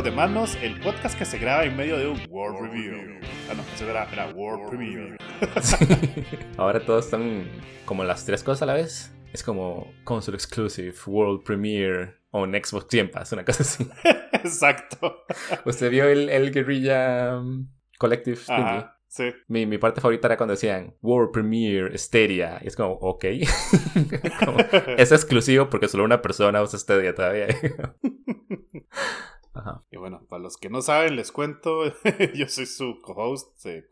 Juegos 0.00 0.16
de 0.16 0.16
Manos, 0.16 0.58
el 0.62 0.80
podcast 0.80 1.18
que 1.18 1.26
se 1.26 1.36
graba 1.36 1.64
en 1.64 1.76
medio 1.76 1.98
de 1.98 2.06
un 2.06 2.18
World 2.30 2.72
Review. 2.72 3.20
Ah, 3.50 3.54
no, 3.54 3.62
eso 3.74 3.86
era, 3.86 4.10
era 4.10 4.32
World 4.32 4.70
Premiere. 4.70 5.18
Ahora 6.56 6.80
todos 6.80 7.04
están 7.04 7.44
como 7.84 8.02
las 8.02 8.24
tres 8.24 8.42
cosas 8.42 8.62
a 8.62 8.66
la 8.66 8.72
vez. 8.72 9.14
Es 9.34 9.42
como 9.42 9.92
Console 10.04 10.36
Exclusive, 10.36 10.94
World 11.06 11.42
Premiere 11.42 12.14
o 12.30 12.46
Xbox 12.46 12.86
Game 12.90 13.10
Pass, 13.10 13.32
una 13.32 13.44
cosa 13.44 13.62
así. 13.62 13.86
Exacto. 14.32 15.26
¿Usted 15.66 15.90
vio 15.90 16.06
el, 16.08 16.30
el 16.30 16.50
Guerrilla 16.50 17.36
um, 17.36 17.68
Collective? 17.98 18.40
Ajá, 18.48 18.96
sí. 19.06 19.34
Mi, 19.48 19.66
mi 19.66 19.76
parte 19.76 20.00
favorita 20.00 20.28
era 20.28 20.38
cuando 20.38 20.54
decían 20.54 20.96
World 21.02 21.30
Premiere 21.30 21.98
Stadia. 21.98 22.58
Y 22.62 22.68
es 22.68 22.76
como, 22.76 22.92
ok. 22.92 23.26
Como, 24.46 24.60
es 24.96 25.12
exclusivo 25.12 25.68
porque 25.68 25.88
solo 25.88 26.04
una 26.04 26.22
persona 26.22 26.62
usa 26.62 26.78
Stadia 26.78 27.14
todavía. 27.14 27.48
Ajá. 29.52 29.82
Y 29.90 29.96
bueno, 29.96 30.24
para 30.28 30.42
los 30.42 30.56
que 30.56 30.70
no 30.70 30.80
saben, 30.82 31.16
les 31.16 31.32
cuento. 31.32 31.84
yo 32.34 32.48
soy 32.48 32.66
su 32.66 33.00
co-host, 33.02 33.64
eh, 33.66 33.86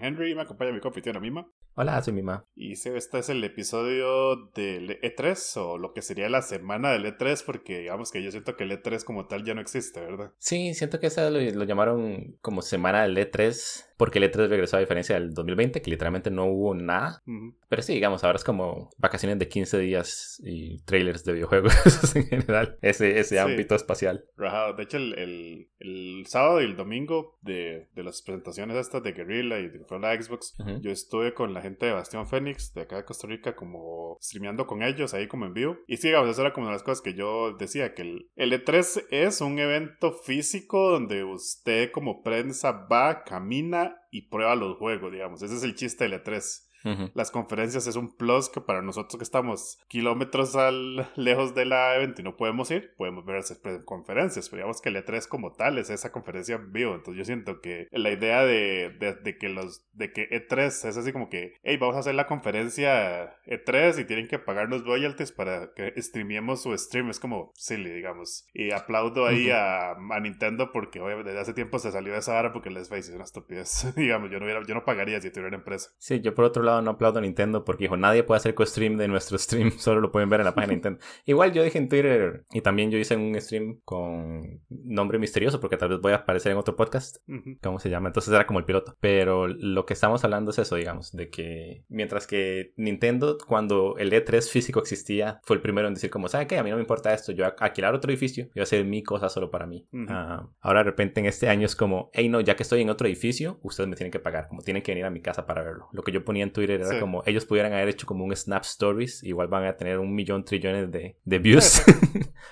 Henry, 0.00 0.32
y 0.32 0.34
me 0.34 0.42
acompaña 0.42 0.72
mi 0.72 0.80
coanfitriona 0.80 1.20
Mima. 1.20 1.46
Hola, 1.78 2.00
soy 2.02 2.14
Mima. 2.14 2.46
Y 2.54 2.72
este 2.72 2.96
es 3.18 3.28
el 3.28 3.44
episodio 3.44 4.36
del 4.54 4.98
E3, 5.02 5.60
o 5.60 5.76
lo 5.76 5.92
que 5.92 6.00
sería 6.00 6.30
la 6.30 6.40
semana 6.40 6.90
del 6.92 7.04
E3, 7.04 7.42
porque 7.44 7.80
digamos 7.80 8.10
que 8.10 8.22
yo 8.22 8.30
siento 8.30 8.56
que 8.56 8.64
el 8.64 8.72
E3 8.72 9.04
como 9.04 9.26
tal 9.26 9.44
ya 9.44 9.52
no 9.52 9.60
existe, 9.60 10.00
¿verdad? 10.00 10.32
Sí, 10.38 10.72
siento 10.72 10.98
que 11.00 11.08
esa 11.08 11.28
lo, 11.28 11.38
lo 11.38 11.64
llamaron 11.64 12.38
como 12.40 12.62
semana 12.62 13.02
del 13.02 13.18
E3 13.18 13.84
porque 13.98 14.18
el 14.18 14.30
E3 14.30 14.48
regresó 14.48 14.76
a 14.76 14.80
diferencia 14.80 15.14
del 15.18 15.32
2020, 15.32 15.80
que 15.82 15.90
literalmente 15.90 16.30
no 16.30 16.44
hubo 16.46 16.74
nada. 16.74 17.22
Ujú. 17.26 17.54
Pero 17.68 17.82
sí, 17.82 17.94
digamos, 17.94 18.24
ahora 18.24 18.36
es 18.36 18.44
como 18.44 18.90
vacaciones 18.98 19.38
de 19.38 19.48
15 19.48 19.78
días 19.78 20.40
y 20.44 20.78
trailers 20.84 21.24
de 21.24 21.32
videojuegos 21.34 21.74
en 22.16 22.26
general. 22.26 22.78
Ese, 22.82 23.18
ese 23.18 23.36
Sí. 23.36 23.38
ámbito 23.38 23.74
espacial. 23.74 24.24
Rajado. 24.36 24.74
De 24.74 24.85
hecho, 24.86 24.96
el, 24.96 25.18
el, 25.18 25.68
el 25.78 26.26
sábado 26.26 26.60
y 26.60 26.64
el 26.64 26.76
domingo 26.76 27.36
de, 27.42 27.88
de 27.94 28.02
las 28.02 28.22
presentaciones 28.22 28.76
estas 28.76 29.02
de 29.02 29.12
Guerrilla 29.12 29.58
y 29.58 29.68
de 29.68 29.84
fue 29.84 30.00
la 30.00 30.20
Xbox, 30.20 30.54
yo 30.80 30.90
estuve 30.90 31.34
con 31.34 31.54
la 31.54 31.62
gente 31.62 31.86
de 31.86 31.92
Bastión 31.92 32.26
Fénix 32.26 32.72
de 32.74 32.82
acá 32.82 32.96
de 32.96 33.04
Costa 33.04 33.26
Rica 33.26 33.54
como 33.54 34.18
streameando 34.20 34.66
con 34.66 34.82
ellos 34.82 35.14
ahí 35.14 35.28
como 35.28 35.46
en 35.46 35.54
vivo. 35.54 35.76
Y 35.86 35.96
sí, 35.98 36.08
digamos, 36.08 36.30
eso 36.30 36.40
era 36.40 36.52
como 36.52 36.66
una 36.66 36.72
de 36.72 36.76
las 36.76 36.82
cosas 36.82 37.02
que 37.02 37.14
yo 37.14 37.52
decía, 37.52 37.94
que 37.94 38.02
el, 38.02 38.30
el 38.36 38.52
E3 38.52 39.06
es 39.10 39.40
un 39.40 39.58
evento 39.58 40.12
físico 40.12 40.90
donde 40.90 41.24
usted 41.24 41.90
como 41.92 42.22
prensa 42.22 42.72
va, 42.72 43.24
camina 43.24 43.96
y 44.10 44.22
prueba 44.22 44.56
los 44.56 44.76
juegos, 44.78 45.12
digamos. 45.12 45.42
Ese 45.42 45.56
es 45.56 45.62
el 45.62 45.74
chiste 45.74 46.04
del 46.08 46.22
E3 46.22 46.65
Las 47.14 47.30
conferencias 47.30 47.86
es 47.86 47.96
un 47.96 48.16
plus 48.16 48.48
que 48.48 48.60
para 48.60 48.82
nosotros 48.82 49.16
que 49.18 49.24
estamos 49.24 49.78
kilómetros 49.88 50.54
al, 50.56 51.08
lejos 51.16 51.54
de 51.54 51.64
la 51.64 51.96
evento 51.96 52.20
y 52.20 52.24
no 52.24 52.36
podemos 52.36 52.70
ir, 52.70 52.94
podemos 52.96 53.24
ver 53.24 53.36
esas 53.36 53.58
conferencias. 53.84 54.48
Pero 54.48 54.60
digamos 54.60 54.80
que 54.80 54.88
el 54.90 54.96
E3 54.96 55.26
como 55.28 55.52
tal 55.52 55.78
es 55.78 55.90
esa 55.90 56.12
conferencia 56.12 56.56
en 56.56 56.72
vivo. 56.72 56.94
Entonces 56.94 57.18
yo 57.18 57.24
siento 57.24 57.60
que 57.60 57.88
la 57.92 58.10
idea 58.10 58.44
de, 58.44 58.94
de, 58.98 59.14
de 59.14 59.38
que 59.38 59.48
los 59.48 59.84
de 59.92 60.12
que 60.12 60.28
E3 60.30 60.66
es 60.66 60.96
así 60.96 61.12
como 61.12 61.28
que, 61.28 61.54
hey, 61.62 61.76
vamos 61.78 61.96
a 61.96 62.00
hacer 62.00 62.14
la 62.14 62.26
conferencia 62.26 63.36
E3 63.46 64.00
y 64.00 64.04
tienen 64.04 64.28
que 64.28 64.38
pagarnos 64.38 64.84
royalties 64.84 65.32
para 65.32 65.72
que 65.74 65.92
streamemos 66.00 66.62
su 66.62 66.76
stream. 66.76 67.10
Es 67.10 67.20
como 67.20 67.52
silly, 67.54 67.90
digamos. 67.90 68.46
Y 68.52 68.72
aplaudo 68.72 69.26
ahí 69.26 69.46
Ujú. 69.46 69.54
a, 69.54 69.90
a 69.92 70.20
Nintendo 70.20 70.70
porque 70.72 71.00
obviamente 71.00 71.30
desde 71.30 71.42
hace 71.42 71.54
tiempo 71.54 71.78
se 71.78 71.92
salió 71.92 72.12
de 72.12 72.18
esa 72.18 72.38
hora 72.38 72.52
porque 72.52 72.70
les 72.70 72.88
face 72.88 73.10
es 73.10 73.14
una 73.14 73.24
estupidez. 73.24 73.86
digamos, 73.96 74.30
yo 74.30 74.38
no, 74.38 74.44
hubiera, 74.44 74.62
yo 74.66 74.74
no 74.74 74.84
pagaría 74.84 75.20
si 75.20 75.30
tuviera 75.30 75.48
una 75.48 75.58
empresa. 75.58 75.90
Sí, 75.98 76.20
yo 76.20 76.34
por 76.34 76.44
otro 76.44 76.62
lado 76.62 76.75
no 76.82 76.92
aplaudo 76.92 77.18
a 77.18 77.22
Nintendo 77.22 77.64
porque 77.64 77.84
dijo, 77.84 77.96
nadie 77.96 78.22
puede 78.22 78.36
hacer 78.38 78.54
co-stream 78.54 78.96
de 78.96 79.08
nuestro 79.08 79.38
stream, 79.38 79.70
solo 79.78 80.00
lo 80.00 80.12
pueden 80.12 80.30
ver 80.30 80.40
en 80.40 80.46
la 80.46 80.54
página 80.54 80.70
de 80.70 80.74
Nintendo. 80.74 81.00
Igual 81.24 81.52
yo 81.52 81.62
dije 81.62 81.78
en 81.78 81.88
Twitter 81.88 82.44
y 82.52 82.60
también 82.60 82.90
yo 82.90 82.98
hice 82.98 83.16
un 83.16 83.38
stream 83.40 83.80
con 83.84 84.60
nombre 84.68 85.18
misterioso 85.18 85.60
porque 85.60 85.76
tal 85.76 85.90
vez 85.90 86.00
voy 86.00 86.12
a 86.12 86.16
aparecer 86.16 86.52
en 86.52 86.58
otro 86.58 86.76
podcast. 86.76 87.16
Ujú. 87.28 87.58
¿Cómo 87.62 87.78
se 87.78 87.90
llama? 87.90 88.08
Entonces 88.08 88.32
era 88.32 88.46
como 88.46 88.58
el 88.58 88.64
piloto. 88.64 88.96
Pero 89.00 89.46
lo 89.48 89.86
que 89.86 89.94
estamos 89.94 90.24
hablando 90.24 90.50
es 90.50 90.58
eso, 90.58 90.76
digamos, 90.76 91.12
de 91.12 91.30
que 91.30 91.84
mientras 91.88 92.26
que 92.26 92.72
Nintendo, 92.76 93.38
cuando 93.46 93.96
el 93.98 94.12
E3 94.12 94.48
físico 94.48 94.80
existía, 94.80 95.40
fue 95.44 95.56
el 95.56 95.62
primero 95.62 95.88
en 95.88 95.94
decir 95.94 96.10
como, 96.10 96.28
¿sabe 96.28 96.46
qué? 96.46 96.58
A 96.58 96.62
mí 96.62 96.70
no 96.70 96.76
me 96.76 96.82
importa 96.82 97.12
esto, 97.12 97.32
yo 97.32 97.44
voy 97.44 97.52
a 97.58 97.64
alquilar 97.64 97.94
otro 97.94 98.10
edificio 98.10 98.44
y 98.44 98.54
voy 98.54 98.60
a 98.60 98.62
hacer 98.64 98.84
mi 98.84 99.02
cosa 99.02 99.28
solo 99.28 99.50
para 99.50 99.66
mí. 99.66 99.86
Ujú. 99.92 100.06
Ah, 100.08 100.48
ahora 100.60 100.80
de 100.80 100.84
repente 100.84 101.20
en 101.20 101.26
este 101.26 101.48
año 101.48 101.66
es 101.66 101.76
como, 101.76 102.10
hey 102.12 102.28
no, 102.28 102.40
ya 102.40 102.56
que 102.56 102.62
estoy 102.62 102.82
en 102.82 102.90
otro 102.90 103.06
edificio, 103.06 103.58
ustedes 103.62 103.88
me 103.88 103.96
tienen 103.96 104.12
que 104.12 104.20
pagar, 104.20 104.48
como 104.48 104.62
tienen 104.62 104.82
que 104.82 104.92
venir 104.92 105.04
a 105.04 105.10
mi 105.10 105.20
casa 105.20 105.46
para 105.46 105.62
verlo. 105.62 105.88
Lo 105.92 106.02
que 106.02 106.12
yo 106.12 106.24
ponía 106.24 106.42
en 106.42 106.52
Twitter 106.52 106.65
era 106.70 106.86
Sí. 106.86 106.98
como, 107.00 107.22
ellos 107.26 107.44
pudieran 107.46 107.72
haber 107.72 107.88
hecho 107.88 108.06
como 108.06 108.24
un 108.24 108.34
Snap 108.34 108.62
Stories, 108.64 109.22
igual 109.24 109.48
van 109.48 109.64
a 109.64 109.76
tener 109.76 109.98
un 109.98 110.14
millón 110.14 110.44
trillones 110.44 110.90
de, 110.90 111.16
de 111.24 111.38
views, 111.38 111.82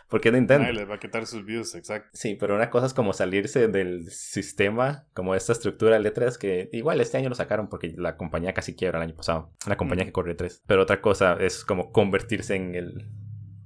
porque 0.09 0.29
es 0.29 0.35
Nintendo. 0.35 0.65
Nadie 0.65 0.79
les 0.81 0.89
va 0.91 0.95
a 0.97 1.01
quitar 1.01 1.27
sus 1.27 1.45
views, 1.45 1.75
exacto. 1.75 2.09
Sí, 2.13 2.37
pero 2.39 2.55
una 2.55 2.71
cosa 2.71 2.87
es 2.87 2.95
como 2.95 3.13
salirse 3.13 3.69
del 3.69 4.11
sistema, 4.11 5.07
como 5.15 5.35
esta 5.35 5.53
estructura 5.53 5.99
del 5.99 6.07
E3, 6.13 6.37
que 6.39 6.69
igual 6.73 7.01
este 7.01 7.17
año 7.19 7.29
lo 7.29 7.35
sacaron 7.35 7.69
porque 7.69 7.95
la 7.97 8.17
compañía 8.17 8.53
casi 8.55 8.75
quiebra 8.75 8.99
el 8.99 9.05
año 9.09 9.15
pasado, 9.17 9.53
la 9.67 9.77
compañía 9.77 10.05
Mm. 10.05 10.07
que 10.09 10.13
corre 10.13 10.37
E3. 10.37 10.63
Pero 10.67 10.83
otra 10.83 11.01
cosa 11.01 11.37
es 11.41 11.65
como 11.65 11.93
convertirse 11.93 12.55
en 12.57 12.75
el, 12.75 13.07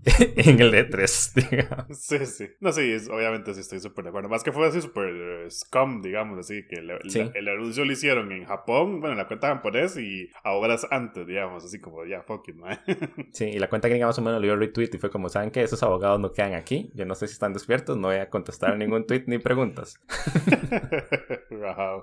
en 0.36 0.60
el 0.60 0.72
E3, 0.74 1.34
digamos. 1.50 1.98
Sí, 1.98 2.24
sí. 2.26 2.48
No, 2.60 2.72
sí, 2.72 2.92
es- 2.92 3.08
obviamente 3.08 3.54
sí 3.54 3.60
estoy 3.60 3.80
súper 3.80 4.04
de 4.04 4.08
acuerdo. 4.10 4.28
Más 4.28 4.42
que 4.42 4.52
fue 4.52 4.66
así 4.66 4.80
súper 4.80 5.08
eh, 5.08 5.50
scum, 5.50 6.00
digamos, 6.02 6.38
así 6.38 6.66
que 6.68 6.76
el, 6.76 6.98
Sí. 7.10 7.20
anuncio 7.20 7.84
lo 7.84 7.92
hicieron 7.92 8.30
en 8.32 8.44
Japón, 8.44 9.00
bueno, 9.00 9.12
en 9.12 9.18
la 9.18 9.26
cuenta 9.26 9.48
japonés 9.48 9.96
y 9.96 10.28
a 10.44 10.52
horas 10.52 10.86
antes, 10.90 11.26
digamos, 11.26 11.64
así 11.64 11.80
como 11.80 12.04
ya, 12.04 12.22
fuck 12.22 12.48
it, 12.48 12.56
man. 12.56 12.78
Sí, 13.32 13.44
y 13.46 13.58
la 13.58 13.68
cuenta 13.68 13.88
gringa 13.88 14.06
más 14.06 14.18
o 14.18 14.22
menos 14.22 14.40
le 14.40 14.46
dio 14.48 14.56
retweet 14.56 14.90
y 14.94 14.98
fue 14.98 15.10
como, 15.10 15.28
¿saben 15.28 15.50
qué? 15.50 15.62
Esos 15.62 15.82
abogados 15.82 16.18
no 16.20 16.32
quedan 16.32 16.54
aquí, 16.54 16.90
yo 16.94 17.04
no 17.04 17.14
sé 17.14 17.26
si 17.26 17.32
están 17.34 17.52
despiertos, 17.52 17.96
no 17.96 18.08
voy 18.08 18.16
a 18.16 18.30
contestar 18.30 18.76
ningún 18.76 19.06
tweet 19.06 19.24
ni 19.26 19.38
preguntas. 19.38 20.00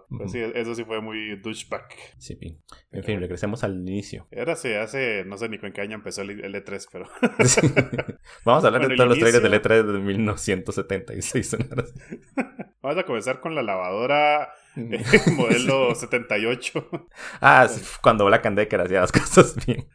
Pues 0.10 0.32
sí, 0.32 0.40
eso 0.54 0.76
sí 0.76 0.84
fue 0.84 1.02
muy 1.02 1.36
douchebag. 1.38 1.88
Sí. 2.18 2.38
En 2.92 3.04
fin, 3.04 3.20
regresemos 3.20 3.64
al 3.64 3.76
inicio. 3.76 4.28
Era 4.32 4.54
así, 4.54 4.74
hace, 4.74 5.24
no 5.26 5.38
sé 5.38 5.50
ni 5.50 5.58
con 5.58 5.72
qué 5.72 5.82
año 5.82 5.96
empezó 5.96 6.22
el, 6.22 6.44
el 6.44 6.54
E3, 6.56 6.88
pero 6.92 7.08
Vamos 8.46 8.64
a 8.64 8.68
hablar 8.68 8.82
Bueno, 8.82 8.90
de 8.94 8.96
todos 8.98 9.10
los 9.10 9.20
trailers 9.20 9.44
inicio- 9.46 9.62
E3 9.62 9.84
de 9.94 10.00
1976. 10.00 11.50
sonaras. 11.50 11.94
vamos 12.82 12.98
a 12.98 13.04
comenzar 13.04 13.40
con 13.42 13.56
la 13.56 13.62
lavadora 13.64 14.50
eh, 14.76 15.04
modelo 15.38 15.96
78. 15.96 16.90
Ah, 17.42 17.68
sí, 17.70 17.82
cuando 18.02 18.26
Black 18.26 18.46
and 18.46 18.58
Decker 18.58 18.82
hacía 18.82 19.02
las 19.02 19.12
cosas 19.14 19.56
bien. 19.66 19.88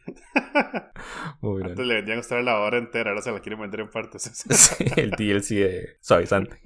Muy 1.41 1.57
bien. 1.61 1.71
Antes 1.71 1.85
le 1.85 1.95
vendían 1.95 2.17
a 2.17 2.21
usted 2.21 2.35
la 2.37 2.41
lavadora 2.43 2.77
entera, 2.77 3.11
ahora 3.11 3.21
se 3.21 3.31
la 3.31 3.39
quieren 3.39 3.59
vender 3.61 3.79
en 3.81 3.89
partes. 3.89 4.23
Sí, 4.23 4.85
el 4.97 5.11
DLC 5.11 5.49
de 5.55 5.89
suavizante. 6.01 6.59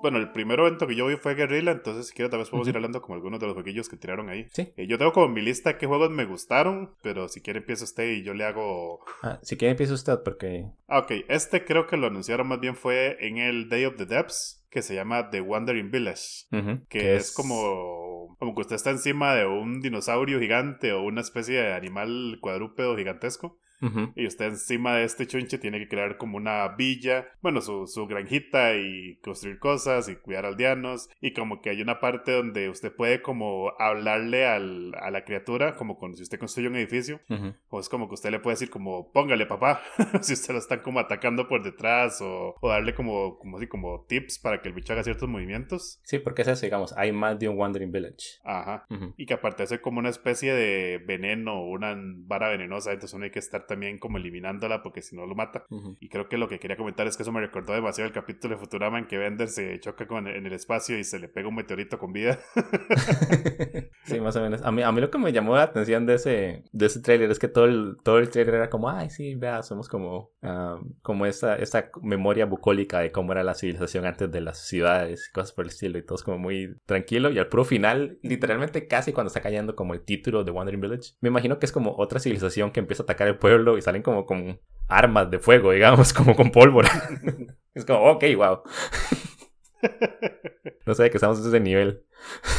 Bueno, 0.00 0.18
el 0.18 0.30
primer 0.30 0.60
evento 0.60 0.86
que 0.86 0.94
yo 0.94 1.06
vi 1.06 1.16
fue 1.16 1.34
Guerrilla, 1.34 1.72
entonces 1.72 2.06
si 2.06 2.14
quiero 2.14 2.30
tal 2.30 2.40
vez 2.40 2.50
podemos 2.50 2.68
ir 2.68 2.76
hablando 2.76 3.02
como 3.02 3.14
algunos 3.14 3.40
de 3.40 3.46
los 3.46 3.54
jueguillos 3.54 3.88
que 3.88 3.96
tiraron 3.96 4.28
ahí. 4.28 4.46
Sí. 4.52 4.72
Eh, 4.76 4.86
yo 4.86 4.98
tengo 4.98 5.12
como 5.12 5.28
mi 5.28 5.40
lista 5.40 5.76
qué 5.76 5.86
juegos 5.86 6.10
me 6.10 6.24
gustaron, 6.24 6.94
pero 7.02 7.28
si 7.28 7.40
quiere 7.40 7.60
empieza 7.60 7.84
usted 7.84 8.08
y 8.10 8.22
yo 8.22 8.34
le 8.34 8.44
hago... 8.44 9.00
Ah, 9.22 9.38
si 9.42 9.56
quiere 9.56 9.72
empieza 9.72 9.94
usted 9.94 10.20
porque... 10.24 10.66
Ah, 10.86 11.00
ok, 11.00 11.12
este 11.28 11.64
creo 11.64 11.86
que 11.86 11.96
lo 11.96 12.06
anunciaron 12.06 12.46
más 12.46 12.60
bien 12.60 12.76
fue 12.76 13.16
en 13.20 13.38
el 13.38 13.68
Day 13.68 13.84
of 13.86 13.96
the 13.96 14.06
Depths, 14.06 14.64
que 14.70 14.82
se 14.82 14.94
llama 14.94 15.30
The 15.30 15.40
Wandering 15.40 15.90
Village. 15.90 16.46
Que 16.88 17.16
es, 17.16 17.32
como, 17.32 18.36
como 18.38 18.54
que 18.54 18.60
usted 18.60 18.76
está 18.76 18.90
encima 18.90 19.34
de 19.34 19.46
un 19.46 19.80
dinosaurio 19.80 20.40
gigante 20.40 20.92
o 20.92 21.02
una 21.02 21.20
especie 21.22 21.60
de 21.60 21.72
animal 21.72 22.38
cuadrúpedo 22.40 22.96
gigantesco. 22.96 23.58
Ujú, 23.80 24.12
Y 24.16 24.26
usted 24.26 24.46
encima 24.46 24.96
de 24.96 25.04
este 25.04 25.26
chunche 25.26 25.58
tiene 25.58 25.78
que 25.78 25.88
crear 25.88 26.16
como 26.16 26.36
una 26.36 26.68
villa, 26.76 27.28
bueno, 27.42 27.60
su, 27.60 27.86
su 27.86 28.06
granjita 28.06 28.74
y 28.76 29.16
construir 29.22 29.58
cosas 29.58 30.08
y 30.08 30.16
cuidar 30.16 30.46
aldeanos. 30.46 31.08
Y 31.20 31.32
como 31.32 31.60
que 31.60 31.70
hay 31.70 31.80
una 31.82 32.00
parte 32.00 32.32
donde 32.32 32.68
usted 32.68 32.92
puede 32.94 33.22
como 33.22 33.72
hablarle 33.78 34.46
al, 34.46 34.94
a 35.00 35.10
la 35.10 35.24
criatura, 35.24 35.76
como 35.76 35.98
cuando 35.98 36.16
si 36.16 36.22
usted 36.24 36.38
construye 36.38 36.68
un 36.68 36.76
edificio. 36.76 37.20
ujú. 37.28 37.54
O 37.68 37.80
es 37.80 37.88
como 37.88 38.08
que 38.08 38.14
usted 38.14 38.30
le 38.30 38.40
puede 38.40 38.54
decir 38.54 38.70
como, 38.70 39.12
póngale 39.12 39.46
papá, 39.46 39.80
si 40.22 40.32
usted 40.32 40.54
lo 40.54 40.58
están 40.58 40.80
como 40.80 41.00
atacando 41.00 41.46
por 41.48 41.62
detrás. 41.62 42.20
O, 42.20 42.54
o 42.60 42.68
darle 42.68 42.94
como, 42.94 43.38
como, 43.38 43.58
así, 43.58 43.66
como 43.68 44.04
tips 44.08 44.38
para 44.38 44.60
que 44.60 44.68
el 44.68 44.74
bicho 44.74 44.92
haga 44.92 45.04
ciertos 45.04 45.28
movimientos. 45.28 46.00
Sí, 46.02 46.18
porque 46.18 46.42
es 46.42 46.48
eso, 46.48 46.66
digamos, 46.66 46.92
hay 46.96 47.12
más 47.12 47.38
de 47.38 47.48
un 47.48 47.58
Wandering 47.58 47.92
Village. 47.92 48.38
Ajá. 48.44 48.86
Ujú. 48.90 49.14
Y 49.16 49.26
que 49.26 49.34
aparte 49.34 49.66
ser 49.66 49.80
como 49.80 49.98
una 49.98 50.08
especie 50.08 50.52
de 50.52 50.98
veneno 51.06 51.62
una 51.62 51.96
vara 52.26 52.48
venenosa, 52.48 52.92
entonces 52.92 53.14
uno 53.14 53.24
hay 53.24 53.30
que 53.30 53.38
estar 53.38 53.66
también 53.68 53.98
como 53.98 54.18
eliminándola 54.18 54.82
porque 54.82 55.02
si 55.02 55.14
no 55.14 55.26
lo 55.26 55.36
mata. 55.36 55.64
Y 56.00 56.08
creo 56.08 56.28
que 56.28 56.36
lo 56.36 56.48
que 56.48 56.58
quería 56.58 56.76
comentar 56.76 57.06
es 57.06 57.16
que 57.16 57.22
eso 57.22 57.30
me 57.30 57.40
recordó 57.40 57.74
demasiado 57.74 58.08
el 58.08 58.12
capítulo 58.12 58.54
de 58.54 58.60
Futurama 58.60 58.98
en 58.98 59.06
que 59.06 59.18
Bender 59.18 59.48
se 59.48 59.78
choca 59.78 60.08
con, 60.08 60.26
en 60.26 60.46
el 60.46 60.52
espacio 60.52 60.98
y 60.98 61.04
se 61.04 61.20
le 61.20 61.28
pega 61.28 61.48
un 61.48 61.54
meteorito 61.54 61.98
con 61.98 62.12
vida. 62.12 62.40
sí, 64.04 64.20
más 64.20 64.34
o 64.34 64.40
menos. 64.42 64.62
A 64.62 64.72
mí, 64.72 64.82
a 64.82 64.90
mí 64.90 65.00
lo 65.00 65.10
que 65.10 65.18
me 65.18 65.32
llamó 65.32 65.54
la 65.54 65.62
atención 65.62 66.06
de 66.06 66.14
ese, 66.14 66.64
de 66.72 66.86
ese 66.86 67.00
trailer 67.00 67.30
es 67.30 67.38
que 67.38 67.48
todo 67.48 67.66
el, 67.66 67.96
todo 68.02 68.18
el 68.18 68.30
trailer 68.30 68.54
era 68.56 68.70
como, 68.70 68.88
ay, 68.90 69.10
sí, 69.10 69.34
vea, 69.34 69.62
somos 69.62 69.88
como, 69.88 70.32
ah, 70.42 70.80
como 71.02 71.26
esta, 71.26 71.56
esta 71.56 71.90
memoria 72.02 72.46
bucólica 72.46 73.00
de 73.00 73.12
cómo 73.12 73.32
era 73.32 73.44
la 73.44 73.54
civilización 73.54 74.06
antes 74.06 74.30
de 74.30 74.40
las 74.40 74.66
ciudades 74.66 75.28
y 75.28 75.32
cosas 75.32 75.52
por 75.52 75.66
el 75.66 75.70
estilo. 75.70 75.98
Y 75.98 76.04
todo 76.04 76.16
es 76.16 76.22
como 76.22 76.38
muy 76.38 76.76
tranquilo. 76.86 77.30
Y 77.30 77.38
al 77.38 77.48
puro 77.48 77.64
final, 77.64 78.18
literalmente 78.22 78.86
casi 78.86 79.12
cuando 79.12 79.28
está 79.28 79.40
cayendo 79.40 79.76
como 79.76 79.94
el 79.94 80.00
título 80.00 80.44
de 80.44 80.50
Wandering 80.50 80.80
Village, 80.80 81.12
me 81.20 81.28
imagino 81.28 81.58
que 81.58 81.66
es 81.66 81.72
como 81.72 81.96
otra 81.98 82.20
civilización 82.20 82.70
que 82.70 82.80
empieza 82.80 83.02
a 83.02 83.04
atacar 83.04 83.28
el 83.28 83.38
pueblo 83.38 83.57
y 83.76 83.82
salen 83.82 84.02
como 84.02 84.26
con 84.26 84.60
armas 84.88 85.30
de 85.30 85.38
fuego, 85.38 85.72
digamos, 85.72 86.12
como 86.14 86.34
con 86.34 86.50
pólvora. 86.50 86.90
es 87.74 87.84
como, 87.84 88.00
ok, 88.10 88.24
wow. 88.36 88.62
no 90.86 90.94
sé 90.94 91.10
que 91.10 91.16
estamos 91.16 91.44
a 91.44 91.48
ese 91.48 91.60
nivel. 91.60 92.04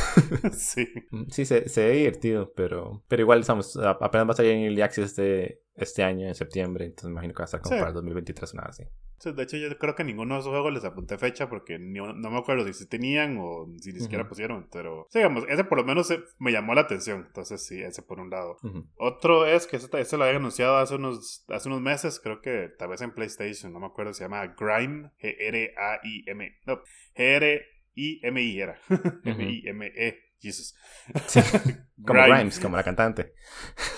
sí. 0.54 0.88
Sí, 1.30 1.46
se, 1.46 1.68
se 1.68 1.86
ve 1.86 1.92
divertido, 1.94 2.54
pero, 2.56 3.04
pero 3.08 3.22
igual 3.22 3.40
estamos, 3.40 3.76
apenas 3.78 4.28
va 4.28 4.32
a 4.32 4.36
salir 4.36 4.52
en 4.52 4.64
el 4.64 4.82
Access 4.82 5.06
este, 5.06 5.62
este 5.76 6.04
año, 6.04 6.28
en 6.28 6.36
septiembre, 6.36 6.86
entonces 6.86 7.06
me 7.06 7.12
imagino 7.12 7.34
que 7.34 7.40
va 7.40 7.46
a 7.46 7.46
estar 7.46 7.62
como 7.62 7.78
para 7.78 7.90
el 7.90 7.96
2023 7.96 8.54
o 8.54 8.58
nada 8.58 8.70
así. 8.70 8.84
De 9.24 9.44
hecho, 9.44 9.58
yo 9.58 9.78
creo 9.78 9.96
que 9.96 10.04
ninguno 10.04 10.36
de 10.36 10.42
esos 10.42 10.52
juegos 10.52 10.74
les 10.74 10.84
apunté 10.84 11.18
fecha 11.18 11.50
porque 11.50 11.78
no 11.80 12.14
me 12.14 12.38
acuerdo 12.38 12.72
si 12.74 12.88
tenían 12.88 13.38
o 13.40 13.68
si 13.80 13.92
ni 13.92 14.00
siquiera 14.00 14.28
pusieron, 14.28 14.68
pero 14.72 15.08
digamos, 15.14 15.46
ese 15.50 15.64
por 15.64 15.78
lo 15.78 15.84
menos 15.84 16.14
me 16.40 16.52
llamó 16.52 16.74
la 16.74 16.82
atención, 16.82 17.26
entonces 17.28 17.66
sí, 17.66 17.82
ese 17.82 18.02
por 18.02 18.20
un 18.20 18.30
lado. 18.30 18.58
Otro 18.96 19.46
es 19.46 19.68
que 19.68 19.78
este, 19.78 20.18
lo 20.18 20.24
había 20.24 20.38
anunciado 20.38 20.78
hace 20.78 20.96
unos, 20.96 21.46
hace 21.50 21.68
unos 21.70 21.82
meses, 21.82 22.20
creo 22.20 22.42
que 22.42 22.70
tal 22.78 22.90
vez 22.90 23.02
en 23.02 23.12
PlayStation, 23.12 23.74
no 23.74 23.80
me 23.80 23.88
acuerdo, 23.88 24.14
se 24.14 24.24
llama 24.24 24.56
Grime, 24.58 25.12
G-R-A-I-M, 25.22 26.58
no, 26.66 26.82
G-R-I-M-I 27.16 28.60
era, 28.60 28.80
M-I-M-E. 29.26 30.30
Jesus. 30.42 30.74
como 32.06 32.24
Grimes. 32.24 32.60
como 32.60 32.78
la 32.78 32.84
cantante. 32.84 33.34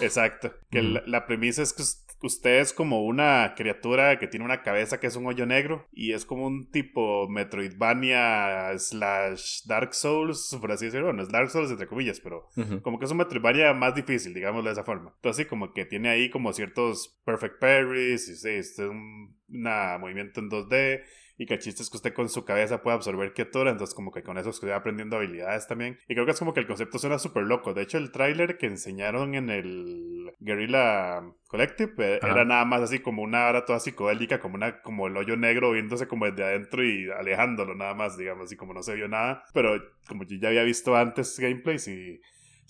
Exacto. 0.01 0.53
Que 0.71 0.81
la, 0.81 1.25
premisa 1.27 1.61
es 1.61 1.73
que 1.73 1.83
usted 2.27 2.59
es 2.59 2.73
como 2.73 3.05
una 3.05 3.53
criatura 3.55 4.19
que 4.19 4.27
tiene 4.27 4.45
una 4.45 4.61
cabeza 4.61 4.99
que 4.99 5.07
es 5.07 5.15
un 5.15 5.25
hoyo 5.27 5.45
negro 5.45 5.87
y 5.91 6.13
es 6.13 6.25
como 6.25 6.45
un 6.45 6.69
tipo 6.69 7.27
Metroidvania 7.29 8.77
slash 8.77 9.65
Dark 9.65 9.93
Souls, 9.93 10.57
por 10.59 10.71
así 10.71 10.85
decirlo. 10.85 11.07
Bueno, 11.07 11.23
es 11.23 11.29
Dark 11.29 11.49
Souls 11.49 11.71
entre 11.71 11.87
comillas, 11.87 12.19
pero 12.19 12.47
como 12.81 12.99
que 12.99 13.05
es 13.05 13.11
un 13.11 13.17
Metroidvania 13.17 13.73
más 13.73 13.95
difícil, 13.95 14.33
digámoslo 14.33 14.69
de 14.69 14.73
esa 14.73 14.83
forma. 14.83 15.13
Entonces, 15.15 15.47
como 15.47 15.73
que 15.73 15.85
tiene 15.85 16.09
ahí 16.09 16.29
como 16.29 16.53
ciertos 16.53 17.19
perfect 17.25 17.59
parries 17.59 18.27
y 18.27 18.35
sí, 18.35 18.49
este 18.49 18.83
es 18.83 18.89
un 18.89 19.40
movimiento 19.51 20.39
en 20.39 20.49
2D 20.49 21.03
y 21.41 21.47
que 21.47 21.55
el 21.55 21.59
chiste 21.59 21.81
es 21.81 21.89
que 21.89 21.97
usted 21.97 22.13
con 22.13 22.29
su 22.29 22.45
cabeza 22.45 22.83
puede 22.83 22.97
absorber 22.97 23.33
criatura, 23.33 23.71
entonces 23.71 23.95
como 23.95 24.11
que 24.11 24.21
con 24.21 24.37
eso 24.37 24.51
estoy 24.51 24.69
aprendiendo 24.71 25.17
habilidades 25.17 25.67
también. 25.67 25.97
Y 26.07 26.13
creo 26.13 26.25
que 26.25 26.33
es 26.33 26.39
como 26.39 26.53
que 26.53 26.59
el 26.59 26.67
concepto 26.67 26.99
suena 26.99 27.17
súper 27.17 27.45
loco. 27.45 27.73
De 27.73 27.81
hecho, 27.81 27.97
el 27.97 28.11
tráiler 28.11 28.59
que 28.59 28.67
enseñaron 28.67 29.33
en 29.33 29.49
el 29.49 30.31
Guerrilla 30.39 31.23
Collective 31.47 31.93
eh, 31.97 32.19
era 32.21 32.45
nada 32.45 32.63
más 32.65 32.81
así 32.81 32.99
como 32.99 33.23
una 33.23 33.47
hora 33.47 33.65
toda 33.65 33.79
psicodélica, 33.79 34.39
como 34.39 34.53
una 34.53 34.81
como 34.83 35.07
el 35.07 35.17
hoyo 35.17 35.35
negro 35.35 35.71
viéndose 35.71 36.07
como 36.07 36.25
desde 36.25 36.43
adentro 36.43 36.83
y 36.83 37.09
alejándolo 37.09 37.73
nada 37.73 37.95
más, 37.95 38.17
digamos, 38.17 38.45
así 38.45 38.55
como 38.55 38.75
no 38.75 38.83
se 38.83 38.93
vio 38.93 39.07
nada. 39.07 39.43
Pero 39.51 39.81
como 40.07 40.25
yo 40.25 40.37
ya 40.37 40.49
había 40.49 40.63
visto 40.63 40.95
antes 40.95 41.39
gameplays 41.39 41.87
y 41.87 42.21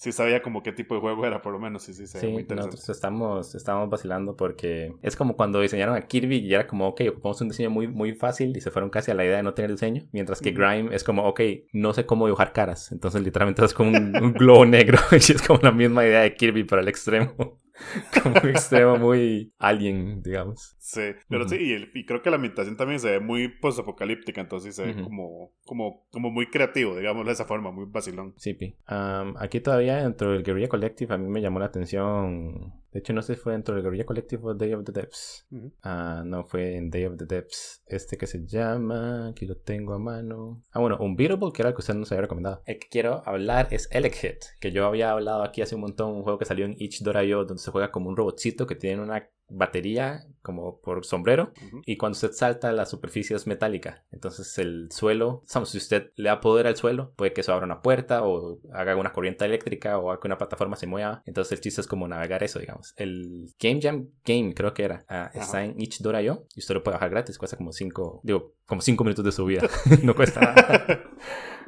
sí 0.01 0.12
sabía 0.12 0.42
como 0.42 0.63
qué 0.63 0.71
tipo 0.71 0.95
de 0.95 1.01
juego 1.01 1.27
era, 1.27 1.44
por 1.44 1.53
lo 1.53 1.59
menos. 1.59 1.83
Sí, 1.83 1.94
sí, 1.94 2.07
sí 2.07 2.25
muy 2.25 2.44
nosotros 2.44 2.89
estamos, 2.89 3.53
estamos 3.53 3.88
vacilando 3.88 4.36
porque 4.36 4.95
es 5.03 5.15
como 5.15 5.38
cuando 5.38 5.62
diseñaron 5.62 5.95
a 5.95 6.01
Kirby 6.01 6.38
y 6.38 6.51
era 6.51 6.65
como, 6.65 6.88
ok, 6.88 7.01
ocupamos 7.12 7.39
un 7.42 7.50
diseño 7.50 7.69
muy, 7.69 7.88
muy 7.88 8.15
fácil 8.15 8.57
y 8.57 8.62
se 8.62 8.71
fueron 8.71 8.89
casi 8.89 9.12
a 9.12 9.13
la 9.13 9.25
idea 9.25 9.38
de 9.38 9.44
no 9.44 9.53
tener 9.53 9.69
diseño. 9.69 10.07
Mientras 10.12 10.42
que 10.42 10.53
Grime 10.53 10.89
es 10.95 11.03
como, 11.03 11.27
ok, 11.27 11.42
no 11.74 11.94
sé 11.94 12.07
cómo 12.07 12.25
dibujar 12.25 12.51
caras. 12.51 12.92
Entonces, 12.92 13.21
literalmente 13.21 13.63
es 13.63 13.75
como 13.75 13.92
un, 13.95 14.18
un 14.18 14.33
globo 14.33 14.65
negro 14.65 14.98
y 15.12 15.18
es 15.18 15.42
como 15.44 15.59
la 15.62 15.71
misma 15.71 16.03
idea 16.03 16.21
de 16.21 16.33
Kirby, 16.33 16.63
pero 16.63 16.81
al 16.81 16.88
extremo. 16.88 17.59
como 18.24 18.36
un 18.42 18.50
extremo 18.50 18.98
muy 18.98 19.54
alien, 19.57 20.22
digamos. 20.22 20.75
Sí, 20.80 21.01
pero 21.30 21.48
sí, 21.48 21.57
y, 21.94 22.06
creo 22.06 22.22
que 22.22 22.30
la 22.30 22.36
ambientación 22.36 22.78
también 22.78 23.00
se 23.00 23.12
ve 23.12 23.19
muy 23.19 23.48
post-apocalíptica, 23.48 24.42
entonces 24.42 24.75
se 24.75 24.86
ve 24.86 25.04
como, 25.04 25.51
como, 25.66 26.06
como 26.12 26.31
muy 26.31 26.48
creativo, 26.48 26.95
digamos, 26.95 27.25
de 27.25 27.31
esa 27.33 27.45
forma, 27.45 27.72
muy 27.72 27.86
vacilón. 27.88 28.33
Sí, 28.38 28.54
pi. 28.54 28.75
aquí 28.86 29.60
todavía 29.60 29.98
dentro 29.98 30.31
del 30.31 30.44
Guerrilla 30.44 30.69
Collective 30.69 31.13
a 31.13 31.18
mí 31.18 31.28
me 31.28 31.42
llamó 31.42 31.60
la 31.60 31.66
atención 31.66 32.74
de 32.92 33.00
hecho, 33.00 33.14
no 33.14 33.22
sé 33.22 33.36
si 33.36 33.42
fue 33.42 33.54
dentro 33.54 33.74
del 33.74 33.84
Guerrilla 33.84 34.06
Collective 34.06 34.44
o 34.44 34.54
Day 34.54 34.74
of 34.74 34.84
the 34.84 34.92
Depths. 34.92 35.48
Ah, 35.82 36.24
no, 36.26 36.44
fue 36.44 36.76
en 36.76 36.90
Day 36.90 37.06
of 37.06 37.16
the 37.18 37.26
Depths. 37.26 37.82
Este 37.88 38.18
que 38.18 38.28
se 38.28 38.46
llama. 38.46 39.30
Aquí 39.30 39.46
lo 39.46 39.56
tengo 39.56 39.94
a 39.94 40.00
mano. 40.00 40.62
Ah, 40.72 40.80
bueno, 40.80 40.98
un 41.00 41.12
Unbeatable, 41.12 41.52
que 41.54 41.62
era 41.62 41.70
el 41.70 41.76
que 41.76 41.82
usted 41.82 41.94
nos 41.94 42.12
había 42.12 42.24
recomendado. 42.24 42.62
El 42.66 42.80
que 42.80 42.90
quiero 42.90 43.24
hablar 43.26 43.70
es 43.72 43.88
Hit, 43.92 44.44
que 44.60 44.72
yo 44.72 44.86
había 44.86 45.12
hablado 45.12 45.44
aquí 45.44 45.62
hace 45.62 45.76
un 45.76 45.82
montón. 45.82 46.12
Un 46.12 46.24
juego 46.24 46.38
que 46.38 46.46
salió 46.46 46.66
en 46.66 46.76
Itch.io, 46.78 47.46
donde 47.46 47.64
se 47.64 47.72
juega 47.72 47.92
como 47.92 48.10
un 48.10 48.18
robotcito 48.18 48.68
que 48.68 48.76
tiene 48.76 49.02
una 49.02 49.30
batería 49.51 50.25
como 50.42 50.80
por 50.81 51.06
sombrero 51.06 51.51
y 51.86 51.98
cuando 51.98 52.15
usted 52.15 52.31
salta 52.31 52.71
la 52.71 52.86
superficie 52.86 53.36
es 53.36 53.45
metálica 53.45 54.03
entonces 54.12 54.57
el 54.57 54.92
suelo 54.92 55.44
si 55.45 55.77
usted 55.77 56.12
le 56.15 56.30
da 56.30 56.42
poder 56.42 56.68
al 56.68 56.75
suelo 56.75 57.13
puede 57.15 57.33
que 57.33 57.42
eso 57.42 57.53
abra 57.53 57.65
una 57.65 57.81
puerta 57.81 58.24
o 58.24 58.59
haga 58.74 58.95
una 58.95 59.13
corriente 59.13 59.45
eléctrica 59.45 60.00
o 60.00 60.09
haga 60.09 60.19
que 60.19 60.27
una 60.27 60.38
plataforma 60.38 60.75
se 60.75 60.88
mueva 60.88 61.21
entonces 61.25 61.51
el 61.51 61.62
chiste 61.62 61.81
es 61.81 61.88
como 61.88 62.07
navegar 62.07 62.44
eso 62.44 62.59
digamos 62.59 62.94
el 62.98 63.53
Game 63.59 63.80
Jam 63.81 64.09
Game 64.25 64.53
creo 64.56 64.74
que 64.74 64.83
era 64.83 65.06
ah, 65.07 65.30
está 65.33 65.63
en 65.63 65.80
itch.io 65.80 66.48
y 66.56 66.59
usted 66.59 66.74
lo 66.74 66.83
puede 66.83 66.95
bajar 66.95 67.12
gratis 67.12 67.38
cuesta 67.38 67.57
como 67.57 67.71
5 67.71 68.21
digo 68.24 68.56
como 68.65 68.81
5 68.81 69.03
minutos 69.03 69.25
de 69.25 69.31
su 69.31 69.45
vida 69.45 69.68
no 70.03 70.15
cuesta 70.15 70.39
nada 70.39 71.03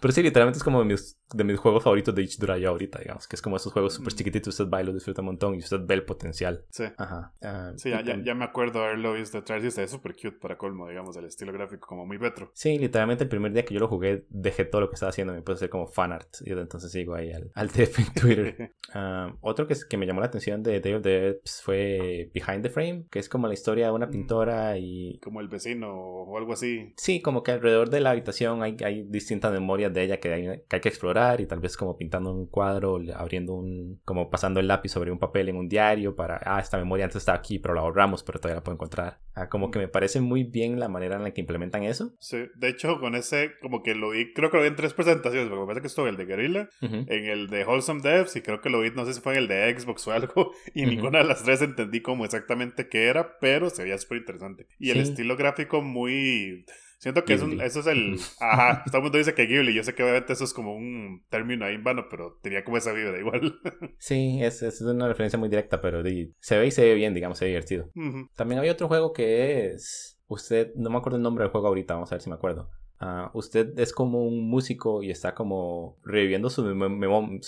pero 0.00 0.12
sí, 0.12 0.22
literalmente 0.22 0.58
es 0.58 0.64
como 0.64 0.80
de 0.80 0.84
mis, 0.84 1.18
de 1.32 1.44
mis 1.44 1.58
juegos 1.58 1.82
favoritos 1.82 2.14
de 2.14 2.22
Ichidoraya 2.22 2.68
ahorita, 2.68 3.00
digamos. 3.00 3.26
Que 3.26 3.36
es 3.36 3.42
como 3.42 3.56
esos 3.56 3.72
juegos 3.72 3.94
súper 3.94 4.12
mm. 4.12 4.16
chiquititos, 4.16 4.54
usted 4.54 4.70
va 4.72 4.82
y 4.82 4.86
lo 4.86 4.92
disfruta 4.92 5.22
un 5.22 5.26
montón 5.26 5.54
y 5.54 5.58
usted 5.58 5.80
ve 5.84 5.94
el 5.94 6.04
potencial. 6.04 6.64
Sí. 6.70 6.84
Ajá. 6.96 7.32
sí, 7.76 7.90
ya, 7.90 8.02
ya, 8.02 8.34
me 8.34 8.44
acuerdo 8.44 8.84
haberlo 8.84 9.14
visto 9.14 9.38
atrás 9.38 9.62
y 9.64 9.68
está 9.68 9.86
súper 9.86 10.14
cute 10.14 10.32
para 10.32 10.56
colmo, 10.56 10.88
digamos, 10.88 11.16
el 11.16 11.24
estilo 11.24 11.52
gráfico 11.52 11.86
como 11.86 12.06
muy 12.06 12.18
petro. 12.18 12.50
Sí, 12.54 12.78
literalmente 12.78 13.24
el 13.24 13.30
primer 13.30 13.52
día 13.52 13.64
que 13.64 13.74
yo 13.74 13.80
lo 13.80 13.88
jugué, 13.88 14.26
dejé 14.28 14.64
todo 14.64 14.82
lo 14.82 14.88
que 14.88 14.94
estaba 14.94 15.10
haciendo, 15.10 15.32
me 15.32 15.42
puse 15.42 15.52
a 15.52 15.56
hacer 15.56 15.70
como 15.70 15.86
fanart 15.86 16.28
y 16.44 16.52
entonces 16.52 16.90
sigo 16.90 17.14
ahí 17.14 17.32
al, 17.32 17.50
al 17.54 17.70
TF 17.72 17.98
en 17.98 18.14
Twitter. 18.14 18.72
otro 19.40 19.66
que, 19.66 19.74
que 19.88 19.96
me 19.96 20.06
llamó 20.06 20.20
la 20.20 20.26
atención 20.26 20.62
de 20.62 20.80
Day 20.80 20.94
of 20.94 21.02
the 21.02 21.40
fue 21.62 22.30
Behind 22.34 22.62
the 22.62 22.70
Frame, 22.70 23.06
que 23.10 23.18
es 23.18 23.28
como 23.28 23.46
la 23.48 23.54
historia 23.54 23.86
de 23.86 23.92
una 23.92 24.06
mm. 24.06 24.10
pintora 24.10 24.78
y... 24.78 25.18
Como 25.22 25.40
el 25.40 25.48
vecino 25.48 25.92
o 25.92 26.38
algo 26.38 26.52
así. 26.52 26.92
Sí, 26.96 27.20
como 27.20 27.42
que 27.42 27.52
alrededor 27.52 27.90
de 27.90 28.00
la 28.00 28.10
habitación 28.10 28.62
hay, 28.62 28.76
hay 28.84 29.04
distintas 29.04 29.52
memorias 29.52 29.92
de 29.92 30.02
ella 30.02 30.18
que 30.18 30.32
hay, 30.32 30.42
que 30.68 30.76
hay, 30.76 30.80
que 30.80 30.88
explorar 30.88 31.40
y 31.40 31.46
tal 31.46 31.60
vez 31.60 31.76
como 31.76 31.96
pintando 31.96 32.32
un 32.32 32.46
cuadro, 32.46 32.98
abriendo 33.14 33.54
un, 33.54 34.00
como 34.04 34.30
pasando 34.30 34.60
el 34.60 34.68
lápiz 34.68 34.90
sobre 34.90 35.10
un 35.10 35.18
papel 35.18 35.48
en 35.48 35.56
un 35.56 35.68
diario 35.68 36.14
para, 36.14 36.36
ah, 36.44 36.58
esta 36.76 36.84
memoria 36.84 37.06
antes 37.06 37.18
estaba 37.18 37.38
aquí, 37.38 37.58
pero 37.58 37.74
la 37.74 37.82
borramos, 37.82 38.22
pero 38.22 38.38
todavía 38.38 38.56
la 38.56 38.64
puedo 38.64 38.74
encontrar. 38.74 39.18
Ah, 39.34 39.48
como 39.48 39.70
que 39.70 39.78
me 39.78 39.88
parece 39.88 40.20
muy 40.20 40.44
bien 40.44 40.78
la 40.78 40.88
manera 40.88 41.16
en 41.16 41.22
la 41.22 41.32
que 41.32 41.40
implementan 41.40 41.82
eso. 41.82 42.14
Sí, 42.20 42.38
de 42.54 42.68
hecho 42.68 43.00
con 43.00 43.14
ese 43.14 43.52
como 43.60 43.82
que 43.82 43.94
lo 43.94 44.10
vi, 44.10 44.32
creo 44.32 44.50
que 44.50 44.56
lo 44.56 44.62
vi 44.62 44.68
en 44.68 44.76
tres 44.76 44.94
presentaciones, 44.94 45.48
porque 45.48 45.60
me 45.60 45.66
parece 45.66 45.80
que 45.82 45.86
estuvo 45.88 46.06
en 46.06 46.14
el 46.14 46.16
de 46.16 46.24
Guerrilla, 46.24 46.68
en 46.80 47.24
el 47.24 47.48
de 47.48 47.64
Wholesome 47.64 48.00
Devs 48.02 48.36
y 48.36 48.42
creo 48.42 48.60
que 48.60 48.70
lo 48.70 48.80
vi, 48.80 48.90
no 48.90 49.04
sé 49.04 49.14
si 49.14 49.20
fue 49.20 49.32
en 49.32 49.38
el 49.40 49.48
de 49.48 49.78
Xbox 49.78 50.06
o 50.08 50.12
algo, 50.12 50.52
y 50.74 50.86
ninguna 50.86 51.18
de 51.18 51.24
las 51.24 51.42
tres 51.42 51.62
entendí 51.62 52.00
como 52.00 52.24
exactamente 52.24 52.88
qué 52.88 53.06
era, 53.06 53.38
pero 53.38 53.70
se 53.70 53.82
veía 53.82 53.98
súper 53.98 54.18
interesante. 54.18 54.66
Y 54.78 54.90
el 54.90 55.00
estilo 55.00 55.36
gráfico 55.36 55.82
muy 55.82 56.64
Siento 56.98 57.24
que 57.24 57.34
es 57.34 57.42
un, 57.42 57.60
eso 57.60 57.80
es 57.80 57.86
el. 57.86 58.18
Ajá, 58.40 58.82
todo 58.86 58.98
el 58.98 59.02
mundo 59.02 59.18
dice 59.18 59.34
que 59.34 59.46
Ghibli. 59.46 59.74
Yo 59.74 59.82
sé 59.82 59.94
que 59.94 60.02
obviamente 60.02 60.32
eso 60.32 60.44
es 60.44 60.54
como 60.54 60.74
un 60.74 61.24
término 61.28 61.66
ahí 61.66 61.74
en 61.74 61.84
vano, 61.84 62.06
pero 62.10 62.38
tenía 62.42 62.64
como 62.64 62.78
esa 62.78 62.92
vibra 62.92 63.18
igual. 63.18 63.58
Sí, 63.98 64.38
es, 64.42 64.62
es 64.62 64.80
una 64.80 65.08
referencia 65.08 65.38
muy 65.38 65.48
directa, 65.48 65.80
pero 65.80 66.02
se 66.40 66.58
ve 66.58 66.66
y 66.66 66.70
se 66.70 66.84
ve 66.84 66.94
bien, 66.94 67.14
digamos, 67.14 67.38
se 67.38 67.44
ve 67.44 67.50
divertido. 67.50 67.90
También 68.34 68.58
había 68.58 68.72
otro 68.72 68.88
juego 68.88 69.12
que 69.12 69.66
es. 69.66 70.18
Usted, 70.28 70.72
no 70.74 70.90
me 70.90 70.98
acuerdo 70.98 71.16
el 71.16 71.22
nombre 71.22 71.44
del 71.44 71.52
juego 71.52 71.68
ahorita, 71.68 71.94
vamos 71.94 72.10
a 72.10 72.16
ver 72.16 72.22
si 72.22 72.28
me 72.28 72.34
acuerdo. 72.36 72.70
Uh, 73.00 73.28
usted 73.34 73.78
es 73.78 73.92
como 73.92 74.22
un 74.22 74.48
músico 74.48 75.02
y 75.02 75.10
está 75.10 75.34
como 75.34 75.98
reviviendo 76.02 76.48
sus 76.48 76.64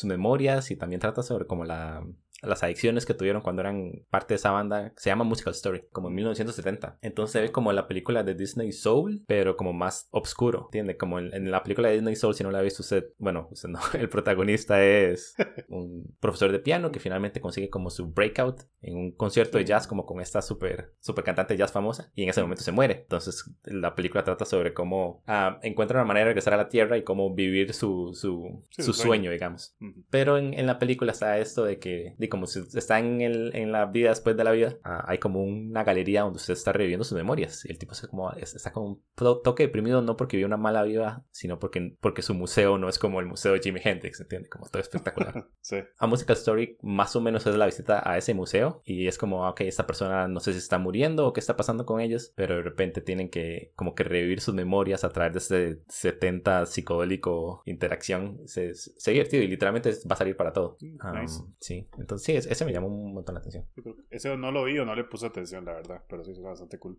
memorias 0.05 0.71
y 0.71 0.77
también 0.77 1.01
trata 1.01 1.23
sobre 1.23 1.47
como 1.47 1.65
la 1.65 2.07
las 2.43 2.63
adicciones 2.63 3.07
que 3.07 3.15
tuvieron 3.15 3.43
cuando 3.43 3.63
eran 3.63 4.05
parte 4.11 4.35
de 4.35 4.37
esa 4.37 4.51
banda. 4.51 4.93
Se 4.97 5.11
llama 5.11 5.25
Musical 5.25 5.53
Story, 5.53 5.85
como 5.93 6.09
en 6.09 6.15
1970. 6.15 6.99
Entonces 7.03 7.33
se 7.33 7.41
ve 7.41 7.53
como 7.53 7.73
la 7.73 7.89
película 7.89 8.23
de 8.23 8.35
Disney 8.35 8.73
Soul, 8.73 9.25
pero 9.27 9.57
como 9.57 9.73
más 9.73 10.09
oscuro, 10.11 10.65
¿entiende? 10.67 10.97
Como 10.97 11.19
en, 11.19 11.51
la 11.51 11.63
película 11.63 11.89
de 11.89 11.95
Disney 11.95 12.17
Soul, 12.17 12.35
si 12.35 12.45
no 12.45 12.51
la 12.51 12.59
ha 12.59 12.63
visto 12.63 12.83
usted, 12.83 13.13
bueno, 13.19 13.49
usted 13.51 13.69
no, 13.69 13.81
el 13.95 14.09
protagonista 14.09 14.83
es 14.85 15.35
un 15.69 16.15
profesor 16.21 16.53
de 16.53 16.59
piano 16.59 16.93
que 16.93 17.01
finalmente 17.01 17.41
consigue 17.41 17.71
como 17.71 17.91
su 17.91 18.13
breakout 18.13 18.63
en 18.81 18.97
un 18.97 19.13
concierto 19.13 19.59
de 19.59 19.65
jazz, 19.65 19.87
como 19.87 20.07
con 20.07 20.21
esta 20.21 20.43
super, 20.43 20.95
super 21.01 21.25
cantante 21.25 21.55
de 21.55 21.59
jazz 21.59 21.73
famosa, 21.73 22.13
y 22.15 22.23
en 22.23 22.31
ese 22.31 22.43
momento 22.43 22.63
se 22.63 22.73
muere. 22.73 23.01
Entonces 23.03 23.51
la 23.65 23.95
película 23.95 24.25
trata 24.25 24.45
sobre 24.45 24.75
cómo 24.75 25.23
ah, 25.27 25.59
encuentra 25.63 25.99
una 25.99 26.07
manera 26.07 26.27
de 26.27 26.31
regresar 26.31 26.55
a 26.55 26.59
la 26.59 26.69
Tierra 26.69 26.97
y 26.97 27.03
cómo 27.03 27.35
vivir 27.35 27.73
su, 27.75 28.13
su, 28.15 28.65
su 28.71 28.93
sueño, 28.93 29.31
digamos. 29.31 29.77
Pero 30.11 30.39
en, 30.39 30.55
en, 30.55 30.67
la 30.67 30.79
película 30.79 31.13
está 31.13 31.39
esto 31.39 31.65
de 31.65 31.79
que 31.79 32.15
como 32.29 32.47
si 32.47 32.61
está 32.75 32.99
en, 32.99 33.21
el, 33.21 33.55
en 33.55 33.73
la 33.73 33.87
vida 33.87 34.11
después 34.11 34.37
de 34.37 34.45
la 34.45 34.53
vida, 34.53 34.79
ah, 34.85 35.05
hay 35.07 35.19
como 35.19 35.43
una 35.43 35.85
galería 35.85 36.23
donde 36.23 36.37
usted 36.37 36.55
está 36.55 36.73
reviviendo 36.73 37.05
sus 37.05 37.17
memorias. 37.17 37.65
Y 37.65 37.73
el 37.73 37.79
tipo 37.79 37.93
está 37.93 38.09
como, 38.09 38.31
está 38.33 38.73
como 38.73 38.87
un 38.87 39.03
toque 39.17 39.65
deprimido, 39.65 40.03
no 40.03 40.17
porque 40.17 40.37
vive 40.37 40.47
una 40.47 40.57
mala 40.57 40.83
vida, 40.83 41.25
sino 41.31 41.59
porque, 41.59 41.97
porque 42.01 42.23
su 42.23 42.35
museo 42.35 42.79
no 42.79 42.89
es 42.89 42.99
como 42.99 43.21
el 43.21 43.27
museo 43.27 43.53
de 43.53 43.61
Jimi 43.61 43.81
Hendrix, 43.83 44.21
¿entiende? 44.21 44.49
Como 44.49 44.69
todo 44.69 44.81
espectacular. 44.81 45.49
sí. 45.61 45.77
A 45.99 46.07
Musical 46.07 46.37
Story 46.37 46.77
más 46.83 47.15
o 47.17 47.21
menos 47.21 47.47
es 47.47 47.55
la 47.55 47.67
visita 47.67 48.03
a 48.09 48.19
ese 48.19 48.35
museo 48.35 48.83
y 48.85 49.07
es 49.07 49.19
como, 49.19 49.49
ok, 49.49 49.63
esta 49.63 49.87
persona 49.87 50.29
no 50.29 50.41
sé 50.41 50.53
si 50.53 50.59
está 50.59 50.79
muriendo 50.79 51.27
o 51.27 51.33
qué 51.33 51.41
está 51.41 51.57
pasando 51.57 51.85
con 51.87 52.01
ellos, 52.01 52.33
pero 52.35 52.57
de 52.57 52.63
repente 52.63 53.01
tienen 53.01 53.31
que 53.31 53.73
como 53.75 53.95
que 53.95 54.05
revivir 54.05 54.41
sus 54.41 54.55
memorias 54.55 55.05
a 55.05 55.11
través 55.11 55.49
de 55.49 55.71
ese 55.71 55.83
70 55.89 56.67
psicodélico 56.67 57.63
interacción. 57.67 58.41
Se, 58.47 58.75
se 58.75 59.11
divertido 59.11 59.43
y 59.43 59.49
literalmente 59.49 59.91
va 60.11 60.15
a 60.15 60.17
salir 60.17 60.37
para 60.37 60.53
todo. 60.53 60.77
Mm, 60.81 61.27
sí, 61.61 61.89
entonces 61.99 62.18
Entonces, 62.19 62.45
sí, 62.45 62.51
ese 62.51 62.65
me 62.65 62.73
llamó 62.73 62.89
un 62.89 63.15
montón 63.15 63.35
la 63.35 63.41
atención. 63.41 63.67
Ese 64.11 64.37
no 64.37 64.53
lo 64.53 64.65
vi 64.65 64.79
o 64.79 64.85
no 64.85 64.95
le 64.95 65.05
puse 65.05 65.27
atención, 65.27 65.65
la 65.65 65.75
verdad, 65.75 66.03
pero 66.09 66.25
sí, 66.25 66.33
es 66.33 66.41
bastante 66.41 66.79
cool. 66.79 66.99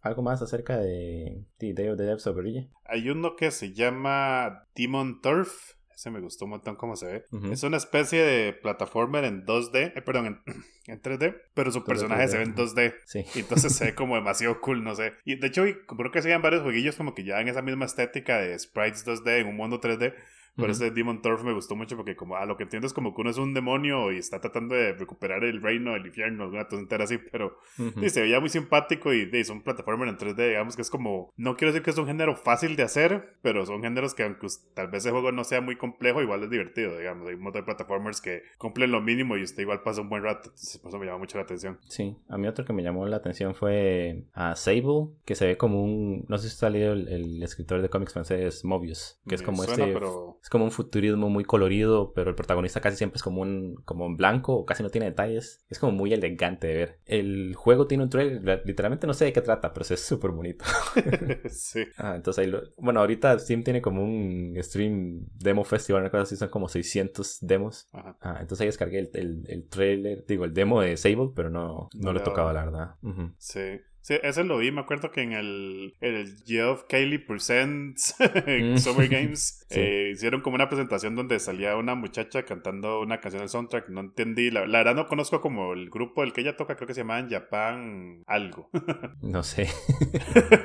¿Algo 0.00 0.22
más 0.22 0.42
acerca 0.42 0.78
de, 0.78 1.44
de 1.58 1.74
Day 1.74 1.88
of 1.88 2.22
the 2.22 2.68
Hay 2.84 3.10
uno 3.10 3.36
que 3.36 3.50
se 3.50 3.72
llama 3.72 4.66
Demon 4.74 5.20
Turf 5.20 5.78
ese 5.98 6.12
me 6.12 6.20
gustó 6.20 6.44
un 6.44 6.52
montón 6.52 6.76
cómo 6.76 6.94
se 6.94 7.06
ve. 7.06 7.24
Es 7.50 7.64
una 7.64 7.76
especie 7.76 8.22
de 8.22 8.52
plataformer 8.52 9.24
en 9.24 9.44
2D, 9.44 9.94
eh, 9.96 10.02
perdón, 10.02 10.40
en, 10.86 11.00
3D, 11.02 11.36
pero 11.54 11.72
su 11.72 11.82
personaje 11.84 12.28
se 12.28 12.38
ve 12.38 12.44
en 12.44 12.54
2D. 12.54 12.94
Sí. 13.04 13.24
Y 13.34 13.40
entonces 13.40 13.74
se 13.74 13.86
ve 13.86 13.94
como 13.96 14.14
demasiado 14.14 14.60
cool, 14.60 14.84
no 14.84 14.94
sé. 14.94 15.14
Y 15.24 15.34
de 15.34 15.48
hecho, 15.48 15.64
creo 15.64 16.12
que 16.12 16.22
se 16.22 16.38
varios 16.38 16.62
jueguillos 16.62 16.94
como 16.94 17.16
que 17.16 17.24
ya 17.24 17.40
en 17.40 17.48
esa 17.48 17.62
misma 17.62 17.84
estética 17.84 18.38
de 18.38 18.56
sprites 18.56 19.04
2D 19.04 19.40
en 19.40 19.48
un 19.48 19.56
mundo 19.56 19.80
3D. 19.80 20.14
Pero 20.56 20.72
ese 20.72 20.90
Demon 20.90 21.22
Turf 21.22 21.44
me 21.44 21.52
gustó 21.52 21.76
mucho 21.76 21.96
porque 21.96 22.16
como 22.16 22.36
a 22.36 22.40
ah, 22.40 22.46
lo 22.46 22.56
que 22.56 22.64
entiendo 22.64 22.86
es 22.86 22.92
como 22.92 23.14
que 23.14 23.20
uno 23.20 23.30
es 23.30 23.38
un 23.38 23.54
demonio 23.54 24.10
y 24.12 24.18
está 24.18 24.40
tratando 24.40 24.74
de 24.74 24.92
recuperar 24.92 25.44
el 25.44 25.62
reino, 25.62 25.94
el 25.94 26.06
infierno, 26.06 26.44
alguna 26.44 26.66
tontera 26.66 27.04
así, 27.04 27.18
pero 27.30 27.58
se 27.76 28.20
veía 28.20 28.40
muy 28.40 28.48
simpático 28.48 29.12
y 29.14 29.28
es 29.32 29.50
un 29.50 29.62
plataforma 29.62 30.08
en 30.08 30.16
3D, 30.16 30.48
digamos 30.48 30.76
que 30.76 30.82
es 30.82 30.90
como, 30.90 31.32
no 31.36 31.56
quiero 31.56 31.72
decir 31.72 31.84
que 31.84 31.90
es 31.90 31.98
un 31.98 32.06
género 32.06 32.36
fácil 32.36 32.76
de 32.76 32.82
hacer, 32.82 33.36
pero 33.42 33.64
son 33.66 33.82
géneros 33.82 34.14
que 34.14 34.24
aunque 34.24 34.48
tal 34.74 34.88
vez 34.88 35.04
el 35.06 35.12
juego 35.12 35.32
no 35.32 35.44
sea 35.44 35.60
muy 35.60 35.76
complejo, 35.76 36.22
igual 36.22 36.42
es 36.42 36.50
divertido, 36.50 36.98
digamos, 36.98 37.28
hay 37.28 37.34
un 37.34 37.42
montón 37.42 37.62
de 37.62 37.66
plataformers 37.66 38.20
que 38.20 38.42
cumplen 38.58 38.90
lo 38.90 39.00
mínimo 39.00 39.36
y 39.36 39.42
usted 39.42 39.62
igual 39.62 39.82
pasa 39.82 40.00
un 40.00 40.08
buen 40.08 40.22
rato, 40.22 40.50
entonces 40.50 40.78
por 40.78 40.90
eso 40.90 40.98
me 40.98 41.06
llama 41.06 41.18
mucho 41.18 41.38
la 41.38 41.44
atención. 41.44 41.78
Sí, 41.88 42.16
a 42.28 42.38
mí 42.38 42.46
otro 42.48 42.64
que 42.64 42.72
me 42.72 42.82
llamó 42.82 43.06
la 43.06 43.16
atención 43.16 43.54
fue 43.54 44.24
a 44.32 44.56
Sable, 44.56 45.08
que 45.24 45.34
se 45.34 45.46
ve 45.46 45.56
como 45.56 45.82
un, 45.82 46.24
no 46.28 46.38
sé 46.38 46.48
si 46.48 46.54
está 46.54 46.70
leído 46.70 46.92
el, 46.92 47.42
escritor 47.42 47.80
de 47.80 47.88
cómics 47.88 48.12
francés 48.12 48.64
Mobius, 48.64 49.20
que 49.26 49.34
es 49.34 49.42
como 49.42 49.64
este, 49.64 49.94
es 50.42 50.48
como 50.50 50.64
un 50.64 50.70
futurismo 50.70 51.28
muy 51.28 51.44
colorido, 51.44 52.12
pero 52.12 52.30
el 52.30 52.36
protagonista 52.36 52.80
casi 52.80 52.96
siempre 52.96 53.16
es 53.16 53.22
como 53.22 53.42
un 53.42 53.76
como 53.84 54.06
en 54.06 54.16
blanco 54.16 54.54
o 54.54 54.66
casi 54.66 54.82
no 54.82 54.90
tiene 54.90 55.06
detalles. 55.06 55.64
Es 55.68 55.78
como 55.78 55.92
muy 55.92 56.12
elegante 56.12 56.66
de 56.66 56.74
ver. 56.74 56.98
El 57.06 57.54
juego 57.54 57.86
tiene 57.86 58.04
un 58.04 58.10
trailer, 58.10 58.62
literalmente 58.64 59.06
no 59.06 59.14
sé 59.14 59.26
de 59.26 59.32
qué 59.32 59.40
trata, 59.40 59.72
pero 59.72 59.86
es 59.88 60.00
súper 60.00 60.30
bonito. 60.30 60.64
sí. 61.50 61.84
Ah, 61.96 62.14
entonces 62.16 62.44
ahí 62.44 62.50
lo... 62.50 62.62
Bueno, 62.76 63.00
ahorita 63.00 63.38
Steam 63.38 63.62
tiene 63.62 63.82
como 63.82 64.02
un 64.02 64.56
stream 64.60 65.26
demo 65.34 65.64
festival, 65.64 66.02
una 66.02 66.10
cosa 66.10 66.22
así, 66.22 66.36
son 66.36 66.48
como 66.48 66.68
600 66.68 67.38
demos. 67.40 67.88
Ah, 67.92 68.38
entonces 68.40 68.62
ahí 68.62 68.68
descargué 68.68 69.10
el, 69.12 69.44
el, 69.48 69.68
trailer, 69.68 70.24
digo, 70.26 70.44
el 70.44 70.54
demo 70.54 70.80
de 70.80 70.96
Sable, 70.96 71.30
pero 71.34 71.50
no, 71.50 71.88
no, 71.94 72.12
lo 72.12 72.20
he 72.20 72.22
tocado, 72.22 72.52
la 72.52 72.64
verdad. 72.64 72.94
Sí. 73.38 73.80
Sí, 74.00 74.18
ese 74.22 74.44
lo 74.44 74.58
vi, 74.58 74.70
me 74.70 74.80
acuerdo 74.80 75.10
que 75.10 75.22
en 75.22 75.32
el, 75.32 75.94
el 76.00 76.36
Geoff 76.46 76.84
Kylie 76.88 77.18
Presents 77.18 78.14
en 78.46 78.74
mm. 78.74 78.78
Summer 78.78 79.08
Games 79.08 79.66
eh, 79.70 80.10
hicieron 80.12 80.40
como 80.40 80.54
una 80.54 80.68
presentación 80.68 81.14
donde 81.14 81.38
salía 81.40 81.76
una 81.76 81.94
muchacha 81.94 82.44
cantando 82.44 83.00
una 83.00 83.20
canción 83.20 83.40
del 83.40 83.48
soundtrack. 83.48 83.88
No 83.90 84.00
entendí, 84.00 84.50
la, 84.50 84.62
verdad 84.62 84.94
no 84.94 85.06
conozco 85.06 85.40
como 85.40 85.72
el 85.72 85.90
grupo 85.90 86.22
del 86.22 86.32
que 86.32 86.40
ella 86.40 86.56
toca, 86.56 86.76
creo 86.76 86.86
que 86.86 86.94
se 86.94 87.00
llama 87.00 87.26
Japan 87.28 88.22
algo. 88.26 88.70
no 89.22 89.42
sé. 89.42 89.68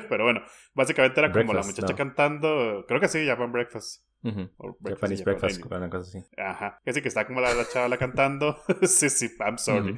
Pero 0.08 0.24
bueno, 0.24 0.42
básicamente 0.74 1.20
era 1.20 1.32
como 1.32 1.52
la 1.52 1.62
muchacha 1.62 1.94
cantando, 1.94 2.84
creo 2.88 3.00
que 3.00 3.08
sí, 3.08 3.26
Japan 3.26 3.52
Breakfast. 3.52 4.04
Japanese 4.82 5.24
Breakfast, 5.24 5.64
una 5.66 5.90
cosa 5.90 6.08
así. 6.08 6.26
Ajá, 6.38 6.80
que 6.84 6.92
sí, 6.92 7.02
que 7.02 7.08
está 7.08 7.26
como 7.26 7.40
la, 7.40 7.52
la 7.54 7.68
chavala 7.68 7.98
cantando. 7.98 8.56
sí, 8.82 9.10
sí, 9.10 9.30
I'm 9.40 9.58
sorry. 9.58 9.96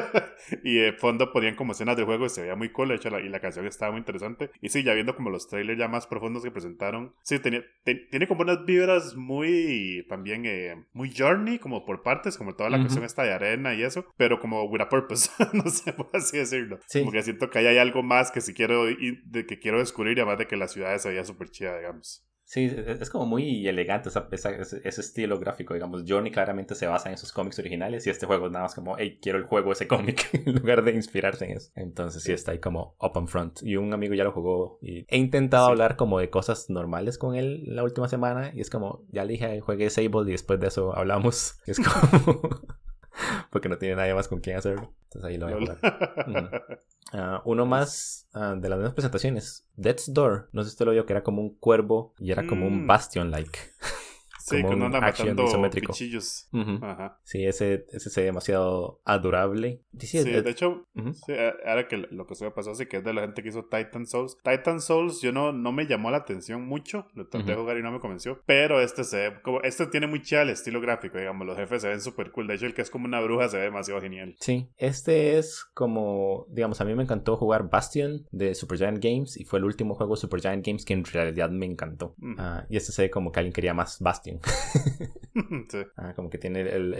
y 0.64 0.76
de 0.76 0.92
fondo 0.94 1.32
ponían 1.32 1.56
como 1.56 1.72
escenas 1.72 1.96
de 1.96 2.04
juego 2.04 2.26
y 2.26 2.30
se 2.30 2.42
veía 2.42 2.56
muy 2.56 2.70
cool, 2.72 2.88
de 2.88 2.94
hecho, 2.96 3.10
la, 3.10 3.20
y 3.20 3.28
la 3.28 3.40
canción 3.40 3.66
estaba 3.66 3.92
muy 3.92 3.98
interesante. 3.98 4.50
Y 4.60 4.70
sí, 4.70 4.82
ya 4.82 4.94
viendo 4.94 5.14
como 5.14 5.30
los 5.30 5.48
trailers 5.48 5.78
ya 5.78 5.88
más 5.88 6.06
profundos 6.06 6.42
que 6.42 6.50
presentaron, 6.50 7.14
sí, 7.22 7.38
tenía, 7.38 7.62
tiene 7.84 8.26
como 8.26 8.42
unas 8.42 8.64
vibras 8.64 9.14
muy, 9.14 10.06
también, 10.08 10.46
eh, 10.46 10.86
muy 10.92 11.12
journey, 11.16 11.58
como 11.58 11.84
por 11.84 12.02
partes, 12.02 12.38
como 12.38 12.54
toda 12.54 12.70
la 12.70 12.80
cuestión 12.80 13.04
está 13.04 13.22
de 13.22 13.32
arena 13.32 13.74
y 13.74 13.82
eso, 13.82 14.06
pero 14.16 14.40
como 14.40 14.64
with 14.64 14.80
a 14.80 14.88
purpose, 14.88 15.30
no 15.52 15.68
sé, 15.68 15.92
por 15.92 16.08
así 16.14 16.38
decirlo. 16.38 16.78
Como 16.92 17.12
que 17.12 17.22
siento 17.22 17.50
que 17.50 17.58
ahí 17.58 17.66
hay 17.66 17.78
algo 17.78 18.02
más 18.02 18.30
que 18.30 18.40
si 18.40 18.54
quiero, 18.54 18.86
de 18.86 19.46
que 19.46 19.58
quiero 19.58 19.78
descubrir, 19.78 20.18
además 20.18 20.38
de 20.38 20.46
que 20.46 20.56
la 20.56 20.68
ciudad 20.68 20.96
se 20.98 21.10
veía 21.10 21.24
súper 21.24 21.50
chida, 21.50 21.76
digamos. 21.76 22.26
Sí, 22.50 22.64
es 22.64 23.10
como 23.10 23.26
muy 23.26 23.68
elegante 23.68 24.08
ese, 24.08 24.80
estilo 24.82 25.38
gráfico, 25.38 25.72
digamos. 25.72 26.02
Johnny 26.04 26.32
claramente 26.32 26.74
se 26.74 26.88
basa 26.88 27.08
en 27.08 27.16
sus 27.16 27.30
cómics 27.30 27.60
originales 27.60 28.04
y 28.08 28.10
este 28.10 28.26
juego 28.26 28.46
es 28.46 28.52
nada 28.52 28.64
más 28.64 28.74
como, 28.74 28.96
hey, 28.98 29.20
quiero 29.22 29.38
el 29.38 29.44
juego 29.44 29.70
ese 29.70 29.86
cómic 29.86 30.28
en 30.32 30.56
lugar 30.56 30.82
de 30.82 30.90
inspirarse 30.90 31.44
en 31.44 31.58
eso. 31.58 31.70
Entonces 31.76 32.24
sí 32.24 32.32
está 32.32 32.50
ahí 32.50 32.58
como 32.58 32.96
open 32.98 33.28
front. 33.28 33.62
Y 33.62 33.76
un 33.76 33.94
amigo 33.94 34.14
ya 34.14 34.24
lo 34.24 34.32
jugó 34.32 34.80
y 34.82 35.06
he 35.06 35.16
intentado 35.16 35.68
hablar 35.68 35.94
como 35.94 36.18
de 36.18 36.28
cosas 36.28 36.68
normales 36.70 37.18
con 37.18 37.36
él 37.36 37.62
la 37.66 37.84
última 37.84 38.08
semana 38.08 38.50
y 38.52 38.60
es 38.60 38.68
como, 38.68 39.04
ya 39.12 39.24
le 39.24 39.34
dije, 39.34 39.60
juegue 39.60 39.88
Sable 39.88 40.28
y 40.28 40.32
después 40.32 40.58
de 40.58 40.66
eso 40.66 40.92
hablamos. 40.96 41.60
Es 41.66 41.78
como... 41.78 42.42
porque 43.50 43.68
no 43.68 43.78
tiene 43.78 43.96
nadie 43.96 44.14
más 44.14 44.28
con 44.28 44.40
quien 44.40 44.56
hacerlo. 44.56 44.92
Entonces 45.04 45.28
ahí 45.28 45.38
lo 45.38 45.46
voy 45.46 45.54
a 45.54 45.58
jugar. 45.58 46.80
Ah, 47.12 47.42
uno 47.44 47.66
más 47.66 48.28
ah, 48.34 48.54
de 48.56 48.68
las 48.68 48.78
mismas 48.78 48.94
presentaciones, 48.94 49.66
Death's 49.74 50.14
Door. 50.14 50.48
No 50.52 50.62
sé 50.62 50.68
si 50.68 50.74
usted 50.74 50.84
lo 50.86 50.92
vio, 50.92 51.06
que 51.06 51.12
era 51.12 51.24
como 51.24 51.42
un 51.42 51.56
cuervo 51.56 52.14
y 52.18 52.30
era 52.30 52.46
como 52.46 52.66
un 52.66 52.84
mm. 52.84 52.86
Bastion-like. 52.86 53.58
Sí, 54.50 54.62
como 54.62 54.86
anda 54.86 55.00
matando 55.00 55.44
isométrico. 55.44 55.92
Sí, 55.92 57.46
ese, 57.46 57.86
ese 57.90 58.10
se 58.10 58.20
ve 58.20 58.26
demasiado 58.26 59.00
adorable. 59.04 59.82
Sí, 59.98 60.22
de 60.22 60.50
hecho, 60.50 60.86
ahora 61.66 61.88
que 61.88 61.96
lo 61.96 62.26
que 62.26 62.34
se 62.34 62.44
me 62.44 62.50
pasó, 62.50 62.74
sí 62.74 62.86
que 62.86 62.98
es 62.98 63.04
de 63.04 63.12
la 63.12 63.22
gente 63.22 63.42
que 63.42 63.48
hizo 63.48 63.64
Titan 63.64 64.06
Souls. 64.06 64.36
Titan 64.42 64.80
Souls, 64.80 65.20
yo 65.20 65.32
no, 65.32 65.52
no 65.52 65.72
me 65.72 65.86
llamó 65.86 66.10
la 66.10 66.18
atención 66.18 66.66
mucho. 66.66 67.06
Lo 67.14 67.28
traté 67.28 67.52
de 67.52 67.56
jugar 67.56 67.78
y 67.78 67.82
no 67.82 67.92
me 67.92 68.00
convenció. 68.00 68.42
Pero 68.46 68.80
este 68.80 69.04
se 69.04 69.16
ve 69.16 69.42
como, 69.42 69.60
este 69.62 69.86
tiene 69.86 70.06
muy 70.06 70.22
chido 70.22 70.42
el 70.42 70.50
estilo 70.50 70.80
gráfico, 70.80 71.18
digamos. 71.18 71.46
Los 71.46 71.56
jefes 71.56 71.82
se 71.82 71.88
ven 71.88 72.00
súper 72.00 72.30
cool. 72.30 72.46
De 72.46 72.54
hecho, 72.54 72.66
el 72.66 72.74
que 72.74 72.82
es 72.82 72.90
como 72.90 73.06
una 73.06 73.20
bruja 73.20 73.48
se 73.48 73.58
ve 73.58 73.64
demasiado 73.64 74.00
genial. 74.00 74.34
Sí, 74.40 74.68
este 74.76 75.38
es 75.38 75.64
como, 75.74 76.46
digamos, 76.50 76.80
a 76.80 76.84
mí 76.84 76.94
me 76.94 77.02
encantó 77.02 77.36
jugar 77.36 77.70
Bastion 77.70 78.26
de 78.30 78.54
Supergiant 78.54 79.02
Games 79.02 79.36
y 79.36 79.44
fue 79.44 79.58
el 79.58 79.64
último 79.64 79.94
juego 79.94 80.14
de 80.14 80.20
Supergiant 80.20 80.66
Games 80.66 80.84
que 80.84 80.94
en 80.94 81.04
realidad 81.04 81.50
me 81.50 81.66
encantó. 81.66 82.14
Ah, 82.38 82.64
y 82.68 82.76
este 82.76 82.92
se 82.92 83.02
ve 83.02 83.10
como 83.10 83.32
que 83.32 83.40
alguien 83.40 83.52
quería 83.52 83.74
más 83.74 84.00
Bastion. 84.00 84.39
Ah, 85.96 86.12
como 86.14 86.30
que 86.30 86.38
tiene 86.38 86.60
el, 86.60 86.94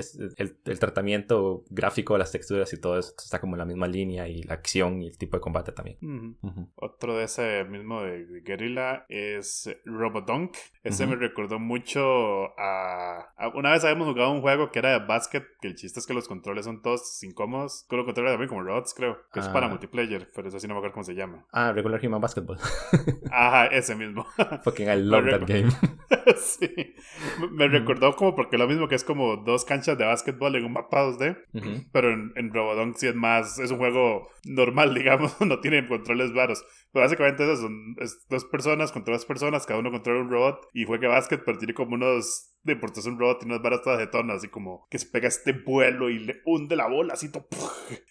el, 0.64 0.78
tratamiento 0.78 1.64
gráfico, 1.68 2.16
las 2.16 2.32
texturas 2.32 2.72
y 2.72 2.80
todo 2.80 2.98
eso 2.98 3.12
está 3.18 3.40
como 3.40 3.54
en 3.54 3.58
la 3.58 3.64
misma 3.64 3.86
línea 3.86 4.28
y 4.28 4.42
la 4.42 4.54
acción 4.54 5.02
y 5.02 5.08
el 5.08 5.18
tipo 5.18 5.36
de 5.36 5.40
combate 5.40 5.72
también. 5.72 6.36
Otro 6.76 7.16
de 7.16 7.24
ese 7.24 7.64
mismo 7.64 8.02
de, 8.02 8.40
Guerrilla 8.42 9.04
es 9.08 9.68
Robodunk. 9.84 10.56
Ese 10.82 11.06
me 11.06 11.16
recordó 11.16 11.58
mucho 11.58 12.58
a, 12.58 13.32
Una 13.54 13.72
vez 13.72 13.84
habíamos 13.84 14.08
jugado 14.08 14.32
un 14.32 14.40
juego 14.40 14.70
que 14.70 14.78
era 14.78 14.98
de 14.98 15.06
básquet, 15.06 15.44
que 15.60 15.68
el 15.68 15.74
chiste 15.74 16.00
es 16.00 16.06
que 16.06 16.14
los 16.14 16.28
controles 16.28 16.64
son 16.64 16.82
todos 16.82 17.22
incómodos. 17.22 17.84
Con 17.88 17.98
los 17.98 18.06
controles 18.06 18.32
también 18.32 18.48
como 18.48 18.62
robots, 18.62 18.94
creo. 18.94 19.18
Que 19.32 19.40
es 19.40 19.48
para 19.48 19.66
ah. 19.66 19.70
multiplayer, 19.70 20.30
pero 20.34 20.48
eso 20.48 20.58
sí 20.58 20.66
no 20.66 20.74
me 20.74 20.78
acuerdo 20.78 20.94
cómo 20.94 21.04
se 21.04 21.14
llama. 21.14 21.46
Ah, 21.52 21.72
Regular 21.72 22.04
Human 22.04 22.20
Basketball. 22.20 22.58
Ajá, 23.30 23.66
ese 23.66 23.94
mismo. 23.94 24.26
Fucking 24.64 24.88
I 24.88 24.96
love 24.96 25.24
that 25.30 25.46
game. 25.46 25.70
sí 26.36 26.94
me 27.50 27.68
recordó 27.68 28.16
como 28.16 28.34
porque 28.34 28.58
lo 28.58 28.66
mismo 28.68 28.88
que 28.88 28.94
es 28.94 29.04
como 29.04 29.36
dos 29.36 29.64
canchas 29.64 29.98
de 29.98 30.04
básquetbol 30.04 30.56
en 30.56 30.64
un 30.64 30.72
mapa 30.72 31.04
2D, 31.04 31.36
pero 31.92 32.10
en, 32.12 32.32
en 32.36 32.52
Robodunk 32.52 32.96
sí 32.96 33.06
es 33.06 33.14
más, 33.14 33.58
es 33.58 33.70
un 33.70 33.78
juego 33.78 34.28
normal, 34.44 34.94
digamos, 34.94 35.40
no 35.40 35.60
tiene 35.60 35.86
controles 35.86 36.32
varos. 36.32 36.64
Pero 36.92 37.04
básicamente 37.04 37.44
eso 37.44 37.56
son 37.56 37.94
dos 38.28 38.44
personas 38.46 38.92
contra 38.92 39.14
dos 39.14 39.24
personas, 39.24 39.66
cada 39.66 39.80
uno 39.80 39.90
controla 39.90 40.22
un 40.22 40.30
robot 40.30 40.68
y 40.72 40.84
juega 40.84 41.08
básquet, 41.08 41.42
pero 41.44 41.58
tiene 41.58 41.74
como 41.74 41.94
unos 41.94 42.50
de 42.62 42.76
por 42.76 42.90
un 43.06 43.18
robot 43.18 43.42
y 43.42 43.46
unas 43.46 43.62
varas 43.62 43.82
todas 43.82 43.98
de 43.98 44.06
tono, 44.06 44.34
así 44.34 44.48
como 44.48 44.86
que 44.90 44.98
se 44.98 45.06
pega 45.06 45.28
este 45.28 45.52
vuelo 45.52 46.10
y 46.10 46.18
le 46.18 46.36
hunde 46.44 46.76
la 46.76 46.88
bola, 46.88 47.14
así 47.14 47.32
todo. 47.32 47.46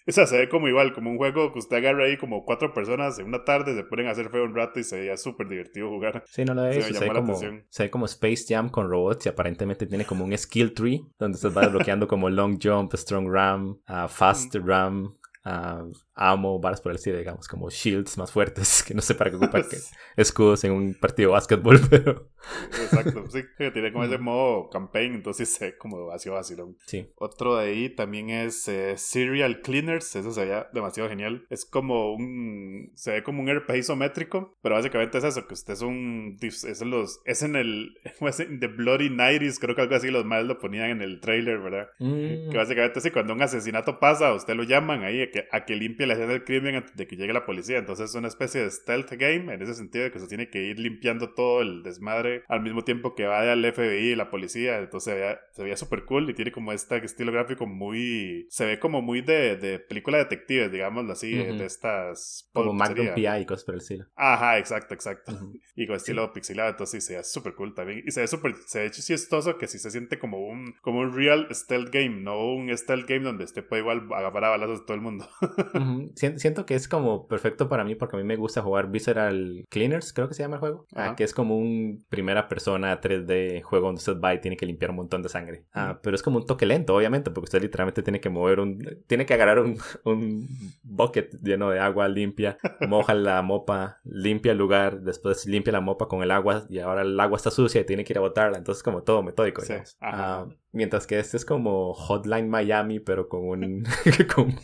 O 0.06 0.12
sea, 0.12 0.26
se 0.26 0.36
ve 0.36 0.48
como 0.48 0.66
igual, 0.66 0.92
como 0.92 1.10
un 1.10 1.18
juego 1.18 1.52
que 1.52 1.60
usted 1.60 1.76
agarra 1.76 2.04
ahí 2.04 2.16
como 2.16 2.44
cuatro 2.44 2.74
personas 2.74 3.18
en 3.20 3.26
una 3.26 3.44
tarde, 3.44 3.76
se 3.76 3.84
ponen 3.84 4.08
a 4.08 4.10
hacer 4.10 4.28
feo 4.28 4.44
un 4.44 4.56
rato 4.56 4.80
y 4.80 4.84
se 4.84 4.98
veía 4.98 5.16
súper 5.16 5.48
divertido 5.48 5.88
jugar. 5.88 6.24
Sí, 6.26 6.44
no 6.44 6.54
lo 6.54 6.66
he 6.66 6.76
visto. 6.76 6.94
Se, 6.94 7.08
ve 7.08 7.14
como, 7.14 7.36
se 7.36 7.82
ve 7.84 7.90
como 7.90 8.06
Space 8.06 8.44
Jam 8.48 8.70
con 8.70 8.90
robots 8.90 9.26
y 9.26 9.28
aparentemente 9.28 9.86
tiene 9.86 10.04
como 10.04 10.24
un 10.24 10.36
skill 10.36 10.74
tree 10.74 11.02
donde 11.18 11.36
usted 11.36 11.52
va 11.52 11.62
desbloqueando 11.62 12.08
como 12.08 12.28
Long 12.28 12.58
Jump, 12.60 12.92
Strong 12.94 13.28
Ram, 13.30 13.78
uh, 13.88 14.08
Fast 14.08 14.56
Ram, 14.56 15.14
uh, 15.44 15.92
amo, 16.14 16.60
varas 16.60 16.80
por 16.80 16.92
el 16.92 16.96
estilo, 16.96 17.18
digamos, 17.18 17.48
como 17.48 17.70
shields 17.70 18.18
más 18.18 18.30
fuertes, 18.30 18.82
que 18.86 18.94
no 18.94 19.02
sé 19.02 19.14
para 19.14 19.30
qué 19.30 19.36
ocupar 19.36 19.64
escudos 20.16 20.64
en 20.64 20.72
un 20.72 20.94
partido 20.94 21.30
de 21.30 21.32
básquetbol, 21.34 21.80
pero... 21.90 22.29
Exacto, 22.68 23.24
sí, 23.30 23.42
que 23.56 23.70
tiene 23.70 23.92
como 23.92 24.04
ese 24.04 24.18
modo 24.18 24.70
campaign, 24.70 25.14
entonces 25.14 25.48
se 25.48 25.76
como 25.76 26.06
vacío 26.06 26.34
vacilón. 26.34 26.76
Sí. 26.86 27.10
Otro 27.16 27.56
de 27.56 27.70
ahí 27.70 27.88
también 27.90 28.30
es 28.30 28.66
eh, 28.68 28.96
Serial 28.96 29.60
Cleaners, 29.62 30.16
eso 30.16 30.32
se 30.32 30.44
veía 30.44 30.68
demasiado 30.72 31.08
genial. 31.08 31.46
Es 31.50 31.64
como 31.64 32.14
un... 32.14 32.92
se 32.94 33.12
ve 33.12 33.22
como 33.22 33.42
un 33.42 33.54
RPG 33.54 33.76
isométrico, 33.76 34.56
pero 34.62 34.74
básicamente 34.74 35.18
es 35.18 35.24
eso, 35.24 35.46
que 35.46 35.54
usted 35.54 35.74
es 35.74 35.82
un... 35.82 36.36
es 36.40 36.82
en 36.82 36.90
los... 36.90 37.20
es 37.24 37.42
en 37.42 37.56
el... 37.56 37.94
es 38.20 38.40
en 38.40 38.60
The 38.60 38.68
Bloody 38.68 39.10
Nighties, 39.10 39.58
creo 39.58 39.74
que 39.74 39.82
algo 39.82 39.94
así 39.94 40.10
los 40.10 40.24
males 40.24 40.46
lo 40.46 40.58
ponían 40.58 40.90
en 40.90 41.02
el 41.02 41.20
trailer, 41.20 41.58
¿verdad? 41.58 41.88
Mm. 41.98 42.50
Que 42.50 42.56
básicamente 42.56 43.00
sí, 43.00 43.10
cuando 43.10 43.34
un 43.34 43.42
asesinato 43.42 43.98
pasa, 43.98 44.32
usted 44.34 44.54
lo 44.54 44.62
llaman 44.62 45.04
ahí 45.04 45.22
a 45.22 45.30
que, 45.30 45.46
a 45.50 45.64
que 45.64 45.76
limpie 45.76 46.06
la 46.06 46.14
escena 46.14 46.32
del 46.32 46.44
crimen 46.44 46.76
antes 46.76 46.96
de 46.96 47.06
que 47.06 47.16
llegue 47.16 47.32
la 47.32 47.44
policía. 47.44 47.78
Entonces 47.78 48.10
es 48.10 48.16
una 48.16 48.28
especie 48.28 48.62
de 48.62 48.70
stealth 48.70 49.12
game 49.12 49.52
en 49.52 49.62
ese 49.62 49.74
sentido 49.74 50.04
de 50.04 50.10
que 50.10 50.20
se 50.20 50.26
tiene 50.26 50.48
que 50.48 50.62
ir 50.62 50.78
limpiando 50.78 51.34
todo 51.34 51.62
el 51.62 51.82
desmadre 51.82 52.29
al 52.48 52.62
mismo 52.62 52.82
tiempo 52.84 53.14
que 53.14 53.26
va 53.26 53.50
al 53.50 53.64
FBI 53.72 54.12
y 54.12 54.16
la 54.16 54.30
policía. 54.30 54.78
Entonces 54.78 55.12
se 55.12 55.18
veía, 55.18 55.40
se 55.52 55.62
veía 55.62 55.76
súper 55.76 56.04
cool 56.04 56.30
y 56.30 56.34
tiene 56.34 56.52
como 56.52 56.72
este 56.72 56.96
estilo 57.04 57.32
gráfico 57.32 57.66
muy. 57.66 58.46
Se 58.50 58.64
ve 58.64 58.78
como 58.78 59.02
muy 59.02 59.22
de, 59.22 59.56
de 59.56 59.78
película 59.78 60.18
de 60.18 60.24
detectives, 60.24 60.72
digámoslo 60.72 61.12
así, 61.12 61.32
de 61.32 61.64
estas. 61.64 62.48
Como 62.52 62.72
Magnum 62.72 63.14
P.I. 63.14 63.42
y 63.42 63.46
cosas 63.46 63.64
por 63.64 63.74
el 63.74 63.80
estilo. 63.80 64.06
Ajá, 64.16 64.58
exacto, 64.58 64.94
exacto. 64.94 65.32
Y 65.76 65.86
con 65.86 65.96
estilo 65.96 66.30
pixelado, 66.32 66.70
entonces 66.70 67.02
sí, 67.02 67.08
se 67.08 67.16
ve 67.16 67.24
súper 67.24 67.54
cool 67.54 67.74
también. 67.74 68.02
Y 68.06 68.10
se 68.10 68.20
ve 68.20 68.26
súper. 68.26 68.54
Se 68.66 68.80
ve 68.80 68.86
hecho 68.86 69.00
chistoso 69.02 69.56
que 69.56 69.66
sí 69.66 69.78
se 69.78 69.90
siente 69.90 70.18
como 70.18 70.38
un, 70.38 70.74
como 70.82 71.00
un 71.00 71.14
real 71.14 71.48
stealth 71.50 71.90
game, 71.90 72.20
no 72.20 72.54
un 72.54 72.76
stealth 72.76 73.08
game 73.08 73.24
donde 73.24 73.44
usted 73.44 73.66
puede 73.66 73.82
igual 73.82 74.06
agarrar 74.12 74.44
a 74.44 74.48
balazos 74.50 74.80
a 74.80 74.84
todo 74.84 74.94
el 74.94 75.00
mundo. 75.00 75.26
Siento 76.14 76.66
que 76.66 76.74
es 76.74 76.88
como 76.88 77.26
perfecto 77.26 77.68
para 77.68 77.84
mí 77.84 77.94
porque 77.94 78.16
a 78.16 78.18
mí 78.18 78.24
me 78.24 78.36
gusta 78.36 78.62
jugar 78.62 78.90
Visceral 78.90 79.64
Cleaners, 79.70 80.12
creo 80.12 80.28
que 80.28 80.34
se 80.34 80.42
llama 80.42 80.56
el 80.56 80.60
juego. 80.60 80.86
Ah, 80.94 81.14
que 81.16 81.24
es 81.24 81.34
como 81.34 81.56
un 81.56 82.04
primera 82.20 82.48
persona 82.48 83.00
3D 83.00 83.62
juego 83.62 83.86
donde 83.86 84.00
usted 84.00 84.20
va 84.20 84.34
y 84.34 84.40
tiene 84.40 84.56
que 84.56 84.66
limpiar 84.66 84.90
un 84.90 84.98
montón 84.98 85.22
de 85.22 85.30
sangre. 85.30 85.64
Ah, 85.72 85.98
pero 86.02 86.14
es 86.14 86.22
como 86.22 86.36
un 86.36 86.44
toque 86.44 86.66
lento, 86.66 86.94
obviamente, 86.94 87.30
porque 87.30 87.46
usted 87.46 87.62
literalmente 87.62 88.02
tiene 88.02 88.20
que 88.20 88.28
mover 88.28 88.60
un. 88.60 89.02
Tiene 89.06 89.24
que 89.24 89.32
agarrar 89.32 89.60
un, 89.60 89.78
un 90.04 90.46
bucket 90.82 91.40
lleno 91.42 91.70
de 91.70 91.80
agua 91.80 92.08
limpia, 92.08 92.58
moja 92.88 93.14
la 93.14 93.40
mopa, 93.40 94.00
limpia 94.04 94.52
el 94.52 94.58
lugar, 94.58 95.00
después 95.00 95.46
limpia 95.46 95.72
la 95.72 95.80
mopa 95.80 96.08
con 96.08 96.22
el 96.22 96.30
agua 96.30 96.66
y 96.68 96.78
ahora 96.78 97.02
el 97.02 97.18
agua 97.18 97.36
está 97.36 97.50
sucia 97.50 97.80
y 97.80 97.84
tiene 97.84 98.04
que 98.04 98.12
ir 98.12 98.18
a 98.18 98.22
botarla. 98.22 98.58
Entonces, 98.58 98.82
como 98.82 99.02
todo 99.02 99.22
metódico. 99.22 99.62
Sí. 99.62 99.74
Ah, 100.02 100.46
mientras 100.72 101.06
que 101.06 101.18
este 101.18 101.36
es 101.36 101.44
como 101.44 101.94
Hotline 101.94 102.48
Miami, 102.48 103.00
pero 103.00 103.28
con 103.28 103.44
un, 103.44 103.84
con 104.34 104.58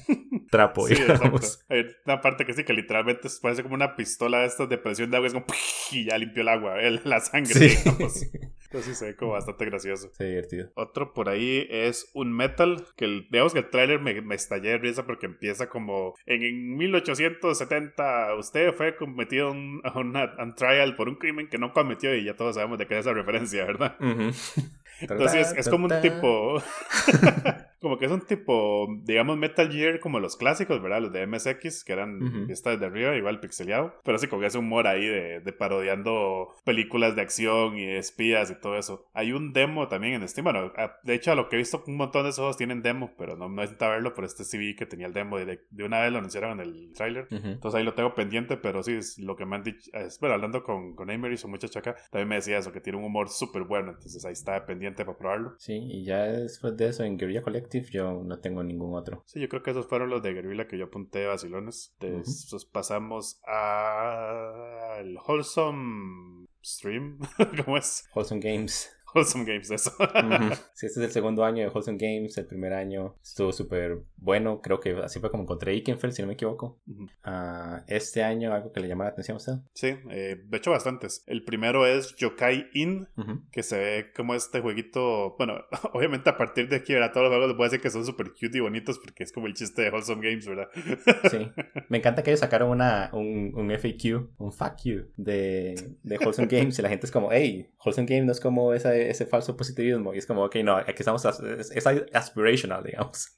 trapo. 0.50 0.86
Sí, 0.86 0.94
digamos. 0.94 1.64
Hay 1.68 1.86
una 2.04 2.20
parte 2.20 2.44
que 2.44 2.54
sí, 2.54 2.64
que 2.64 2.72
literalmente 2.72 3.28
parece 3.40 3.62
como 3.62 3.75
una 3.75 3.96
pistola 3.96 4.40
de 4.40 4.46
estas 4.46 4.68
de 4.68 4.78
presión 4.78 5.10
de 5.10 5.16
agua, 5.16 5.26
es 5.26 5.32
como 5.34 5.46
y 5.92 6.04
ya 6.04 6.18
limpió 6.18 6.42
el 6.42 6.48
agua, 6.48 6.76
la 7.04 7.20
sangre, 7.20 7.54
sí. 7.54 7.76
digamos. 7.76 8.26
Entonces 8.66 8.98
se 8.98 9.06
ve 9.06 9.16
como 9.16 9.32
bastante 9.32 9.64
gracioso. 9.64 10.10
Sí, 10.18 10.25
divertido. 10.25 10.70
Otro 10.75 11.14
por 11.14 11.28
ahí 11.28 11.66
es 11.70 12.10
un 12.14 12.32
metal, 12.32 12.84
que 12.96 13.25
digamos 13.30 13.52
que 13.52 13.60
el 13.60 13.70
tráiler 13.70 14.00
me, 14.00 14.20
me, 14.20 14.34
estallé 14.34 14.70
de 14.70 14.78
risa 14.78 15.06
porque 15.06 15.26
empieza 15.26 15.68
como 15.68 16.14
en, 16.26 16.76
1870 16.76 18.34
usted 18.34 18.75
fue 18.75 18.96
cometido 18.96 19.52
un, 19.52 19.80
a 19.84 19.98
un 19.98 20.54
trial 20.56 20.96
por 20.96 21.08
un 21.08 21.14
crimen 21.14 21.48
que 21.48 21.58
no 21.58 21.72
cometió 21.72 22.14
y 22.14 22.25
ya 22.25 22.34
todos 22.34 22.56
sabemos 22.56 22.78
de 22.78 22.86
qué 22.86 22.94
es 22.94 23.00
esa 23.00 23.14
referencia, 23.14 23.64
¿verdad? 23.64 23.96
Entonces 25.00 25.54
es 25.56 25.68
como 25.68 25.86
un 25.86 26.00
tipo. 26.00 26.62
como 27.80 27.99
que 27.99 28.06
es 28.06 28.11
un 28.11 28.23
tipo, 28.23 28.88
digamos, 29.02 29.37
Metal 29.37 29.71
Gear 29.71 30.00
como 30.00 30.21
los 30.21 30.37
clásicos, 30.37 30.83
¿verdad? 30.83 31.02
Los 31.02 31.12
de 31.12 31.26
MSX, 31.26 31.85
que 31.85 31.92
eran 31.92 32.23
uh 32.23 32.47
de 32.47 32.87
arriba, 32.87 33.16
igual 33.16 33.38
pixeleado. 33.38 33.95
Pero 34.02 34.18
sí, 34.18 34.26
con 34.26 34.42
ese 34.42 34.59
humor 34.59 34.87
ahí 34.87 35.04
de, 35.06 35.40
de, 35.40 35.52
parodiando 35.52 36.54
películas 36.64 37.14
de 37.14 37.23
acción 37.23 37.78
y 37.78 37.85
espías 37.85 38.50
y 38.50 38.61
todo 38.61 38.76
eso. 38.76 39.06
Hay 39.12 39.33
un 39.33 39.52
demo 39.52 39.88
también 39.88 40.14
en 40.14 40.28
Steam. 40.28 40.45
Bueno, 40.45 40.73
de 41.02 41.14
hecho, 41.14 41.33
a 41.33 41.35
lo 41.35 41.49
que 41.49 41.56
he 41.56 41.59
visto, 41.59 41.85
un 41.87 41.97
montón 41.97 42.25
de 42.25 42.30
esos 42.30 42.38
juegos 42.38 42.56
tienen 42.56 42.83
demo, 42.83 43.12
pero 43.16 43.37
no, 43.37 43.49
no 43.49 43.62
intentado 43.62 43.92
verlo, 43.92 44.14
por 44.14 44.25
este 44.25 44.45
sí 44.45 44.75
que 44.75 44.87
tenía 44.87 45.06
el 45.06 45.12
demo. 45.12 45.38
De, 45.38 45.61
de 45.71 45.85
una 45.85 46.00
vez 46.00 46.12
lo 46.12 46.18
anunciaron 46.18 46.61
en 46.61 46.61
el 46.61 46.92
trailer. 46.95 47.28
Entonces 47.30 47.78
ahí 47.78 47.85
lo 47.85 47.95
tengo 47.95 48.14
pendiente, 48.14 48.56
pero 48.56 48.83
sí, 48.83 48.92
es 48.92 49.18
lo 49.18 49.37
que 49.37 49.45
me 49.45 49.56
han 49.56 49.62
dicho. 49.62 49.90
Es, 49.92 50.18
bueno, 50.18 50.35
hablando 50.35 50.62
con, 50.62 50.95
con 50.95 51.11
Emery, 51.11 51.37
su 51.37 51.49
muchacha 51.49 51.80
acá, 51.80 51.95
también 52.11 52.28
me 52.28 52.37
decía 52.37 52.59
eso, 52.59 52.73
que 52.73 52.80
tiene 52.80 52.99
un 52.99 53.04
humor 53.04 53.28
súper 53.28 53.62
bueno. 53.62 53.92
Entonces 53.92 54.25
ahí 54.25 54.33
está 54.33 54.64
pendiente 54.66 55.04
para 55.04 55.18
probarlo. 55.18 55.54
Sí, 55.59 55.75
y 55.75 56.04
ya 56.04 56.25
después 56.25 56.76
de 56.76 56.88
eso 56.88 57.04
en 57.04 57.16
Guerrilla 57.16 57.42
Collective 57.42 57.65
yo 57.90 58.23
no 58.25 58.38
tengo 58.38 58.62
ningún 58.62 58.95
otro. 58.95 59.23
Sí, 59.26 59.40
yo 59.40 59.49
creo 59.49 59.62
que 59.62 59.71
esos 59.71 59.86
fueron 59.86 60.10
los 60.10 60.23
de 60.23 60.32
Guerrilla 60.32 60.67
que 60.67 60.78
yo 60.78 60.86
apunté 60.86 61.26
a 61.26 61.30
vacilones. 61.30 61.95
Después 62.00 62.64
pasamos 62.67 63.40
al 63.45 65.17
Wholesome 65.26 66.47
Stream. 66.64 67.19
¿Cómo 67.64 67.76
es? 67.76 68.08
Wholesome 68.14 68.40
Games. 68.40 68.96
Wholesome 69.14 69.45
Games, 69.45 69.71
eso. 69.71 69.92
Sí, 70.75 70.86
este 70.86 71.00
es 71.00 71.06
el 71.06 71.10
segundo 71.10 71.45
año 71.45 71.62
de 71.62 71.69
Wholesome 71.69 71.99
Games. 71.99 72.36
El 72.36 72.47
primer 72.47 72.73
año 72.73 73.16
estuvo 73.23 73.52
súper 73.52 74.02
bueno. 74.16 74.60
Creo 74.60 74.80
que 74.80 74.90
así 75.02 75.21
fue 75.21 75.30
como 75.30 75.45
encontré 75.45 75.75
Ikenfeld, 75.75 76.12
si 76.12 76.23
no 76.23 76.28
me 76.28 76.34
equivoco. 76.34 76.80
Ah, 77.25 77.84
este 77.88 78.23
año, 78.23 78.52
algo 78.52 78.73
que 78.73 78.80
le 78.80 78.88
llamó 78.88 79.04
la 79.04 79.10
atención 79.10 79.36
a 79.36 79.38
usted. 79.38 79.52
Sí, 79.75 79.97
eh, 80.10 80.42
de 80.45 80.56
hecho, 80.56 80.71
bastantes. 80.71 81.25
El 81.26 81.45
primero 81.45 81.86
es 81.86 82.14
Yokai 82.16 82.69
In, 82.75 83.08
que 83.50 83.62
se 83.62 83.78
ve 83.78 84.12
como 84.14 84.34
este 84.34 84.60
jueguito. 84.60 85.34
Bueno, 85.38 85.64
obviamente 85.92 86.28
a 86.30 86.36
partir 86.36 86.69
de 86.69 86.76
aquí, 86.76 86.92
¿verdad? 86.92 87.12
Todos 87.12 87.25
los 87.25 87.30
juegos 87.30 87.49
les 87.49 87.56
puedo 87.56 87.71
decir 87.71 87.80
que 87.80 87.90
son 87.90 88.04
súper 88.04 88.30
cute 88.32 88.58
y 88.58 88.60
bonitos 88.60 88.99
porque 88.99 89.25
es 89.25 89.32
como 89.32 89.47
el 89.47 89.54
chiste 89.54 89.82
de 89.82 89.90
Wholesome 89.90 90.28
Games, 90.28 90.47
¿verdad? 90.47 90.69
Sí. 91.30 91.50
Me 91.88 91.99
encanta 91.99 92.23
que 92.23 92.30
ellos 92.30 92.40
sacaron 92.40 92.71
una, 92.71 93.10
un, 93.12 93.52
un 93.54 93.71
FAQ, 93.71 94.28
un 94.38 94.52
you 94.84 95.06
de, 95.16 95.75
de 96.02 96.19
Wholesome 96.19 96.49
Games 96.49 96.78
y 96.78 96.82
la 96.82 96.88
gente 96.88 97.06
es 97.06 97.12
como, 97.12 97.32
hey, 97.32 97.69
Wholesome 97.84 98.06
Games 98.06 98.26
no 98.26 98.32
es 98.32 98.40
como 98.40 98.73
esa 98.75 98.96
ese 98.97 99.26
falso 99.26 99.56
positivismo. 99.56 100.15
Y 100.15 100.19
es 100.19 100.26
como, 100.26 100.45
ok, 100.45 100.56
no, 100.56 100.76
aquí 100.76 100.97
estamos, 100.99 101.25
es, 101.25 101.87
aspirational, 102.13 102.82
digamos. 102.85 103.37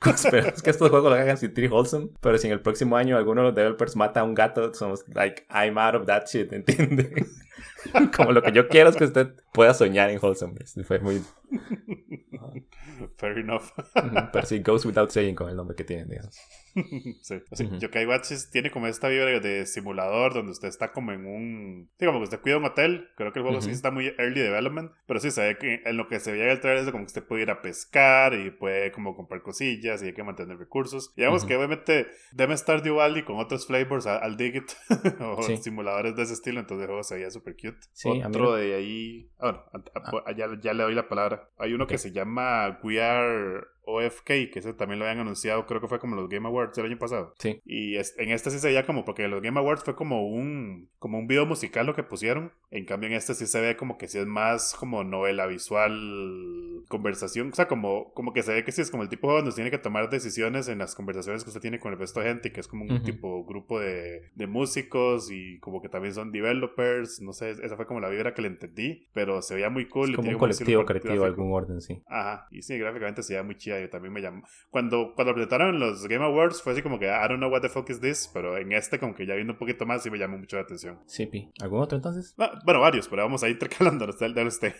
Esperamos 0.06 0.62
que 0.62 0.70
estos 0.70 0.90
juegos 0.90 1.10
lo 1.10 1.16
hagan 1.16 1.36
sentir 1.36 1.70
wholesome, 1.70 2.08
pero 2.20 2.38
si 2.38 2.46
en 2.46 2.52
el 2.54 2.60
próximo 2.60 2.96
año 2.96 3.16
alguno 3.16 3.42
de 3.42 3.46
los 3.48 3.54
developers 3.54 3.96
mata 3.96 4.20
a 4.20 4.24
un 4.24 4.34
gato, 4.34 4.72
somos 4.74 5.04
like, 5.08 5.46
I'm 5.50 5.78
out 5.78 5.94
of 5.94 6.06
that 6.06 6.26
shit, 6.26 6.52
¿entiende? 6.52 7.26
como 8.16 8.32
lo 8.32 8.42
que 8.42 8.52
yo 8.52 8.68
quiero 8.68 8.90
es 8.90 8.96
que 8.96 9.04
usted 9.04 9.34
pueda 9.52 9.74
soñar 9.74 10.10
en 10.10 10.18
wholesome. 10.20 10.58
Fue 10.84 10.98
muy... 10.98 11.22
Fair 13.16 13.38
enough. 13.38 13.70
pero 14.32 14.46
sí, 14.46 14.60
goes 14.60 14.84
without 14.84 15.10
saying 15.10 15.34
con 15.34 15.48
el 15.48 15.56
nombre 15.56 15.76
que 15.76 15.84
tiene, 15.84 16.04
digamos. 16.04 16.38
sí. 17.22 17.40
Yokai 17.78 18.06
Watches 18.06 18.50
tiene 18.50 18.70
como 18.70 18.86
esta 18.86 19.08
vibra 19.08 19.40
de 19.40 19.66
simulador 19.66 20.34
donde 20.34 20.52
usted 20.52 20.68
está 20.68 20.92
como 20.92 21.12
en 21.12 21.26
un. 21.26 21.90
Sí, 21.98 22.06
como 22.06 22.18
que 22.18 22.24
usted 22.24 22.40
cuida 22.40 22.58
un 22.58 22.64
hotel. 22.64 23.08
Creo 23.16 23.32
que 23.32 23.38
el 23.38 23.44
juego 23.44 23.60
sí 23.60 23.70
está 23.70 23.90
muy 23.90 24.06
early 24.18 24.40
development. 24.40 24.92
Pero 25.06 25.20
sí 25.20 25.30
se 25.30 25.42
ve 25.42 25.58
que 25.58 25.82
en 25.84 25.96
lo 25.96 26.08
que 26.08 26.20
se 26.20 26.32
veía 26.32 26.44
en 26.44 26.50
el 26.50 26.60
trailer 26.60 26.84
es 26.84 26.90
como 26.90 27.04
que 27.04 27.08
usted 27.08 27.24
puede 27.24 27.42
ir 27.42 27.50
a 27.50 27.62
pescar 27.62 28.34
y 28.34 28.50
puede 28.50 28.92
como 28.92 29.14
comprar 29.14 29.42
cosillas 29.42 30.02
y 30.02 30.06
hay 30.06 30.14
que 30.14 30.22
mantener 30.22 30.58
recursos. 30.58 31.12
Y 31.16 31.22
digamos 31.22 31.44
que 31.44 31.56
obviamente 31.56 32.08
debe 32.32 32.54
estar 32.54 32.80
Valley 32.88 33.24
con 33.24 33.38
otros 33.38 33.66
flavors 33.66 34.06
al 34.06 34.36
Digit 34.36 34.70
o 35.20 35.42
simuladores 35.42 36.16
de 36.16 36.22
ese 36.22 36.34
estilo. 36.34 36.60
Entonces 36.60 36.82
el 36.82 36.88
juego 36.88 37.02
se 37.02 37.14
veía 37.16 37.30
súper 37.30 37.54
cute. 37.54 37.78
Otro 38.26 38.54
de 38.54 38.74
ahí. 38.74 39.30
Ah, 39.38 39.66
bueno, 39.72 40.24
ah. 40.26 40.32
ya, 40.36 40.48
ya, 40.60 40.72
le 40.72 40.82
doy 40.82 40.94
la 40.94 41.08
palabra. 41.08 41.48
Hay 41.58 41.72
uno 41.72 41.86
que 41.86 41.98
se 41.98 42.12
llama 42.12 42.78
We 42.82 43.00
Are 43.00 43.62
OFK, 43.92 44.50
que 44.50 44.58
ese 44.58 44.74
también 44.74 44.98
lo 44.98 45.04
habían 45.04 45.20
anunciado, 45.20 45.66
creo 45.66 45.80
que 45.80 45.88
fue 45.88 45.98
como 45.98 46.16
los 46.16 46.28
Game 46.28 46.46
Awards 46.46 46.76
el 46.78 46.86
año 46.86 46.98
pasado. 46.98 47.34
Sí. 47.38 47.60
Y 47.64 47.96
en 47.96 48.30
este 48.30 48.50
sí 48.50 48.58
se 48.58 48.68
veía 48.68 48.86
como, 48.86 49.04
porque 49.04 49.28
los 49.28 49.42
Game 49.42 49.58
Awards 49.58 49.84
fue 49.84 49.94
como 49.94 50.26
un, 50.26 50.88
como 50.98 51.18
un 51.18 51.26
video 51.26 51.46
musical 51.46 51.86
lo 51.86 51.94
que 51.94 52.02
pusieron. 52.02 52.52
En 52.70 52.84
cambio, 52.84 53.08
en 53.08 53.14
este 53.14 53.34
sí 53.34 53.46
se 53.46 53.60
ve 53.60 53.76
como 53.76 53.98
que 53.98 54.08
sí 54.08 54.18
es 54.18 54.26
más 54.26 54.74
como 54.78 55.04
novela 55.04 55.46
visual, 55.46 56.69
conversación. 56.88 57.50
O 57.50 57.54
sea, 57.54 57.68
como, 57.68 58.12
como 58.14 58.32
que 58.32 58.42
se 58.42 58.52
ve 58.52 58.64
que 58.64 58.72
sí 58.72 58.80
es 58.80 58.90
como 58.90 59.02
el 59.02 59.08
tipo 59.08 59.28
de 59.28 59.36
donde 59.36 59.52
tiene 59.52 59.70
que 59.70 59.78
tomar 59.78 60.08
decisiones 60.10 60.68
en 60.68 60.78
las 60.78 60.94
conversaciones 60.94 61.44
que 61.44 61.50
usted 61.50 61.60
tiene 61.60 61.78
con 61.78 61.92
el 61.92 61.98
resto 61.98 62.20
de 62.20 62.26
gente, 62.26 62.52
que 62.52 62.60
es 62.60 62.68
como 62.68 62.84
un 62.84 63.02
tipo 63.02 63.44
grupo 63.44 63.80
de, 63.80 64.30
de 64.34 64.46
músicos 64.46 65.30
y 65.30 65.58
como 65.60 65.82
que 65.82 65.88
también 65.88 66.14
son 66.14 66.32
developers. 66.32 67.20
No 67.20 67.32
sé, 67.32 67.50
esa 67.50 67.76
fue 67.76 67.86
como 67.86 68.00
la 68.00 68.08
vibra 68.08 68.34
que 68.34 68.42
le 68.42 68.48
entendí, 68.48 69.08
pero 69.12 69.42
se 69.42 69.54
veía 69.54 69.70
muy 69.70 69.88
cool. 69.88 70.14
como 70.14 70.28
un 70.28 70.38
colectivo 70.38 70.84
creativo, 70.84 71.24
algún 71.24 71.52
orden, 71.52 71.80
sí. 71.80 72.02
Ajá, 72.06 72.46
y 72.50 72.62
sí, 72.62 72.78
gráficamente 72.78 73.22
se 73.22 73.34
veía 73.34 73.42
muy 73.42 73.56
chida 73.56 73.80
también 73.88 74.12
me 74.12 74.20
llamó. 74.20 74.42
Cuando, 74.70 75.12
cuando 75.14 75.34
presentaron 75.34 75.78
los 75.78 76.06
Game 76.06 76.24
Awards 76.24 76.62
fue 76.62 76.72
así 76.72 76.82
como 76.82 76.98
que 76.98 77.06
I 77.06 77.28
don't 77.28 77.38
know 77.38 77.50
what 77.50 77.62
the 77.62 77.68
fuck 77.68 77.88
is 77.90 78.00
this, 78.00 78.30
pero 78.32 78.56
en 78.56 78.72
este 78.72 78.98
como 78.98 79.14
que 79.14 79.26
ya 79.26 79.34
viendo 79.34 79.52
un 79.52 79.58
poquito 79.58 79.86
más 79.86 80.02
sí 80.02 80.10
me 80.10 80.18
llamó 80.18 80.38
mucho 80.38 80.56
la 80.56 80.62
atención. 80.62 80.98
Sí, 81.06 81.28
¿Algún 81.60 81.80
otro 81.80 81.96
entonces? 81.96 82.34
Ah, 82.38 82.58
bueno, 82.64 82.80
varios, 82.80 83.08
pero 83.08 83.22
vamos 83.22 83.42
a 83.42 83.48
ir 83.48 83.52
intercalando 83.60 84.06
de 84.06 84.46
usted. 84.46 84.74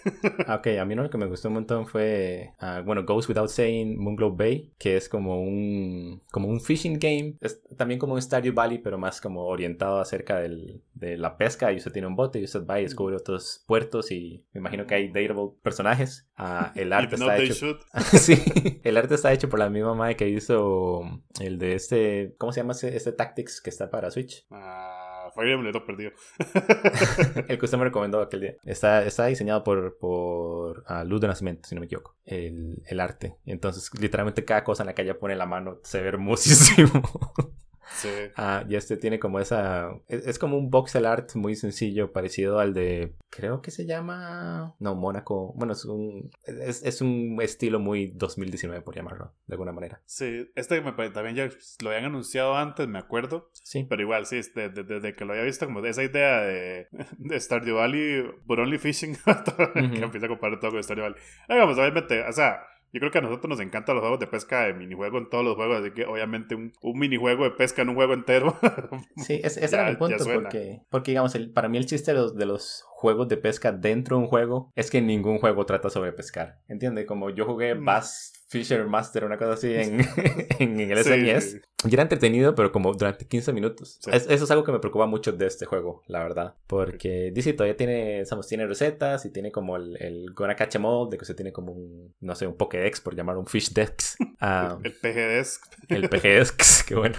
Ah, 0.47 0.57
ok, 0.57 0.69
a 0.81 0.85
mí 0.85 0.95
lo 0.95 1.09
que 1.11 1.19
me 1.19 1.27
gustó 1.27 1.49
un 1.49 1.55
montón 1.55 1.87
fue, 1.91 2.55
uh, 2.63 2.83
bueno, 2.85 3.05
Goes 3.05 3.29
Without 3.29 3.49
Saying, 3.49 3.99
Moonglow 3.99 4.35
Bay, 4.35 4.73
que 4.79 4.97
es 4.97 5.09
como 5.09 5.43
un, 5.43 6.23
como 6.31 6.49
un 6.49 6.61
fishing 6.61 6.99
game, 6.99 7.37
es 7.41 7.63
también 7.77 7.99
como 7.99 8.15
un 8.15 8.23
Stardew 8.23 8.55
Valley, 8.55 8.79
pero 8.79 8.99
más 8.99 9.21
como 9.21 9.45
orientado 9.45 10.01
acerca 10.01 10.39
del, 10.39 10.83
de 10.95 11.17
la 11.17 11.37
pesca 11.37 11.73
y 11.73 11.77
usted 11.77 11.93
tiene 11.93 12.09
un 12.09 12.17
bote 12.17 12.39
y 12.39 12.45
usted 12.45 12.65
va 12.65 12.81
y 12.81 12.85
descubre 12.85 13.17
otros 13.17 13.65
puertos 13.67 14.11
y 14.13 14.45
me 14.53 14.61
imagino 14.61 14.87
que 14.87 14.95
hay 14.95 15.09
dateable 15.09 15.51
personajes. 15.63 16.29
Uh, 16.39 16.79
el 16.79 16.93
arte 16.93 17.17
está 17.17 17.39
hecho... 17.39 17.79
sí, 18.19 18.81
el 18.83 18.97
arte 18.97 19.15
está 19.15 19.33
hecho 19.33 19.49
por 19.49 19.59
la 19.59 19.69
misma 19.69 19.95
madre 19.95 20.17
que 20.17 20.29
hizo 20.29 21.03
el 21.41 21.59
de 21.59 21.75
este. 21.75 22.35
¿Cómo 22.39 22.53
se 22.53 22.61
llama 22.61 22.75
este, 22.81 23.13
Tactics 23.13 23.61
que 23.61 23.71
está 23.71 23.91
para 23.91 24.11
Switch? 24.11 24.47
Ah, 24.51 25.10
Fire 25.31 25.53
Emblem, 25.53 25.73
lo 25.73 25.85
perdido. 25.85 26.13
el 27.49 27.59
que 27.59 27.65
usted 27.65 27.79
me 27.79 27.85
recomendó 27.85 28.21
aquel 28.21 28.41
día. 28.41 28.57
Está, 28.65 29.05
está 29.05 29.27
diseñado 29.27 29.65
por, 29.65 29.99
por 29.99 30.85
uh, 30.89 31.05
Luz 31.05 31.21
de 31.21 31.29
Nacimiento, 31.29 31.69
si 31.69 31.75
no 31.75 31.81
me 31.81 31.87
equivoco. 31.87 32.17
El, 32.25 32.83
el 32.87 33.01
arte. 33.01 33.37
Entonces, 33.47 33.91
literalmente 33.99 34.45
cada 34.45 34.65
cosa 34.65 34.83
en 34.83 34.89
la 34.89 34.95
que 34.95 35.03
ella 35.03 35.19
pone 35.19 35.37
la 35.37 35.47
mano 35.47 35.79
se 35.83 36.01
ve 36.01 36.09
hermosísimo. 36.09 37.03
Sí. 37.91 38.09
Ah, 38.37 38.65
y 38.69 38.77
este 38.77 38.97
tiene 38.97 39.19
como 39.19 39.41
esa. 39.41 39.91
Es, 40.09 40.27
es 40.27 40.39
como 40.39 40.57
un 40.57 40.71
voxel 40.71 41.07
art 41.07 41.35
muy 41.35 41.55
sencillo, 41.57 42.13
parecido 42.13 42.59
al 42.59 42.73
de. 42.73 43.15
Creo 43.31 43.61
que 43.63 43.71
se 43.71 43.87
llama. 43.87 44.75
No, 44.79 44.95
Mónaco. 44.95 45.53
Bueno, 45.57 45.73
es 45.73 45.85
un. 45.85 46.31
Es, 46.47 46.83
es 46.85 47.01
un 47.01 47.39
estilo 47.43 47.79
muy 47.81 48.13
2019, 48.15 48.83
por 48.83 48.95
llamarlo, 48.95 49.33
de 49.47 49.55
alguna 49.55 49.73
manera. 49.73 50.01
Sí, 50.07 50.51
este 50.55 50.81
me 50.81 50.93
también 51.11 51.35
ya 51.37 51.49
lo 51.83 51.91
habían 51.91 52.05
anunciado 52.07 52.57
antes, 52.57 52.87
me 52.89 52.99
acuerdo. 52.99 53.51
Sí. 53.53 53.85
Pero 53.89 54.03
igual, 54.03 54.27
sí, 54.27 54.37
desde, 54.37 54.69
desde- 54.69 54.85
desde 54.85 55.15
que 55.15 55.25
lo 55.25 55.33
había 55.33 55.45
visto, 55.45 55.67
como 55.67 55.83
de 55.83 55.91
esa 55.91 56.03
idea 56.03 56.41
de, 56.43 56.89
de 57.19 57.41
Stardew 57.41 57.77
Valley, 57.77 58.23
but 58.45 58.59
only 58.59 58.79
fishing, 58.79 59.17
que 59.75 60.03
empieza 60.03 60.27
a 60.27 60.29
comparar 60.29 60.61
todo 60.61 60.71
con 60.73 60.83
Stardew 60.83 61.03
Valley. 61.05 61.21
Digamos, 61.49 61.79
obviamente, 61.79 62.23
o 62.23 62.33
sea, 62.33 62.61
yo 62.93 63.01
creo 63.01 63.11
que 63.11 63.19
a 63.19 63.23
nosotros 63.23 63.49
nos 63.49 63.61
encantan 63.61 63.95
los 63.97 64.03
juegos 64.03 64.19
de 64.21 64.27
pesca 64.27 64.65
de 64.67 64.75
minijuego 64.75 65.19
en 65.19 65.29
todos 65.31 65.45
los 65.45 65.55
juegos, 65.57 65.81
así 65.81 65.91
que 65.93 66.05
obviamente 66.07 66.55
un, 66.55 66.73
un 66.83 66.99
minijuego 66.99 67.45
de 67.45 67.51
pesca 67.53 67.83
en 67.83 67.91
un 67.91 67.95
juego 67.95 68.15
entero. 68.15 68.57
Sí, 69.17 69.41
ese, 69.45 69.65
ese 69.65 69.69
Ya- 69.77 69.83
era 69.83 69.91
mi 69.91 69.97
punto, 69.97 70.25
porque, 70.25 70.81
porque 70.91 71.11
digamos, 71.13 71.35
el- 71.35 71.51
para 71.53 71.69
mí 71.69 71.79
el 71.79 71.87
chiste 71.87 72.13
de 72.13 72.19
los, 72.19 72.37
de 72.37 72.47
los 72.47 72.85
juegos 72.89 73.29
de 73.29 73.37
pesca 73.37 73.73
dentro 73.73 74.17
de 74.17 74.23
un 74.25 74.29
juego 74.29 74.73
es 74.75 74.91
que 74.91 75.01
ningún 75.01 75.39
juego 75.39 75.67
trata 75.67 75.91
sobre 75.91 76.13
pescar, 76.13 76.59
¿entiendes? 76.69 77.07
Como 77.07 77.31
yo 77.31 77.45
jugué 77.47 77.75
Mm. 77.75 77.85
Bass 77.85 78.33
Fisher 78.51 78.85
Master, 78.87 79.25
una 79.25 79.39
cosa 79.39 79.53
así 79.53 79.73
en, 79.73 80.01
en, 80.59 80.81
en 80.81 80.91
el 80.91 80.99
Sí. 81.05 81.05
SNES, 81.13 81.61
y 81.89 81.95
era 81.95 82.03
entretenido, 82.03 82.55
pero 82.55 82.73
como 82.73 82.93
durante 82.93 83.25
15 83.27 83.53
minutos. 83.53 83.99
Sí. 84.03 84.11
Es- 84.13 84.27
eso 84.29 84.45
es 84.45 84.51
algo 84.51 84.65
que 84.65 84.73
me 84.73 84.81
preocupa 84.81 85.07
mucho 85.07 85.33
de 85.33 85.47
este 85.47 85.67
juego, 85.67 86.03
la 86.09 86.19
verdad, 86.23 86.57
porque 86.67 87.31
DC 87.33 87.53
todavía 87.55 87.77
tiene, 87.77 88.23
digamos, 88.25 88.47
tiene 88.49 88.67
recetas 88.67 89.25
y 89.25 89.31
tiene 89.31 89.53
como 89.53 89.77
el, 89.77 89.97
el 90.03 90.33
Gonna 90.35 90.57
Catch 90.57 90.75
'em 90.75 90.85
All, 90.85 91.09
de 91.09 91.17
que 91.19 91.25
se 91.25 91.35
tiene 91.35 91.53
como 91.53 91.73
un, 91.73 92.13
no 92.21 92.35
sé, 92.35 92.47
un 92.47 92.57
Pokédex, 92.57 93.01
por 93.01 93.15
llamar 93.15 93.39
un 93.39 93.47
Fish 93.47 93.73
Dex. 93.73 94.17
Ah, 94.41 94.79
El 94.83 94.93
PGDesk. 94.95 95.63
el 95.89 96.09
PGDesk, 96.09 96.63
qué 96.87 96.95
bueno. 96.95 97.17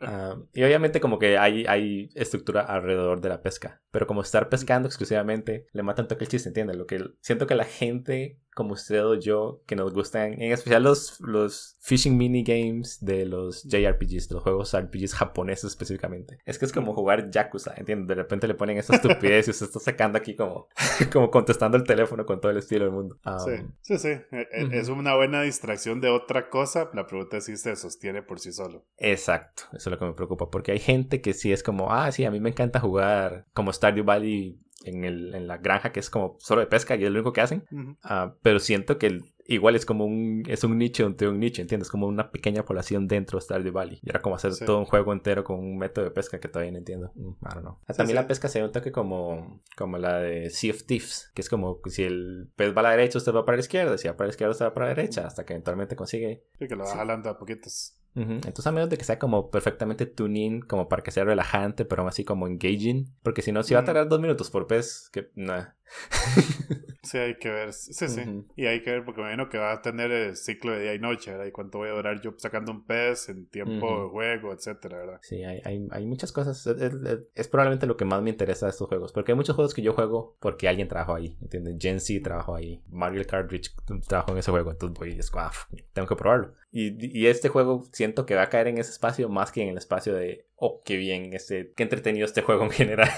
Ah, 0.00 0.36
y 0.54 0.62
obviamente 0.62 1.00
como 1.00 1.18
que 1.18 1.36
hay, 1.38 1.64
hay 1.66 2.08
estructura 2.14 2.62
alrededor 2.62 3.20
de 3.20 3.28
la 3.28 3.42
pesca. 3.42 3.80
Pero 3.90 4.06
como 4.06 4.22
estar 4.22 4.48
pescando 4.48 4.86
exclusivamente 4.88 5.66
le 5.72 5.82
mata 5.82 6.02
un 6.02 6.08
toque 6.08 6.24
el 6.24 6.30
chiste, 6.30 6.48
¿entiendes? 6.48 6.76
Lo 6.76 6.86
que 6.86 7.02
siento 7.20 7.46
que 7.46 7.54
la 7.54 7.64
gente 7.64 8.38
como 8.54 8.72
usted 8.72 9.04
o 9.04 9.14
yo 9.14 9.62
que 9.66 9.76
nos 9.76 9.92
gustan, 9.94 10.32
en 10.42 10.50
especial 10.50 10.82
los, 10.82 11.20
los 11.20 11.76
fishing 11.80 12.16
minigames 12.18 12.98
de 13.00 13.24
los 13.24 13.62
JRPGs, 13.62 14.28
de 14.28 14.34
los 14.34 14.42
juegos 14.42 14.76
RPGs 14.76 15.14
japoneses 15.14 15.70
específicamente. 15.70 16.38
Es 16.44 16.58
que 16.58 16.64
es 16.64 16.72
como 16.72 16.92
jugar 16.92 17.30
Yakuza, 17.30 17.74
¿entiendes? 17.76 18.08
De 18.08 18.14
repente 18.16 18.48
le 18.48 18.54
ponen 18.54 18.76
esta 18.78 18.96
estupidez 18.96 19.46
y 19.46 19.52
usted 19.52 19.66
está 19.66 19.78
sacando 19.78 20.18
aquí 20.18 20.34
como, 20.34 20.66
como 21.12 21.30
contestando 21.30 21.76
el 21.76 21.84
teléfono 21.84 22.26
con 22.26 22.40
todo 22.40 22.50
el 22.50 22.58
estilo 22.58 22.84
del 22.86 22.94
mundo. 22.94 23.16
Ah, 23.24 23.38
Sí, 23.38 23.52
sí, 23.82 23.96
sí. 23.98 24.08
E- 24.08 24.48
e-. 24.50 24.68
Es 24.80 24.88
una 24.88 25.14
buena 25.14 25.42
distracción 25.42 26.00
de 26.00 26.08
otra 26.08 26.37
cosa. 26.48 26.90
La 26.94 27.06
pregunta 27.06 27.36
es 27.38 27.44
si 27.46 27.56
se 27.56 27.74
sostiene 27.76 28.22
por 28.22 28.38
sí 28.40 28.52
solo. 28.52 28.84
Exacto, 28.96 29.64
eso 29.72 29.76
es 29.76 29.86
lo 29.92 29.98
que 29.98 30.04
me 30.04 30.12
preocupa, 30.14 30.50
porque 30.50 30.72
hay 30.72 30.78
gente 30.78 31.20
que 31.20 31.34
sí 31.34 31.52
es 31.52 31.62
como, 31.62 31.92
ah, 31.92 32.10
sí, 32.12 32.24
a 32.24 32.30
mí 32.30 32.40
me 32.40 32.50
encanta 32.50 32.80
jugar 32.80 33.46
como 33.52 33.72
Stardew 33.72 34.04
Valley 34.04 34.58
en, 34.84 35.04
el, 35.04 35.34
en 35.34 35.46
la 35.48 35.58
granja, 35.58 35.90
que 35.92 36.00
es 36.00 36.08
como 36.10 36.36
solo 36.38 36.60
de 36.60 36.66
pesca 36.68 36.94
y 36.96 37.04
es 37.04 37.10
lo 37.10 37.16
único 37.18 37.32
que 37.32 37.40
hacen. 37.40 37.64
Ah, 38.02 38.34
pero 38.42 38.58
siento 38.60 38.96
que 38.98 39.06
el- 39.08 39.24
igual 39.48 39.74
es 39.74 39.84
como 39.86 40.04
un, 40.04 40.44
es 40.46 40.62
un 40.62 40.78
nicho 40.78 41.04
entre 41.06 41.28
un 41.28 41.40
nicho, 41.40 41.60
¿entiendes? 41.62 41.88
Como 41.90 42.06
una 42.06 42.30
pequeña 42.30 42.64
población 42.64 43.08
dentro 43.08 43.38
de 43.38 43.42
Stardew 43.44 43.72
Valley. 43.72 43.98
Y 44.02 44.10
era 44.10 44.20
como 44.20 44.36
hacer 44.36 44.52
Sí. 44.52 44.64
todo 44.64 44.78
un 44.78 44.84
juego 44.84 45.12
entero 45.12 45.42
con 45.42 45.58
un 45.58 45.78
método 45.78 46.04
de 46.04 46.10
pesca 46.12 46.38
que 46.38 46.48
todavía 46.48 46.70
no 46.72 46.78
entiendo. 46.78 47.10
Mm, 47.16 47.28
I 47.30 47.34
don't 47.54 47.60
know. 47.62 47.78
Ah, 47.86 47.92
Sí, 47.94 47.96
También 47.96 48.16
sí. 48.18 48.22
la 48.22 48.28
pesca 48.28 48.48
se 48.48 48.60
ve 48.60 48.66
un 48.66 48.72
toque 48.72 48.92
como, 48.92 49.62
como 49.76 49.98
la 49.98 50.18
de 50.20 50.50
Sea 50.50 50.72
of 50.72 50.84
Thieves, 50.84 51.30
que 51.34 51.40
es 51.42 51.48
como 51.48 51.80
si 51.86 52.04
el 52.04 52.48
pez 52.54 52.76
va 52.76 52.80
a 52.80 52.84
la 52.84 52.90
derecha, 52.90 53.18
usted 53.18 53.32
va 53.34 53.44
para 53.44 53.56
la 53.56 53.62
izquierda, 53.62 53.98
si 53.98 54.06
va 54.06 54.16
para 54.16 54.28
la 54.28 54.32
izquierda, 54.32 54.52
usted 54.52 54.66
va 54.66 54.74
para 54.74 54.86
la 54.86 54.94
derecha, 54.94 55.26
hasta 55.26 55.44
que 55.44 55.54
eventualmente 55.54 55.96
consigue 55.96 56.44
Sí, 56.58 56.68
que 56.68 56.76
lo 56.76 56.84
va 56.84 56.94
jalando 56.94 57.30
a 57.30 57.38
poquitos. 57.38 57.94
Entonces, 58.14 58.66
a 58.66 58.72
menos 58.72 58.90
de 58.90 58.98
que 58.98 59.04
sea 59.04 59.16
como 59.16 59.48
perfectamente 59.48 60.04
tuning, 60.04 60.60
como 60.62 60.88
para 60.88 61.04
que 61.04 61.12
sea 61.12 61.22
relajante, 61.24 61.84
pero 61.84 62.02
aún 62.02 62.08
así 62.08 62.24
como 62.24 62.48
engaging. 62.48 63.14
Porque 63.22 63.42
si 63.42 63.52
no, 63.52 63.62
si 63.62 63.74
va 63.74 63.80
a 63.80 63.82
Mm. 63.84 63.86
tardar 63.86 64.08
dos 64.08 64.20
minutos 64.20 64.50
por 64.50 64.66
pez, 64.66 65.08
que 65.12 65.30
nah. 65.36 65.66
Sí, 67.02 67.16
hay 67.16 67.36
que 67.38 67.48
ver. 67.48 67.72
Sí, 67.72 68.06
sí. 68.06 68.20
Y 68.54 68.66
hay 68.66 68.82
que 68.82 68.90
ver 68.90 69.04
porque 69.04 69.22
me 69.22 69.28
imagino 69.28 69.48
que 69.48 69.56
va 69.56 69.72
a 69.72 69.80
tener 69.80 70.10
el 70.10 70.36
ciclo 70.36 70.72
de 70.72 70.82
día 70.82 70.94
y 70.94 70.98
noche, 70.98 71.30
¿verdad? 71.30 71.46
Y 71.46 71.52
cuánto 71.52 71.78
voy 71.78 71.88
a 71.88 71.92
durar 71.92 72.20
yo 72.20 72.34
sacando 72.36 72.70
un 72.70 72.84
pez 72.84 73.30
en 73.30 73.46
tiempo 73.46 74.02
de 74.04 74.08
juego, 74.10 74.52
etcétera, 74.52 74.98
¿verdad? 74.98 75.18
Sí, 75.22 75.42
hay, 75.42 75.62
hay, 75.64 75.88
hay 75.90 76.06
muchas 76.06 76.32
cosas. 76.32 76.66
Es, 76.66 76.82
es- 76.82 76.92
es- 76.94 77.18
es 77.34 77.48
probablemente 77.48 77.86
lo 77.86 77.96
que 77.96 78.04
más 78.04 78.20
me 78.20 78.28
interesa 78.28 78.66
de 78.66 78.70
estos 78.70 78.88
juegos. 78.88 79.12
Porque 79.12 79.32
hay 79.32 79.36
muchos 79.36 79.56
juegos 79.56 79.72
que 79.72 79.80
yo 79.80 79.94
juego 79.94 80.36
porque 80.40 80.68
alguien 80.68 80.88
trabajó 80.88 81.14
ahí. 81.14 81.38
¿Entiendes? 81.40 81.76
Gen 81.80 81.98
Z 82.00 82.22
trabajó 82.22 82.56
ahí. 82.56 82.82
Mario 82.90 83.24
Cartridge 83.26 83.74
trabajó 84.06 84.32
en 84.32 84.38
ese 84.38 84.50
juego. 84.50 84.70
Entonces 84.70 84.98
voy 84.98 85.12
y 85.14 85.18
es 85.18 85.30
ah, 85.34 85.50
tengo 85.94 86.08
que 86.08 86.16
probarlo. 86.16 86.52
Y, 86.70 87.18
y 87.18 87.26
este 87.28 87.48
juego 87.48 87.84
siento 87.92 88.26
que 88.26 88.34
va 88.34 88.42
a 88.42 88.48
caer 88.50 88.66
en 88.66 88.76
ese 88.76 88.90
espacio 88.90 89.30
más 89.30 89.50
que 89.50 89.62
en 89.62 89.68
el 89.70 89.78
espacio 89.78 90.14
de, 90.14 90.44
oh, 90.58 90.82
qué 90.84 90.96
bien, 90.96 91.32
este, 91.32 91.72
qué 91.74 91.84
entretenido 91.84 92.26
este 92.26 92.42
juego 92.42 92.64
en 92.64 92.70
general. 92.70 93.10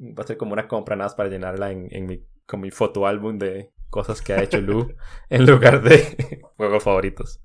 Va 0.00 0.22
a 0.22 0.26
ser 0.26 0.36
como 0.36 0.52
una 0.52 0.68
compra 0.68 0.96
nada 0.96 1.06
más 1.06 1.14
para 1.14 1.28
llenarla 1.28 1.72
en, 1.72 1.88
en 1.90 2.06
mi, 2.06 2.24
con 2.46 2.60
mi 2.60 2.70
fotoálbum 2.70 3.38
de 3.38 3.72
cosas 3.90 4.22
que 4.22 4.32
ha 4.32 4.42
hecho 4.42 4.60
Lu 4.60 4.94
en 5.30 5.46
lugar 5.46 5.82
de 5.82 6.42
juegos 6.56 6.84
favoritos. 6.84 7.40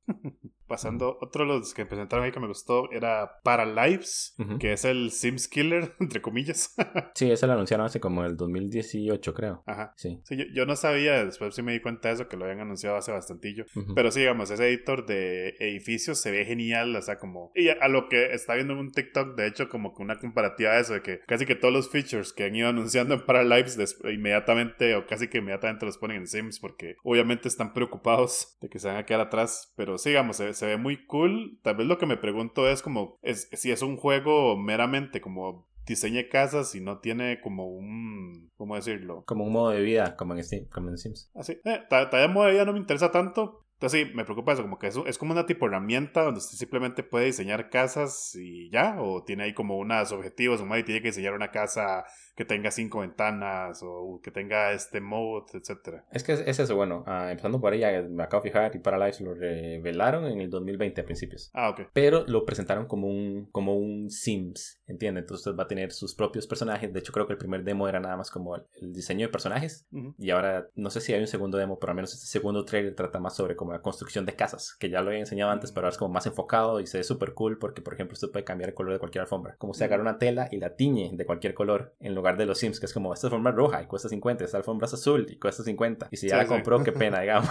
Pasando, 0.71 1.17
otro 1.19 1.43
de 1.43 1.49
los 1.49 1.73
que 1.73 1.85
presentaron 1.85 2.23
ahí 2.23 2.31
que 2.31 2.39
me 2.39 2.47
gustó 2.47 2.89
era 2.93 3.41
Paralives, 3.43 4.35
Ujú. 4.39 4.57
que 4.57 4.71
es 4.71 4.85
el 4.85 5.11
Sims 5.11 5.49
Killer, 5.49 5.95
entre 5.99 6.21
comillas. 6.21 6.73
Sí, 7.13 7.29
eso 7.29 7.45
lo 7.45 7.53
anunciaron 7.53 7.85
hace 7.85 7.99
como 7.99 8.23
el 8.23 8.37
2018, 8.37 9.33
creo. 9.33 9.63
Ajá. 9.65 9.93
Sí. 9.97 10.21
Sí, 10.23 10.37
yo, 10.37 10.45
yo 10.53 10.65
no 10.65 10.75
sabía, 10.77 11.25
después 11.25 11.53
sí 11.53 11.61
me 11.61 11.73
di 11.73 11.81
cuenta 11.81 12.07
de 12.07 12.15
eso, 12.15 12.27
que 12.29 12.37
lo 12.37 12.45
habían 12.45 12.61
anunciado 12.61 12.95
hace 12.95 13.11
bastantillo. 13.11 13.65
Ujú. 13.75 13.93
Pero 13.93 14.11
sí, 14.11 14.21
digamos, 14.21 14.49
ese 14.49 14.65
editor 14.67 15.05
de 15.05 15.55
edificios 15.59 16.19
se 16.19 16.31
ve 16.31 16.45
genial, 16.45 16.95
o 16.95 17.01
sea, 17.01 17.17
como... 17.19 17.51
Y 17.53 17.67
a, 17.67 17.87
lo 17.89 18.07
que 18.07 18.33
está 18.33 18.55
viendo 18.55 18.73
en 18.73 18.79
un 18.79 18.91
TikTok, 18.91 19.35
de 19.35 19.47
hecho, 19.47 19.67
como 19.67 19.93
que 19.93 20.01
una 20.03 20.19
comparativa 20.19 20.73
de 20.75 20.81
eso, 20.81 20.93
de 20.93 21.01
que 21.01 21.19
casi 21.27 21.45
que 21.45 21.55
todos 21.55 21.73
los 21.73 21.89
features 21.89 22.31
que 22.31 22.45
han 22.45 22.55
ido 22.55 22.69
anunciando 22.69 23.13
en 23.13 23.25
Paralives 23.25 23.77
inmediatamente 24.05 24.95
o 24.95 25.05
casi 25.05 25.27
que 25.27 25.39
inmediatamente 25.39 25.85
los 25.85 25.97
ponen 25.97 26.17
en 26.17 26.27
Sims, 26.27 26.59
porque 26.59 26.95
obviamente 27.03 27.49
están 27.49 27.73
preocupados 27.73 28.57
de 28.61 28.69
que 28.69 28.79
se 28.79 28.87
van 28.87 28.97
a 28.97 29.05
quedar 29.05 29.21
atrás. 29.21 29.73
Pero 29.75 29.97
sí, 29.97 30.09
digamos, 30.09 30.37
se, 30.37 30.53
se 30.61 30.67
ve 30.67 30.77
muy 30.77 31.05
cool. 31.07 31.59
Tal 31.63 31.75
vez 31.75 31.87
lo 31.87 31.97
que 31.97 32.05
me 32.05 32.17
pregunto 32.17 32.69
es 32.69 32.83
como, 32.83 33.17
es, 33.23 33.49
si 33.51 33.71
es 33.71 33.81
un 33.81 33.97
juego 33.97 34.55
meramente 34.57 35.19
como 35.21 35.67
diseñe 35.87 36.29
casas 36.29 36.75
y 36.75 36.81
no 36.81 36.99
tiene 36.99 37.41
como 37.41 37.67
un... 37.67 38.49
¿Cómo 38.55 38.75
decirlo? 38.75 39.23
Como 39.25 39.43
un 39.43 39.53
modo 39.53 39.71
de 39.71 39.81
vida, 39.81 40.15
como 40.15 40.35
en, 40.35 40.43
Steam, 40.43 40.65
como 40.71 40.89
en 40.89 40.97
Sims. 40.99 41.31
Así, 41.33 41.53
eh, 41.65 41.81
ta- 41.89 42.09
todavía 42.11 42.31
modo 42.31 42.45
de 42.45 42.51
vida 42.53 42.65
no 42.65 42.73
me 42.73 42.79
interesa 42.79 43.11
tanto. 43.11 43.65
Entonces 43.73 44.07
sí, 44.07 44.13
me 44.13 44.23
preocupa 44.23 44.53
eso, 44.53 44.61
como 44.61 44.77
que 44.77 44.85
eso 44.85 45.07
es 45.07 45.17
como 45.17 45.31
una 45.31 45.47
tipo 45.47 45.65
herramienta 45.65 46.21
donde 46.21 46.37
usted 46.37 46.55
simplemente 46.55 47.01
puede 47.01 47.25
diseñar 47.25 47.71
casas 47.71 48.35
y 48.35 48.69
ya, 48.69 49.01
o 49.01 49.23
tiene 49.23 49.45
ahí 49.45 49.55
como 49.55 49.75
unos 49.79 50.11
objetivos, 50.11 50.59
como 50.59 50.75
ahí 50.75 50.83
tiene 50.83 51.01
que 51.01 51.07
diseñar 51.07 51.33
una 51.33 51.49
casa 51.49 52.05
que 52.35 52.45
tenga 52.45 52.71
cinco 52.71 52.99
ventanas 52.99 53.81
o 53.83 54.19
que 54.23 54.31
tenga 54.31 54.71
este 54.73 55.01
mode, 55.01 55.45
etcétera. 55.53 56.05
Es 56.11 56.23
que 56.23 56.33
es, 56.33 56.43
es 56.45 56.59
eso, 56.59 56.75
bueno, 56.75 57.03
ah, 57.07 57.29
empezando 57.31 57.59
por 57.59 57.71
ya 57.75 58.01
me 58.01 58.23
acabo 58.23 58.43
de 58.43 58.49
fijar 58.49 58.75
y 58.75 58.79
Paralyze 58.79 59.23
lo 59.23 59.33
revelaron 59.33 60.25
en 60.25 60.41
el 60.41 60.49
2020 60.49 61.01
a 61.01 61.05
principios. 61.05 61.49
Ah, 61.53 61.69
ok. 61.69 61.89
Pero 61.93 62.25
lo 62.27 62.45
presentaron 62.45 62.85
como 62.85 63.07
un, 63.07 63.47
como 63.51 63.75
un 63.75 64.09
Sims, 64.09 64.81
¿entiendes? 64.87 65.23
Entonces 65.23 65.47
usted 65.47 65.57
va 65.57 65.63
a 65.63 65.67
tener 65.67 65.91
sus 65.91 66.15
propios 66.15 66.47
personajes. 66.47 66.91
De 66.91 66.99
hecho, 66.99 67.13
creo 67.13 67.27
que 67.27 67.33
el 67.33 67.39
primer 67.39 67.63
demo 67.63 67.87
era 67.87 67.99
nada 67.99 68.17
más 68.17 68.29
como 68.29 68.55
el, 68.55 68.63
el 68.81 68.93
diseño 68.93 69.27
de 69.27 69.31
personajes. 69.31 69.87
Ujú. 69.91 70.15
Y 70.17 70.31
ahora, 70.31 70.67
no 70.75 70.89
sé 70.89 71.01
si 71.01 71.13
hay 71.13 71.21
un 71.21 71.27
segundo 71.27 71.57
demo, 71.57 71.79
pero 71.79 71.91
al 71.91 71.95
menos 71.95 72.13
este 72.13 72.27
segundo 72.27 72.65
trailer 72.65 72.95
trata 72.95 73.19
más 73.19 73.35
sobre 73.35 73.55
como 73.55 73.71
la 73.71 73.81
construcción 73.81 74.25
de 74.25 74.35
casas, 74.35 74.75
que 74.79 74.89
ya 74.89 75.01
lo 75.01 75.09
había 75.09 75.19
enseñado 75.19 75.51
antes, 75.51 75.71
pero 75.71 75.85
ahora 75.85 75.93
es 75.93 75.97
como 75.97 76.13
más 76.13 76.25
enfocado 76.25 76.79
y 76.79 76.87
se 76.87 76.97
ve 76.97 77.03
súper 77.03 77.33
cool 77.33 77.57
porque, 77.57 77.81
por 77.81 77.93
ejemplo, 77.93 78.13
usted 78.13 78.31
puede 78.31 78.45
cambiar 78.45 78.69
el 78.69 78.75
color 78.75 78.93
de 78.93 78.99
cualquier 78.99 79.21
alfombra. 79.21 79.55
Como 79.57 79.71
usted 79.71 79.85
agarra 79.85 80.01
una 80.01 80.17
tela 80.17 80.49
y 80.51 80.57
la 80.57 80.75
tiñe 80.75 81.11
de 81.13 81.25
cualquier 81.25 81.53
color 81.53 81.95
en 81.99 82.15
lugar 82.15 82.30
de 82.37 82.45
los 82.45 82.57
Sims, 82.59 82.79
que 82.79 82.85
es 82.85 82.93
como 82.93 83.13
esta 83.13 83.27
alfombra 83.27 83.51
roja 83.51 83.81
y 83.81 83.85
cuesta 83.87 84.09
50, 84.09 84.43
esta 84.45 84.57
alfombra 84.57 84.85
es 84.87 84.93
azul 84.93 85.25
y 85.29 85.37
cuesta 85.37 85.63
50. 85.63 86.07
Y 86.11 86.17
si 86.17 86.27
ya 86.27 86.35
Sí, 86.35 86.37
la 86.37 86.43
sí. 86.43 86.49
compró, 86.49 86.83
qué 86.83 86.91
pena, 86.91 87.19
digamos. 87.21 87.47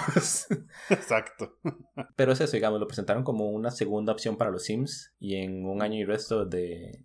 Exacto. 0.89 1.57
Pero 2.17 2.33
es 2.33 2.41
eso, 2.41 2.53
digamos, 2.57 2.81
lo 2.81 2.87
presentaron 2.87 3.23
como 3.25 3.51
una 3.51 3.71
segunda 3.71 4.13
opción 4.13 4.37
para 4.37 4.51
los 4.51 4.65
Sims 4.65 5.13
y 5.19 5.37
en 5.37 5.65
un 5.67 5.83
año 5.83 5.97
y 5.97 6.05
resto 6.05 6.45
de, 6.47 7.05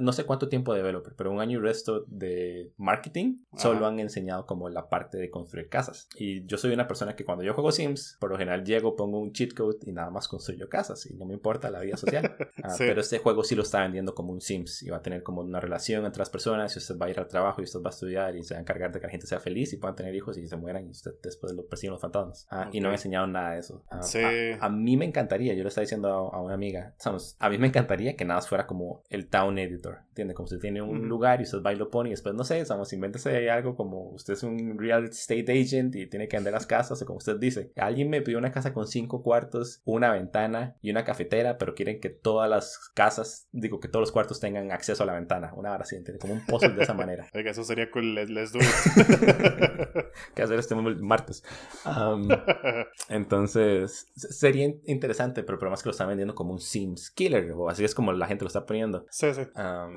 no 0.00 0.12
sé 0.12 0.24
cuánto 0.24 0.48
tiempo 0.48 0.72
de 0.72 0.80
developer, 0.80 1.14
pero 1.16 1.30
un 1.30 1.40
año 1.40 1.58
y 1.58 1.62
resto 1.62 2.04
de 2.08 2.72
marketing, 2.76 3.38
solo 3.56 3.78
Ajá. 3.80 3.88
han 3.88 4.00
enseñado 4.00 4.46
como 4.46 4.68
la 4.68 4.88
parte 4.88 5.18
de 5.18 5.30
construir 5.30 5.68
casas. 5.68 6.08
Y 6.16 6.46
yo 6.46 6.58
soy 6.58 6.72
una 6.72 6.86
persona 6.88 7.16
que 7.16 7.24
cuando 7.24 7.44
yo 7.44 7.54
juego 7.54 7.72
Sims, 7.72 8.16
por 8.20 8.30
lo 8.30 8.38
general 8.38 8.64
llego, 8.64 8.96
pongo 8.96 9.18
un 9.20 9.32
cheat 9.32 9.54
code 9.54 9.78
y 9.82 9.92
nada 9.92 10.10
más 10.10 10.28
construyo 10.28 10.68
casas 10.68 11.06
y 11.06 11.14
no 11.14 11.24
me 11.26 11.34
importa 11.34 11.70
la 11.70 11.80
vida 11.80 11.96
social. 11.96 12.36
Ah, 12.62 12.70
Sí. 12.70 12.84
Pero 12.86 13.00
este 13.00 13.18
juego 13.18 13.44
sí 13.44 13.54
lo 13.54 13.62
está 13.62 13.82
vendiendo 13.82 14.14
como 14.14 14.32
un 14.32 14.40
Sims 14.40 14.82
y 14.82 14.88
va 14.90 14.96
a 14.98 15.02
tener 15.02 15.22
como 15.22 15.40
una 15.42 15.60
relación 15.60 16.04
entre 16.04 16.18
las 16.20 16.30
personas 16.30 16.74
y 16.74 16.78
usted 16.78 16.96
va 16.98 17.05
va 17.06 17.08
a 17.08 17.12
ir 17.12 17.18
al 17.20 17.28
trabajo 17.28 17.60
y 17.60 17.64
usted 17.64 17.80
va 17.80 17.88
a 17.88 17.90
estudiar 17.90 18.36
y 18.36 18.42
se 18.42 18.54
va 18.54 18.58
a 18.58 18.60
encargar 18.60 18.92
de 18.92 19.00
que 19.00 19.06
la 19.06 19.10
gente 19.10 19.26
sea 19.26 19.40
feliz 19.40 19.72
y 19.72 19.76
puedan 19.78 19.96
tener 19.96 20.14
hijos 20.14 20.36
y 20.38 20.46
se 20.46 20.56
mueran 20.56 20.86
y 20.86 20.90
usted 20.90 21.12
después 21.22 21.52
lo 21.54 21.66
persiguen 21.66 21.92
los 21.92 22.00
fantasmas. 22.00 22.46
Ah, 22.50 22.68
Y 22.72 22.80
no 22.80 22.88
me 22.88 22.94
enseñaron 22.96 23.32
nada 23.32 23.52
de 23.52 23.60
eso. 23.60 23.84
Ah, 23.90 24.02
Sí. 24.02 24.18
a, 24.60 24.66
a 24.66 24.68
mí 24.68 24.96
me 24.96 25.04
encantaría, 25.04 25.54
yo 25.54 25.62
le 25.62 25.68
estaba 25.68 25.82
diciendo 25.82 26.08
a, 26.08 26.36
a 26.36 26.40
una 26.42 26.54
amiga, 26.54 26.94
sabes, 26.98 27.36
a 27.38 27.48
mí 27.48 27.58
me 27.58 27.68
encantaría 27.68 28.16
que 28.16 28.24
nada 28.24 28.40
fuera 28.42 28.66
como 28.66 29.02
el 29.08 29.28
town 29.28 29.58
editor, 29.58 29.98
¿entiende? 30.08 30.34
Como 30.34 30.46
si 30.48 30.58
tiene 30.58 30.82
un 30.82 30.98
Ujú. 30.98 31.06
lugar 31.06 31.40
y 31.40 31.44
usted 31.44 31.62
va 31.62 31.72
y 31.72 31.76
lo 31.76 31.90
pone 31.90 32.08
y 32.10 32.12
después, 32.12 32.34
no 32.34 32.44
sé, 32.44 32.64
sabes, 32.64 32.92
invéntese 32.92 33.50
algo 33.50 33.76
como 33.76 34.10
usted 34.10 34.34
es 34.34 34.42
un 34.42 34.78
real 34.78 35.04
estate 35.04 35.44
agent 35.52 35.94
y 35.96 36.06
tiene 36.06 36.28
que 36.28 36.36
vender 36.36 36.52
las 36.52 36.66
casas 36.66 37.00
o 37.02 37.06
como 37.06 37.18
usted 37.18 37.36
dice. 37.38 37.72
Alguien 37.76 38.10
me 38.10 38.20
pidió 38.22 38.38
una 38.38 38.52
casa 38.52 38.72
con 38.72 38.86
cinco 38.86 39.22
cuartos, 39.22 39.80
una 39.84 40.12
ventana 40.12 40.76
y 40.82 40.90
una 40.90 41.04
cafetera, 41.04 41.58
pero 41.58 41.74
quieren 41.74 42.00
que 42.00 42.10
todas 42.10 42.48
las 42.50 42.90
casas, 42.94 43.48
digo, 43.52 43.80
que 43.80 43.88
todos 43.88 44.02
los 44.02 44.12
cuartos 44.12 44.40
tengan 44.40 44.70
acceso 44.72 45.02
a 45.02 45.06
la 45.06 45.12
ventana, 45.14 45.52
una 45.54 45.72
hora 45.72 45.82
así, 45.82 45.96
¿entiende? 45.96 46.18
Como 46.18 46.34
un 46.34 46.44
puzzle 46.46 46.74
de 46.74 46.82
esa 46.82 46.94
manera. 46.96 47.26
Oiga, 47.34 47.50
eso 47.50 47.64
sería 47.64 47.90
cool. 47.90 48.14
Les, 48.14 48.28
les 48.30 48.52
do 48.52 48.58
it. 48.58 48.66
que 50.34 50.42
hacer 50.42 50.58
este 50.58 50.74
martes. 50.74 51.42
Entonces, 53.08 54.06
sería 54.14 54.64
in- 54.66 54.82
interesante, 54.86 55.42
pero 55.42 55.54
el 55.54 55.58
problema 55.58 55.74
es 55.76 55.82
que 55.82 55.88
lo 55.88 55.92
están 55.92 56.08
vendiendo 56.08 56.34
como 56.34 56.52
un 56.52 56.60
Sims 56.60 57.10
Killer, 57.10 57.52
o 57.52 57.68
así 57.68 57.84
es 57.84 57.94
como 57.94 58.12
la 58.12 58.26
gente 58.26 58.44
lo 58.44 58.48
está 58.48 58.66
poniendo. 58.66 59.06
sí, 59.10 59.28
sí. 59.34 59.42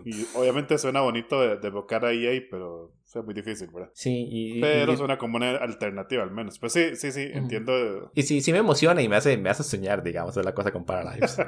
Y 0.05 0.25
obviamente 0.35 0.77
suena 0.77 1.01
bonito 1.01 1.41
de, 1.41 1.57
de 1.57 1.67
evocar 1.67 2.05
a 2.05 2.11
EA, 2.11 2.41
pero 2.49 2.91
es 3.15 3.25
muy 3.25 3.33
difícil, 3.33 3.69
¿verdad? 3.73 3.89
sí, 3.93 4.27
y, 4.29 4.61
Pero 4.61 4.93
y- 4.93 4.97
suena 4.97 5.17
como 5.17 5.37
una 5.37 5.51
alternativa 5.57 6.21
al 6.23 6.31
menos. 6.31 6.59
Pues 6.59 6.73
sí, 6.73 6.95
sí, 6.95 7.11
sí, 7.11 7.27
entiendo. 7.33 8.11
y 8.13 8.23
sí, 8.23 8.41
sí 8.41 8.51
me 8.51 8.59
emociona 8.59 9.01
y 9.01 9.09
me 9.09 9.15
hace, 9.15 9.37
me 9.37 9.49
hace 9.49 9.63
soñar, 9.63 10.03
digamos, 10.03 10.35
es 10.37 10.45
la 10.45 10.53
cosa 10.53 10.71
con 10.71 10.85
Paralives. 10.85 11.37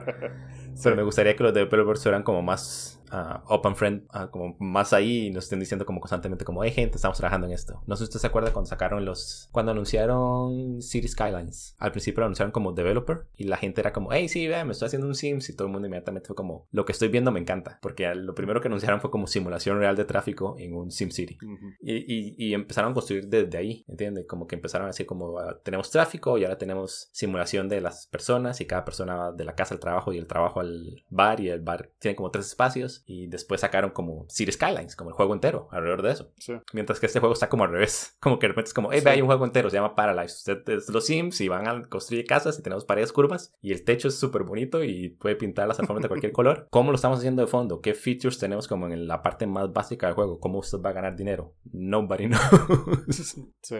Sí. 0.73 0.83
Pero 0.85 0.95
me 0.95 1.03
gustaría 1.03 1.35
que 1.35 1.43
los 1.43 1.53
developers 1.53 2.01
fueran 2.01 2.23
como 2.23 2.41
más 2.41 3.01
ah, 3.11 3.43
open 3.49 3.75
friend, 3.75 4.03
ah, 4.11 4.31
como 4.31 4.55
más 4.59 4.93
ahí 4.93 5.27
y 5.27 5.29
nos 5.29 5.43
estén 5.43 5.59
diciendo 5.59 5.85
como 5.85 5.99
constantemente 5.99 6.45
como, 6.45 6.63
hey 6.63 6.71
gente, 6.71 6.95
estamos 6.95 7.17
trabajando 7.17 7.45
en 7.45 7.51
esto. 7.51 7.81
No 7.87 7.97
sé 7.97 8.05
si 8.05 8.09
usted 8.09 8.19
se 8.21 8.27
acuerda 8.27 8.53
cuando 8.53 8.69
sacaron 8.69 9.03
los, 9.03 9.49
cuando 9.51 9.73
anunciaron 9.73 10.81
City 10.81 11.09
Skylines. 11.09 11.75
Al 11.77 11.91
principio 11.91 12.21
lo 12.21 12.27
anunciaron 12.27 12.51
como 12.53 12.71
developer 12.71 13.25
y 13.35 13.45
la 13.45 13.57
gente 13.57 13.81
era 13.81 13.91
como, 13.91 14.13
hey 14.13 14.29
sí, 14.29 14.47
vea, 14.47 14.63
me 14.63 14.71
estoy 14.71 14.85
haciendo 14.87 15.07
un 15.07 15.15
Sims 15.15 15.49
y 15.49 15.55
todo 15.57 15.67
el 15.67 15.73
mundo 15.73 15.87
inmediatamente 15.87 16.27
fue 16.27 16.35
como, 16.37 16.67
lo 16.71 16.85
que 16.85 16.93
estoy 16.93 17.09
viendo 17.09 17.31
me 17.31 17.41
encanta. 17.41 17.79
Porque 17.81 18.15
lo 18.15 18.33
primero 18.33 18.61
que 18.61 18.69
anunciaron 18.69 19.01
fue 19.01 19.11
como 19.11 19.27
simulación 19.27 19.77
real 19.77 19.97
de 19.97 20.05
tráfico 20.05 20.55
en 20.57 20.73
un 20.73 20.89
Sim 20.91 21.09
City. 21.11 21.37
Ujú. 21.53 21.65
Y, 21.81 21.95
y- 21.97 22.35
y 22.37 22.53
empezaron 22.53 22.91
a 22.91 22.93
construir 22.93 23.27
desde 23.27 23.57
ahí, 23.57 23.85
¿entiendes? 23.87 24.25
Como 24.27 24.47
que 24.47 24.55
empezaron 24.55 24.85
a 24.85 24.89
decir 24.91 25.05
como 25.05 25.39
ah, 25.39 25.59
tenemos 25.63 25.89
tráfico 25.89 26.37
y 26.37 26.43
ahora 26.43 26.57
tenemos 26.57 27.09
simulación 27.11 27.67
de 27.69 27.81
las 27.81 28.07
personas 28.07 28.61
y 28.61 28.65
cada 28.65 28.85
persona 28.85 29.15
va 29.15 29.31
de 29.31 29.43
la 29.45 29.55
casa 29.55 29.73
al 29.73 29.79
trabajo 29.79 30.13
y 30.13 30.17
el 30.17 30.27
trabajo 30.27 30.59
al 30.59 31.03
bar 31.09 31.39
y 31.39 31.49
el 31.49 31.61
bar 31.61 31.91
tiene 31.99 32.15
como 32.15 32.31
tres 32.31 32.47
espacios 32.47 33.03
y 33.05 33.27
después 33.27 33.61
sacaron 33.61 33.91
como 33.91 34.25
City 34.29 34.51
Skylines, 34.51 34.95
como 34.95 35.09
el 35.09 35.15
juego 35.15 35.33
entero 35.33 35.67
alrededor 35.71 36.01
de 36.01 36.11
eso. 36.11 36.31
Sí. 36.37 36.53
Mientras 36.73 36.99
que 36.99 37.05
este 37.07 37.19
juego 37.19 37.33
está 37.33 37.49
como 37.49 37.63
al 37.63 37.71
revés, 37.71 38.15
como 38.21 38.39
que 38.39 38.45
de 38.47 38.49
repente 38.49 38.69
es 38.69 38.73
como, 38.73 38.91
hey, 38.91 39.01
Sí. 39.01 39.07
hay 39.09 39.21
un 39.21 39.27
juego 39.27 39.45
entero, 39.45 39.69
se 39.69 39.75
llama 39.77 39.95
Paralyze. 39.95 40.35
Usted 40.35 40.69
es 40.69 40.89
los 40.89 41.05
Sims 41.05 41.41
y 41.41 41.47
van 41.47 41.67
a 41.67 41.83
construir 41.89 42.25
casas 42.25 42.57
y 42.59 42.61
tenemos 42.61 42.85
paredes 42.85 43.11
curvas 43.11 43.53
y 43.61 43.71
el 43.71 43.83
techo 43.83 44.07
es 44.07 44.15
súper 44.19 44.43
bonito 44.43 44.83
y 44.83 45.09
puede 45.09 45.35
pintarlas 45.35 45.79
a 45.79 45.85
forma 45.85 46.01
de 46.01 46.07
cualquier 46.07 46.31
color. 46.31 46.67
¿Cómo 46.69 46.91
lo 46.91 46.95
estamos 46.95 47.19
haciendo 47.19 47.41
de 47.41 47.47
fondo? 47.47 47.81
¿Qué 47.81 47.93
features 47.93 48.37
tenemos 48.37 48.67
como 48.67 48.87
en 48.87 49.07
la 49.07 49.21
parte 49.21 49.47
más 49.47 49.71
básica 49.73 50.07
del 50.07 50.15
juego? 50.15 50.39
¿Cómo 50.39 50.59
usted 50.59 50.79
va 50.79 50.91
a 50.91 50.93
ganar 50.93 51.15
dinero? 51.15 51.40
Nobody 51.71 52.27
knows. 52.27 53.37
Sí. 53.61 53.77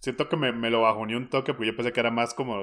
Siento 0.00 0.28
que 0.28 0.36
me, 0.36 0.52
me 0.52 0.70
lo 0.70 0.82
bajoné 0.82 1.16
un 1.16 1.28
toque, 1.28 1.52
porque 1.52 1.68
yo 1.68 1.76
pensé 1.76 1.92
que 1.92 2.00
era 2.00 2.10
más 2.10 2.32
como, 2.32 2.62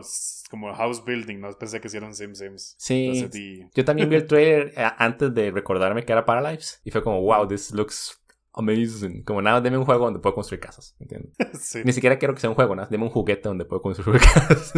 como 0.49 0.73
house 0.73 1.03
building, 1.05 1.39
no 1.39 1.51
pensé 1.51 1.79
que 1.79 1.87
hicieron 1.87 2.15
Sim 2.15 2.33
Sims. 2.33 2.75
Sí. 2.77 3.11
Entonces, 3.13 3.69
Yo 3.75 3.85
también 3.85 4.09
vi 4.09 4.15
el 4.15 4.25
trailer 4.25 4.73
eh, 4.75 4.87
antes 4.97 5.33
de 5.33 5.51
recordarme 5.51 6.03
que 6.03 6.11
era 6.11 6.25
Paralyze 6.25 6.77
y 6.83 6.91
fue 6.91 7.03
como, 7.03 7.21
wow, 7.21 7.47
this 7.47 7.71
looks 7.71 8.19
amazing. 8.57 9.23
Como 9.23 9.41
nada, 9.41 9.61
deme 9.61 9.77
un 9.77 9.85
juego 9.85 10.05
donde 10.05 10.19
puedo 10.19 10.35
construir 10.35 10.59
casas, 10.59 10.95
¿entiendes? 10.99 11.33
sí. 11.61 11.81
Ni 11.83 11.93
siquiera 11.93 12.17
quiero 12.17 12.33
que 12.33 12.41
sea 12.41 12.49
un 12.49 12.55
juego, 12.55 12.75
nada, 12.75 12.87
deme 12.89 13.03
un 13.03 13.09
juguete 13.09 13.47
donde 13.47 13.65
puedo 13.65 13.81
construir 13.81 14.21
casas. 14.33 14.73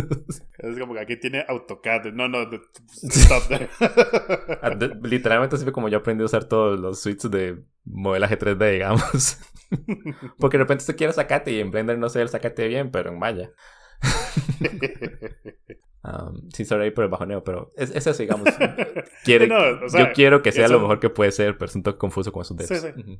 Es 0.57 0.79
como 0.79 0.93
que 0.93 0.99
aquí 0.99 1.17
tiene 1.17 1.45
AutoCAD. 1.47 2.13
No, 2.13 2.27
no, 2.27 2.49
stop 2.91 3.43
there. 3.47 3.69
Ah, 4.61 4.77
Literalmente 5.03 5.55
así 5.55 5.63
fue 5.63 5.73
como 5.73 5.89
yo 5.89 5.99
aprendí 5.99 6.23
a 6.23 6.25
usar 6.25 6.45
todos 6.45 6.79
los 6.79 6.99
suites 6.99 7.29
de 7.31 7.63
modelaje 7.85 8.37
3D, 8.37 8.73
digamos. 8.73 9.39
Porque 10.37 10.57
de 10.57 10.63
repente 10.63 10.81
usted 10.81 10.95
quiere 10.95 11.13
sacate 11.13 11.51
y 11.51 11.59
en 11.59 11.71
Blender 11.71 11.97
no 11.97 12.09
sé 12.09 12.21
el 12.21 12.29
sacate 12.29 12.67
bien, 12.67 12.91
pero 12.91 13.11
en 13.11 13.19
Maya. 13.19 13.51
Um, 16.01 16.49
sí, 16.53 16.63
sorry 16.63 16.91
por 16.91 17.03
el 17.03 17.09
bajoneo, 17.09 17.43
pero 17.43 17.73
es, 17.75 17.93
es 17.93 18.07
eso, 18.07 18.21
digamos. 18.23 18.47
Quiere, 19.25 19.47
No, 19.47 19.57
o 19.85 19.89
sea, 19.89 20.07
yo 20.07 20.13
quiero 20.13 20.41
que 20.41 20.51
sea 20.53 20.65
eso- 20.65 20.75
lo 20.75 20.79
mejor 20.79 20.99
que 21.01 21.09
puede 21.09 21.31
ser, 21.33 21.57
pero 21.57 21.67
es 21.69 21.75
un 21.75 21.83
toque 21.83 21.97
confuso 21.97 22.31
con 22.31 22.41
esos 22.43 22.55
devs. 22.55 22.69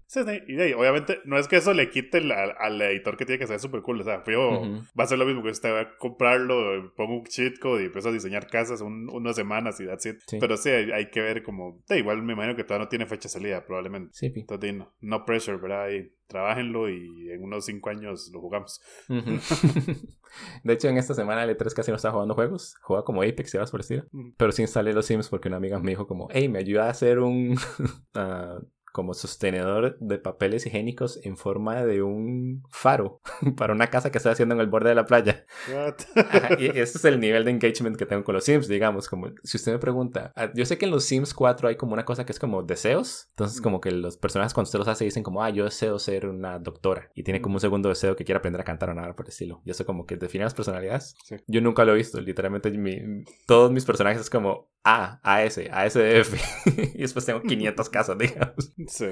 Sí, 0.08 0.22
sí. 0.24 0.42
Y 0.48 0.60
ahí, 0.62 0.72
obviamente, 0.74 1.20
no 1.26 1.38
es 1.38 1.48
que 1.50 1.58
eso 1.58 1.74
le 1.74 1.90
quite 1.90 2.20
el- 2.20 2.32
al, 2.32 2.56
al 2.58 2.82
editor 2.82 3.18
que 3.18 3.26
tiene 3.26 3.38
que 3.40 3.48
ser 3.48 3.60
súper 3.60 3.82
cool. 3.82 4.00
O 4.00 4.04
sea, 4.06 4.24
yo 4.26 4.62
va 4.98 5.04
a 5.04 5.08
ser 5.08 5.18
lo 5.20 5.26
mismo 5.26 5.44
que 5.44 5.50
usted 5.50 5.74
va 5.74 5.82
a 5.82 5.98
comprarlo, 5.98 6.94
pongo 6.96 7.18
un 7.20 7.26
cheat 7.26 7.60
code 7.60 7.84
y 7.84 7.86
empiezo 7.88 8.10
a 8.10 8.12
diseñar 8.14 8.48
casas 8.48 8.80
un- 8.82 9.10
unas 9.12 9.36
semanas 9.36 9.80
y 9.82 9.86
that's 9.86 10.06
it. 10.06 10.20
Sí. 10.28 10.38
Pero 10.40 10.56
sí, 10.56 10.70
hay, 10.70 10.92
hay 10.92 11.10
que 11.10 11.22
ver 11.22 11.44
como. 11.44 11.84
igual 11.90 12.22
me 12.24 12.34
imagino 12.34 12.56
que 12.56 12.64
todavía 12.64 12.86
no 12.86 12.90
tiene 12.90 13.06
fecha 13.08 13.24
de 13.28 13.34
salida, 13.34 13.66
probablemente. 13.66 14.12
Entonces, 14.22 14.74
no, 14.74 14.94
no 15.02 15.26
pressure, 15.26 15.58
¿verdad? 15.58 15.84
Ahí, 15.84 16.12
trabajenlo 16.30 16.90
y 16.90 17.32
en 17.32 17.44
unos 17.44 17.66
cinco 17.66 17.90
años 17.90 18.30
lo 18.32 18.40
jugamos. 18.40 18.80
De 20.64 20.74
hecho, 20.74 20.88
en 20.88 20.98
esta 20.98 21.16
semana 21.16 21.44
el 21.44 21.58
E3 21.58 21.74
casi 21.74 21.92
no 21.92 21.98
estaba 21.98 22.14
jugando 22.14 22.36
juegos. 22.36 22.76
Juega 22.82 23.04
como 23.04 23.24
Apex 23.24 23.54
y 23.54 23.58
horas 23.58 23.72
por 23.72 23.80
estilo. 23.82 24.06
Ujú. 24.14 24.34
Pero 24.38 24.52
sí 24.52 24.62
instalé 24.62 24.94
los 24.94 25.08
Sims 25.08 25.28
porque 25.28 25.48
una 25.48 25.58
amiga 25.58 25.80
me 25.80 25.92
dijo 25.92 26.08
como, 26.08 26.28
hey, 26.32 26.48
me 26.48 26.60
ayuda 26.60 26.86
a 26.86 26.92
hacer 26.92 27.20
un 27.20 27.58
ah, 28.14 28.60
como 29.00 29.14
sostenedor 29.14 29.98
de 30.02 30.18
papeles 30.20 30.66
higiénicos 30.66 31.22
en 31.24 31.38
forma 31.38 31.86
de 31.86 32.02
un 32.02 32.64
faro 32.70 33.22
para 33.56 33.72
una 33.72 33.88
casa 33.88 34.12
que 34.12 34.18
estoy 34.18 34.34
haciendo 34.34 34.56
en 34.56 34.60
el 34.60 34.68
borde 34.68 34.90
de 34.90 34.96
la 34.96 35.06
playa. 35.06 35.46
Ajá, 36.16 36.58
y 36.60 36.66
ese 36.68 36.98
es 36.98 37.06
el 37.06 37.18
nivel 37.22 37.46
de 37.46 37.52
engagement 37.52 37.96
que 37.96 38.06
tengo 38.06 38.26
con 38.26 38.36
los 38.36 38.44
Sims, 38.44 38.68
digamos, 38.68 39.08
como 39.08 39.30
si 39.42 39.56
usted 39.56 39.72
me 39.72 39.80
pregunta, 39.80 40.34
ah, 40.36 40.50
yo 40.54 40.66
sé 40.66 40.78
que 40.78 40.84
en 40.84 40.92
los 40.92 41.06
Sims 41.06 41.34
4 41.34 41.70
hay 41.70 41.78
como 41.78 41.94
una 41.94 42.04
cosa 42.04 42.26
que 42.26 42.34
es 42.34 42.40
como 42.40 42.62
deseos, 42.62 43.28
entonces 43.30 43.62
como 43.62 43.80
que 43.80 43.92
los 43.92 44.18
personajes 44.18 44.54
cuando 44.54 44.68
usted 44.68 44.80
los 44.80 44.88
hace 44.90 45.06
dicen 45.06 45.24
como, 45.24 45.42
ah, 45.42 45.50
yo 45.50 45.64
deseo 45.64 45.98
ser 45.98 46.26
una 46.26 46.60
doctora 46.60 47.10
y 47.16 47.24
tiene 47.24 47.42
como 47.42 47.56
un 47.56 47.62
segundo 47.62 47.88
deseo 47.88 48.18
que 48.18 48.26
quiere 48.26 48.40
aprender 48.40 48.60
a 48.60 48.66
cantar 48.66 48.90
o 48.90 48.94
nada 48.94 49.16
por 49.16 49.26
el 49.26 49.30
estilo. 49.30 49.62
Y 49.64 49.72
eso 49.72 49.86
como 49.86 50.06
que 50.06 50.18
define 50.18 50.44
las 50.44 50.54
personalidades. 50.54 51.16
Sí. 51.24 51.38
Yo 51.48 51.62
nunca 51.62 51.86
lo 51.86 51.94
he 51.94 51.96
visto, 51.96 52.20
literalmente 52.20 52.70
mi- 52.72 53.24
todos 53.48 53.72
mis 53.72 53.86
personajes 53.86 54.20
es 54.22 54.30
como 54.30 54.70
A, 54.84 55.20
AS, 55.24 55.58
ASDF 55.58 56.66
y 56.96 57.02
después 57.02 57.26
tengo 57.26 57.42
500 57.42 57.90
casas, 57.90 58.18
digamos. 58.18 58.72
Sí. 58.88 59.08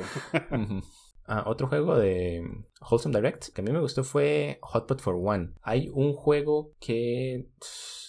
Ah, 1.25 1.43
otro 1.45 1.67
juego 1.67 1.97
de 1.97 2.41
Wholesome 2.81 3.15
Direct 3.15 3.49
que 3.53 3.61
a 3.61 3.63
mí 3.63 3.71
me 3.71 3.79
gustó 3.79 4.03
fue 4.03 4.59
Hotpot 4.61 5.01
for 5.01 5.15
One. 5.15 5.51
Hay 5.61 5.89
un 5.93 6.13
juego 6.13 6.71
que 6.79 7.47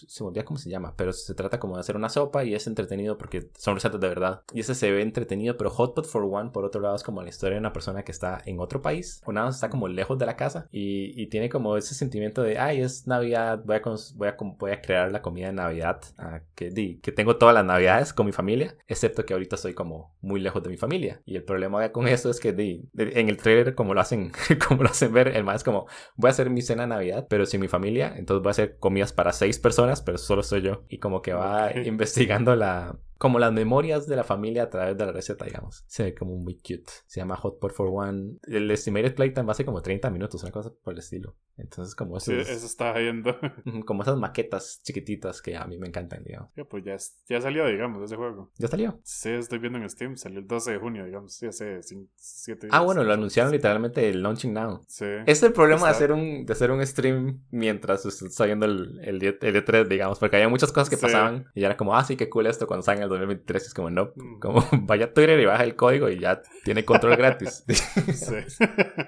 se 0.07 0.23
me 0.23 0.29
olvida 0.29 0.45
cómo 0.45 0.59
se 0.59 0.71
llama, 0.71 0.95
pero 0.97 1.13
se 1.13 1.35
trata 1.35 1.59
como 1.59 1.75
de 1.75 1.81
hacer 1.81 1.97
una 1.97 2.09
sopa 2.09 2.45
y 2.45 2.55
es 2.55 2.67
entretenido 2.67 3.19
porque 3.19 3.51
son 3.57 3.75
recetas 3.75 4.01
de 4.01 4.09
verdad. 4.09 4.43
Y 4.53 4.61
ese 4.61 4.75
se 4.75 4.91
ve 4.91 5.03
entretenido, 5.03 5.57
pero 5.57 5.71
Hotpot 5.71 6.07
for 6.07 6.25
One, 6.25 6.51
por 6.51 6.65
otro 6.65 6.81
lado, 6.81 6.97
es 6.97 7.03
como 7.03 7.23
la 7.23 7.29
historia 7.29 7.55
de 7.55 7.61
una 7.61 7.73
persona 7.73 8.05
que 8.05 8.13
está 8.13 8.41
en 8.45 8.61
otro 8.61 8.83
país, 8.83 9.21
o 9.25 9.33
nada 9.33 9.51
está 9.51 9.71
como 9.71 9.89
lejos 9.89 10.19
de 10.19 10.27
la 10.27 10.37
casa 10.37 10.69
y, 10.71 11.21
y 11.21 11.27
tiene 11.29 11.49
como 11.49 11.77
ese 11.77 11.95
sentimiento 11.95 12.43
de, 12.43 12.59
ay, 12.59 12.81
es 12.81 13.07
Navidad, 13.07 13.63
voy 13.65 13.77
a, 13.77 13.81
voy 14.15 14.29
a, 14.29 14.37
voy 14.59 14.71
a 14.71 14.81
crear 14.81 15.11
la 15.11 15.23
comida 15.23 15.47
de 15.47 15.53
Navidad, 15.55 16.01
ah, 16.19 16.41
que, 16.55 16.71
di, 16.71 16.99
que 16.99 17.13
tengo 17.13 17.37
todas 17.37 17.55
las 17.55 17.65
Navidades 17.65 18.13
con 18.13 18.27
mi 18.27 18.33
familia, 18.33 18.77
excepto 18.87 19.25
que 19.25 19.33
ahorita 19.33 19.57
estoy 19.57 19.75
como 19.75 20.15
muy 20.21 20.41
lejos 20.41 20.63
de 20.63 20.71
mi 20.71 20.77
familia. 20.77 21.21
Y 21.25 21.37
el 21.37 21.45
problema 21.45 21.91
con 21.91 22.09
eso 22.09 22.31
es 22.31 22.41
que 22.41 22.53
di, 22.53 22.89
en 22.97 23.29
el 23.29 23.37
trailer, 23.37 23.75
como 23.75 23.95
lo 23.95 24.01
hacen, 24.01 24.33
como 24.67 24.83
lo 24.83 24.91
hacen 24.91 25.13
ver, 25.13 25.29
el 25.29 25.45
más 25.45 25.57
es 25.57 25.65
como, 25.65 25.87
voy 26.17 26.29
a 26.29 26.31
hacer 26.33 26.51
mi 26.51 26.63
cena 26.63 26.83
de 26.83 26.89
Navidad, 26.89 27.27
pero 27.29 27.47
sin 27.47 27.61
mi 27.61 27.69
familia, 27.69 28.15
entonces 28.17 28.43
voy 28.43 28.51
a 28.51 28.53
hacer 28.53 28.79
comidas 28.79 29.13
para 29.13 29.33
seis 29.33 29.59
personas, 29.59 30.03
pero 30.03 30.19
solo 30.19 30.43
soy 30.43 30.63
yo. 30.63 30.85
Y 30.89 30.99
como 30.99 31.23
que 31.23 31.33
va 31.35 31.73
Ok. 31.73 31.77
investigando 31.85 32.55
la, 32.57 32.99
como 33.19 33.39
las 33.39 33.53
memorias 33.53 34.07
de 34.07 34.17
la 34.17 34.25
familia 34.25 34.63
a 34.65 34.71
través 34.71 34.97
de 34.97 35.05
la 35.07 35.13
receta, 35.13 35.45
digamos. 35.45 35.85
Se 35.89 36.05
ve 36.05 36.15
como 36.15 36.37
muy 36.37 36.55
cute. 36.57 36.85
Se 37.07 37.21
llama 37.21 37.37
Hot 37.37 37.59
Pot 37.59 37.73
for 37.73 37.89
One. 37.93 38.37
El 38.47 38.71
estimated 38.71 39.15
playtime 39.15 39.53
ser 39.55 39.67
como 39.67 39.83
30 39.83 40.11
minutos, 40.11 40.43
una 40.43 40.53
cosa 40.53 40.73
por 40.83 40.93
el 40.95 41.01
estilo. 41.01 41.37
Entonces, 41.57 41.95
como, 41.97 42.21
Sí, 42.21 42.33
esos- 42.35 42.49
eso 42.49 42.67
estaba 42.67 42.99
viendo. 42.99 43.37
Como 43.87 44.03
esas 44.03 44.17
maquetas 44.17 44.81
chiquititas 44.85 45.43
que 45.43 45.57
a 45.57 45.65
mí 45.67 45.77
me 45.79 45.89
encantan, 45.89 46.23
digamos. 46.23 46.51
Ya, 46.57 46.65
pues 46.65 46.85
ya, 46.85 46.97
ya 47.29 47.41
salió, 47.41 47.67
digamos, 47.67 48.01
ese 48.05 48.15
juego. 48.15 48.53
¿Ya 48.59 48.69
salió? 48.69 49.01
Sí, 49.03 49.31
estoy 49.31 49.59
viendo 49.59 49.79
en 49.79 49.91
Steam. 49.91 50.17
Salió 50.17 50.39
el 50.39 50.47
12 50.47 50.71
de 50.73 50.79
junio, 50.79 51.05
digamos. 51.05 51.35
Sí, 51.35 51.47
hace 51.47 51.81
7 52.15 52.67
días. 52.67 52.71
Ah, 52.73 52.81
bueno, 52.83 53.03
lo 53.03 53.13
anunciaron 53.13 53.51
literalmente 53.53 54.09
el 54.09 54.23
launching 54.23 54.53
now. 54.53 54.83
Sí. 54.87 55.05
Es 55.27 55.43
el 55.43 55.53
problema 55.53 55.87
de 55.87 55.93
Está- 55.93 56.05
hacer 56.05 56.13
un, 56.13 56.47
de 56.47 56.53
hacer 56.53 56.71
un 56.71 56.87
stream 56.87 57.41
mientras 57.51 58.07
está 58.07 58.45
viendo 58.47 58.67
el, 58.67 59.01
el, 59.03 59.23
el 59.25 59.65
E3, 59.65 59.89
digamos, 59.89 60.19
porque 60.21 60.37
había 60.37 60.49
muchas 60.49 60.71
cosas 60.71 60.89
que 60.89 60.97
Sí. 60.97 61.03
pasaban 61.03 61.47
y 61.55 61.65
era 61.65 61.77
como, 61.77 61.97
ah, 61.97 62.05
sí, 62.05 62.17
qué 62.17 62.29
cool 62.29 62.47
esto 62.47 62.67
cuando 62.69 62.83
salga 62.85 63.03
en 63.03 63.08
el 63.15 63.21
2023. 63.21 63.67
Es 63.67 63.75
como, 63.75 63.91
no, 63.91 64.13
Mm. 64.17 64.39
como 64.41 64.63
vaya 64.83 65.07
a 65.07 65.13
Twitter 65.13 65.39
y 65.41 65.45
baja 65.47 65.65
el 65.65 65.75
código 65.77 66.09
y 66.09 66.19
ya 66.21 66.43
tiene 66.65 66.85
control 66.85 67.17
gratis. 67.17 67.65
Sí. 68.15 68.35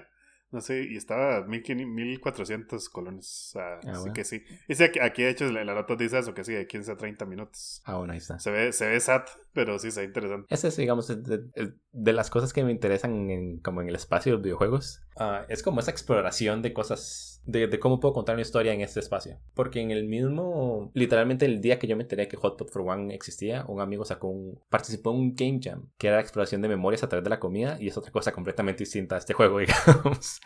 No 0.52 0.60
sé, 0.60 0.82
y 0.82 0.96
estaba 0.96 1.36
a 1.36 1.42
1400 1.44 2.88
colones. 2.88 3.52
Ah, 3.56 3.78
así 3.84 3.98
bueno. 4.00 4.12
que 4.12 4.24
sí. 4.24 4.42
Dice 4.66 4.86
aquí, 4.86 4.98
aquí, 4.98 5.22
de 5.22 5.30
hecho, 5.30 5.44
la, 5.52 5.64
la 5.64 5.74
nota 5.74 5.94
dice 5.94 6.18
eso, 6.18 6.34
que 6.34 6.42
sí, 6.42 6.52
de 6.52 6.66
15 6.66 6.90
a 6.90 6.96
30 6.96 7.24
minutos. 7.24 7.82
Ah, 7.84 7.98
bueno, 7.98 8.12
ahí 8.14 8.18
está. 8.18 8.36
Se 8.40 8.50
ve, 8.50 8.72
se 8.72 8.88
ve 8.88 8.98
sad, 8.98 9.22
pero 9.52 9.78
sí 9.78 9.92
se 9.92 10.00
ve 10.00 10.06
interesante. 10.06 10.52
Ese 10.52 10.66
es, 10.66 10.76
digamos, 10.76 11.06
de, 11.06 11.38
de- 11.38 11.74
de 11.92 12.12
las 12.12 12.30
cosas 12.30 12.52
que 12.52 12.64
me 12.64 12.72
interesan 12.72 13.30
en, 13.30 13.58
como 13.60 13.80
en 13.80 13.90
el 13.90 13.94
espacio 13.94 14.32
de 14.32 14.36
los 14.38 14.42
videojuegos. 14.42 15.02
Ah, 15.20 15.44
es 15.48 15.62
como 15.62 15.80
esa 15.80 15.90
exploración 15.90 16.62
de 16.62 16.72
cosas, 16.72 17.42
de, 17.44 17.66
de 17.66 17.78
cómo 17.78 18.00
puedo 18.00 18.14
contar 18.14 18.34
una 18.36 18.42
historia 18.42 18.72
en 18.72 18.80
este 18.80 19.00
espacio. 19.00 19.38
Porque 19.54 19.80
en 19.80 19.90
el 19.90 20.04
mismo, 20.06 20.90
literalmente 20.94 21.44
el 21.44 21.60
día 21.60 21.78
que 21.78 21.86
yo 21.86 21.94
me 21.96 22.02
enteré 22.04 22.26
que 22.26 22.36
Hotpot 22.38 22.70
for 22.70 22.82
One 22.82 23.14
existía, 23.14 23.64
un 23.68 23.80
amigo 23.80 24.04
sacó 24.06 24.28
un, 24.28 24.58
participó 24.70 25.10
en 25.10 25.16
un 25.18 25.34
Game 25.34 25.60
Jam, 25.62 25.88
que 25.98 26.06
era 26.06 26.16
la 26.16 26.22
exploración 26.22 26.62
de 26.62 26.68
memorias 26.68 27.02
a 27.02 27.08
través 27.08 27.22
de 27.24 27.30
la 27.30 27.38
comida, 27.38 27.76
y 27.78 27.88
es 27.88 27.96
otra 27.98 28.10
cosa 28.12 28.32
completamente 28.32 28.80
distinta 28.84 29.16
a 29.16 29.18
este 29.18 29.34
juego, 29.34 29.58
digamos. 29.58 30.40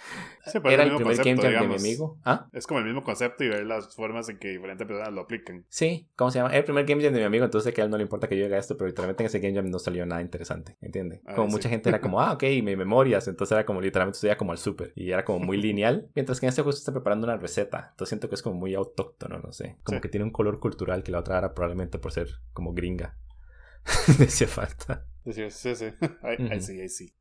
Sí, 0.45 0.59
pero 0.61 0.69
es 0.69 0.75
era 0.75 0.83
el 0.83 0.91
el 0.91 0.97
primer 0.97 1.17
Game 1.19 1.37
concepto, 1.37 1.43
Jam 1.43 1.43
de 1.43 1.49
digamos. 1.51 1.83
mi 1.83 1.89
amigo. 1.89 2.19
¿Ah? 2.25 2.49
Es 2.53 2.67
como 2.67 2.81
el 2.81 2.87
mismo 2.87 3.03
concepto 3.05 3.45
y 3.45 3.49
ver 3.49 3.65
las 3.67 3.95
formas 3.95 4.29
en 4.29 4.39
que 4.39 4.49
diferentes 4.49 4.87
personas 4.87 5.13
lo 5.13 5.21
aplican. 5.23 5.65
Sí, 5.69 6.09
¿cómo 6.17 6.31
se 6.33 6.39
llama? 6.41 6.51
Era 6.51 6.59
el 6.59 6.65
primer 6.65 6.85
Game 6.85 7.03
Jam 7.03 7.13
de 7.13 7.21
mi 7.21 7.27
amigo, 7.27 7.45
entonces 7.45 7.73
que 7.73 7.81
a 7.81 7.85
él 7.85 7.91
no 7.91 7.97
le 7.97 8.03
importa 8.03 8.29
que 8.29 8.37
yo 8.37 8.45
haga 8.47 8.59
esto, 8.59 8.77
pero 8.77 8.89
literalmente 8.89 9.23
en 9.23 9.27
ese 9.29 9.39
Game 9.39 9.55
Jam 9.55 9.71
no 9.71 9.79
salió 9.79 10.05
nada 10.05 10.21
interesante, 10.21 10.77
¿entiendes? 10.81 11.21
Ah, 11.27 11.35
Como 11.37 11.47
mucha 11.49 11.69
gente 11.69 11.89
era 11.89 12.01
como, 12.01 12.21
ah, 12.21 12.33
ok, 12.33 12.43
mi 12.63 12.75
memorias, 12.75 13.29
entonces 13.29 13.53
era 13.53 13.65
como 13.65 13.81
literalmente 13.81 14.17
estudiaba 14.17 14.37
como 14.39 14.53
al 14.53 14.59
súper 14.65 14.93
y 14.97 15.11
era 15.13 15.25
como 15.25 15.39
muy 15.39 15.57
lineal, 15.63 16.11
mientras 16.15 16.41
que 16.41 16.47
en 16.47 16.49
este 16.49 16.63
se 16.65 16.71
está 16.71 16.93
preparando 16.93 17.27
una 17.27 17.37
receta, 17.37 17.89
entonces 17.91 18.09
siento 18.09 18.29
que 18.29 18.35
es 18.35 18.43
como 18.43 18.57
muy 18.57 18.75
autóctono, 18.75 19.39
no 19.39 19.53
sé, 19.53 19.79
como 19.85 19.99
Sí. 19.99 20.03
que 20.03 20.09
tiene 20.09 20.25
un 20.25 20.33
color 20.33 20.59
cultural 20.59 21.03
que 21.05 21.13
la 21.13 21.21
otra 21.21 21.39
era 21.39 21.55
probablemente 21.55 21.99
por 21.99 22.13
ser 22.13 22.29
como 22.53 22.73
gringa. 22.75 23.17
Le 24.19 24.25
hacía 24.27 24.49
falta. 24.49 25.07
Decir, 25.25 25.51
sí, 25.53 25.75
sí. 25.77 25.87
Ahí, 26.23 26.61
sí, 26.61 26.81
ahí 26.81 26.89
sí. 26.89 27.15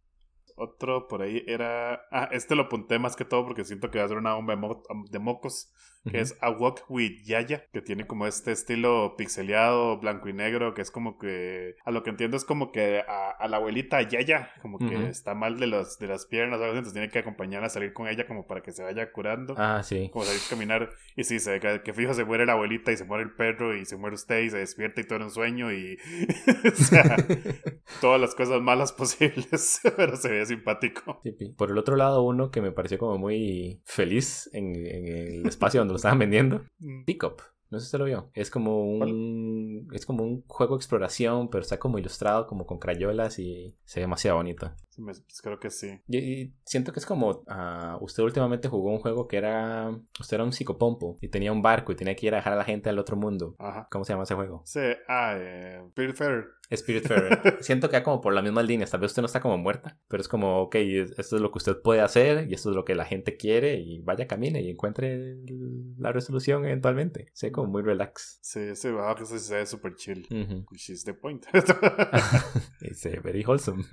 Otro 0.56 1.08
por 1.08 1.22
ahí 1.24 1.44
era. 1.48 2.02
Ah, 2.12 2.30
este 2.32 2.56
lo 2.56 2.64
apunté 2.64 3.00
más 3.00 3.16
que 3.16 3.26
todo 3.26 3.44
porque 3.46 3.64
siento 3.66 3.90
que 3.90 4.00
va 4.00 4.06
a 4.06 4.08
ser 4.08 4.18
una 4.18 4.36
bomba 4.36 4.54
de, 4.56 4.62
mo- 4.62 4.84
de 5.10 5.20
mocos. 5.20 5.72
Que 6.10 6.20
es 6.20 6.38
A 6.42 6.50
Walk 6.50 6.84
with 6.90 7.24
Yaya. 7.24 7.66
Que 7.72 7.82
tiene 7.82 8.06
como 8.06 8.28
este 8.28 8.52
estilo 8.52 9.16
pixeleado, 9.18 10.00
blanco 10.00 10.30
y 10.30 10.34
negro. 10.34 10.74
Que 10.74 10.82
es 10.82 10.92
como 10.92 11.18
que. 11.18 11.76
A 11.86 11.92
lo 11.92 12.04
que 12.04 12.10
entiendo 12.10 12.38
es 12.38 12.46
como 12.46 12.72
que 12.72 13.02
a, 13.08 13.32
a 13.32 13.48
la 13.48 13.58
abuelita 13.58 14.02
Yaya. 14.02 14.52
Como 14.62 14.80
que 14.80 15.08
está 15.08 15.34
mal 15.34 15.60
de, 15.60 15.68
los, 15.68 15.98
de 16.00 16.08
las 16.08 16.26
piernas. 16.26 16.60
así, 16.60 16.70
Entonces 16.70 16.94
tiene 16.94 17.10
que 17.10 17.20
acompañarla 17.20 17.68
a 17.68 17.70
salir 17.70 17.94
con 17.94 18.08
ella 18.08 18.28
como 18.28 18.46
para 18.48 18.62
que 18.62 18.72
se 18.72 18.84
vaya 18.84 19.12
curando. 19.12 19.56
Ah, 19.58 19.82
sí. 19.84 20.10
Como 20.12 20.26
salir 20.26 20.42
a 20.46 20.50
caminar. 20.50 20.90
Y 21.16 21.24
sí, 21.24 21.40
se 21.40 21.60
que, 21.60 21.82
que 21.84 21.94
fijo 21.94 22.14
se 22.14 22.26
muere 22.26 22.46
la 22.46 22.54
abuelita 22.54 22.92
y 22.92 22.98
se 22.98 23.06
muere 23.06 23.24
el 23.24 23.32
perro. 23.36 23.76
Y 23.76 23.86
se 23.86 23.98
muere 23.98 24.16
usted 24.16 24.42
y 24.42 24.50
se 24.50 24.58
despierta 24.58 25.02
y 25.02 25.06
todo 25.06 25.18
era 25.18 25.26
un 25.26 25.32
sueño. 25.32 25.72
Y. 25.72 25.98
o 26.72 26.76
sea 26.76 27.16
todas 28.02 28.20
las 28.20 28.36
cosas 28.36 28.62
malas 28.62 28.92
posibles, 28.92 29.80
pero 29.98 30.16
se 30.16 30.30
ve 30.30 30.46
simpático. 30.46 31.20
Sí. 31.24 31.32
Por 31.58 31.72
el 31.72 31.78
otro 31.78 31.96
lado, 31.96 32.24
uno 32.24 32.52
que 32.52 32.62
me 32.62 32.72
pareció 32.72 32.98
como 32.98 33.18
muy 33.18 33.82
feliz 33.86 34.50
en, 34.54 34.76
en 34.76 35.08
el 35.08 35.48
espacio 35.48 35.82
donde 35.82 35.93
lo 35.94 35.98
estaban 35.98 36.20
vendiendo, 36.20 36.64
Pickup. 37.06 37.42
No 37.70 37.80
sé 37.80 37.86
si 37.86 37.92
se 37.92 37.98
lo 37.98 38.06
vio. 38.06 38.30
Es 38.36 38.52
como 38.52 38.84
un 38.84 39.88
es 39.94 40.06
como 40.06 40.24
un 40.24 40.44
juego 40.46 40.76
de 40.76 40.80
exploración, 40.80 41.50
pero 41.50 41.64
está 41.64 41.80
como 41.80 41.98
ilustrado 41.98 42.46
como 42.46 42.68
con 42.68 42.78
crayolas 42.78 43.40
y 43.40 43.76
se 43.84 44.00
ve 44.00 44.04
demasiado 44.04 44.38
bonito. 44.38 44.72
Me- 44.98 45.14
pues 45.14 45.42
creo 45.42 45.60
que 45.60 45.70
sí. 45.70 46.00
Y, 46.08 46.18
y 46.18 46.54
siento 46.66 46.92
que 46.94 47.00
es 47.00 47.06
como 47.06 47.44
ah, 47.48 47.98
usted 48.02 48.24
últimamente 48.24 48.68
jugó 48.70 48.92
un 48.92 49.00
juego 49.00 49.28
que 49.28 49.38
era 49.38 49.90
usted 50.20 50.36
era 50.36 50.44
un 50.44 50.54
psicopompo 50.54 51.18
y 51.22 51.28
tenía 51.30 51.52
un 51.52 51.62
barco 51.62 51.92
y 51.92 51.96
tenía 51.96 52.16
que 52.16 52.28
ir 52.28 52.34
a 52.34 52.38
dejar 52.38 52.54
a 52.54 52.58
la 52.58 52.64
gente 52.66 52.90
al 52.90 53.00
otro 53.00 53.16
mundo. 53.16 53.56
Ajá. 53.60 53.88
¿Cómo 53.92 54.06
se 54.06 54.14
llama 54.14 54.24
ese 54.24 54.36
juego? 54.36 54.62
Sí, 54.66 54.80
ah, 55.08 55.36
eh, 55.38 55.82
Spiritfarer. 55.92 56.46
Spiritfarer. 56.74 57.58
Siento 57.62 57.90
que 57.90 57.98
va 57.98 58.04
como 58.04 58.22
por 58.22 58.34
las 58.34 58.44
mismas 58.44 58.66
líneas. 58.66 58.90
Tal 58.90 59.00
vez 59.02 59.12
usted 59.12 59.22
no 59.22 59.28
está 59.28 59.42
como 59.42 59.58
muerta, 59.58 60.00
pero 60.08 60.22
es 60.22 60.28
como, 60.28 60.62
ok, 60.64 60.76
es- 60.76 61.12
esto 61.20 61.36
es 61.36 61.42
lo 61.42 61.52
que 61.52 61.58
usted 61.58 61.82
puede 61.82 62.02
hacer 62.02 62.50
y 62.50 62.54
esto 62.54 62.70
es 62.72 62.76
lo 62.76 62.84
que 62.86 62.96
la 62.96 63.06
gente 63.06 63.38
quiere 63.38 63.76
y 63.80 64.02
vaya, 64.02 64.28
camine 64.28 64.62
y 64.62 64.70
encuentre 64.72 65.38
la 65.98 66.12
resolución 66.12 66.66
eventualmente. 66.66 67.32
Ve 67.42 67.52
como 67.52 67.68
muy 67.70 67.82
relax. 67.84 68.40
Sí, 68.42 68.76
sí, 68.76 68.90
wow, 68.90 69.14
que 69.16 69.26
se 69.26 69.56
ve 69.56 69.66
súper 69.66 69.96
chill. 69.96 70.26
Ujú. 70.32 70.66
Which 70.72 70.90
is 70.90 71.04
the 71.04 71.14
point. 71.14 71.46
Se 72.94 73.10
ve 73.10 73.20
very 73.20 73.44
wholesome. 73.44 73.84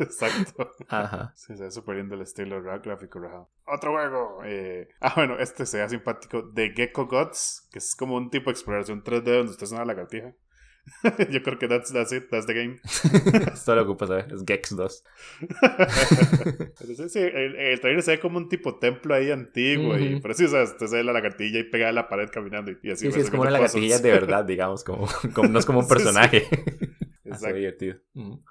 Exacto. 0.00 0.72
Ajá. 0.88 1.32
Sí, 1.36 1.56
se 1.56 1.64
ve 1.64 1.70
súper 1.70 1.96
lindo 1.96 2.14
el 2.14 2.22
estilo 2.22 2.62
gráfico 2.62 3.18
rajado. 3.20 3.50
Otro 3.66 3.92
juego. 3.92 4.40
eh, 4.44 4.88
Ah, 5.00 5.12
bueno, 5.16 5.38
este 5.38 5.66
se 5.66 5.78
ve 5.80 5.88
simpático. 5.88 6.50
The 6.54 6.72
Gecko 6.74 7.06
Gods, 7.06 7.68
que 7.72 7.78
es 7.78 7.94
como 7.94 8.16
un 8.16 8.30
tipo 8.30 8.50
de 8.50 8.52
exploración 8.52 9.02
3D 9.04 9.22
donde 9.22 9.50
usted 9.52 9.64
es 9.64 9.72
una 9.72 9.84
lagartija. 9.84 10.32
Yo 11.30 11.42
creo 11.42 11.58
que 11.58 11.68
that's, 11.68 11.92
that's 11.92 12.10
it, 12.12 12.24
that's 12.30 12.46
the 12.46 12.54
game. 12.54 12.80
Esto 13.52 13.74
lo 13.76 13.82
ocupa 13.82 14.06
saber. 14.06 14.32
Es 14.32 14.42
Gex 14.46 14.74
2. 14.74 15.04
Pero 15.60 16.94
sí, 16.96 17.08
sí, 17.08 17.18
el, 17.18 17.54
el 17.56 17.80
trailer 17.80 18.02
se 18.02 18.12
ve 18.12 18.20
como 18.20 18.38
un 18.38 18.48
tipo 18.48 18.78
templo 18.78 19.14
ahí 19.14 19.30
antiguo. 19.30 19.96
y, 19.98 20.14
Ujú. 20.14 20.22
pero 20.22 20.34
sí, 20.34 20.44
o 20.46 20.48
sea, 20.48 20.62
usted 20.64 20.86
se 20.86 20.96
ve 20.96 21.04
la 21.04 21.12
lagartilla 21.12 21.58
y 21.60 21.64
pegada 21.64 21.90
a 21.90 21.92
la 21.92 22.08
pared 22.08 22.28
caminando 22.32 22.70
y, 22.72 22.78
y 22.82 22.90
así. 22.92 23.06
Sí, 23.06 23.12
sí, 23.12 23.20
es 23.20 23.30
como 23.30 23.42
una 23.42 23.58
puzzles. 23.58 24.02
de 24.02 24.10
verdad, 24.10 24.44
digamos. 24.44 24.82
Como, 24.82 25.06
como- 25.34 25.48
no 25.48 25.58
es 25.58 25.66
como 25.66 25.80
un 25.80 25.86
Sí, 25.88 25.98
sí. 25.98 26.06
Exacto. 27.34 27.56
divertido. 27.56 27.96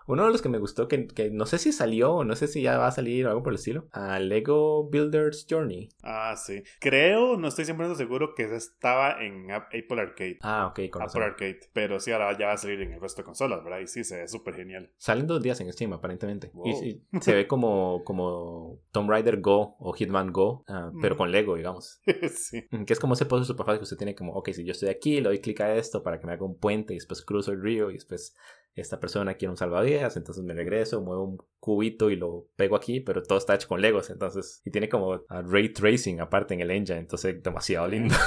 Uno 0.07 0.25
de 0.25 0.31
los 0.31 0.41
que 0.41 0.49
me 0.49 0.57
gustó, 0.57 0.87
que, 0.87 1.07
que 1.07 1.29
no 1.31 1.45
sé 1.45 1.57
si 1.57 1.71
salió 1.71 2.13
o 2.15 2.23
no 2.23 2.35
sé 2.35 2.47
si 2.47 2.61
ya 2.61 2.77
va 2.77 2.87
a 2.87 2.91
salir 2.91 3.25
o 3.25 3.29
algo 3.29 3.43
por 3.43 3.53
el 3.53 3.59
estilo, 3.59 3.87
a 3.91 4.19
Lego 4.19 4.89
Builder's 4.89 5.45
Journey. 5.49 5.89
Ah, 6.01 6.35
sí. 6.37 6.63
Creo, 6.79 7.37
no 7.37 7.47
estoy 7.49 7.65
100% 7.65 7.95
seguro 7.95 8.33
que 8.35 8.43
estaba 8.55 9.21
en 9.23 9.51
App- 9.51 9.67
Apple 9.73 10.01
Arcade. 10.01 10.37
Ah, 10.41 10.67
ok, 10.67 10.89
con 10.89 11.01
Apple. 11.03 11.23
Arcade. 11.23 11.59
Pero 11.73 11.99
sí, 11.99 12.11
ahora 12.11 12.37
ya 12.37 12.47
va 12.47 12.53
a 12.53 12.57
salir 12.57 12.81
en 12.81 12.93
el 12.93 13.01
resto 13.01 13.21
de 13.21 13.25
consolas, 13.25 13.63
¿verdad? 13.63 13.79
Y 13.79 13.87
sí, 13.87 14.03
se 14.03 14.17
ve 14.17 14.27
súper 14.27 14.55
genial. 14.55 14.91
Salen 14.97 15.27
dos 15.27 15.41
días 15.41 15.59
en 15.61 15.71
Steam, 15.71 15.93
aparentemente. 15.93 16.51
Y, 16.65 16.71
Wow. 16.71 16.83
y 16.83 17.01
se 17.21 17.33
ve 17.35 17.47
como, 17.47 18.03
como 18.03 18.79
Tomb 18.91 19.09
Raider 19.09 19.39
Go 19.41 19.75
o 19.79 19.93
Hitman 19.93 20.31
Go, 20.31 20.63
ah, 20.67 20.91
pero 21.01 21.15
Mm. 21.15 21.17
con 21.17 21.31
Lego, 21.31 21.55
digamos. 21.55 22.01
sí. 22.35 22.67
Que 22.85 22.93
es 22.93 22.99
como 22.99 23.13
ese 23.13 23.25
puzzle 23.25 23.45
super 23.45 23.65
fácil 23.65 23.79
que 23.79 23.83
usted 23.83 23.97
tiene 23.97 24.15
como, 24.15 24.33
ok, 24.33 24.49
si 24.53 24.63
yo 24.63 24.71
estoy 24.71 24.89
aquí, 24.89 25.15
le 25.21 25.29
doy 25.29 25.39
clic 25.39 25.61
a 25.61 25.75
esto 25.75 26.01
para 26.03 26.19
que 26.19 26.25
me 26.27 26.33
haga 26.33 26.45
un 26.45 26.57
puente 26.57 26.93
y 26.93 26.97
después 26.97 27.23
cruzo 27.23 27.51
el 27.51 27.61
río 27.61 27.89
y 27.91 27.95
después 27.95 28.35
esta 28.75 28.99
persona 28.99 29.35
quiere 29.35 29.51
un 29.51 29.57
salvavidas, 29.57 30.17
entonces 30.17 30.43
me 30.43 30.53
regreso, 30.53 31.01
muevo 31.01 31.23
un 31.23 31.37
cubito 31.59 32.09
y 32.09 32.15
lo 32.15 32.47
pego 32.55 32.75
aquí, 32.75 32.99
pero 32.99 33.21
todo 33.21 33.37
está 33.37 33.55
hecho 33.55 33.67
con 33.67 33.81
Legos, 33.81 34.09
entonces, 34.09 34.61
y 34.65 34.71
tiene 34.71 34.87
como 34.89 35.21
ah, 35.29 35.41
ray 35.41 35.69
tracing 35.73 36.21
aparte 36.21 36.53
en 36.53 36.61
el 36.61 36.71
engine, 36.71 36.99
entonces 36.99 37.41
demasiado 37.43 37.87
lindo. 37.87 38.15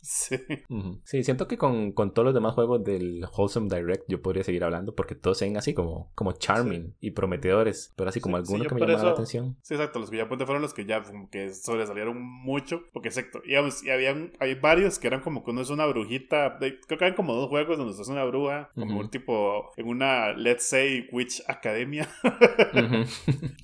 Sí. 0.00 0.36
Sí, 1.04 1.22
siento 1.22 1.46
que 1.48 1.58
con, 1.58 1.92
con 1.92 2.14
todos 2.14 2.26
los 2.26 2.34
demás 2.34 2.54
juegos 2.54 2.82
del 2.82 3.26
Wholesome 3.36 3.68
Direct 3.68 4.04
yo 4.08 4.22
podría 4.22 4.42
seguir 4.42 4.64
hablando 4.64 4.94
porque 4.94 5.14
todos 5.14 5.36
se 5.36 5.44
ven 5.44 5.58
así 5.58 5.74
como, 5.74 6.10
como 6.14 6.32
charming 6.32 6.94
y 7.00 7.10
prometedores, 7.10 7.92
pero 7.94 8.08
así 8.08 8.18
como 8.20 8.38
Sí, 8.38 8.42
alguno 8.42 8.68
que 8.68 8.74
me 8.74 8.80
por 8.80 8.88
llama 8.88 9.04
la 9.04 9.10
atención. 9.10 9.56
Sí, 9.62 9.74
exacto. 9.74 9.98
Los 9.98 10.10
que 10.10 10.16
ya 10.16 10.26
fueron 10.26 10.62
los 10.62 10.74
que 10.74 10.84
ya 10.86 11.02
como 11.02 11.28
que 11.28 11.52
sobresalieron 11.52 12.20
mucho. 12.20 12.82
Porque, 12.92 13.08
exacto. 13.08 13.40
Digamos, 13.44 13.82
y 13.84 13.90
habían, 13.90 14.32
hay 14.40 14.54
varios 14.54 14.98
que 14.98 15.06
eran 15.06 15.20
como 15.20 15.44
que 15.44 15.50
uno 15.50 15.62
es 15.62 15.70
una 15.70 15.86
brujita. 15.86 16.58
creo 16.58 16.80
que 16.98 17.04
eran 17.04 17.14
como 17.14 17.34
dos 17.34 17.48
juegos 17.48 17.76
donde 17.76 17.90
usted 17.90 18.02
es 18.02 18.08
una 18.08 18.24
bruja. 18.24 18.70
Como 18.74 19.00
un 19.00 19.10
tipo 19.10 19.67
en 19.76 19.86
una, 19.88 20.32
let's 20.32 20.64
say, 20.64 21.08
Witch 21.12 21.42
Academia. 21.48 22.08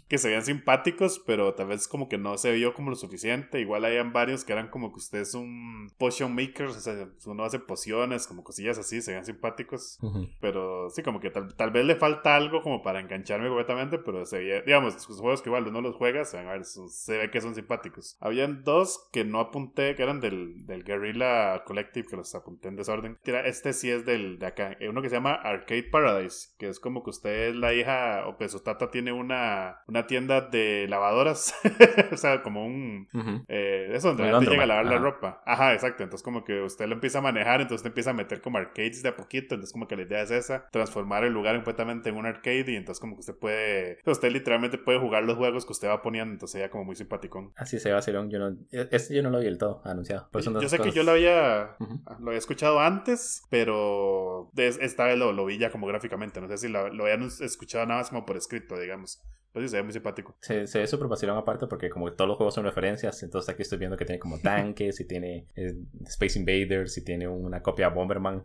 Que 0.09 0.19
se 0.19 0.29
veían 0.29 0.45
simpáticos, 0.45 1.21
pero 1.27 1.55
tal 1.55 1.69
vez 1.69 1.89
como 1.89 2.09
que 2.09 2.19
no 2.19 2.37
se 2.39 2.53
vio 2.53 2.75
como 2.75 2.91
lo 2.91 2.97
suficiente. 2.97 3.61
Igual 3.61 3.85
habían 3.85 4.13
varios 4.13 4.45
que 4.45 4.53
eran 4.53 4.69
como 4.69 4.93
que 4.93 4.99
usted 4.99 5.19
es 5.21 5.35
un 5.35 5.91
potion 5.99 6.35
maker, 6.35 6.67
o 6.67 6.73
sea, 6.73 7.09
uno 7.27 7.43
hace 7.45 7.59
pociones, 7.59 8.27
como 8.27 8.45
cosillas 8.45 8.79
así, 8.79 9.01
se 9.03 9.11
veían 9.13 9.25
simpáticos. 9.25 9.99
Pero 10.41 10.91
sí, 10.91 11.03
como 11.03 11.19
que 11.21 11.31
tal, 11.31 11.55
tal 11.57 11.71
vez 11.71 11.85
le 11.85 11.97
falta 11.97 12.37
algo 12.37 12.63
como 12.63 12.83
para 12.83 13.01
engancharme 13.01 13.49
completamente, 13.49 13.99
pero 13.99 14.25
se 14.27 14.39
veía, 14.39 14.63
digamos, 14.63 14.95
los 15.09 15.19
juegos 15.21 15.43
que 15.43 15.49
igual 15.49 15.67
uno 15.67 15.81
los 15.81 15.97
juega, 15.97 16.25
se, 16.25 16.37
ven, 16.37 16.47
a 16.49 16.53
ver, 16.53 16.65
son- 16.65 16.91
se 16.91 17.17
ve 17.19 17.31
que 17.31 17.41
son 17.41 17.55
simpáticos. 17.55 18.17
Habían 18.21 18.63
dos 18.63 19.09
que 19.13 19.25
no 19.25 19.41
apunté, 19.41 19.97
que 19.97 20.03
eran 20.03 20.21
del, 20.21 20.67
del 20.67 20.85
Guerrilla 20.85 21.65
Collective, 21.65 22.07
que 22.09 22.17
los 22.17 22.35
apunté 22.35 22.69
en 22.69 22.77
desorden. 22.77 23.19
Este 23.25 23.73
sí 23.73 23.91
es 23.91 24.05
del 24.05 24.39
de 24.39 24.47
acá, 24.47 24.77
Eh, 24.81 24.89
uno 24.89 25.03
que 25.03 25.09
se 25.09 25.17
llama 25.17 25.35
Arcade 25.35 25.85
Paradise, 25.95 26.49
que 26.59 26.69
es 26.69 26.81
como 26.81 27.05
que 27.05 27.11
usted 27.11 27.51
es 27.51 27.55
la 27.55 27.73
hija, 27.73 28.27
o 28.27 28.37
que 28.37 28.49
su 28.49 28.59
tata 28.65 28.91
tiene 28.91 29.13
una, 29.13 29.85
una 29.87 30.09
tienda 30.09 30.41
de 30.41 30.87
lavadoras, 30.89 31.55
o 32.13 32.17
sea, 32.17 32.43
como 32.43 32.67
un... 32.67 33.07
Ujú. 33.15 33.45
Eh, 33.47 33.91
eso 33.93 34.09
donde 34.09 34.25
la 34.25 34.39
gente 34.39 34.51
llega 34.51 34.65
a 34.65 34.67
lavar 34.67 34.87
la 34.87 34.99
ropa. 34.99 35.41
Ajá, 35.47 35.73
exacto. 35.73 36.03
Entonces 36.03 36.25
como 36.25 36.43
que 36.43 36.63
usted 36.63 36.89
lo 36.89 36.95
empieza 36.95 37.19
a 37.19 37.23
manejar, 37.23 37.61
entonces 37.61 37.77
usted 37.77 37.91
empieza 37.91 38.11
a 38.11 38.15
meter 38.15 38.41
como 38.41 38.59
arcades 38.59 39.05
de 39.05 39.11
a 39.11 39.15
poquito. 39.15 39.55
Entonces 39.55 39.73
como 39.73 39.87
que 39.87 39.95
la 39.95 40.03
idea 40.03 40.23
es 40.23 40.33
esa, 40.33 40.69
transformar 40.73 41.23
el 41.23 41.33
lugar 41.33 41.55
completamente 41.55 42.09
en 42.09 42.17
un 42.17 42.27
arcade 42.27 42.73
y 42.73 42.75
entonces 42.75 43.01
como 43.01 43.15
que 43.15 43.21
usted 43.21 43.37
puede, 43.37 44.01
usted 44.05 44.33
literalmente 44.33 44.79
puede 44.79 44.99
jugar 44.99 45.23
los 45.23 45.37
juegos 45.37 45.65
que 45.65 45.73
usted 45.73 45.87
va 45.87 46.03
poniendo, 46.03 46.33
entonces 46.33 46.61
ya 46.61 46.71
como 46.71 46.85
muy 46.85 46.97
simpaticón. 46.97 47.53
Así 47.55 47.79
se 47.79 47.91
va 47.91 47.97
a 47.97 47.99
hacer 48.01 48.15
yo 48.15 48.39
no 48.39 48.57
Este 48.73 49.15
yo 49.15 49.23
no 49.23 49.31
lo 49.31 49.39
vi 49.39 49.45
del 49.45 49.59
todo 49.59 49.81
anunciado. 49.85 50.29
Por 50.33 50.41
eso 50.41 50.51
no 50.51 50.61
yo 50.61 50.69
sé 50.69 50.81
que 50.81 50.91
yo 50.91 51.05
lo 51.05 51.13
había, 51.13 51.77
lo 52.19 52.27
había 52.27 52.39
escuchado 52.39 52.81
antes, 52.81 53.45
pero 53.49 54.51
esta 54.57 55.05
vez 55.05 55.17
lo, 55.17 55.33
lo 55.33 55.45
vi 55.45 55.59
ya 55.59 55.71
como 55.71 55.84
gráficamente. 55.87 56.41
No 56.41 56.49
sé 56.49 56.59
si 56.59 56.69
lo, 56.69 56.89
lo 56.89 57.05
habían 57.05 57.23
escuchado 57.23 57.87
nada 57.87 58.01
más 58.01 58.11
como 58.11 58.25
por 58.25 58.37
escrito, 58.37 58.79
digamos. 58.79 59.23
Pero 59.53 59.67
sí, 59.67 59.71
se 59.71 59.77
ve 59.77 59.83
muy 59.85 59.93
simpático. 59.93 60.37
Se, 60.41 60.67
se 60.67 60.81
ve 60.81 60.87
súper 60.87 61.07
vacilón 61.07 61.39
aparte 61.39 61.67
porque 61.69 61.89
como 61.89 62.13
todos 62.13 62.27
los 62.27 62.37
juegos 62.37 62.55
son 62.55 62.65
referencias, 62.65 63.23
entonces 63.23 63.49
aquí 63.49 63.63
estoy 63.63 63.79
viendo 63.79 63.97
que 63.97 64.05
tiene 64.05 64.19
como 64.19 64.41
tanques 64.41 64.99
y 65.01 65.07
tiene 65.07 65.47
eh, 65.55 65.77
Space 66.07 66.39
Invaders 66.39 66.99
y 66.99 67.05
tiene 67.05 67.29
una 67.29 67.63
copia 67.63 67.89
de 67.89 67.95
Bomberman. 67.95 68.45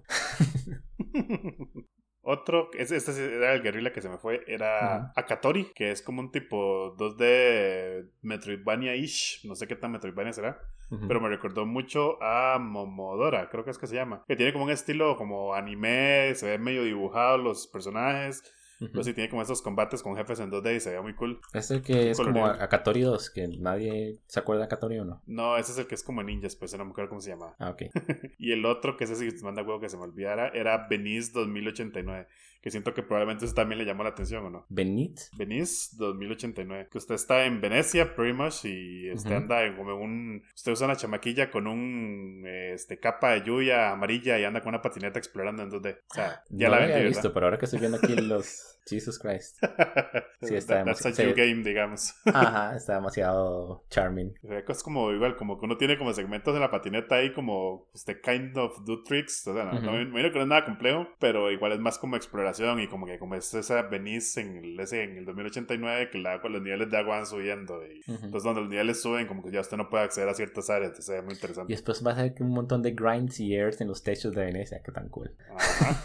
Otro, 2.31 2.69
este, 2.77 2.95
este 2.95 3.37
era 3.37 3.53
el 3.53 3.63
guerrilla 3.63 3.91
que 3.91 4.03
se 4.03 4.09
me 4.09 4.19
fue, 4.19 4.43
era 4.45 5.11
Akatori, 5.15 5.71
que 5.73 5.89
es 5.89 6.03
como 6.03 6.21
un 6.21 6.31
tipo 6.31 6.95
2D 6.95 8.07
Metroidvania-ish, 8.21 9.47
no 9.47 9.55
sé 9.55 9.65
qué 9.65 9.75
tan 9.75 9.91
Metroidvania 9.93 10.31
será. 10.31 10.61
Pero 11.07 11.21
me 11.21 11.29
recordó 11.29 11.65
mucho 11.65 12.21
a 12.21 12.59
Momodora, 12.59 13.49
creo 13.49 13.63
que 13.63 13.71
es 13.71 13.79
que 13.79 13.87
se 13.87 13.95
llama. 13.95 14.23
Que 14.27 14.35
tiene 14.35 14.53
como 14.53 14.65
un 14.65 14.69
estilo 14.69 15.15
como 15.15 15.55
anime, 15.55 16.35
se 16.35 16.45
ve 16.45 16.59
medio 16.59 16.83
dibujado 16.83 17.39
los 17.39 17.65
personajes 17.65 18.43
pero 18.79 19.03
sí 19.03 19.13
tiene 19.13 19.29
como 19.29 19.41
esos 19.41 19.61
combates 19.61 20.01
con 20.01 20.15
jefes 20.15 20.39
en 20.39 20.51
2D 20.51 20.77
y 20.77 20.79
se 20.79 20.91
ve 20.91 21.01
muy 21.01 21.13
cool. 21.13 21.41
¿Es 21.53 21.69
el 21.71 21.81
que 21.81 22.11
es 22.11 22.17
como 22.17 22.45
Akatori 22.45 23.01
2? 23.01 23.29
Que 23.29 23.47
nadie 23.47 24.19
se 24.27 24.39
acuerda 24.39 24.61
de 24.61 24.65
Akatori 24.65 24.99
o 24.99 25.05
no. 25.05 25.21
No, 25.25 25.57
ese 25.57 25.73
es 25.73 25.77
el 25.77 25.87
que 25.87 25.95
es 25.95 26.03
como 26.03 26.23
ninjas, 26.23 26.55
pues 26.55 26.77
no 26.77 26.85
me 26.85 26.91
acuerdo 26.91 27.09
cómo 27.09 27.21
se 27.21 27.31
llama. 27.31 27.55
Ah, 27.59 27.71
ok. 27.71 27.83
y 28.39 28.51
el 28.51 28.65
otro, 28.65 28.95
que 28.95 29.03
ese 29.03 29.15
sí 29.15 29.43
manda 29.43 29.63
huevo 29.63 29.79
que 29.79 29.89
se 29.89 29.97
me 29.97 30.03
olvidara, 30.03 30.49
era 30.49 30.87
Venice 30.87 31.31
2089 31.33 32.27
que 32.61 32.71
siento 32.71 32.93
que 32.93 33.03
probablemente 33.03 33.45
eso 33.45 33.53
también 33.53 33.79
le 33.79 33.85
llamó 33.85 34.03
la 34.03 34.09
atención, 34.09 34.45
¿o 34.45 34.49
no? 34.49 34.65
Benit. 34.69 35.19
Venice 35.37 35.95
2089. 35.97 36.89
Que 36.91 36.97
usted 36.97 37.15
está 37.15 37.45
en 37.45 37.61
Venecia, 37.61 38.15
pretty 38.15 38.33
much, 38.33 38.65
y 38.65 39.11
usted 39.11 39.31
anda 39.31 39.63
en 39.63 39.77
como 39.77 39.95
un... 39.95 40.43
Usted 40.53 40.73
usa 40.73 40.85
una 40.85 40.95
chamaquilla 40.95 41.49
con 41.49 41.67
un 41.67 42.43
este, 42.45 42.99
capa 42.99 43.31
de 43.31 43.43
lluvia 43.43 43.91
amarilla 43.91 44.37
y 44.39 44.43
anda 44.43 44.61
con 44.61 44.69
una 44.69 44.81
patineta 44.81 45.19
explorando 45.19 45.63
en 45.63 45.69
donde... 45.69 45.91
O 46.09 46.13
sea, 46.13 46.43
ya 46.49 46.69
la 46.69 46.77
había 46.77 46.99
visto, 46.99 47.33
pero 47.33 47.45
ahora 47.45 47.57
que 47.57 47.65
estoy 47.65 47.79
viendo 47.79 47.97
aquí 47.97 48.15
los... 48.15 48.77
Jesus 48.87 49.19
Christ. 49.19 49.57
Sí, 50.41 50.55
está 50.55 50.77
demasiado... 50.77 51.15
That's 51.15 51.19
a 51.19 51.33
game, 51.33 51.63
digamos. 51.63 52.15
Ajá, 52.25 52.75
está 52.77 52.95
demasiado 52.95 53.83
charming. 53.89 54.33
Es 54.67 54.83
como 54.83 55.11
igual, 55.11 55.35
como 55.35 55.59
que 55.59 55.65
uno 55.65 55.75
tiene 55.75 55.97
como 55.97 56.13
segmentos 56.13 56.53
de 56.53 56.61
la 56.61 56.71
patineta 56.71 57.15
ahí 57.15 57.33
como... 57.33 57.89
Este 57.93 58.21
kind 58.21 58.57
of 58.57 58.85
do 58.85 59.03
tricks. 59.03 59.47
O 59.47 59.53
sea, 59.53 59.65
no, 59.65 59.91
me 59.91 60.03
imagino 60.03 60.31
que 60.31 60.37
no 60.37 60.43
es 60.43 60.47
nada 60.47 60.65
complejo, 60.65 61.07
pero 61.19 61.51
igual 61.51 61.73
es 61.73 61.79
más 61.79 61.99
como 61.99 62.15
explorar 62.15 62.48
y 62.57 62.87
como 62.87 63.05
que 63.05 63.19
como 63.19 63.35
es 63.35 63.53
esa 63.53 63.83
Venice 63.83 64.41
en 64.41 64.57
el, 64.57 64.79
ese, 64.79 65.03
en 65.03 65.17
el 65.17 65.25
2089 65.25 66.09
que 66.11 66.17
la, 66.17 66.37
los 66.37 66.61
niveles 66.61 66.89
de 66.89 66.97
agua 66.97 67.17
van 67.17 67.25
subiendo 67.25 67.81
y 67.85 68.01
entonces 68.07 68.43
donde 68.43 68.61
los 68.61 68.69
niveles 68.69 69.01
suben 69.01 69.27
como 69.27 69.43
que 69.43 69.51
ya 69.51 69.61
usted 69.61 69.77
no 69.77 69.89
puede 69.89 70.05
acceder 70.05 70.29
a 70.29 70.33
ciertas 70.33 70.69
áreas, 70.69 70.91
entonces 70.91 71.15
es 71.15 71.23
muy 71.23 71.33
interesante. 71.33 71.71
Y 71.71 71.75
después 71.75 72.05
va 72.05 72.11
a 72.11 72.15
ser 72.15 72.35
un 72.39 72.51
montón 72.51 72.81
de 72.81 72.91
grinds 72.91 73.39
y 73.39 73.55
airs 73.55 73.81
en 73.81 73.87
los 73.87 74.03
techos 74.03 74.33
de 74.33 74.45
Venecia, 74.45 74.81
que 74.81 74.91
tan 74.91 75.09
cool. 75.09 75.31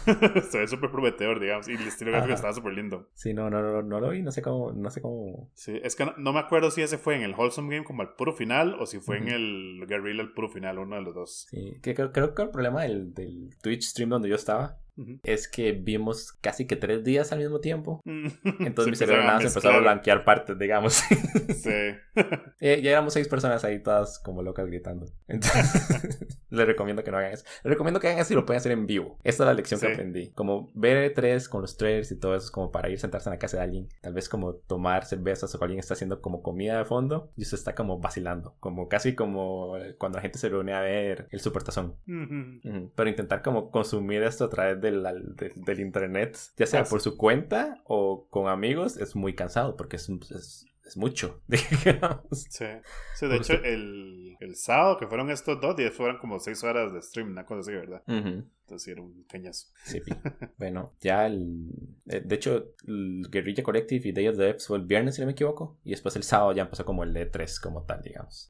Se 0.49 0.59
ve 0.59 0.67
súper 0.67 0.91
prometedor, 0.91 1.39
digamos, 1.39 1.67
y 1.67 1.73
el 1.73 1.87
estilo 1.87 2.11
gráfico 2.11 2.35
estaba 2.35 2.53
súper 2.53 2.73
lindo. 2.73 3.09
Sí, 3.13 3.33
no, 3.33 3.49
no, 3.49 3.61
no, 3.61 3.81
no 3.81 3.99
lo 3.99 4.09
vi, 4.09 4.21
no 4.21 4.31
sé 4.31 4.41
cómo, 4.41 4.71
no 4.71 4.89
sé 4.89 5.01
cómo. 5.01 5.49
Sí, 5.53 5.79
es 5.83 5.95
que 5.95 6.05
no, 6.17 6.33
me 6.33 6.39
acuerdo 6.39 6.71
si 6.71 6.81
ese 6.81 6.97
fue 6.97 7.15
en 7.15 7.23
el 7.23 7.33
Wholesome 7.33 7.73
Game 7.73 7.85
como 7.85 8.03
el 8.03 8.09
puro 8.09 8.33
final 8.33 8.75
o 8.79 8.85
si 8.85 8.99
fue 8.99 9.17
en 9.17 9.29
el 9.29 9.85
Guerrilla 9.87 10.21
el 10.21 10.33
puro 10.33 10.49
final, 10.49 10.79
uno 10.79 10.95
de 10.95 11.01
los 11.01 11.15
dos. 11.15 11.47
Sí, 11.49 11.77
que 11.81 11.95
creo, 11.95 12.11
creo 12.11 12.33
que 12.33 12.43
el 12.43 12.49
problema 12.49 12.83
del, 12.83 13.13
del 13.13 13.55
Twitch 13.61 13.83
stream 13.83 14.09
donde 14.09 14.29
yo 14.29 14.35
estaba 14.35 14.77
es 15.23 15.47
que 15.47 15.73
vimos 15.73 16.33
casi 16.41 16.65
que 16.65 16.75
tres 16.75 17.03
días 17.03 17.31
al 17.31 17.39
mismo 17.39 17.59
tiempo. 17.59 18.01
Mm. 18.05 18.27
Entonces 18.59 18.91
mi 18.91 18.95
cerebro 18.95 19.23
nada 19.23 19.39
se 19.41 19.47
empezó 19.47 19.69
a 19.69 19.79
blanquear 19.79 20.23
partes, 20.23 20.57
digamos. 20.57 21.03
sí. 21.55 21.69
Eh, 22.61 22.81
ya 22.81 22.91
éramos 22.91 23.13
seis 23.13 23.27
personas 23.27 23.63
ahí 23.65 23.83
todas 23.83 24.17
como 24.17 24.41
locas 24.41 24.65
gritando. 24.65 25.07
Entonces, 25.27 26.39
les 26.49 26.65
recomiendo 26.65 27.03
que 27.03 27.11
no 27.11 27.17
hagan 27.17 27.33
eso. 27.33 27.45
Les 27.63 27.71
recomiendo 27.71 27.99
que 27.99 28.07
hagan 28.07 28.19
eso 28.19 28.33
y 28.33 28.35
lo 28.35 28.45
pueden 28.45 28.59
hacer 28.59 28.71
en 28.71 28.87
vivo. 28.87 29.19
Esta 29.23 29.43
es 29.43 29.47
la 29.47 29.53
lección 29.53 29.79
que 29.79 29.91
aprendí. 29.91 30.31
Como 30.31 30.71
ver 30.73 31.13
tres 31.13 31.49
con 31.49 31.61
los 31.61 31.77
trailers 31.77 32.11
y 32.11 32.19
todo 32.19 32.35
eso 32.35 32.45
es 32.45 32.51
como 32.51 32.71
para 32.71 32.89
ir 32.89 32.95
a 32.95 32.99
sentarse 32.99 33.29
en 33.29 33.33
la 33.33 33.39
casa 33.39 33.57
de 33.57 33.63
alguien. 33.63 33.89
Tal 34.01 34.13
vez 34.13 34.29
como 34.29 34.55
tomar 34.55 35.05
cervezas 35.05 35.53
o 35.53 35.61
alguien 35.61 35.79
está 35.79 35.93
haciendo 35.93 36.21
como 36.21 36.41
comida 36.41 36.77
de 36.77 36.85
fondo 36.85 37.31
y 37.35 37.43
usted 37.43 37.57
está 37.57 37.75
como 37.75 37.99
vacilando. 37.99 38.55
Como 38.59 38.87
casi 38.87 39.15
como 39.15 39.73
cuando 39.97 40.17
la 40.17 40.21
gente 40.21 40.39
se 40.39 40.49
reúne 40.49 40.73
a 40.73 40.79
ver 40.79 41.27
el 41.31 41.39
supertazón. 41.39 41.97
Pero 42.05 43.09
intentar 43.09 43.41
como 43.41 43.69
consumir 43.69 44.23
esto 44.23 44.45
a 44.45 44.49
través 44.49 44.79
de 44.81 44.84
del, 44.91 45.79
internet, 45.79 46.37
ya 46.57 46.65
sea 46.65 46.83
por 46.83 47.01
su 47.01 47.17
cuenta 47.17 47.81
o 47.85 48.27
con 48.29 48.47
amigos, 48.47 48.97
es 48.97 49.15
muy 49.15 49.35
cansado 49.35 49.75
porque 49.75 49.97
es, 49.97 50.09
es, 50.09 50.65
es 50.85 50.97
mucho, 50.97 51.41
Sí. 52.31 52.65
sí, 53.15 53.27
de 53.27 53.35
hecho, 53.35 53.53
el, 53.53 54.37
el, 54.39 54.55
sábado 54.55 54.97
que 54.97 55.07
fueron 55.07 55.29
estos 55.31 55.59
dos 55.59 55.75
días 55.75 55.93
fueron 55.93 56.17
como 56.17 56.39
seis 56.39 56.63
horas 56.63 56.93
de 56.93 57.01
stream, 57.01 57.31
una 57.31 57.45
cosa 57.45 57.61
así, 57.61 57.71
¿verdad? 57.71 58.03
Entonces 58.65 58.87
era 58.93 59.01
un 59.03 59.23
cañazo. 59.29 59.67
Sí, 59.83 59.99
bueno, 60.57 60.93
ya 60.99 61.27
el. 61.27 61.69
Eh, 62.07 62.21
de 62.25 62.35
hecho, 62.35 62.73
el 62.87 63.27
Guerrilla 63.29 63.61
Collective 63.61 64.09
y 64.09 64.11
Day 64.11 64.27
of 64.27 64.37
the 64.37 64.43
Devs 64.43 64.65
fue 64.65 64.79
el 64.79 64.85
viernes, 64.85 65.15
si 65.15 65.21
no 65.21 65.27
me 65.27 65.33
equivoco. 65.33 65.77
Y 65.83 65.91
después 65.91 66.15
el 66.15 66.23
sábado 66.23 66.51
ya 66.51 66.63
empezó 66.63 66.83
como 66.83 67.03
el 67.03 67.15
E3 67.15 67.61
como 67.61 67.83
tal, 67.83 68.01
digamos. 68.01 68.49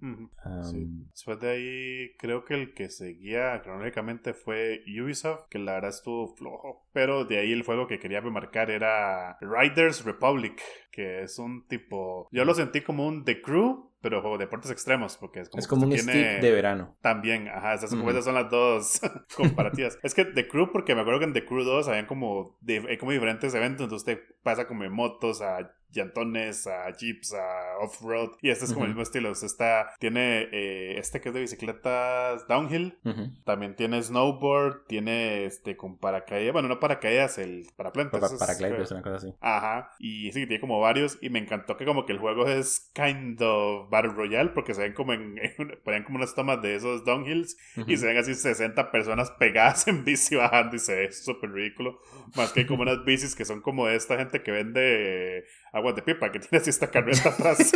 Después 1.11 1.39
de 1.41 1.49
ahí, 1.49 2.15
creo 2.17 2.45
que 2.45 2.53
el 2.53 2.73
que 2.73 2.89
seguía 2.89 3.61
cronológicamente 3.61 4.33
fue 4.33 4.83
Ubisoft, 4.87 5.49
que 5.49 5.59
la 5.59 5.73
verdad 5.73 5.89
estuvo 5.89 6.33
flojo. 6.33 6.87
Pero 6.93 7.25
de 7.25 7.39
ahí 7.39 7.51
el 7.51 7.63
juego 7.63 7.85
que 7.85 7.99
quería 7.99 8.21
remarcar 8.21 8.71
era 8.71 9.37
Riders 9.41 10.05
Republic, 10.05 10.61
que 10.91 11.23
es 11.23 11.37
un 11.39 11.67
tipo. 11.67 12.29
Yo 12.31 12.45
lo 12.45 12.53
sentí 12.53 12.79
como 12.79 13.05
un 13.05 13.25
The 13.25 13.41
Crew, 13.41 13.91
pero 14.05 14.21
juego 14.21 14.37
de 14.37 14.45
deportes 14.45 14.69
extremos, 14.69 15.17
porque 15.17 15.39
es 15.39 15.49
como, 15.49 15.59
es 15.59 15.67
como 15.67 15.87
un 15.87 15.97
stick 15.97 16.39
de 16.39 16.51
verano. 16.51 16.95
También, 17.01 17.47
ajá, 17.47 17.73
esas, 17.73 17.89
son 17.89 18.35
las 18.35 18.51
dos 18.51 19.01
comparativas. 19.35 19.97
es 20.03 20.13
que 20.13 20.25
The 20.25 20.47
Crew, 20.47 20.71
porque 20.71 20.93
me 20.93 21.01
acuerdo 21.01 21.21
que 21.21 21.25
en 21.25 21.33
The 21.33 21.43
Crew 21.43 21.63
2 21.63 21.87
habían 21.87 22.05
como, 22.05 22.55
de, 22.61 22.99
como 22.99 23.13
diferentes 23.13 23.55
eventos, 23.55 23.85
entonces 23.85 24.07
usted 24.07 24.23
pasa 24.43 24.67
como 24.67 24.87
motos 24.91 25.41
a 25.41 25.71
llantones, 25.91 26.67
a 26.67 26.91
jeeps, 26.91 27.33
a 27.33 27.77
off-road. 27.79 28.31
Y 28.41 28.49
este 28.49 28.65
es 28.65 28.73
como 28.73 28.85
el 28.85 28.91
mismo 28.91 29.03
estilo. 29.03 29.31
está, 29.31 29.93
tiene 29.99 30.47
eh, 30.51 30.97
este 30.97 31.21
que 31.21 31.29
es 31.29 31.35
de 31.35 31.41
bicicletas 31.41 32.47
downhill. 32.47 32.97
También 33.43 33.75
tiene 33.75 34.01
snowboard. 34.01 34.85
Tiene 34.87 35.45
este 35.45 35.77
con 35.77 35.97
paracaídas. 35.97 36.53
Bueno, 36.53 36.67
no 36.67 36.79
paracaídas, 36.79 37.37
el 37.37 37.67
paraplantas. 37.75 38.19
Para, 38.19 38.37
paracaídas, 38.37 38.91
una 38.91 39.01
cosa 39.01 39.15
así. 39.15 39.33
Ajá. 39.39 39.91
Y 39.99 40.31
sí, 40.31 40.45
tiene 40.45 40.59
como 40.59 40.79
varios. 40.79 41.17
Y 41.21 41.29
me 41.29 41.39
encantó 41.39 41.77
que 41.77 41.85
como 41.85 42.05
que 42.05 42.13
el 42.13 42.19
juego 42.19 42.47
es 42.47 42.91
kind 42.93 43.41
of 43.41 43.89
Battle 43.89 44.13
Royale. 44.13 44.51
Porque 44.51 44.73
se 44.73 44.81
ven 44.81 44.93
como 44.93 45.13
en, 45.13 45.39
ponen 45.83 46.03
como 46.03 46.17
unas 46.17 46.35
tomas 46.35 46.61
de 46.61 46.75
esos 46.75 47.05
downhills. 47.05 47.57
Y 47.87 47.97
se 47.97 48.07
ven 48.07 48.17
así 48.17 48.35
60 48.35 48.91
personas 48.91 49.31
pegadas 49.31 49.87
en 49.87 50.03
bici 50.03 50.35
bajando. 50.35 50.75
Y 50.75 50.79
se 50.79 50.95
ve 50.95 51.11
súper 51.11 51.51
ridículo. 51.51 51.99
Más 52.35 52.51
que 52.51 52.65
como 52.65 52.81
unas 52.83 53.03
bicis 53.05 53.35
que 53.35 53.45
son 53.45 53.61
como 53.61 53.87
de 53.87 53.95
esta 53.95 54.17
gente 54.17 54.43
que 54.43 54.51
vende 54.51 55.45
aguas 55.75 55.95
de 55.95 56.01
pipa 56.01 56.31
que 56.31 56.39
tiene 56.39 56.61
así 56.61 56.69
esta 56.69 56.89
carreta 56.89 57.29
atrás. 57.37 57.71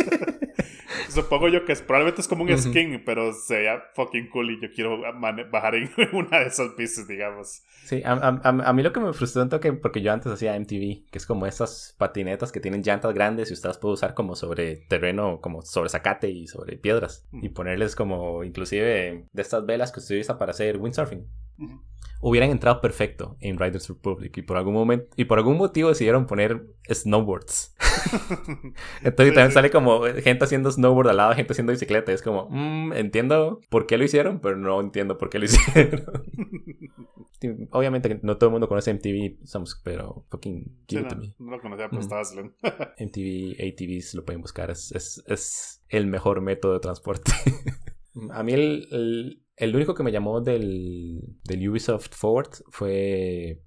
Supongo 1.08 1.48
yo 1.48 1.64
que 1.64 1.72
es, 1.72 1.82
probablemente 1.82 2.20
es 2.20 2.28
como 2.28 2.44
un 2.44 2.58
skin, 2.58 3.02
pero 3.04 3.32
sería 3.32 3.82
fucking 3.94 4.30
cool 4.30 4.50
y 4.52 4.60
yo 4.60 4.68
quiero 4.74 5.00
bajar 5.50 5.74
en 5.74 5.90
una 6.12 6.40
de 6.40 6.46
esas 6.46 6.76
bicis, 6.76 7.06
digamos. 7.06 7.62
Sí, 7.84 8.02
a, 8.04 8.12
a, 8.12 8.72
mí 8.72 8.82
lo 8.82 8.92
que 8.92 9.00
me 9.00 9.12
frustró 9.12 9.42
un 9.42 9.48
toque, 9.48 9.72
porque 9.72 10.02
yo 10.02 10.12
antes 10.12 10.30
hacía 10.32 10.58
MTV, 10.58 11.10
que 11.10 11.18
es 11.18 11.26
como 11.26 11.46
esas 11.46 11.94
patinetas 11.98 12.52
que 12.52 12.60
tienen 12.60 12.82
llantas 12.82 13.12
grandes 13.12 13.50
y 13.50 13.54
usted 13.54 13.68
las 13.68 13.78
puede 13.78 13.94
usar 13.94 14.14
como 14.14 14.36
sobre 14.36 14.76
terreno, 14.76 15.40
como 15.40 15.62
sobre 15.62 15.90
zacate 15.90 16.30
y 16.30 16.46
sobre 16.46 16.76
piedras. 16.76 17.26
Y 17.32 17.48
ponerles 17.50 17.96
como, 17.96 18.44
inclusive, 18.44 19.26
de 19.32 19.42
estas 19.42 19.66
velas 19.66 19.92
que 19.92 20.00
usted 20.00 20.20
usa 20.20 20.38
para 20.38 20.52
hacer 20.52 20.76
windsurfing 20.76 21.26
hubieran 22.20 22.50
entrado 22.50 22.80
perfecto 22.80 23.36
en 23.40 23.58
Riders 23.58 23.88
Republic 23.88 24.36
y 24.36 24.42
por 24.42 24.56
algún 24.56 24.74
momento 24.74 25.08
y 25.16 25.24
por 25.24 25.38
algún 25.38 25.56
motivo 25.56 25.88
decidieron 25.88 26.26
poner 26.26 26.66
snowboards. 26.88 27.74
Entonces 29.02 29.34
también 29.34 29.52
sale 29.52 29.70
como 29.70 30.02
gente 30.02 30.44
haciendo 30.44 30.70
snowboard 30.70 31.08
al 31.08 31.16
lado, 31.16 31.34
gente 31.34 31.52
haciendo 31.52 31.72
bicicleta. 31.72 32.12
Es 32.12 32.22
como, 32.22 32.48
mm, 32.50 32.92
entiendo 32.92 33.60
por 33.70 33.86
qué 33.86 33.96
lo 33.96 34.04
hicieron, 34.04 34.40
pero 34.40 34.56
no 34.56 34.80
entiendo 34.80 35.16
por 35.16 35.30
qué 35.30 35.38
lo 35.38 35.44
hicieron. 35.46 36.04
Obviamente 37.70 38.20
no 38.22 38.36
todo 38.36 38.48
el 38.48 38.52
mundo 38.52 38.68
conoce 38.68 38.92
MTV, 38.92 39.38
pero 39.82 40.26
fucking 40.28 40.84
give 40.86 41.04
to 41.04 41.16
me. 41.16 41.34
No 41.38 41.52
lo 41.52 41.60
conocía, 41.60 41.88
pero 41.88 42.02
estaba 42.02 42.22
MTV, 42.98 43.56
ATVs 43.60 44.14
lo 44.14 44.24
pueden 44.26 44.42
buscar, 44.42 44.70
es, 44.70 44.92
es, 44.92 45.22
es 45.26 45.82
el 45.88 46.06
mejor 46.06 46.42
método 46.42 46.74
de 46.74 46.80
transporte. 46.80 47.32
A 48.32 48.42
mí 48.42 48.52
el, 48.52 48.88
el 48.90 49.42
único 49.74 49.94
que 49.94 50.02
me 50.02 50.12
llamó 50.12 50.40
del, 50.40 51.20
del 51.44 51.68
Ubisoft 51.68 52.14
Forward 52.14 52.62
fue 52.70 53.62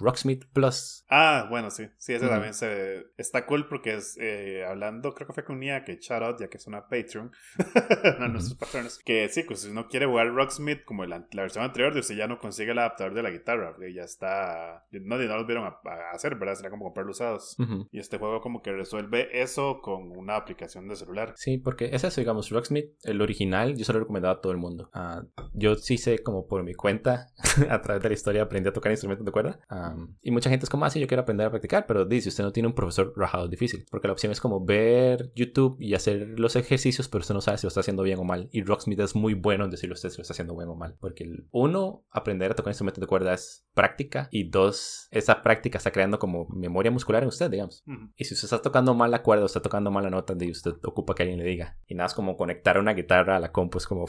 Rocksmith 0.00 0.44
Plus. 0.52 1.04
Ah, 1.08 1.46
bueno, 1.50 1.70
sí. 1.70 1.88
Sí, 1.96 2.14
ese 2.14 2.28
también 2.28 2.54
se, 2.54 3.06
está 3.16 3.46
cool 3.46 3.68
porque 3.68 3.94
es 3.94 4.16
eh, 4.20 4.64
hablando, 4.66 5.14
creo 5.14 5.26
que 5.26 5.32
fue 5.32 5.44
con 5.44 5.58
Nia, 5.58 5.84
que 5.84 5.96
shout 5.96 6.22
out, 6.22 6.40
ya 6.40 6.48
que 6.48 6.58
es 6.58 6.66
una 6.66 6.88
Patreon, 6.88 7.30
no, 8.18 8.28
nuestros 8.28 8.58
patrones, 8.58 8.98
que 9.04 9.28
sí, 9.28 9.42
pues 9.42 9.62
si 9.62 9.70
uno 9.70 9.88
quiere 9.88 10.06
jugar 10.06 10.28
Rocksmith 10.28 10.84
como 10.84 11.04
la, 11.04 11.26
la 11.32 11.42
versión 11.42 11.64
anterior, 11.64 11.94
de 11.94 12.00
usted 12.00 12.16
ya 12.16 12.26
no 12.26 12.38
consigue 12.38 12.72
el 12.72 12.78
adaptador 12.78 13.14
de 13.14 13.22
la 13.22 13.30
guitarra, 13.30 13.72
porque 13.74 13.92
ya 13.92 14.02
está, 14.02 14.86
no, 14.92 15.16
no 15.16 15.36
los 15.36 15.46
vieron 15.46 15.64
a, 15.64 15.78
hacer, 16.12 16.36
¿verdad? 16.36 16.54
Será 16.54 16.70
como 16.70 16.84
comprarlo 16.84 17.10
usados. 17.10 17.56
Y 17.90 17.98
este 17.98 18.18
juego 18.18 18.40
como 18.40 18.62
que 18.62 18.72
resuelve 18.72 19.40
eso 19.40 19.80
con 19.82 20.16
una 20.16 20.36
aplicación 20.36 20.88
de 20.88 20.96
celular. 20.96 21.34
Sí, 21.36 21.58
porque 21.58 21.90
es 21.92 22.04
eso, 22.04 22.20
digamos, 22.20 22.50
Rocksmith, 22.50 22.90
el 23.02 23.20
original, 23.20 23.76
yo 23.76 23.84
se 23.84 23.92
lo 23.92 23.98
he 23.98 24.00
recomendado 24.00 24.34
a 24.34 24.40
todo 24.40 24.52
el 24.52 24.58
mundo. 24.58 24.90
Uh, 24.94 25.26
yo 25.52 25.74
sí 25.76 25.98
sé 25.98 26.18
como 26.22 26.46
por 26.46 26.62
mi 26.62 26.74
cuenta, 26.74 27.28
a 27.70 27.80
través 27.82 28.02
de 28.02 28.08
la 28.08 28.14
historia, 28.14 28.42
aprendí 28.42 28.68
a 28.68 28.72
tocar 28.72 28.92
instrumentos 28.92 29.24
de 29.24 29.32
cuerda. 29.32 29.60
Uh, 29.96 30.14
y 30.22 30.30
mucha 30.30 30.50
gente 30.50 30.64
es 30.64 30.70
como, 30.70 30.84
ah, 30.84 30.90
sí, 30.90 31.00
yo 31.00 31.06
quiero 31.06 31.22
aprender 31.22 31.46
a 31.46 31.50
practicar, 31.50 31.86
pero 31.86 32.04
dice, 32.04 32.28
usted 32.28 32.44
no 32.44 32.52
tiene 32.52 32.68
un 32.68 32.74
profesor 32.74 33.12
rajado 33.16 33.48
difícil, 33.48 33.86
porque 33.90 34.08
la 34.08 34.12
opción 34.12 34.32
es 34.32 34.40
como 34.40 34.64
ver 34.64 35.30
YouTube 35.34 35.76
y 35.80 35.94
hacer 35.94 36.38
los 36.38 36.56
ejercicios, 36.56 37.08
pero 37.08 37.20
usted 37.20 37.34
no 37.34 37.40
sabe 37.40 37.58
si 37.58 37.66
lo 37.66 37.68
está 37.68 37.80
haciendo 37.80 38.02
bien 38.02 38.18
o 38.18 38.24
mal. 38.24 38.48
Y 38.52 38.62
Rocksmith 38.62 39.00
es 39.00 39.14
muy 39.14 39.34
bueno 39.34 39.64
en 39.64 39.70
decirle 39.70 39.94
usted 39.94 40.10
si 40.10 40.18
lo 40.18 40.22
está 40.22 40.32
haciendo 40.32 40.56
bien 40.56 40.68
o 40.68 40.74
mal, 40.74 40.96
porque 41.00 41.28
uno, 41.50 42.04
aprender 42.10 42.52
a 42.52 42.54
tocar 42.54 42.70
instrumentos 42.70 43.00
de 43.00 43.06
cuerda 43.06 43.34
es 43.34 43.66
práctica, 43.74 44.28
y 44.30 44.50
dos, 44.50 45.08
esa 45.10 45.42
práctica 45.42 45.78
está 45.78 45.90
creando 45.90 46.18
como 46.18 46.48
memoria 46.48 46.90
muscular 46.90 47.22
en 47.22 47.28
usted, 47.28 47.50
digamos. 47.50 47.84
Y 48.16 48.24
si 48.24 48.34
usted 48.34 48.46
está 48.46 48.62
tocando 48.62 48.94
mal 48.94 49.10
la 49.10 49.22
cuerda 49.22 49.44
o 49.44 49.46
está 49.46 49.62
tocando 49.62 49.90
mal 49.90 50.04
la 50.04 50.10
nota, 50.10 50.34
de 50.34 50.50
usted 50.50 50.72
ocupa 50.84 51.14
que 51.14 51.22
alguien 51.22 51.38
le 51.38 51.44
diga. 51.44 51.78
Y 51.86 51.94
nada, 51.94 52.06
es 52.06 52.14
como 52.14 52.36
conectar 52.36 52.78
una 52.78 52.94
guitarra 52.94 53.36
a 53.36 53.40
la 53.40 53.52
compu, 53.52 53.78
es 53.78 53.86
como 53.86 54.06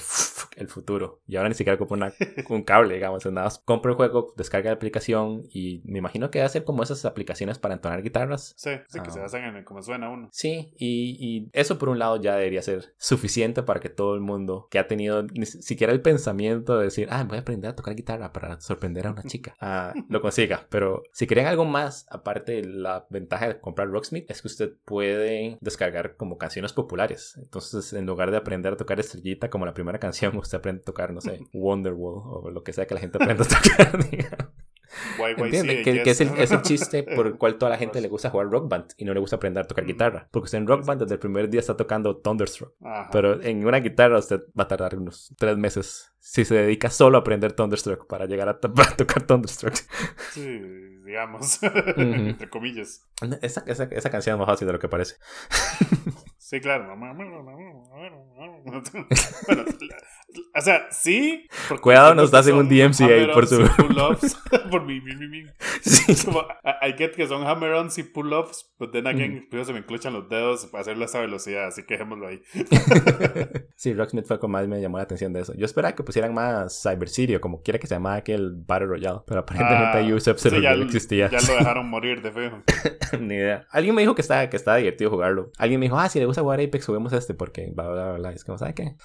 el 0.55 0.67
futuro. 0.67 1.21
Y 1.27 1.35
ahora 1.35 1.49
ni 1.49 1.55
siquiera 1.55 1.75
ocupa 1.75 1.95
un 2.49 2.63
cable, 2.63 2.95
digamos, 2.95 3.25
nada 3.25 3.49
compra 3.65 3.91
el 3.91 3.97
juego, 3.97 4.33
descarga 4.35 4.69
la 4.69 4.75
aplicación 4.75 5.43
y 5.49 5.68
me 5.85 5.99
imagino 5.99 6.31
que 6.31 6.39
va 6.39 6.45
a 6.45 6.49
ser 6.49 6.63
como 6.63 6.83
esas 6.83 7.05
aplicaciones 7.05 7.57
para 7.59 7.75
entonar 7.75 8.01
guitarras. 8.01 8.53
Sí, 8.57 8.71
sí, 8.87 8.99
que 9.01 9.11
se 9.11 9.19
ah. 9.19 9.23
basan 9.23 9.55
en 9.55 9.63
cómo 9.63 9.81
suena 9.81 10.09
uno. 10.09 10.29
Sí, 10.31 10.73
y, 10.77 11.17
y, 11.19 11.49
eso 11.53 11.77
por 11.77 11.89
un 11.89 11.99
lado 11.99 12.21
ya 12.21 12.35
debería 12.35 12.61
ser 12.61 12.93
suficiente 12.97 13.63
para 13.63 13.79
que 13.79 13.89
todo 13.89 14.15
el 14.15 14.21
mundo 14.21 14.67
que 14.69 14.79
ha 14.79 14.87
tenido 14.87 15.23
ni 15.23 15.45
siquiera 15.45 15.93
el 15.93 16.01
pensamiento 16.01 16.77
de 16.77 16.85
decir, 16.85 17.07
ah, 17.11 17.23
voy 17.23 17.37
a 17.37 17.41
aprender 17.41 17.71
a 17.71 17.75
tocar 17.75 17.95
guitarra 17.95 18.33
para 18.33 18.59
sorprender 18.61 19.07
a 19.07 19.11
una 19.11 19.23
chica, 19.23 19.55
ah, 19.59 19.93
lo 20.09 20.21
consiga. 20.21 20.67
Pero 20.69 21.03
si 21.11 21.27
quieren 21.27 21.47
algo 21.47 21.65
más, 21.65 22.05
aparte 22.09 22.63
la 22.63 23.05
ventaja 23.09 23.47
de 23.47 23.59
comprar 23.59 23.89
Rocksmith, 23.89 24.29
es 24.29 24.41
que 24.41 24.47
usted 24.47 24.73
puede 24.85 25.57
descargar 25.61 26.15
como 26.15 26.37
canciones 26.37 26.73
populares. 26.73 27.35
Entonces, 27.37 27.93
en 27.93 28.05
lugar 28.05 28.31
de 28.31 28.37
aprender 28.37 28.73
a 28.73 28.77
tocar 28.77 28.99
estrellita 28.99 29.49
como 29.49 29.65
la 29.65 29.73
primera 29.73 29.99
canción, 29.99 30.35
usted 30.37 30.57
aprende 30.57 30.81
a 30.81 30.85
tocar, 30.85 31.13
no 31.13 31.21
sé, 31.21 31.39
Wonderwall 31.53 32.21
o 32.25 32.49
lo 32.49 32.63
que 32.63 32.73
sea 32.73 32.87
que 32.87 32.93
la 32.93 32.99
gente 32.99 33.17
aprenda 33.21 33.43
a 33.43 33.47
tocar. 33.47 33.99
¿Entiende? 35.37 35.81
Que, 35.81 36.09
es, 36.09 36.21
el, 36.21 36.61
chiste 36.61 37.03
por 37.15 37.27
el 37.27 37.37
cual 37.37 37.57
toda 37.57 37.69
la 37.69 37.77
gente 37.77 38.01
le 38.01 38.07
gusta 38.07 38.29
jugar 38.29 38.49
Rock 38.49 38.69
Band 38.69 38.93
y 38.97 39.05
no 39.05 39.13
le 39.13 39.19
gusta 39.19 39.35
aprender 39.35 39.63
a 39.63 39.67
tocar 39.67 39.85
guitarra. 39.85 40.27
Porque 40.31 40.45
usted 40.45 40.57
en 40.57 40.67
Rock 40.67 40.85
Band 40.85 41.01
desde 41.01 41.15
el 41.15 41.19
primer 41.19 41.49
día 41.49 41.59
está 41.59 41.75
tocando 41.75 42.17
Thunderstruck. 42.17 42.73
Pero 43.11 43.41
en 43.41 43.65
una 43.65 43.79
guitarra 43.79 44.17
usted 44.17 44.41
va 44.57 44.63
a 44.63 44.67
tardar 44.67 44.95
unos 44.97 45.33
tres 45.37 45.57
meses 45.57 46.11
si 46.19 46.45
se 46.45 46.55
dedica 46.55 46.89
solo 46.89 47.17
a 47.17 47.21
aprender 47.21 47.53
Thunderstruck 47.53 48.07
para 48.07 48.25
llegar 48.25 48.49
a, 48.49 48.59
tocar 48.59 49.23
Thunderstruck. 49.25 49.75
Sí, 50.31 50.59
digamos, 51.05 51.59
entre 51.97 52.49
comillas. 52.49 53.07
Esa, 53.41 53.63
esa, 53.67 53.83
esa 53.85 54.09
canción 54.09 54.35
es 54.35 54.39
más 54.39 54.47
fácil 54.47 54.67
de 54.67 54.73
lo 54.73 54.79
que 54.79 54.89
parece. 54.89 55.15
Sí, 56.49 56.59
claro. 56.61 56.97
bueno, 56.97 57.13
o 60.55 60.61
sea, 60.61 60.87
sí. 60.89 61.47
Cuidado, 61.79 62.15
nos 62.15 62.31
das 62.31 62.47
en 62.47 62.55
un 62.55 62.67
DMCA 62.67 63.31
por 63.33 63.45
su. 63.45 63.59
por 64.71 64.83
mi, 64.83 64.99
mi, 64.99 65.15
mi, 65.15 65.45
Sí. 65.81 66.25
Como, 66.25 66.41
I 66.63 66.93
get 66.97 67.11
que 67.11 67.27
son 67.27 67.45
hammer-ons 67.45 67.99
y 67.99 68.03
pull-ups, 68.03 68.73
pero 68.79 68.89
then 68.89 69.05
again, 69.05 69.47
mm. 69.51 69.63
se 69.63 69.73
me 69.73 69.79
encluchan 69.79 70.11
los 70.11 70.27
dedos 70.27 70.65
para 70.65 70.81
hacerlo 70.81 71.03
a 71.03 71.05
esa 71.05 71.19
velocidad, 71.19 71.67
así 71.67 71.83
que 71.83 71.93
dejémoslo 71.93 72.27
ahí. 72.27 72.41
sí, 73.75 73.93
Rocksmith 73.93 74.25
fue 74.25 74.39
como 74.39 74.53
más 74.53 74.67
me 74.67 74.81
llamó 74.81 74.97
la 74.97 75.03
atención 75.03 75.31
de 75.31 75.41
eso. 75.41 75.53
Yo 75.55 75.65
esperaba 75.65 75.93
que 75.93 76.03
pusieran 76.03 76.33
más 76.33 76.81
Cyber 76.81 77.09
City 77.09 77.35
o 77.35 77.41
como 77.41 77.61
quiera 77.61 77.77
que 77.77 77.85
se 77.85 77.93
llamara 77.93 78.17
aquel 78.17 78.53
Battle 78.55 78.87
Royale, 78.87 79.19
pero 79.27 79.41
aparentemente 79.41 79.99
ah, 79.99 80.13
Ubisoft 80.13 80.39
se 80.39 80.61
ya, 80.61 80.71
existía. 80.71 81.29
Ya 81.29 81.39
lo 81.47 81.59
dejaron 81.59 81.87
morir 81.87 82.23
de 82.23 82.31
feo. 82.31 82.63
Ni 83.19 83.35
idea. 83.35 83.67
Alguien 83.69 83.93
me 83.93 84.01
dijo 84.01 84.15
que 84.15 84.21
estaba, 84.21 84.49
que 84.49 84.57
estaba 84.57 84.77
divertido 84.77 85.11
jugarlo. 85.11 85.51
Alguien 85.59 85.79
me 85.79 85.85
dijo, 85.85 85.99
ah, 85.99 86.09
si 86.09 86.17
le 86.17 86.25
gusta 86.25 86.38
jugar 86.41 86.59
Apex, 86.59 86.85
juguemos 86.85 87.13
este 87.13 87.33
porque 87.33 87.71
bla, 87.73 87.89
bla, 87.89 88.13
bla. 88.13 88.31
Es 88.31 88.43
como, 88.43 88.57
¿sabe 88.57 88.73
qué? 88.73 88.95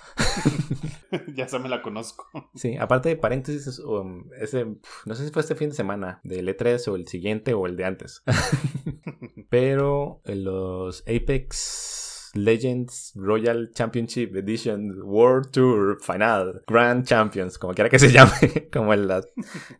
ya 1.35 1.49
se 1.49 1.59
me 1.59 1.68
la 1.68 1.82
conozco. 1.82 2.26
Sí, 2.55 2.76
aparte 2.76 3.11
de 3.11 3.16
paréntesis, 3.16 3.78
um, 3.78 4.28
ese, 4.41 4.64
no 5.07 5.14
sé 5.14 5.26
si 5.26 5.32
fue 5.32 5.43
este 5.43 5.55
fin 5.55 5.70
de 5.70 5.74
semana, 5.74 6.20
del 6.24 6.49
E3 6.49 6.89
o 6.89 6.97
el 6.97 7.07
siguiente 7.09 7.55
o 7.55 7.66
el 7.66 7.76
de 7.76 7.85
antes. 7.85 8.22
Pero 9.51 10.20
los 10.24 11.03
Apex 11.03 12.32
Legends 12.35 13.12
Royal 13.14 13.70
Championship 13.72 14.35
Edition 14.37 15.03
World 15.03 15.51
Tour 15.51 15.99
Final 16.01 16.62
Grand 16.66 17.07
Champions, 17.07 17.59
como 17.59 17.74
quiera 17.74 17.89
que 17.89 17.99
se 17.99 18.11
llame, 18.12 18.68
como 18.72 18.95
la, 18.95 19.24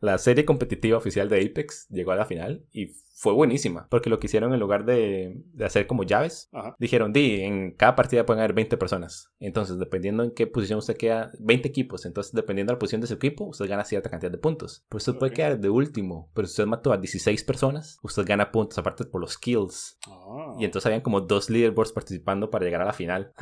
la 0.01 0.19
serie 0.19 0.45
competitiva 0.45 0.99
oficial 0.99 1.29
de 1.29 1.45
Apex, 1.45 1.89
llegó 1.89 2.13
a 2.13 2.17
la 2.17 2.27
final 2.27 2.65
y 2.73 2.93
fue 3.15 3.33
buenísima, 3.33 3.87
porque 3.91 4.11
lo 4.11 4.19
que 4.19 4.27
hicieron 4.27 4.53
en 4.53 4.61
lugar 4.61 4.85
de, 4.85 5.41
de 5.53 5.65
hacer 5.65 5.87
como 5.87 6.03
llaves, 6.03 6.51
dijeron, 6.79 7.13
di, 7.13 7.41
en 7.43 7.73
cada 7.73 7.95
partida 7.95 8.27
pueden 8.27 8.41
haber 8.41 8.55
20 8.55 8.77
personas. 8.77 9.33
Entonces, 9.39 9.79
dependiendo 9.79 10.25
en 10.25 10.33
qué 10.33 10.47
posición 10.47 10.81
usted 10.81 10.97
queda, 10.97 11.31
20 11.39 11.69
equipos, 11.69 12.07
entonces 12.07 12.33
dependiendo 12.33 12.73
de 12.73 12.75
la 12.75 12.79
posición 12.79 13.01
de 13.01 13.07
su 13.07 13.15
equipo, 13.15 13.45
usted 13.45 13.69
gana 13.69 13.85
cierta 13.85 14.11
cantidad 14.11 14.33
de 14.33 14.39
puntos. 14.39 14.85
Pues 14.89 15.07
usted 15.07 15.19
puede 15.19 15.33
quedar 15.33 15.59
de 15.59 15.71
último, 15.71 16.31
pero 16.35 16.49
si 16.49 16.53
usted 16.53 16.67
mató 16.67 16.93
a 16.93 16.99
16 16.99 17.45
personas, 17.45 17.99
usted 18.03 18.25
gana 18.27 18.51
puntos, 18.51 18.79
aparte 18.79 19.05
por 19.05 19.21
los 19.21 19.39
kills. 19.39 19.99
Ah. 20.09 20.55
Y 20.59 20.65
entonces 20.65 20.87
habían 20.87 21.01
como 21.01 21.21
dos 21.21 21.51
leaderboards 21.51 21.93
participando 21.93 22.51
para 22.51 22.65
llegar 22.65 22.83
a 22.83 22.87
la 22.87 22.93
final. 22.93 23.33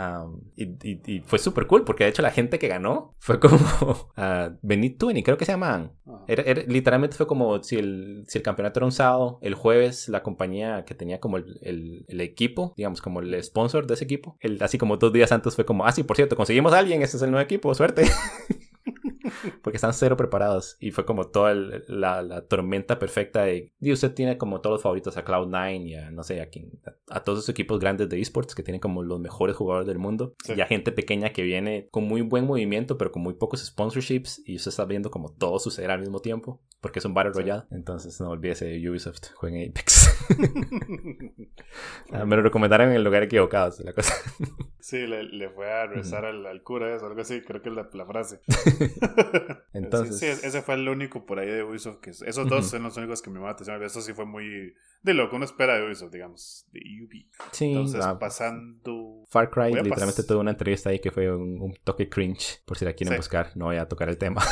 y, 0.54 1.20
fue 1.24 1.38
súper 1.38 1.66
cool, 1.66 1.84
porque 1.84 2.04
de 2.04 2.10
hecho 2.10 2.22
la 2.22 2.30
gente 2.30 2.58
que 2.58 2.68
ganó 2.68 3.14
fue 3.18 3.40
como 3.40 3.56
uh, 3.56 4.56
Benit 4.62 5.02
y 5.14 5.22
creo 5.22 5.36
que 5.36 5.44
se 5.44 5.52
llamaban. 5.52 5.92
Ah. 6.06 6.24
literalmente 6.66 7.16
fue 7.16 7.26
como 7.26 7.62
si 7.62 7.76
el, 7.76 8.24
si 8.28 8.38
el 8.38 8.44
campeonato 8.44 8.80
era 8.80 8.86
un 8.86 8.92
sábado, 8.92 9.38
el 9.40 9.54
jueves 9.62 10.08
la 10.08 10.24
compañía 10.24 10.84
que 10.84 10.94
tenía 10.94 11.20
como 11.20 11.36
el, 11.36 12.04
el, 12.08 12.20
equipo, 12.20 12.74
digamos 12.76 13.00
como 13.00 13.20
el 13.20 13.42
sponsor 13.42 13.86
de 13.86 13.94
ese 13.94 14.04
equipo, 14.04 14.36
el, 14.40 14.60
así 14.60 14.76
como 14.76 14.96
dos 14.96 15.12
días 15.12 15.30
antes 15.30 15.54
fue 15.54 15.64
como, 15.64 15.86
ah, 15.86 15.92
sí, 15.92 16.02
por 16.02 16.16
cierto, 16.16 16.34
conseguimos 16.34 16.72
a 16.72 16.78
alguien, 16.78 17.00
ese 17.02 17.16
es 17.16 17.22
el 17.22 17.30
nuevo 17.30 17.44
equipo, 17.44 17.72
suerte. 17.74 18.02
porque 19.62 19.76
están 19.76 19.94
cero 19.94 20.16
preparados 20.16 20.76
y 20.80 20.90
fue 20.90 21.04
como 21.04 21.28
toda 21.28 21.54
la, 21.54 22.44
tormenta 22.48 22.98
perfecta 22.98 23.44
de, 23.44 23.72
y 23.80 23.92
usted 23.92 24.12
tiene 24.12 24.36
como 24.36 24.60
todos 24.60 24.74
los 24.74 24.82
favoritos 24.82 25.16
a 25.16 25.24
Cloud9 25.24 25.86
y 25.86 25.94
a, 25.94 26.10
no 26.10 26.22
sé, 26.22 26.40
a, 26.40 26.48
a, 27.08 27.22
todos 27.22 27.40
esos 27.40 27.48
equipos 27.48 27.78
grandes 27.78 28.08
de 28.08 28.20
esports 28.20 28.54
que 28.54 28.62
tienen 28.62 28.80
como 28.80 29.02
los 29.02 29.20
mejores 29.20 29.56
jugadores 29.56 29.86
del 29.86 29.98
mundo 29.98 30.34
y 30.54 30.60
a 30.60 30.66
gente 30.66 30.92
pequeña 30.92 31.30
que 31.30 31.42
viene 31.42 31.88
con 31.90 32.04
muy 32.04 32.22
buen 32.22 32.46
movimiento 32.46 32.98
pero 32.98 33.12
con 33.12 33.22
muy 33.22 33.34
pocos 33.34 33.64
sponsorships 33.64 34.42
y 34.44 34.56
usted 34.56 34.70
está 34.70 34.84
viendo 34.84 35.10
como 35.10 35.32
todo 35.32 35.58
suceder 35.58 35.90
al 35.90 36.00
mismo 36.00 36.20
tiempo 36.20 36.60
porque 36.82 36.98
es 36.98 37.04
un 37.04 37.14
Battle 37.14 37.32
Royale. 37.32 37.62
Entonces 37.70 38.20
no 38.20 38.30
olvídese 38.30 38.76
Ubisoft, 38.90 39.32
jueguen 39.34 39.70
Apex. 39.70 40.10
Ah, 42.12 42.26
me 42.26 42.36
lo 42.36 42.42
recomendaron 42.42 42.90
en 42.90 42.96
el 42.96 43.04
lugar 43.04 43.22
equivocado, 43.22 43.74
la 43.82 43.94
cosa. 43.94 44.14
sí, 44.80 45.06
le, 45.06 45.48
fue 45.48 45.72
a 45.72 45.86
rezar 45.86 46.26
al, 46.26 46.62
cura 46.62 46.94
eso, 46.94 47.06
algo 47.06 47.22
así, 47.22 47.40
creo 47.40 47.62
que 47.62 47.70
es 47.70 47.74
la, 47.74 48.06
frase. 48.06 48.40
Entonces... 49.72 50.18
Sí, 50.18 50.26
ese 50.26 50.60
fue 50.60 50.74
el 50.74 50.88
único 50.88 51.24
por 51.24 51.38
ahí 51.38 51.48
de 51.48 51.62
Ubisoft. 51.62 52.00
Que, 52.00 52.10
esos 52.10 52.46
dos 52.48 52.68
son 52.68 52.82
los 52.82 52.96
únicos 52.98 53.22
que 53.22 53.30
me 53.30 53.36
llamaron 53.36 53.54
atención. 53.54 53.82
Eso 53.82 54.02
sí 54.02 54.12
fue 54.12 54.26
muy... 54.26 54.74
De 55.02 55.14
lo 55.14 55.30
que 55.30 55.36
uno 55.36 55.46
espera 55.46 55.76
de 55.76 55.86
Ubisoft, 55.86 56.12
digamos, 56.12 56.66
de 56.72 56.80
Ubi. 57.02 57.30
Sí, 57.52 57.70
Entonces, 57.70 58.04
pasando... 58.20 59.24
Far 59.28 59.50
Cry, 59.50 59.72
literalmente 59.72 60.22
tuvo 60.24 60.40
una 60.40 60.50
entrevista 60.50 60.90
ahí 60.90 60.98
que 60.98 61.10
fue 61.10 61.34
un, 61.34 61.74
toque 61.84 62.08
cringe, 62.08 62.62
por 62.66 62.76
si 62.76 62.84
la 62.84 62.92
quieren 62.92 63.16
buscar. 63.16 63.52
No 63.56 63.66
voy 63.66 63.76
a 63.76 63.88
tocar 63.88 64.10
el 64.10 64.18
tema. 64.18 64.42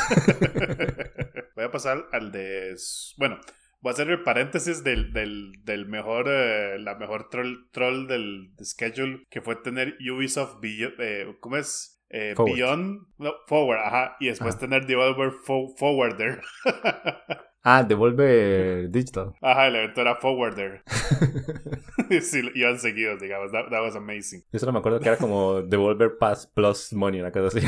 Voy 1.61 1.67
a 1.67 1.71
pasar 1.71 2.07
al 2.11 2.31
de... 2.31 2.75
Bueno, 3.17 3.37
voy 3.81 3.91
a 3.91 3.93
hacer 3.93 4.09
el 4.09 4.23
paréntesis 4.23 4.83
del, 4.83 5.13
del, 5.13 5.63
del 5.63 5.85
mejor, 5.85 6.25
eh, 6.27 6.79
la 6.79 6.95
mejor 6.95 7.29
troll, 7.29 7.69
troll 7.71 8.07
del 8.07 8.51
schedule 8.63 9.25
que 9.29 9.41
fue 9.41 9.55
tener 9.57 9.95
Ubisoft, 10.11 10.57
eh, 10.63 11.35
¿cómo 11.39 11.57
es? 11.57 11.99
Eh, 12.09 12.33
Beyond, 12.37 13.07
no, 13.19 13.33
Forward, 13.47 13.79
ajá, 13.79 14.17
y 14.19 14.27
después 14.27 14.57
tener 14.57 14.85
Devolver 14.85 15.31
Forwarder. 15.77 16.41
ah, 17.63 17.83
Devolver 17.83 18.89
Digital. 18.89 19.33
Ajá, 19.39 19.67
el 19.67 19.75
evento 19.75 20.01
era 20.01 20.15
Forwarder. 20.15 20.83
sí, 22.21 22.41
iban 22.55 22.79
seguidos, 22.79 23.21
digamos, 23.21 23.51
that, 23.53 23.69
that, 23.69 23.81
was 23.81 23.95
amazing. 23.95 24.43
Yo 24.51 24.59
solo 24.59 24.73
me 24.73 24.79
acuerdo 24.79 24.99
que 24.99 25.07
era 25.07 25.17
como 25.17 25.61
Devolver 25.61 26.17
Pass 26.17 26.47
Plus 26.47 26.91
Money, 26.91 27.21
una 27.21 27.31
cosa 27.31 27.57
así. 27.57 27.65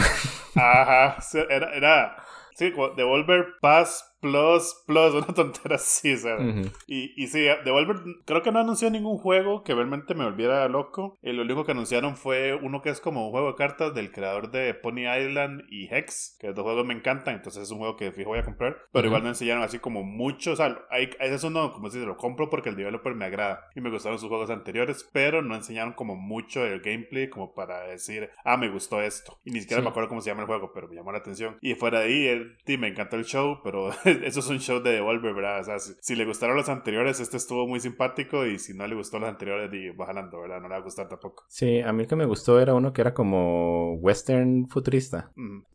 ajá, 0.56 1.18
era, 1.50 1.74
era 1.74 2.18
sí, 2.56 2.74
Devolver 2.96 3.60
Pass 3.62 4.13
Plus, 4.24 4.84
Plus, 4.88 5.14
una 5.14 5.28
tontera 5.28 5.76
así, 5.76 6.16
¿sabes? 6.16 6.72
y, 6.88 7.14
y 7.22 7.28
sí, 7.28 7.46
Devolver 7.66 7.98
creo 8.26 8.42
que 8.42 8.52
no 8.52 8.60
anunció 8.60 8.90
ningún 8.90 9.18
juego 9.18 9.64
que 9.64 9.76
realmente 9.76 10.16
me 10.16 10.24
volviera 10.24 10.68
loco. 10.68 11.20
El 11.22 11.36
lo 11.38 11.44
único 11.44 11.66
que 11.66 11.74
anunciaron 11.74 12.16
fue 12.16 12.54
uno 12.54 12.82
que 12.82 12.90
es 12.90 13.00
como 13.00 13.26
un 13.26 13.32
juego 13.32 13.50
de 13.50 13.56
cartas 13.56 13.94
del 13.94 14.12
creador 14.12 14.50
de 14.50 14.74
Pony 14.74 15.02
Island 15.02 15.64
y 15.70 15.94
Hex, 15.94 16.38
que 16.40 16.48
los 16.48 16.56
dos 16.56 16.64
juegos 16.64 16.86
me 16.86 16.94
encantan, 16.94 17.36
entonces 17.36 17.64
es 17.64 17.72
un 17.72 17.80
juego 17.80 17.96
que 17.98 18.12
fijo 18.12 18.30
voy 18.30 18.40
a 18.40 18.46
comprar. 18.46 18.78
Pero 18.92 19.08
igual 19.08 19.24
no 19.24 19.30
enseñaron 19.30 19.62
así 19.62 19.80
como 19.80 20.04
mucho, 20.04 20.54
o 20.54 20.56
sea, 20.56 20.80
hay, 20.90 21.10
ese 21.20 21.36
es 21.36 21.44
uno, 21.44 21.74
como 21.74 21.90
si 21.90 22.00
lo 22.00 22.18
compro 22.18 22.50
porque 22.50 22.70
el 22.70 22.76
developer 22.76 23.14
me 23.14 23.26
agrada 23.26 23.68
y 23.76 23.82
me 23.82 23.92
gustaron 23.92 24.20
sus 24.20 24.30
juegos 24.30 24.50
anteriores, 24.50 25.08
pero 25.12 25.42
no 25.42 25.54
enseñaron 25.54 25.94
como 25.94 26.16
mucho 26.16 26.66
el 26.66 26.80
gameplay 26.80 27.30
como 27.30 27.54
para 27.54 27.88
decir, 27.88 28.30
ah, 28.46 28.58
me 28.58 28.70
gustó 28.70 29.02
esto. 29.02 29.40
Y 29.44 29.52
ni 29.52 29.60
siquiera 29.60 29.84
me 29.84 29.90
acuerdo 29.90 30.08
cómo 30.08 30.22
se 30.22 30.30
llama 30.30 30.42
el 30.42 30.48
juego, 30.48 30.72
pero 30.74 30.88
me 30.88 30.96
llamó 30.96 31.12
la 31.12 31.18
atención. 31.18 31.58
Y 31.62 31.76
fuera 31.76 32.00
de 32.00 32.06
ahí, 32.06 32.24
trailer, 32.24 32.58
sí, 32.66 32.78
me 32.78 32.88
encantó 32.88 33.16
el 33.16 33.26
show, 33.26 33.60
pero 33.64 33.92
eso 34.24 34.40
es 34.40 34.48
un 34.48 34.60
show 34.60 34.82
de 34.82 34.92
Devolver, 34.92 35.34
¿verdad? 35.34 35.62
O 35.62 35.64
sea, 35.64 35.80
si, 35.80 36.16
le 36.16 36.26
gustaron 36.26 36.56
los 36.56 36.70
anteriores, 36.70 37.20
este 37.20 37.38
estuvo 37.38 37.68
muy 37.68 37.80
simpático 37.80 38.46
y 38.46 38.60
si 38.60 38.74
no 38.74 38.86
le 38.88 38.96
gustó 38.96 39.20
los 39.20 39.30
anteriores, 39.30 39.70
va 40.00 40.06
jalando, 40.06 40.42
¿verdad? 40.42 40.62
No 40.62 40.68
le 40.68 40.74
va 40.74 40.80
a 40.80 40.84
gustar 40.84 41.08
tampoco. 41.08 41.46
Sí, 41.48 41.80
a 41.80 41.92
mí 41.92 42.04
el 42.04 42.08
que 42.08 42.16
me 42.16 42.26
gustó 42.26 42.60
era 42.60 42.74
uno 42.74 42.94
que 42.94 43.02
era 43.02 43.14
como 43.14 43.96
western 43.96 44.68
futurista. 44.68 45.32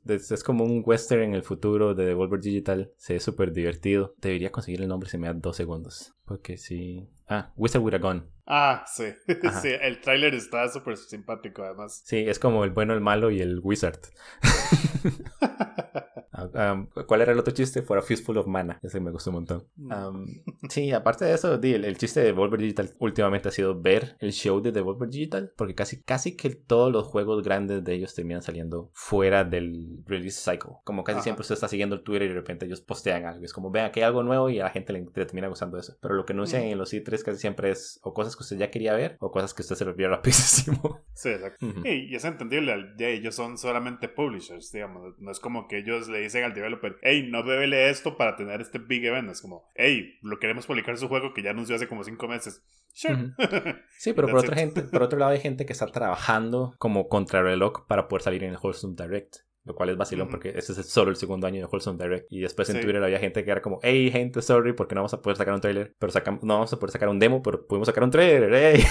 es, 0.06 0.42
como 0.42 0.64
un 0.64 0.82
western 0.84 1.22
en 1.22 1.34
el 1.34 1.42
futuro 1.42 1.94
de 1.94 2.06
Devolver 2.06 2.40
Digital. 2.40 2.92
Se 2.96 3.14
ve 3.14 3.20
súper 3.20 3.52
divertido. 3.52 4.14
Debería 4.18 4.52
conseguir 4.52 4.82
el 4.82 4.88
nombre 4.88 5.08
si 5.08 5.18
me 5.18 5.26
da 5.26 5.34
dos 5.34 5.56
segundos. 5.56 6.14
Porque 6.24 6.58
sí. 6.58 7.08
Ah, 7.28 7.52
Wizard 7.56 7.82
with 7.82 7.94
a 7.94 7.98
Gun. 7.98 8.26
Ah, 8.46 8.84
sí. 8.86 9.04
sí, 9.62 9.68
el 9.80 10.00
tráiler 10.00 10.34
está 10.34 10.68
súper 10.68 10.96
simpático 10.96 11.62
además. 11.62 12.02
Sí, 12.04 12.18
es 12.18 12.38
como 12.38 12.64
el 12.64 12.70
bueno, 12.70 12.94
el 12.94 13.00
malo 13.00 13.30
y 13.30 13.40
el 13.40 13.60
wizard. 13.62 14.00
Ah, 16.54 16.84
¿Cuál 17.06 17.22
era 17.22 17.32
el 17.32 17.38
otro 17.38 17.52
chiste? 17.52 17.82
Fuera 17.82 18.02
Fistful 18.02 18.38
of 18.38 18.46
Mana. 18.46 18.78
Ese 18.82 19.00
me 19.00 19.10
gustó 19.10 19.30
un 19.30 19.36
montón. 19.36 19.64
Mm. 19.76 20.68
sí, 20.68 20.92
aparte 20.92 21.24
de 21.24 21.34
eso, 21.34 21.54
el, 21.54 21.98
chiste 21.98 22.20
de 22.20 22.26
Devolver 22.26 22.60
Digital 22.60 22.90
últimamente 22.98 23.48
ha 23.48 23.52
sido 23.52 23.80
ver 23.80 24.16
el 24.20 24.32
show 24.32 24.60
de 24.60 24.72
Devolver 24.72 25.08
Digital, 25.08 25.52
porque 25.56 25.74
casi, 25.74 26.02
casi 26.02 26.36
que 26.36 26.50
todos 26.50 26.92
los 26.92 27.06
juegos 27.06 27.42
grandes 27.42 27.84
de 27.84 27.94
ellos 27.94 28.14
terminan 28.14 28.42
saliendo 28.42 28.90
fuera 28.92 29.44
del 29.44 30.02
release 30.06 30.40
cycle. 30.40 30.72
Como 30.84 31.04
casi 31.04 31.22
siempre 31.22 31.42
usted 31.42 31.54
está 31.54 31.68
siguiendo 31.68 31.96
el 31.96 32.02
Twitter 32.02 32.22
y 32.22 32.28
de 32.28 32.34
repente 32.34 32.66
ellos 32.66 32.80
postean 32.80 33.26
algo. 33.26 33.44
Es 33.44 33.52
como, 33.52 33.70
vean 33.70 33.90
que 33.90 34.00
hay 34.00 34.06
algo 34.06 34.22
nuevo 34.22 34.50
y 34.50 34.60
a 34.60 34.64
la 34.64 34.70
gente 34.70 34.92
le, 34.92 35.02
termina 35.02 35.48
gustando 35.48 35.78
eso. 35.78 35.96
Pero 36.00 36.14
lo 36.14 36.24
que 36.24 36.32
anuncian 36.32 36.62
en 36.62 36.78
los 36.78 36.92
E3 36.92 37.22
casi 37.22 37.38
siempre 37.38 37.70
es 37.70 38.00
o 38.02 38.12
cosas 38.14 38.36
que 38.36 38.42
usted 38.42 38.58
ya 38.58 38.70
quería 38.70 38.94
ver 38.94 39.16
o 39.20 39.30
cosas 39.30 39.54
que 39.54 39.62
usted 39.62 39.76
se 39.76 39.84
lo 39.84 39.94
vio 39.94 40.08
rapidísimo. 40.08 41.02
Sí, 41.14 41.30
exacto. 41.30 41.66
y, 41.84 42.14
es 42.14 42.24
entendible. 42.24 42.94
Ellos 42.98 43.34
son 43.34 43.58
solamente 43.58 44.08
publishers, 44.08 44.70
digamos. 44.72 45.18
No 45.18 45.30
es 45.30 45.40
como 45.40 45.66
que 45.66 45.78
ellos 45.78 46.08
le 46.08 46.20
dicen 46.20 46.37
al 46.44 46.54
developer, 46.54 46.98
hey, 47.02 47.28
no 47.30 47.44
bebele 47.44 47.90
esto 47.90 48.16
para 48.16 48.36
tener 48.36 48.60
este 48.60 48.78
big 48.78 49.04
event. 49.04 49.30
Es 49.30 49.40
como, 49.40 49.68
hey, 49.74 50.18
lo 50.22 50.38
queremos 50.38 50.66
publicar 50.66 50.96
su 50.96 51.08
juego 51.08 51.34
que 51.34 51.42
ya 51.42 51.50
anunció 51.50 51.76
hace 51.76 51.88
como 51.88 52.04
cinco 52.04 52.28
meses. 52.28 52.62
Sure. 52.92 53.30
Sí, 53.98 54.12
pero 54.12 54.28
por, 54.28 54.38
otra 54.38 54.56
gente, 54.56 54.82
por 54.82 55.02
otro 55.02 55.18
lado 55.18 55.32
hay 55.32 55.40
gente 55.42 55.66
que 55.66 55.72
está 55.72 55.86
trabajando 55.86 56.74
como 56.78 57.08
contrarreloj 57.08 57.86
para 57.86 58.08
poder 58.08 58.22
salir 58.22 58.44
en 58.44 58.50
el 58.50 58.58
Wholesome 58.60 58.94
Direct. 58.96 59.47
Lo 59.68 59.74
cual 59.74 59.90
es 59.90 59.98
vacilón 59.98 60.28
porque 60.28 60.48
ese 60.56 60.72
es 60.72 60.88
solo 60.88 61.10
el 61.10 61.16
segundo 61.16 61.46
año 61.46 61.60
de 61.60 61.66
Wholesome 61.66 62.02
Direct. 62.02 62.26
Y 62.30 62.40
después 62.40 62.70
en 62.70 62.80
Twitter 62.80 63.04
había 63.04 63.18
gente 63.18 63.44
que 63.44 63.50
era 63.50 63.60
como, 63.60 63.80
hey, 63.82 64.10
gente, 64.10 64.40
sorry, 64.40 64.72
porque 64.72 64.94
no 64.94 65.02
vamos 65.02 65.12
a 65.12 65.20
poder 65.20 65.36
sacar 65.36 65.52
un 65.52 65.60
trailer. 65.60 65.94
Pero 65.98 66.10
sacamos, 66.10 66.42
no 66.42 66.54
vamos 66.54 66.72
a 66.72 66.78
poder 66.78 66.90
sacar 66.90 67.10
un 67.10 67.18
demo, 67.18 67.42
pero 67.42 67.66
pudimos 67.66 67.86
sacar 67.86 68.02
un 68.02 68.10
trailer, 68.10 68.50
hey. 68.54 68.82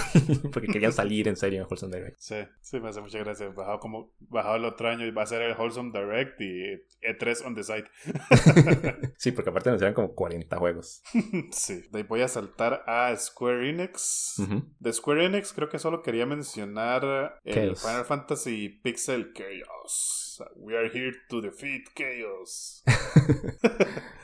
porque 0.54 0.68
querían 0.68 0.94
salir 0.94 1.28
en 1.28 1.36
serio 1.36 1.62
en 1.62 1.66
Wholesome 1.66 1.98
Direct. 1.98 2.18
Sí, 2.20 2.36
sí, 2.62 2.80
me 2.80 2.90
hace 2.90 3.02
mucha 3.02 3.18
gracia. 3.18 3.50
Bajado, 3.50 3.80
como, 3.80 4.14
bajado 4.20 4.58
el 4.58 4.66
otro 4.66 4.88
año 4.88 5.04
y 5.04 5.10
va 5.10 5.24
a 5.24 5.26
ser 5.26 5.42
el 5.42 5.58
Wholesome 5.58 5.92
Direct 5.92 6.40
y 6.42 6.76
E3 7.02 7.44
on 7.44 7.56
the 7.56 7.64
site. 7.64 7.90
sí, 9.18 9.32
porque 9.32 9.50
aparte 9.50 9.72
nos 9.72 9.80
llevan 9.80 9.96
como 9.96 10.14
40 10.14 10.58
juegos. 10.58 11.02
sí. 11.52 11.82
De 11.90 12.00
ahí 12.00 12.04
voy 12.04 12.22
a 12.22 12.28
saltar 12.28 12.84
a 12.86 13.16
Square 13.16 13.68
Enix. 13.68 14.36
De 14.80 14.94
Square 14.94 15.26
Enix 15.26 15.54
creo 15.54 15.70
que 15.70 15.80
solo 15.80 16.04
quería 16.04 16.28
mencionar 16.28 17.40
el 17.44 17.76
Final 17.76 18.06
Fantasy 18.06 18.70
Pixel 18.84 19.34
Chaos 19.34 20.27
we 20.56 20.76
are 20.76 20.90
here 20.90 21.14
to 21.30 21.42
defeat 21.42 21.90
chaos. 21.96 22.84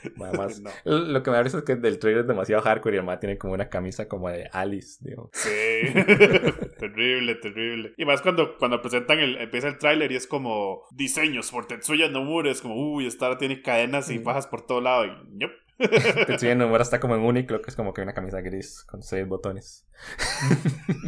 Lo 0.83 1.23
que 1.23 1.31
me 1.31 1.37
parece 1.37 1.57
es 1.57 1.63
que 1.63 1.73
el 1.73 1.99
trailer 1.99 2.21
es 2.21 2.27
demasiado 2.27 2.61
hardcore 2.61 2.95
y 2.95 2.99
el 2.99 3.19
tiene 3.19 3.37
como 3.37 3.53
una 3.53 3.69
camisa 3.69 4.07
como 4.07 4.29
de 4.29 4.49
Alice, 4.51 4.99
digo. 5.01 5.29
Sí, 5.33 5.49
terrible, 6.79 7.35
terrible. 7.35 7.93
Y 7.97 8.05
más 8.05 8.21
cuando, 8.21 8.57
cuando 8.57 8.81
presentan 8.81 9.19
el, 9.19 9.37
empieza 9.37 9.67
el 9.67 9.77
trailer 9.77 10.11
y 10.11 10.15
es 10.15 10.27
como 10.27 10.83
diseños 10.91 11.51
por 11.51 11.67
Tetsuya 11.67 12.09
Nomura, 12.09 12.51
es 12.51 12.61
como, 12.61 12.75
uy, 12.75 13.07
esta 13.07 13.37
tiene 13.37 13.61
cadenas 13.61 14.09
y 14.09 14.19
fajas 14.19 14.47
por 14.47 14.65
todo 14.65 14.81
lado 14.81 15.05
y 15.05 15.39
yep. 15.39 15.51
Tetsuya 16.27 16.55
Nomura 16.55 16.83
está 16.83 16.99
como 16.99 17.15
en 17.15 17.21
Uniqlo, 17.21 17.61
que 17.61 17.69
es 17.69 17.75
como 17.75 17.93
que 17.93 18.01
una 18.01 18.13
camisa 18.13 18.41
gris 18.41 18.83
con 18.83 19.01
seis 19.03 19.27
botones. 19.27 19.85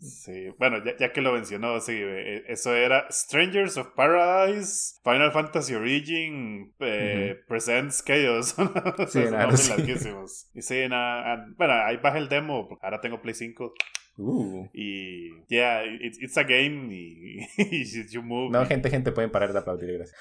Sí, 0.00 0.50
bueno, 0.58 0.78
ya, 0.98 1.12
que 1.12 1.20
lo 1.20 1.32
mencionó, 1.32 1.80
sí, 1.80 1.92
eh, 1.96 2.44
eso 2.46 2.74
era 2.74 3.10
Strangers 3.10 3.76
of 3.78 3.88
Paradise, 3.96 5.00
Final 5.02 5.32
Fantasy 5.32 5.74
Origin, 5.74 6.72
eh, 6.78 7.36
Presents 7.48 8.04
Chaos. 8.04 8.54
sí, 9.08 9.18
nada, 9.24 9.48
larguísimos. 9.68 10.48
Y 10.54 10.62
sí, 10.62 10.88
nada, 10.88 11.46
bueno, 11.56 11.74
ahí 11.84 11.96
baja 11.96 12.18
el 12.18 12.28
demo, 12.28 12.78
ahora 12.80 13.00
tengo 13.00 13.20
Play 13.20 13.34
5. 13.34 13.74
Uh. 14.18 14.66
Y 14.72 15.30
yeah, 15.48 15.82
it's, 15.84 16.18
it's 16.20 16.36
a 16.36 16.42
game 16.42 16.92
y, 16.92 17.46
you 18.10 18.22
move. 18.22 18.50
No, 18.50 18.66
gente, 18.66 18.90
gente, 18.90 19.12
pueden 19.12 19.30
parar 19.30 19.52
de 19.52 19.60
aplaudir, 19.60 19.92
gracias. 19.92 20.18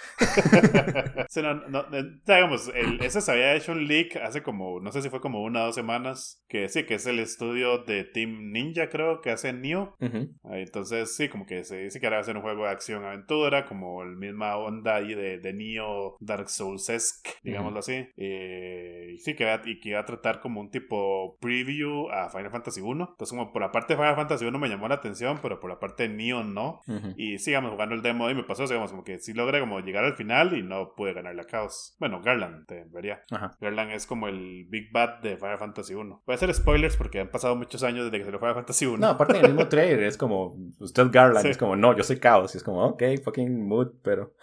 no, 1.44 1.54
no, 1.68 1.86
digamos, 2.26 2.72
el, 2.74 3.02
ese 3.02 3.22
se 3.22 3.32
había 3.32 3.56
hecho 3.56 3.72
un 3.72 3.88
leak 3.88 4.18
hace 4.18 4.44
como, 4.44 4.80
no 4.80 4.92
sé 4.92 5.02
si 5.02 5.10
fue 5.10 5.20
como 5.20 5.44
una 5.44 5.64
o 5.64 5.66
dos 5.68 5.76
semanas, 5.76 6.44
que 6.48 6.70
sí, 6.70 6.84
que 6.84 6.96
es 6.96 7.08
el 7.08 7.20
estudio 7.20 7.80
de 7.80 8.04
Team 8.04 8.52
Ninja, 8.52 8.90
creo, 8.90 9.22
que 9.22 9.32
hace 9.32 9.52
Neo. 9.52 9.96
Entonces, 10.44 11.16
sí, 11.16 11.28
como 11.28 11.46
que 11.46 11.64
se 11.64 11.78
dice 11.78 12.00
que 12.00 12.06
ahora 12.06 12.24
ser 12.24 12.36
un 12.36 12.44
juego 12.44 12.66
de 12.66 12.70
acción-aventura, 12.70 13.66
como 13.66 14.04
el 14.04 14.16
misma 14.16 14.58
onda 14.58 14.96
ahí 14.96 15.16
de, 15.16 15.40
de 15.40 15.54
Neo 15.54 16.18
Dark 16.20 16.50
Souls-esque, 16.50 17.32
digámoslo 17.44 17.80
así. 17.80 18.08
Eh, 18.16 19.14
y 19.14 19.18
sí, 19.18 19.36
que 19.36 19.46
va, 19.46 19.62
y 19.66 19.80
que 19.80 19.94
va 19.94 20.02
a 20.02 20.06
tratar 20.06 20.40
como 20.40 20.62
un 20.62 20.70
tipo 20.70 21.38
preview 21.40 22.10
a 22.10 22.30
Final 22.30 22.52
Fantasy 22.52 22.82
1. 22.82 23.10
Entonces, 23.12 23.36
como 23.36 23.52
por 23.52 23.62
la 23.62 23.72
parte 23.88 23.94
de 23.94 23.98
Final 23.98 24.16
Fantasy 24.16 24.46
1 24.46 24.60
me 24.60 24.68
llamó 24.68 24.88
la 24.88 24.96
atención, 24.96 25.40
pero 25.42 25.60
por 25.60 25.70
la 25.70 25.80
parte 25.80 26.08
de 26.08 26.10
Neon 26.10 26.54
no. 26.54 26.82
Y 27.16 27.40
sigamos 27.40 27.72
jugando 27.72 27.96
el 27.96 28.02
demo 28.02 28.30
y 28.30 28.36
me 28.36 28.44
pasó, 28.44 28.64
digamos, 28.64 28.92
como 28.92 29.04
que 29.04 29.20
sí 29.20 29.34
logré 29.34 29.60
como 29.60 29.80
llegar 29.80 30.04
al 30.04 30.16
final 30.16 30.58
y 30.58 30.64
no 30.64 30.94
pude 30.96 31.14
ganarle 31.14 31.42
a 31.42 31.46
Chaos. 31.46 31.96
Bueno, 32.00 32.22
Garland, 32.22 32.66
te 32.66 32.86
vería. 32.92 33.24
Garland 33.62 33.92
es 33.92 34.06
como 34.06 34.28
el 34.28 34.66
Big 34.70 34.92
Bad 34.92 35.22
de 35.22 35.38
Final 35.38 35.58
Fantasy 35.58 35.94
1. 35.94 36.24
Voy 36.26 36.34
a 36.34 36.36
hacer 36.36 36.54
spoilers 36.54 36.98
porque 36.98 37.20
han 37.20 37.30
pasado 37.30 37.56
muchos 37.56 37.84
años 37.84 38.06
desde 38.06 38.20
que 38.20 38.26
se 38.26 38.32
lo 38.32 38.40
Final 38.40 38.56
Fantasy 38.56 38.86
1. 38.86 38.98
No, 38.98 39.08
aparte 39.08 39.34
del 39.38 39.54
mismo 39.54 39.68
trailer, 39.70 40.04
es 40.04 40.18
como, 40.18 40.58
usted 40.80 41.08
Garland, 41.10 41.46
es 41.46 41.58
como, 41.58 41.76
no, 41.76 41.96
yo 41.96 42.04
soy 42.04 42.20
Chaos. 42.20 42.54
Y 42.56 42.58
es 42.58 42.64
como, 42.64 42.86
ok, 42.86 43.04
fucking 43.24 43.68
mood, 43.68 43.94
pero... 44.04 44.34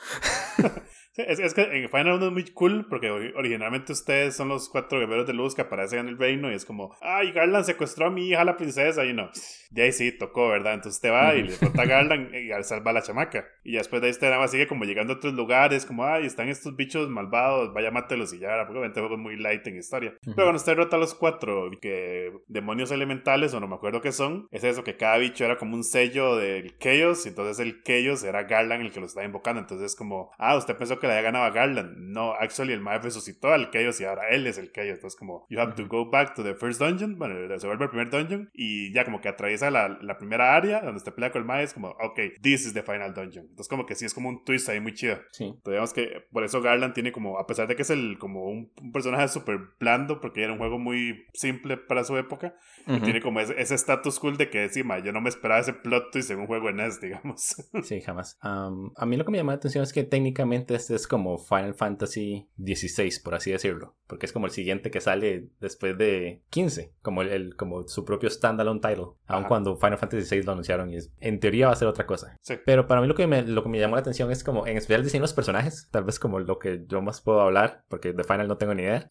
es, 1.17 1.39
es, 1.39 1.55
que 1.55 1.63
en 1.63 1.89
Final 1.89 2.15
1 2.15 2.27
es 2.27 2.33
muy 2.33 2.45
cool 2.53 2.87
porque 2.89 3.11
originalmente 3.11 3.93
ustedes 3.93 4.35
son 4.35 4.49
los 4.49 4.69
cuatro 4.69 4.99
guerreros 4.99 5.27
de 5.27 5.33
luz 5.33 5.55
que 5.55 5.63
aparecen 5.63 6.01
en 6.01 6.09
el 6.09 6.19
reino 6.19 6.51
y 6.51 6.55
es 6.55 6.65
como, 6.65 6.97
ay, 7.01 7.31
Garland 7.33 7.65
secuestró 7.65 8.07
a 8.07 8.11
mi 8.11 8.29
hija 8.29 8.45
la 8.45 8.57
princesa 8.57 9.05
y 9.05 9.13
no. 9.13 9.31
De 9.71 9.83
ahí 9.83 9.93
sí, 9.93 10.13
tocó, 10.13 10.49
¿verdad? 10.49 10.75
Entonces 10.75 11.01
te 11.01 11.11
va 11.11 11.35
y 11.35 11.43
le 11.43 11.57
corta 11.57 11.83
a 11.83 11.87
Garland 11.87 12.35
y 12.35 12.51
salva 12.65 12.91
a 12.91 12.95
la 12.95 13.03
chamaca. 13.03 13.47
Y 13.63 13.73
después 13.73 14.03
de 14.03 14.07
ahí 14.07 14.11
usted 14.13 14.29
nada 14.29 14.41
más 14.41 14.51
sigue 14.51 14.67
como 14.67 14.85
llegando 14.85 15.13
a 15.13 15.17
otros 15.17 15.35
lugares, 15.35 15.87
como, 15.87 16.05
ay, 16.05 16.27
están 16.27 16.49
estos 16.49 16.77
bichos 16.77 17.09
malvados, 17.09 17.73
vaya, 17.73 17.91
mátelos 17.91 18.33
y 18.33 18.41
ya, 18.41 18.65
porque 18.67 18.79
obviamente 18.79 19.01
juego 19.01 19.17
muy 19.17 19.37
light 19.37 19.67
en 19.67 19.77
historia. 19.77 20.15
Pero 20.23 20.35
cuando 20.35 20.57
usted 20.57 20.73
derrota 20.73 20.97
a 20.97 21.01
los 21.01 21.15
cuatro, 21.15 21.71
que 21.81 22.33
demonios 22.49 22.91
elementales, 22.91 23.55
o 23.55 23.61
no 23.61 23.69
me 23.69 23.77
acuerdo 23.77 24.01
qué 24.01 24.13
son, 24.13 24.49
es 24.51 24.65
eso, 24.65 24.85
que 24.85 24.97
cada 24.97 25.19
bicho 25.19 25.45
era 25.45 25.57
como 25.59 25.75
un 25.75 25.85
sello 25.85 26.37
del 26.37 26.77
Chaos, 26.79 27.27
y 27.27 27.29
entonces 27.29 27.59
el 27.61 27.83
Chaos 27.83 28.25
era 28.25 28.45
Garland 28.45 28.83
el 28.83 28.93
que 28.93 29.01
lo 29.01 29.07
estaba 29.07 29.27
invocando. 29.27 29.61
Entonces 29.61 29.93
es 29.93 29.97
como, 29.97 30.31
ah, 30.39 30.57
usted 30.57 30.77
pensó 30.77 30.99
que 30.99 31.04
le 31.07 31.15
había 31.15 31.23
ganado 31.23 31.45
a 31.45 31.51
Garland. 31.51 31.97
No, 31.99 32.33
actually 32.33 32.73
el 32.73 32.81
Mae 32.81 32.99
resucitó 32.99 33.53
al 33.53 33.71
Chaos 33.71 34.01
y 34.01 34.05
ahora 34.05 34.29
él 34.31 34.47
es 34.47 34.59
el 34.59 34.73
Chaos. 34.73 34.95
Entonces 34.95 35.19
como, 35.19 35.47
you 35.49 35.61
have 35.61 35.75
to 35.75 35.87
go 35.87 36.11
back 36.11 36.35
to 36.35 36.43
the 36.43 36.55
first 36.55 36.81
dungeon, 36.81 37.19
bueno, 37.19 37.35
se 37.59 37.67
vuelve 37.67 37.85
el 37.85 37.91
primer 37.91 38.11
dungeon, 38.11 38.51
y 38.53 38.93
ya 38.93 39.05
como 39.05 39.21
que 39.21 39.29
atraviesa 39.29 39.71
la, 39.71 39.99
la 40.01 40.19
primera 40.19 40.55
área 40.55 40.81
donde 40.81 41.01
se 41.01 41.13
pelea 41.13 41.31
con 41.31 41.43
el 41.43 41.47
Mae, 41.47 41.65
es 41.65 41.75
como, 41.75 41.89
ok, 41.89 42.19
this 42.43 42.67
is 42.67 42.75
the 42.75 42.83
final 42.83 43.13
dungeon. 43.15 43.47
Entonces, 43.47 43.69
como 43.69 43.87
que 43.87 43.95
sí 43.95 44.05
es 44.05 44.15
como 44.15 44.29
un 44.29 44.45
twist 44.45 44.69
ahí 44.69 44.81
muy 44.81 44.95
chido. 44.95 45.19
Sí. 45.33 45.45
Entonces, 45.45 45.73
digamos 45.73 45.93
que 45.93 46.27
por 46.33 46.45
eso 46.45 46.61
Garland 46.61 46.95
tiene 46.95 47.13
como, 47.13 47.39
a 47.39 47.47
pesar 47.47 47.67
de 47.69 47.77
que 47.77 47.83
es 47.83 47.91
el 47.91 48.19
como 48.19 48.45
un, 48.45 48.73
personaje 48.93 49.29
súper 49.29 49.59
blando, 49.79 50.21
porque 50.21 50.43
era 50.43 50.53
un 50.53 50.59
juego 50.59 50.79
muy 50.79 51.27
simple 51.33 51.77
para 51.77 52.05
su 52.05 52.17
época, 52.17 52.55
tiene 52.87 53.21
como 53.21 53.41
ese, 53.41 53.61
ese 53.61 53.75
status 53.75 54.19
cool 54.19 54.37
de 54.37 54.51
que 54.51 54.65
encima 54.65 54.99
yo 54.99 55.13
no 55.13 55.21
me 55.21 55.29
esperaba 55.29 55.61
ese 55.61 55.73
plot 55.73 56.13
twist 56.13 56.31
en 56.31 56.41
un 56.41 56.47
juego 56.47 56.69
en 56.69 56.77
NES, 56.77 57.01
digamos. 57.01 57.57
Sí, 57.83 58.01
jamás. 58.01 58.39
a 58.43 59.07
mí 59.07 59.17
lo 59.17 59.25
que 59.25 59.31
me 59.31 59.39
llama 59.39 59.53
la 59.53 59.57
atención 59.57 59.83
es 59.83 59.93
que 59.93 60.05
técnicamente 60.05 60.75
este 60.75 60.94
es 60.97 61.07
como 61.07 61.39
Final 61.39 61.75
Fantasy 61.75 62.49
XVI, 62.59 63.21
por 63.23 63.35
así 63.35 63.51
decirlo, 63.51 63.95
porque 64.07 64.27
es 64.27 64.33
como 64.33 64.47
el 64.47 64.53
siguiente 64.53 64.91
que 64.91 65.01
sale 65.01 65.49
después 65.61 65.97
de 65.97 66.43
15, 66.51 66.93
como 67.03 67.23
el, 67.23 67.57
como 67.57 67.87
su 67.89 68.05
propio 68.05 68.31
standalone 68.31 68.81
title, 68.81 69.09
aun 69.27 69.45
cuando 69.45 69.77
Final 69.77 69.99
Fantasy 69.99 70.37
VI 70.37 70.43
lo 70.45 70.53
anunciaron 70.53 70.91
y 70.91 70.97
es, 70.97 71.13
en 71.21 71.41
teoría 71.41 71.67
va 71.67 71.73
a 71.73 71.77
ser 71.77 71.89
otra 71.89 72.07
cosa. 72.07 72.39
Pero 72.65 72.87
para 72.87 73.01
mí 73.01 73.07
lo 73.07 73.15
que, 73.15 73.27
me, 73.27 73.43
lo 73.43 73.63
que 73.63 73.69
me 73.69 73.79
llamó 73.79 73.97
la 73.97 74.01
atención 74.01 74.31
es 74.31 74.45
como, 74.45 74.67
en 74.67 74.77
especial 74.77 75.01
el 75.01 75.05
diseño 75.05 75.21
de 75.21 75.25
los 75.25 75.35
personajes, 75.35 75.89
tal 75.91 76.05
vez 76.05 76.19
como 76.19 76.41
lo 76.41 76.59
que 76.59 76.85
yo 76.87 77.03
más 77.03 77.21
puedo 77.21 77.41
hablar, 77.41 77.85
porque 77.89 78.13
de 78.13 78.25
Final 78.25 78.49
no 78.49 78.57
tengo 78.57 78.75
ni 78.75 78.83
idea. 78.83 79.11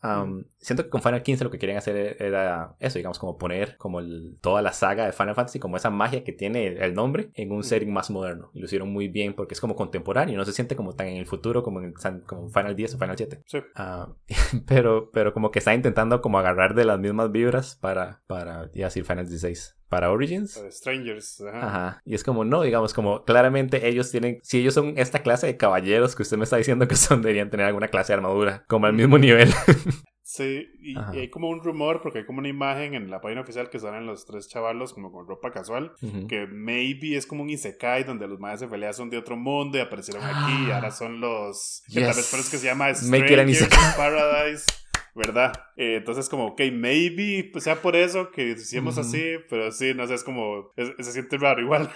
Siento 0.58 0.84
que 0.84 0.90
con 0.90 1.02
Final 1.02 1.24
15 1.24 1.44
lo 1.44 1.52
que 1.52 1.60
querían 1.60 1.78
hacer 1.78 2.18
era 2.20 2.76
eso, 2.80 3.00
digamos, 3.00 3.20
como 3.20 3.38
poner 3.38 3.78
como 3.78 4.02
toda 4.42 4.62
la 4.62 4.74
saga 4.74 5.06
de 5.06 5.12
Final 5.12 5.36
Fantasy, 5.36 5.60
como 5.60 5.78
esa 5.78 5.90
magia 5.90 6.24
que 6.24 6.34
tiene 6.34 6.68
el 6.68 6.94
nombre, 6.94 7.32
en 7.34 7.52
un 7.52 7.64
setting 7.64 7.92
más 7.92 8.10
moderno. 8.10 8.52
Y 8.54 8.60
lo 8.60 8.66
hicieron 8.66 8.92
muy 8.92 9.08
bien 9.08 9.34
porque 9.34 9.54
es 9.54 9.62
como 9.62 9.76
contemporáneo, 9.76 10.38
no 10.38 10.46
se 10.46 10.54
siente 10.54 10.76
como 10.76 10.96
tan 10.96 11.08
en 11.08 11.18
el 11.18 11.26
futuro, 11.26 11.64
como 11.64 11.73
en 11.82 11.94
como 12.26 12.50
Final 12.50 12.76
10 12.76 12.96
o 12.96 12.98
Final 12.98 13.18
7. 13.18 13.42
Sí. 13.46 13.60
Ah, 13.76 14.10
pero, 14.68 15.10
pero 15.12 15.34
como 15.34 15.52
que 15.52 15.60
está 15.60 15.74
intentando 15.74 16.22
como 16.22 16.40
agarrar 16.40 16.76
de 16.76 16.86
las 16.86 17.00
mismas 17.00 17.32
vibras 17.32 17.76
para, 17.76 18.22
para 18.28 18.72
ya 18.74 18.86
decir 18.86 19.06
Final 19.06 19.28
16 19.28 19.78
para 19.90 20.12
Origins. 20.12 20.58
Para 20.58 20.72
Strangers. 20.72 21.42
Ajá. 21.42 21.68
Ajá. 21.68 22.02
Y 22.04 22.16
es 22.16 22.24
como, 22.24 22.44
no, 22.44 22.64
digamos, 22.64 22.94
como 22.94 23.24
claramente 23.26 23.88
ellos 23.88 24.10
tienen, 24.10 24.40
si 24.42 24.60
ellos 24.60 24.74
son 24.74 24.96
esta 24.98 25.20
clase 25.20 25.46
de 25.46 25.56
caballeros 25.56 26.16
que 26.16 26.24
usted 26.24 26.38
me 26.38 26.46
está 26.46 26.58
diciendo 26.58 26.88
que 26.88 26.96
son, 26.96 27.22
deberían 27.22 27.52
tener 27.52 27.68
alguna 27.68 27.90
clase 27.90 28.14
de 28.14 28.18
armadura, 28.18 28.66
como 28.68 28.88
al 28.88 28.94
mismo 28.94 29.20
nivel. 29.20 29.50
Sí, 30.26 30.70
y, 30.80 30.94
y, 30.94 31.20
hay 31.20 31.30
como 31.30 31.50
un 31.50 31.62
rumor, 31.62 32.02
porque 32.02 32.20
hay 32.20 32.26
como 32.26 32.40
una 32.40 32.48
imagen 32.48 32.94
en 32.94 33.12
la 33.12 33.20
página 33.20 33.42
oficial 33.42 33.70
que 33.70 33.78
salen 33.78 34.06
los 34.06 34.26
tres 34.26 34.48
chavalos 34.48 34.94
como 34.94 35.12
con 35.12 35.28
ropa 35.28 35.52
casual, 35.52 35.92
que 36.30 36.48
maybe 36.48 37.18
es 37.18 37.28
como 37.28 37.44
un 37.44 37.50
isekai 37.50 38.06
donde 38.06 38.26
los 38.28 38.40
madres 38.40 38.62
de 38.62 38.68
pelea 38.70 38.94
son 38.94 39.10
de 39.10 39.18
otro 39.18 39.36
mundo 39.36 39.78
y 39.78 39.82
aparecieron 39.82 40.24
aquí 40.24 40.68
y 40.68 40.72
ahora 40.72 40.92
son 40.92 41.20
los... 41.20 41.84
Que 41.94 42.00
tal 42.00 42.10
Yes. 42.10 42.16
vez 42.18 42.30
por 42.32 42.40
eso 42.40 42.48
es 42.48 42.52
que 42.52 42.58
se 42.58 42.66
llama 42.68 42.94
Strangers 42.94 43.62
in 43.62 43.68
Paradise, 43.98 44.66
¿verdad? 45.16 45.53
Eh, 45.78 45.97
entonces 45.97 46.28
como, 46.30 46.47
ok, 46.47 46.61
maybe 46.72 47.49
pues, 47.51 47.64
sea 47.66 47.76
por 47.82 47.95
eso 47.95 48.32
que 48.32 48.49
hicimos 48.51 48.97
Ujú. 48.97 49.07
así, 49.07 49.24
pero 49.49 49.72
sí, 49.72 49.93
no 49.93 50.07
sé, 50.07 50.16
es 50.16 50.24
como... 50.24 50.72
es- 50.76 50.93
se 51.05 51.11
siente 51.11 51.38
raro 51.38 51.61
igual. 51.61 51.89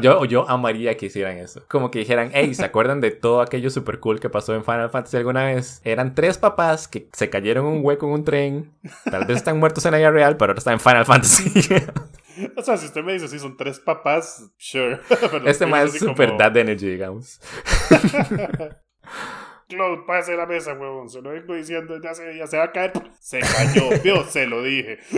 Yo, 0.00 0.24
yo 0.26 0.48
amaría 0.48 0.96
que 0.96 1.06
hicieran 1.06 1.38
eso. 1.38 1.64
Como 1.68 1.90
que 1.90 2.00
dijeran, 2.00 2.30
hey, 2.34 2.52
¿se 2.54 2.64
acuerdan 2.64 3.00
de 3.00 3.10
todo 3.12 3.40
aquello 3.42 3.70
super 3.70 4.00
cool 4.00 4.18
que 4.20 4.28
pasó 4.30 4.54
en 4.54 4.64
Final 4.64 4.90
Fantasy 4.90 5.16
alguna 5.18 5.44
vez? 5.44 5.80
Eran 5.84 6.14
tres 6.14 6.38
papás 6.38 6.88
que 6.88 7.08
se 7.12 7.30
cayeron 7.30 7.64
un 7.66 7.80
hueco 7.84 8.06
en 8.06 8.12
un 8.12 8.24
tren. 8.24 8.72
Tal 9.10 9.24
vez 9.26 9.36
están 9.36 9.58
muertos 9.58 9.84
en 9.86 9.92
la 9.92 9.98
vida 9.98 10.10
real, 10.10 10.36
pero 10.36 10.50
ahora 10.50 10.58
están 10.58 10.74
en 10.74 10.80
Final 10.80 11.06
Fantasy. 11.06 11.52
o 12.56 12.62
sea, 12.62 12.76
si 12.76 12.86
usted 12.86 13.04
me 13.04 13.12
dice, 13.12 13.28
sí, 13.28 13.38
son 13.38 13.56
tres 13.56 13.78
papás, 13.78 14.50
sure. 14.56 14.98
Pero 15.30 15.46
este 15.48 15.66
más 15.66 15.94
es 15.94 16.00
super 16.00 16.28
como- 16.28 16.38
dad 16.38 16.56
energy, 16.56 16.88
digamos. 16.88 17.40
Claude, 19.74 20.04
pase 20.06 20.36
la 20.36 20.46
mesa, 20.46 20.74
huevón. 20.74 21.08
Se 21.08 21.20
lo 21.20 21.30
vengo 21.30 21.54
diciendo, 21.54 22.00
ya 22.00 22.14
se, 22.14 22.36
ya 22.36 22.46
se 22.46 22.58
va 22.58 22.64
a 22.64 22.72
caer. 22.72 22.92
Se 23.18 23.40
cayó, 23.40 23.90
vio, 24.02 24.24
se 24.24 24.46
lo 24.46 24.62
dije. 24.62 24.98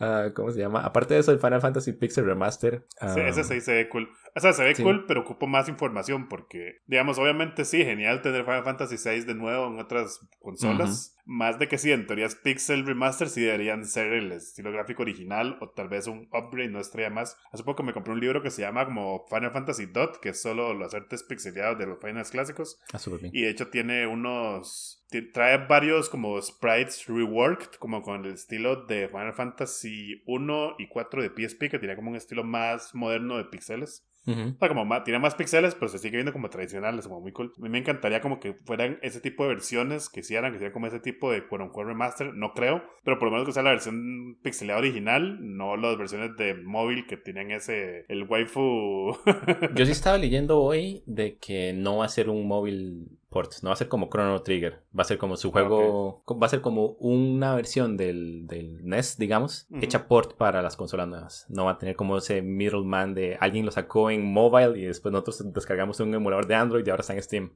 Ah, 0.00 0.30
¿Cómo 0.34 0.50
se 0.50 0.58
llama? 0.60 0.80
Aparte 0.80 1.14
de 1.14 1.20
eso, 1.20 1.30
el 1.30 1.38
Final 1.38 1.60
Fantasy 1.60 1.92
Pixel 1.92 2.24
Remaster. 2.24 2.86
Sí, 2.92 2.96
ah, 3.20 3.28
ese 3.28 3.44
sí 3.44 3.60
se 3.60 3.74
ve 3.74 3.88
cool. 3.88 4.08
O 4.34 4.40
sea, 4.40 4.52
se 4.52 4.64
ve 4.64 4.74
Sí. 4.74 4.82
cool, 4.82 5.04
pero 5.06 5.20
ocupo 5.20 5.46
más 5.46 5.68
información 5.68 6.28
porque, 6.28 6.78
digamos, 6.86 7.18
obviamente 7.18 7.64
sí, 7.64 7.84
genial 7.84 8.22
tener 8.22 8.44
Final 8.44 8.64
Fantasy 8.64 8.96
VI 8.96 9.24
de 9.24 9.34
nuevo 9.34 9.66
en 9.66 9.78
otras 9.78 10.20
consolas. 10.40 11.16
Más 11.26 11.58
de 11.58 11.68
que 11.68 11.78
sí, 11.78 11.92
en 11.92 12.06
teoría 12.06 12.26
es 12.26 12.34
Pixel 12.34 12.86
Remaster, 12.86 13.28
sí 13.28 13.42
deberían 13.42 13.84
ser 13.84 14.12
el 14.12 14.32
estilo 14.32 14.72
gráfico 14.72 15.02
original 15.02 15.58
o 15.60 15.70
tal 15.70 15.88
vez 15.88 16.06
un 16.06 16.28
upgrade, 16.32 16.70
no 16.70 16.80
estrella 16.80 17.10
más. 17.10 17.36
Hace 17.52 17.62
poco 17.62 17.82
me 17.82 17.92
compré 17.92 18.12
un 18.12 18.20
libro 18.20 18.42
que 18.42 18.50
se 18.50 18.62
llama 18.62 18.84
como 18.86 19.26
Final 19.28 19.52
Fantasy 19.52 19.86
Dot, 19.86 20.18
que 20.20 20.30
es 20.30 20.40
solo 20.42 20.74
los 20.74 20.94
artes 20.94 21.22
pixelados 21.22 21.78
de 21.78 21.86
los 21.86 21.98
finals 22.00 22.30
clásicos. 22.30 22.80
ah. 22.92 22.98
Y 23.32 23.42
de 23.42 23.50
hecho 23.50 23.68
tiene 23.68 24.06
unos. 24.06 24.99
Trae 25.32 25.66
varios 25.66 26.08
como 26.08 26.40
sprites 26.40 27.06
reworked, 27.06 27.76
como 27.78 28.02
con 28.02 28.24
el 28.24 28.34
estilo 28.34 28.84
de 28.86 29.08
Final 29.08 29.34
Fantasy 29.34 30.22
1 30.26 30.76
y 30.78 30.88
4 30.88 31.22
de 31.22 31.30
PSP, 31.30 31.70
que 31.70 31.78
tenía 31.78 31.96
como 31.96 32.10
un 32.10 32.16
estilo 32.16 32.44
más 32.44 32.94
moderno 32.94 33.36
de 33.36 33.44
pixeles. 33.44 34.06
Ujú. 34.26 34.54
O 34.54 34.58
sea, 34.58 34.68
como 34.68 34.84
más, 34.84 35.02
tiene 35.04 35.18
más 35.18 35.34
pixeles, 35.34 35.74
pero 35.74 35.88
se 35.88 35.98
sigue 35.98 36.18
viendo 36.18 36.32
como 36.32 36.50
tradicionales, 36.50 37.08
como 37.08 37.20
muy 37.20 37.32
cool. 37.32 37.52
A 37.58 37.62
mí 37.62 37.68
me 37.70 37.78
encantaría 37.78 38.20
como 38.20 38.38
que 38.38 38.54
fueran 38.64 38.98
ese 39.02 39.20
tipo 39.20 39.44
de 39.44 39.50
versiones 39.50 40.08
que 40.10 40.20
hicieran, 40.20 40.52
que 40.52 40.56
hicieran 40.56 40.74
como 40.74 40.86
ese 40.86 41.00
tipo 41.00 41.32
de 41.32 41.46
quote 41.46 41.64
unquote 41.64 41.88
remaster. 41.88 42.34
No 42.34 42.52
creo, 42.52 42.82
pero 43.02 43.18
por 43.18 43.28
lo 43.28 43.32
menos 43.32 43.46
que 43.46 43.52
sea 43.52 43.62
la 43.62 43.70
versión 43.70 44.38
pixelada 44.42 44.78
original, 44.78 45.38
no 45.40 45.76
las 45.76 45.96
versiones 45.96 46.36
de 46.36 46.54
móvil 46.54 47.06
que 47.06 47.16
tienen 47.16 47.50
ese. 47.50 48.04
el 48.08 48.24
waifu. 48.24 49.16
Yo 49.74 49.86
sí 49.86 49.92
estaba 49.92 50.18
leyendo 50.18 50.60
hoy 50.60 51.02
de 51.06 51.38
que 51.38 51.72
no 51.72 51.98
va 51.98 52.04
a 52.04 52.08
ser 52.08 52.28
un 52.28 52.46
móvil 52.46 53.19
port, 53.30 53.52
no 53.62 53.68
va 53.70 53.74
a 53.74 53.76
ser 53.76 53.88
como 53.88 54.10
Chrono 54.10 54.42
Trigger, 54.42 54.82
va 54.96 55.02
a 55.02 55.04
ser 55.04 55.16
como 55.16 55.36
su 55.36 55.50
juego, 55.52 56.22
va 56.30 56.46
a 56.46 56.50
ser 56.50 56.60
como 56.60 56.88
una 56.98 57.54
versión 57.54 57.96
del, 57.96 58.46
del 58.46 58.84
NES, 58.84 59.16
digamos, 59.18 59.66
Ujú. 59.70 59.84
hecha 59.84 60.06
port 60.08 60.34
para 60.36 60.60
las 60.62 60.76
consolas 60.76 61.08
nuevas. 61.08 61.46
No 61.48 61.64
va 61.66 61.72
a 61.72 61.78
tener 61.78 61.96
como 61.96 62.18
ese 62.18 62.42
middleman 62.42 63.14
de 63.14 63.36
alguien 63.40 63.64
lo 63.64 63.70
sacó 63.72 64.10
en 64.10 64.24
mobile 64.24 64.78
y 64.78 64.84
después 64.84 65.12
nosotros 65.12 65.52
descargamos 65.54 65.98
un 66.00 66.12
emulador 66.12 66.46
de 66.46 66.54
Android 66.56 66.86
y 66.86 66.90
ahora 66.90 67.00
está 67.02 67.14
en 67.14 67.22
Steam. 67.22 67.52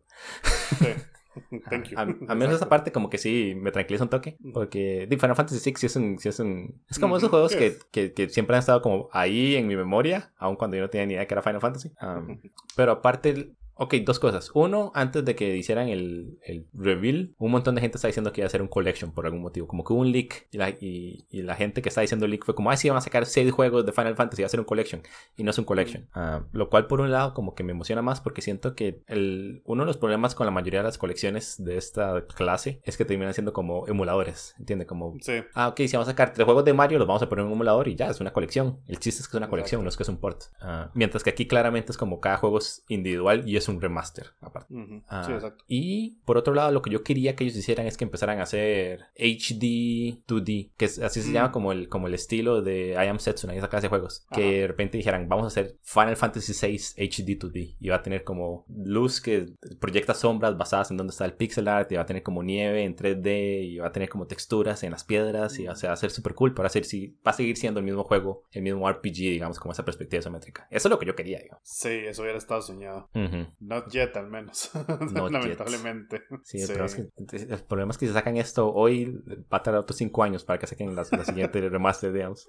Sí. 0.79 0.87
Thank 1.69 1.89
you. 1.89 1.99
A, 1.99 2.03
a 2.03 2.35
menos 2.37 2.55
esa 2.55 2.69
parte 2.69 2.93
como 2.93 3.11
que 3.11 3.19
sí 3.19 3.55
me 3.57 3.73
tranquiliza 3.73 4.05
un 4.05 4.11
toque. 4.11 4.37
Porque 4.53 5.09
Final 5.11 5.35
Fantasy 5.35 5.59
VI 5.73 5.77
sí 5.79 5.87
es 5.87 5.97
un... 5.97 6.17
sí 6.21 6.29
es, 6.29 6.39
un- 6.39 6.81
es 6.89 7.01
como 7.01 7.17
esos 7.17 7.29
juegos 7.29 7.57
que, 7.57 7.77
que, 7.91 8.13
que 8.13 8.29
siempre 8.29 8.55
han 8.55 8.61
estado 8.61 8.81
como 8.83 9.09
ahí 9.11 9.57
en 9.57 9.67
mi 9.67 9.75
memoria, 9.75 10.33
aun 10.39 10.55
cuando 10.55 10.77
yo 10.77 10.85
no 10.85 10.91
tenía 10.91 11.07
ni 11.07 11.15
idea 11.15 11.27
que 11.27 11.35
era 11.35 11.43
Final 11.43 11.61
Fantasy. 11.61 11.91
Um, 12.01 12.39
pero 12.77 12.93
aparte... 12.93 13.53
Ok, 13.77 13.95
dos 14.05 14.19
cosas. 14.19 14.51
Uno, 14.55 14.93
antes 14.95 15.25
de 15.25 15.35
que 15.35 15.57
hicieran 15.57 15.89
el, 15.89 16.39
el 16.45 16.67
reveal, 16.73 17.35
un 17.39 17.51
montón 17.51 17.75
de 17.75 17.81
gente 17.81 17.99
está 17.99 18.09
diciendo 18.09 18.33
que 18.33 18.41
iba 18.41 18.47
a 18.47 18.49
hacer 18.49 18.63
un 18.63 18.69
collection 18.69 19.13
por 19.13 19.27
algún 19.27 19.43
motivo. 19.43 19.67
Como 19.67 19.85
que 19.85 19.93
hubo 19.93 20.01
un 20.01 20.13
leak 20.13 20.47
y 20.53 20.59
la, 20.59 20.71
y, 20.71 21.27
y 21.31 21.43
la 21.43 21.55
gente 21.57 21.83
que 21.83 21.89
está 21.89 22.01
diciendo 22.01 22.27
leak 22.27 22.45
fue 22.45 22.55
como, 22.55 22.71
ah, 22.71 22.77
sí, 22.77 22.89
van 22.89 22.99
a 22.99 23.01
sacar 23.01 23.27
seis 23.27 23.51
juegos 23.53 23.85
de 23.85 23.93
Final 23.93 24.15
Fantasy, 24.17 24.43
va 24.43 24.47
a 24.47 24.49
ser 24.51 24.61
un 24.61 24.67
collection. 24.67 25.03
Y 25.37 25.43
no 25.43 25.51
es 25.51 25.59
un 25.59 25.65
collection. 25.65 26.09
Ah, 26.15 26.43
lo 26.53 26.71
cual, 26.71 26.87
por 26.87 27.01
un 27.01 27.11
lado, 27.11 27.35
como 27.35 27.55
que 27.55 27.65
me 27.65 27.73
emociona 27.73 28.03
más 28.03 28.21
porque 28.21 28.43
siento 28.43 28.75
que 28.75 29.03
el, 29.07 29.63
uno 29.65 29.83
de 29.83 29.87
los 29.87 29.97
problemas 29.97 30.35
con 30.35 30.47
la 30.47 30.53
mayoría 30.53 30.81
de 30.81 30.85
las 30.85 30.99
colecciones 30.99 31.57
de 31.59 31.77
esta 31.77 32.25
clase 32.27 32.81
es 32.85 32.97
que 32.97 33.05
terminan 33.05 33.35
siendo 33.35 33.53
como 33.53 33.87
emuladores. 33.89 34.55
¿Entiendes? 34.59 34.87
Como 34.87 35.15
Sí. 35.21 35.43
Ah, 35.55 35.69
ok, 35.69 35.79
si 35.79 35.93
vamos 35.93 36.09
a 36.09 36.13
sacar 36.13 36.33
tres 36.33 36.45
juegos 36.45 36.65
de 36.65 36.73
Mario, 36.73 36.99
los 36.99 37.07
vamos 37.09 37.23
a 37.23 37.29
poner 37.29 37.43
en 37.43 37.49
un 37.49 37.55
emulador 37.55 37.89
y 37.89 37.97
ya, 37.97 38.09
es 38.09 38.21
una 38.21 38.33
colección. 38.33 38.79
El 38.87 38.99
chiste 38.99 39.23
es 39.23 39.29
que 39.29 39.37
es 39.37 39.39
una 39.39 39.49
colección, 39.49 39.81
Exacto. 39.81 39.85
no 39.85 39.89
es 39.89 39.97
que 39.97 40.03
es 40.05 40.09
un 40.09 40.19
port. 40.19 40.43
Ah, 40.61 40.91
mientras 40.95 41.25
que 41.25 41.31
aquí 41.31 41.47
claramente 41.47 41.91
es 41.93 41.99
como 41.99 42.21
cada 42.21 42.37
juego 42.37 42.59
es 42.59 42.85
individual 42.89 43.49
y 43.49 43.57
es 43.57 43.64
un 43.69 43.81
remaster, 43.81 44.29
aparte. 44.41 44.75
Ujú. 44.75 45.03
Ah, 45.09 45.25
Sí, 45.27 45.33
exacto. 45.33 45.65
y 45.69 46.19
por 46.25 46.37
otro 46.37 46.55
lado, 46.55 46.73
lo 46.73 46.83
que 46.83 46.91
yo 46.91 47.03
quería 47.03 47.35
que 47.37 47.45
ellos 47.45 47.57
hicieran 47.57 47.87
es 47.87 47.97
que 47.97 48.05
empezaran 48.05 48.41
a 48.41 48.45
hacer 48.45 49.01
HD 49.17 50.23
2D, 50.27 50.71
que 50.77 50.85
es, 50.87 50.99
así 50.99 51.23
se 51.23 51.31
Mm. 51.31 51.33
llama 51.33 51.53
como 51.53 51.73
el, 51.73 51.89
como 51.89 52.07
el 52.07 52.15
estilo 52.15 52.63
de 52.63 52.91
I 52.93 53.09
Am 53.09 53.19
Setsuna 53.19 53.55
y 53.55 53.59
esa 53.59 53.69
clase 53.69 53.85
de 53.87 53.89
juegos. 53.91 54.27
Ajá. 54.31 54.41
Que 54.41 54.61
de 54.61 54.67
repente 54.67 54.97
dijeran, 54.99 55.29
vamos 55.29 55.45
a 55.45 55.49
hacer 55.49 55.77
Final 55.83 56.17
Fantasy 56.17 56.53
VI 56.53 56.77
HD 57.09 57.39
2D. 57.39 57.77
Y 57.81 57.89
va 57.89 57.97
a 57.97 58.03
tener 58.03 58.25
como 58.25 58.65
luz 58.69 59.21
que 59.21 59.47
proyecta 59.81 60.15
sombras 60.15 60.57
basadas 60.57 60.91
en 60.91 60.97
donde 60.97 61.11
está 61.13 61.25
el 61.25 61.35
pixel 61.35 61.69
art, 61.69 61.91
y 61.93 61.97
va 61.97 62.03
a 62.03 62.07
tener 62.07 62.23
como 62.23 62.43
nieve 62.43 62.85
en 62.85 62.95
3D, 62.97 63.63
y 63.65 63.79
va 63.79 63.89
a 63.89 63.93
tener 63.93 64.09
como 64.09 64.27
texturas 64.27 64.83
en 64.83 64.91
las 64.93 65.05
piedras, 65.05 65.59
y 65.59 65.67
o 65.69 65.75
sea, 65.77 65.91
va 65.91 65.95
a 65.95 65.97
ser 65.97 66.11
súper 66.11 66.35
cool, 66.35 66.53
pero 66.53 66.63
va 66.65 66.67
a, 66.69 66.71
ser, 66.71 66.85
sí, 66.85 67.17
va 67.27 67.31
a 67.31 67.35
seguir 67.35 67.57
siendo 67.57 67.81
el 67.81 67.87
mismo 67.87 68.05
juego, 68.05 68.45
el 68.53 68.63
mismo 68.63 68.89
RPG, 68.91 69.15
digamos, 69.33 69.59
como 69.59 69.73
esa 69.73 69.85
perspectiva 69.85 70.21
isométrica. 70.21 70.67
Eso 70.71 70.89
es 70.89 70.91
lo 70.91 70.99
que 70.99 71.07
yo 71.07 71.15
quería, 71.15 71.39
digamos. 71.41 71.63
Sí, 71.65 71.89
eso 71.89 72.23
hubiera 72.23 72.39
estado 72.39 72.63
soñado. 72.63 73.09
Ujú. 73.15 73.47
Not 73.61 73.91
yet, 73.93 74.17
al 74.17 74.29
menos. 74.29 74.71
Not 75.13 75.31
Lamentablemente. 75.31 76.23
Sí, 76.43 76.61
el, 76.61 76.67
Problema 76.69 76.87
es 76.87 76.95
que, 76.95 77.37
el 77.55 77.63
problema 77.65 77.91
es 77.93 77.99
que 77.99 78.07
si 78.07 78.13
sacan 78.13 78.37
esto 78.37 78.73
hoy, 78.73 79.23
va 79.53 79.59
a 79.59 79.63
tardar 79.63 79.81
otros 79.83 79.97
5 79.97 80.23
años 80.23 80.45
para 80.45 80.59
que 80.59 80.67
saquen 80.67 80.95
la, 80.95 81.05
la 81.11 81.25
siguiente 81.25 81.61
remaster, 81.69 82.13
digamos. 82.13 82.49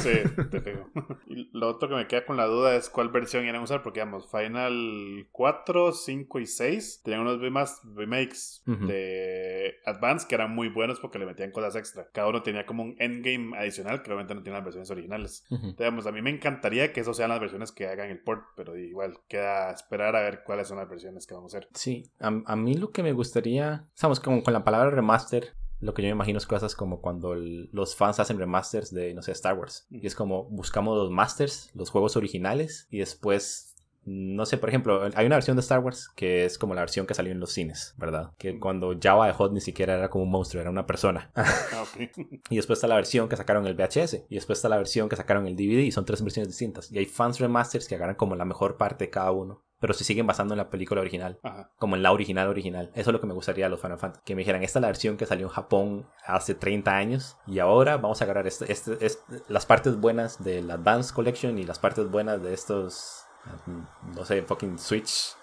Sí, 0.00 0.10
te 0.50 0.60
pego. 0.60 0.88
Y 1.26 1.50
lo 1.52 1.68
otro 1.68 1.88
que 1.88 1.94
me 1.94 2.06
queda 2.06 2.24
con 2.24 2.36
la 2.36 2.46
duda 2.46 2.74
es 2.76 2.88
cuál 2.90 3.10
versión 3.10 3.44
iban 3.44 3.56
a 3.56 3.62
usar, 3.62 3.82
porque 3.82 4.00
digamos, 4.00 4.30
Final 4.30 5.28
4, 5.32 5.92
5 5.92 6.40
y 6.40 6.46
6 6.46 7.02
tenían 7.04 7.22
unos 7.22 7.38
remas- 7.40 7.80
remakes 7.94 8.62
Ujú. 8.66 8.86
de 8.86 9.74
Advance 9.86 10.26
que 10.28 10.34
eran 10.34 10.54
muy 10.54 10.68
buenos 10.68 11.00
porque 11.00 11.18
le 11.18 11.26
metían 11.26 11.50
cosas 11.52 11.76
extra. 11.76 12.08
Cada 12.12 12.28
uno 12.28 12.42
tenía 12.42 12.66
como 12.66 12.82
un 12.82 12.96
endgame 12.98 13.56
adicional 13.56 14.02
que 14.02 14.10
obviamente 14.10 14.34
no 14.34 14.42
tiene 14.42 14.56
las 14.58 14.64
versiones 14.64 14.90
originales. 14.90 15.44
Ujú. 15.46 15.54
Entonces, 15.56 15.78
digamos, 15.78 16.06
a 16.06 16.12
mí 16.12 16.22
me 16.22 16.30
encantaría 16.30 16.92
que 16.92 17.00
eso 17.00 17.14
sean 17.14 17.30
las 17.30 17.40
versiones 17.40 17.72
que 17.72 17.86
hagan 17.86 18.10
el 18.10 18.20
port, 18.20 18.44
pero 18.56 18.76
igual 18.76 19.18
queda 19.28 19.70
esperar 19.70 20.16
a 20.16 20.20
ver 20.30 20.42
cuáles 20.44 20.68
son 20.68 20.78
las 20.78 20.88
versiones 20.88 21.26
que 21.26 21.34
vamos 21.34 21.54
a 21.54 21.58
hacer. 21.58 21.68
Sí, 21.74 22.10
a, 22.20 22.28
a 22.44 22.56
mí 22.56 22.74
lo 22.74 22.90
que 22.90 23.02
me 23.02 23.12
gustaría, 23.12 23.86
sabemos, 23.94 24.20
como 24.20 24.42
con 24.42 24.52
la 24.54 24.64
palabra 24.64 24.90
remaster, 24.90 25.54
lo 25.80 25.94
que 25.94 26.02
yo 26.02 26.06
me 26.08 26.12
imagino 26.12 26.38
es 26.38 26.46
cosas 26.46 26.74
como 26.74 27.00
cuando 27.00 27.32
el- 27.32 27.70
los 27.72 27.96
fans 27.96 28.20
hacen 28.20 28.38
remasters 28.38 28.92
de, 28.92 29.14
no 29.14 29.22
sé, 29.22 29.32
Star 29.32 29.58
Wars. 29.58 29.86
Y 29.90 30.06
es 30.06 30.14
como 30.14 30.44
buscamos 30.50 30.96
los 30.98 31.10
masters, 31.10 31.70
los 31.74 31.88
juegos 31.90 32.16
originales, 32.16 32.86
y 32.90 32.98
después, 32.98 33.74
no 34.04 34.44
sé, 34.44 34.58
por 34.58 34.68
ejemplo, 34.68 35.02
hay 35.14 35.26
una 35.26 35.36
versión 35.36 35.56
de 35.56 35.60
Star 35.60 35.78
Wars 35.80 36.08
que 36.16 36.44
es 36.44 36.58
como 36.58 36.74
la 36.74 36.80
versión 36.82 37.06
que 37.06 37.14
salió 37.14 37.32
en 37.32 37.40
los 37.40 37.52
cines, 37.52 37.94
¿verdad? 37.98 38.32
Que 38.38 38.58
cuando 38.58 38.94
Java 39.00 39.26
de 39.26 39.32
Hot 39.34 39.52
ni 39.52 39.60
siquiera 39.60 39.94
era 39.94 40.10
como 40.10 40.24
un 40.24 40.30
monstruo, 40.30 40.60
era 40.60 40.70
una 40.70 40.86
persona. 40.86 41.30
Ah. 41.34 41.46
Y 42.50 42.56
después 42.56 42.78
está 42.78 42.86
la 42.88 42.96
versión 42.96 43.28
que 43.28 43.36
sacaron 43.36 43.66
el 43.66 43.74
VHS. 43.74 44.24
Y 44.28 44.34
después 44.36 44.58
está 44.58 44.68
la 44.68 44.76
versión 44.78 45.08
que 45.08 45.16
sacaron 45.16 45.46
el 45.46 45.54
DVD. 45.56 45.80
Y 45.84 45.92
son 45.92 46.04
tres 46.04 46.22
versiones 46.22 46.48
distintas. 46.48 46.90
Y 46.92 46.98
hay 46.98 47.06
fans 47.06 47.38
remasters 47.38 47.86
que 47.88 47.94
agarran 47.94 48.16
como 48.16 48.34
la 48.36 48.44
mejor 48.44 48.76
parte 48.76 49.04
de 49.06 49.10
cada 49.10 49.30
uno. 49.32 49.62
Pero 49.80 49.94
se 49.94 50.04
siguen 50.04 50.26
basando 50.26 50.52
en 50.54 50.58
la 50.58 50.68
película 50.70 51.00
original. 51.00 51.38
Ajá. 51.42 51.70
Como 51.78 51.96
en 51.96 52.02
la 52.02 52.12
original 52.12 52.48
original. 52.48 52.90
Eso 52.94 53.10
es 53.10 53.12
lo 53.14 53.20
que 53.20 53.26
me 53.26 53.32
gustaría 53.34 53.64
de 53.64 53.70
los 53.70 53.80
Final 53.80 53.98
Fantasy. 53.98 54.22
Que 54.24 54.34
me 54.34 54.40
dijeran, 54.40 54.62
esta 54.62 54.78
es 54.78 54.82
la 54.82 54.88
versión 54.88 55.16
que 55.16 55.24
salió 55.26 55.46
en 55.46 55.52
Japón 55.52 56.06
hace 56.26 56.54
30 56.54 56.94
años. 56.96 57.36
Y 57.46 57.58
ahora 57.60 57.96
vamos 57.96 58.20
a 58.20 58.24
agarrar 58.24 58.46
este, 58.46 58.70
este- 58.70 59.04
este- 59.04 59.42
las 59.48 59.64
partes 59.66 59.96
buenas 59.98 60.44
del 60.44 60.70
Advanced 60.70 61.14
Collection 61.14 61.58
y 61.58 61.64
las 61.64 61.78
partes 61.78 62.10
buenas 62.10 62.42
de 62.42 62.52
estos, 62.52 63.24
mm, 63.66 64.14
no 64.16 64.24
sé, 64.26 64.42
fucking 64.42 64.78
Switch 64.78 65.34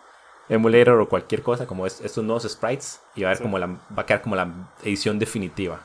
emulator 0.50 1.00
o 1.02 1.10
cualquier 1.10 1.42
cosa. 1.42 1.66
Como 1.66 1.86
es- 1.88 2.00
estos 2.02 2.24
nuevos 2.24 2.44
sprites. 2.44 3.02
Y 3.16 3.24
va 3.24 3.32
a, 3.32 3.36
Sí. 3.36 3.42
como 3.44 3.58
la, 3.60 3.68
va 3.68 4.04
a 4.04 4.06
quedar 4.06 4.22
como 4.22 4.36
la 4.36 4.70
edición 4.84 5.18
definitiva. 5.20 5.82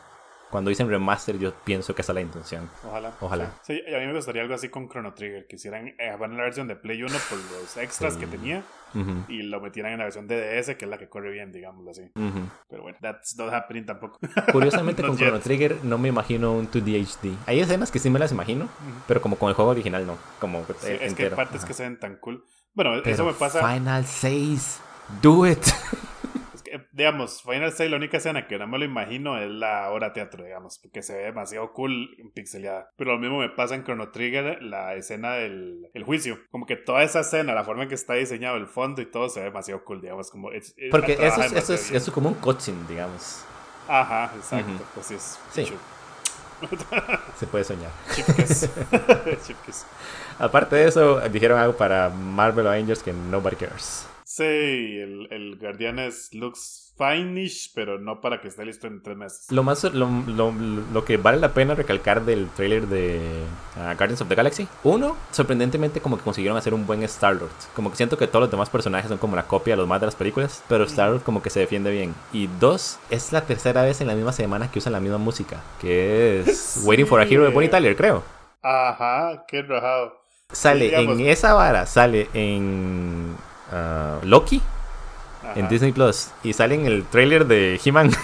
Cuando 0.53 0.69
dicen 0.69 0.89
remaster, 0.89 1.37
yo 1.39 1.53
pienso 1.65 1.95
que 1.95 2.03
esa 2.03 2.13
es 2.13 2.15
la 2.15 2.21
intención. 2.21 2.69
Ojalá. 2.87 3.13
Ojalá. 3.21 3.51
Sí, 3.63 3.81
y 3.85 3.95
a 3.95 3.99
mí 3.99 4.07
me 4.07 4.13
gustaría 4.15 4.43
algo 4.43 4.55
así 4.55 4.69
con 4.69 4.89
Chrono 4.89 5.15
Trigger, 5.15 5.47
que 5.49 5.57
hicieran 5.57 5.89
eh, 5.89 6.15
van 6.21 6.31
en 6.33 6.37
la 6.37 6.45
versión 6.45 6.69
de 6.69 6.77
Play 6.77 7.03
1 7.03 7.13
por 7.29 7.39
los 7.39 7.77
extras 7.79 8.15
Sí. 8.15 8.21
que 8.21 8.27
tenía 8.27 8.63
Ujú, 8.95 9.25
y 9.29 9.43
lo 9.45 9.59
metieran 9.61 9.93
en 9.93 9.99
la 10.01 10.05
versión 10.05 10.29
de 10.29 10.37
DS, 10.61 10.77
que 10.77 10.85
es 10.85 10.91
la 10.91 10.99
que 10.99 11.09
corre 11.09 11.31
bien, 11.33 11.51
digámoslo 11.51 11.91
así. 11.91 12.03
ujú. 12.15 12.41
Pero 12.69 12.83
bueno, 12.83 12.99
that's 13.01 13.35
not 13.39 13.53
happening 13.53 13.87
tampoco. 13.87 14.19
Curiosamente 14.53 15.03
con 15.03 15.17
yet. 15.17 15.27
Chrono 15.29 15.41
Trigger 15.41 15.79
no 15.83 15.97
me 15.99 16.09
imagino 16.09 16.53
un 16.53 16.71
2D 16.71 17.01
HD. 17.01 17.35
Hay 17.47 17.61
escenas 17.61 17.91
que 17.91 17.99
sí 17.99 18.11
me 18.11 18.19
las 18.19 18.31
imagino, 18.31 18.69
pero 19.09 19.23
como 19.23 19.37
con 19.37 19.49
el 19.49 19.55
juego 19.55 19.71
original 19.71 20.07
no, 20.07 20.19
como 20.39 20.65
Sí, 20.81 20.89
eh, 20.89 20.99
es 21.01 21.15
que 21.15 21.25
hay 21.25 21.31
partes 21.31 21.61
Ajá. 21.61 21.67
que 21.69 21.75
se 21.75 21.83
ven 21.85 21.99
tan 21.99 22.17
cool. 22.17 22.45
Bueno, 22.75 22.95
eso 22.95 23.03
Pero 23.05 23.25
me 23.25 23.33
pasa. 23.33 23.67
Final 23.67 24.05
6, 24.05 24.81
do 25.23 25.47
it. 25.47 25.59
Digamos, 26.93 27.43
Final 27.43 27.73
6, 27.73 27.91
la 27.91 27.97
única 27.97 28.19
escena 28.19 28.47
que 28.47 28.59
no 28.59 28.67
me 28.67 28.79
lo 28.79 28.85
imagino 28.85 29.39
es 29.39 29.51
la 29.51 29.91
hora 29.91 30.13
teatro, 30.13 30.45
digamos, 30.45 30.79
porque 30.79 31.03
se 31.03 31.17
ve 31.17 31.25
demasiado 31.25 31.73
cool 31.73 32.11
pixeleada. 32.35 32.91
Pero 32.97 33.13
lo 33.13 33.19
mismo 33.19 33.39
me 33.39 33.49
pasa 33.49 33.75
en 33.75 33.85
Chrono 33.85 34.11
Trigger, 34.11 34.63
la 34.63 34.95
escena 34.95 35.33
del 35.33 35.89
el 35.95 36.05
juicio. 36.05 36.39
Como 36.51 36.67
que 36.67 36.77
toda 36.77 37.03
esa 37.03 37.21
escena, 37.21 37.55
la 37.55 37.65
forma 37.65 37.85
en 37.85 37.89
que 37.89 37.95
está 37.95 38.15
diseñado 38.15 38.57
el 38.57 38.67
fondo 38.67 39.01
y 39.01 39.07
todo, 39.07 39.31
se 39.31 39.41
ve 39.41 39.47
demasiado 39.47 39.83
cool, 39.85 40.03
digamos. 40.03 40.31
Como 40.31 40.51
Porque 40.91 41.15
eso 41.15 41.43
es, 41.43 41.53
eso 41.53 41.75
es, 41.75 41.91
eso 41.91 41.97
es 41.97 42.11
como 42.11 42.29
un 42.29 42.35
cutscene, 42.35 42.87
digamos. 42.87 43.45
Ajá, 43.89 44.31
exacto. 44.37 44.73
Ujú. 44.73 45.01
Así 45.01 45.15
es. 45.15 45.39
Sí. 45.51 45.73
Se 47.39 47.47
puede 47.47 47.65
soñar. 47.65 47.91
chip 48.15 48.27
kiss. 48.37 48.61
Chip 49.47 49.57
kiss. 49.65 49.87
Aparte 50.39 50.77
de 50.77 50.89
eso, 50.89 51.21
dijeron 51.29 51.59
algo 51.59 51.77
para 51.77 52.09
Marvel 52.11 52.67
Avengers 52.67 53.03
que 53.03 53.13
nobody 53.13 53.57
cares. 53.57 54.07
Sí, 54.35 54.45
el, 54.45 55.29
el 55.31 55.59
Guardianes 55.61 56.31
looks 56.33 56.95
fine-ish, 56.97 57.73
pero 57.75 57.99
no 57.99 58.23
para 58.23 58.41
que 58.41 58.49
esté 58.49 58.65
listo 58.65 58.87
en 58.87 59.03
tres 59.03 59.15
meses. 59.15 59.53
Lo 59.53 59.63
más 59.63 59.85
lo, 59.85 60.09
lo- 60.27 60.53
lo 60.91 61.05
que 61.05 61.19
vale 61.19 61.37
la 61.39 61.53
pena 61.53 61.75
recalcar 61.75 62.25
del 62.25 62.49
trailer 62.57 62.87
de 62.87 63.21
ah, 63.77 63.93
Guardians 63.95 64.23
of 64.23 64.29
the 64.29 64.35
Galaxy. 64.35 64.67
Uno, 64.85 65.19
sorprendentemente 65.33 66.01
como 66.01 66.17
que 66.17 66.25
consiguieron 66.25 66.57
hacer 66.57 66.73
un 66.73 66.87
buen 66.87 67.03
Star-Lord. 67.03 67.51
Como 67.77 67.91
que 67.91 67.97
siento 67.97 68.17
que 68.17 68.27
todos 68.27 68.41
los 68.45 68.51
demás 68.51 68.71
personajes 68.71 69.11
son 69.11 69.19
como 69.19 69.37
la 69.37 69.43
copia 69.47 69.75
de 69.75 69.77
los 69.79 69.87
más 69.89 70.01
de 70.01 70.07
las 70.07 70.17
películas, 70.17 70.65
pero 70.67 70.85
Star-Lord 70.85 71.25
como 71.25 71.43
que 71.43 71.51
se 71.51 71.61
defiende 71.61 71.91
bien. 71.91 72.15
Y 72.33 72.47
dos, 72.59 72.99
es 73.11 73.33
la 73.33 73.43
tercera 73.43 73.83
vez 73.83 74.01
en 74.01 74.07
la 74.07 74.15
misma 74.15 74.33
semana 74.33 74.71
que 74.71 74.79
usan 74.79 74.95
la 74.95 75.01
misma 75.01 75.19
música, 75.19 75.61
que 75.79 76.41
es 76.41 76.57
Sí. 76.81 76.81
Waiting 76.87 77.07
for 77.07 77.21
a 77.21 77.25
Hero 77.25 77.43
de 77.45 77.51
Bonnie 77.51 77.69
Tyler, 77.69 77.95
creo. 77.97 78.23
Ajá, 78.63 79.45
qué 79.47 79.61
rajado. 79.61 80.23
Sale 80.53 80.87
digamos- 80.87 81.19
en 81.21 81.27
esa 81.27 81.53
vara, 81.53 81.85
sale 81.85 82.29
en 82.33 83.37
Loki, 84.25 84.61
Ajá. 85.43 85.59
en 85.59 85.69
Disney 85.69 85.93
Plus, 85.93 86.31
y 86.43 86.53
sale 86.53 86.75
en 86.75 86.87
el 86.87 87.05
trailer 87.05 87.47
de 87.47 87.81
He-Man. 87.85 88.11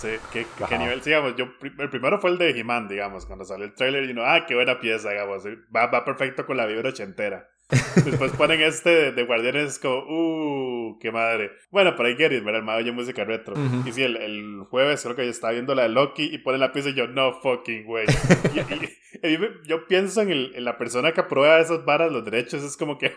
Sí, 0.00 0.08
¿qué, 0.32 0.46
nivel? 0.78 1.02
Sí, 1.02 1.10
digamos, 1.10 1.36
yo, 1.36 1.44
el 1.60 1.90
primero 1.90 2.18
fue 2.22 2.30
el 2.30 2.38
de 2.38 2.58
He-Man, 2.58 2.88
digamos, 2.88 3.26
cuando 3.26 3.44
salió 3.44 3.66
el 3.66 3.74
trailer 3.74 4.04
y 4.04 4.12
uno, 4.12 4.22
ah, 4.24 4.46
qué 4.46 4.54
buena 4.54 4.80
pieza, 4.80 5.10
digamos, 5.10 5.44
va, 5.46 5.88
va 5.88 6.06
perfecto 6.06 6.46
con 6.46 6.56
la 6.56 6.64
vibra 6.64 6.88
ochentera. 6.88 7.46
Después 8.04 8.32
ponen 8.32 8.60
este 8.62 9.12
de, 9.12 9.24
Guardianes 9.24 9.78
como, 9.78 9.98
uh, 9.98 10.98
qué 10.98 11.12
madre. 11.12 11.52
Bueno, 11.70 11.94
pero 11.96 12.08
hay 12.08 12.16
get 12.16 12.32
it, 12.32 12.42
¿verdad? 12.44 12.60
El 12.60 12.64
mago 12.64 12.78
oye 12.78 12.92
música 12.92 13.24
retro. 13.24 13.54
Ujú. 13.54 13.88
Y 13.88 13.92
sí, 13.92 14.02
el, 14.02 14.16
el 14.16 14.60
jueves 14.68 15.02
creo 15.02 15.14
que 15.16 15.24
yo 15.24 15.30
estaba 15.30 15.52
viendo 15.52 15.74
la 15.74 15.82
de 15.82 15.88
Loki 15.90 16.24
y 16.32 16.38
pone 16.38 16.58
la 16.58 16.72
pieza 16.72 16.88
y 16.90 16.94
yo, 16.94 17.06
no 17.08 17.40
fucking 17.40 17.84
way. 17.86 18.06
Y, 18.54 18.58
y- 18.60 19.34
y 19.34 19.38
yo 19.66 19.86
pienso 19.88 20.22
en, 20.22 20.30
el- 20.30 20.52
en 20.54 20.64
la 20.64 20.78
persona 20.78 21.10
que 21.12 21.20
aprueba 21.20 21.58
esas 21.58 21.84
varas, 21.84 22.12
los 22.12 22.24
derechos, 22.24 22.62
es 22.62 22.76
como 22.76 22.96
que, 22.96 23.12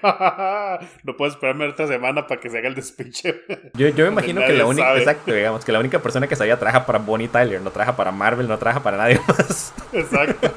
no 1.03 1.15
puedo 1.15 1.31
esperarme 1.31 1.67
otra 1.67 1.87
semana 1.87 2.25
para 2.27 2.41
que 2.41 2.49
se 2.49 2.57
haga 2.57 2.67
el 2.67 2.73
despiche. 2.75 3.41
Yo, 3.75 3.89
yo 3.89 4.05
me 4.05 4.11
imagino 4.11 4.41
que 4.41 4.53
la 4.53 4.65
única, 4.65 4.87
sabe. 4.87 4.99
exacto, 4.99 5.31
digamos, 5.33 5.63
que 5.63 5.71
la 5.71 5.79
única 5.79 5.99
persona 5.99 6.27
que 6.27 6.35
sabía 6.35 6.57
trabaja 6.57 6.85
para 6.87 6.97
Bonnie 6.99 7.27
Tyler, 7.27 7.61
no 7.61 7.69
trabaja 7.71 7.95
para 7.95 8.11
Marvel, 8.11 8.47
no 8.47 8.57
trabaja 8.57 8.81
para 8.83 8.97
nadie 8.97 9.19
más. 9.27 9.73
Exacto. 9.93 10.51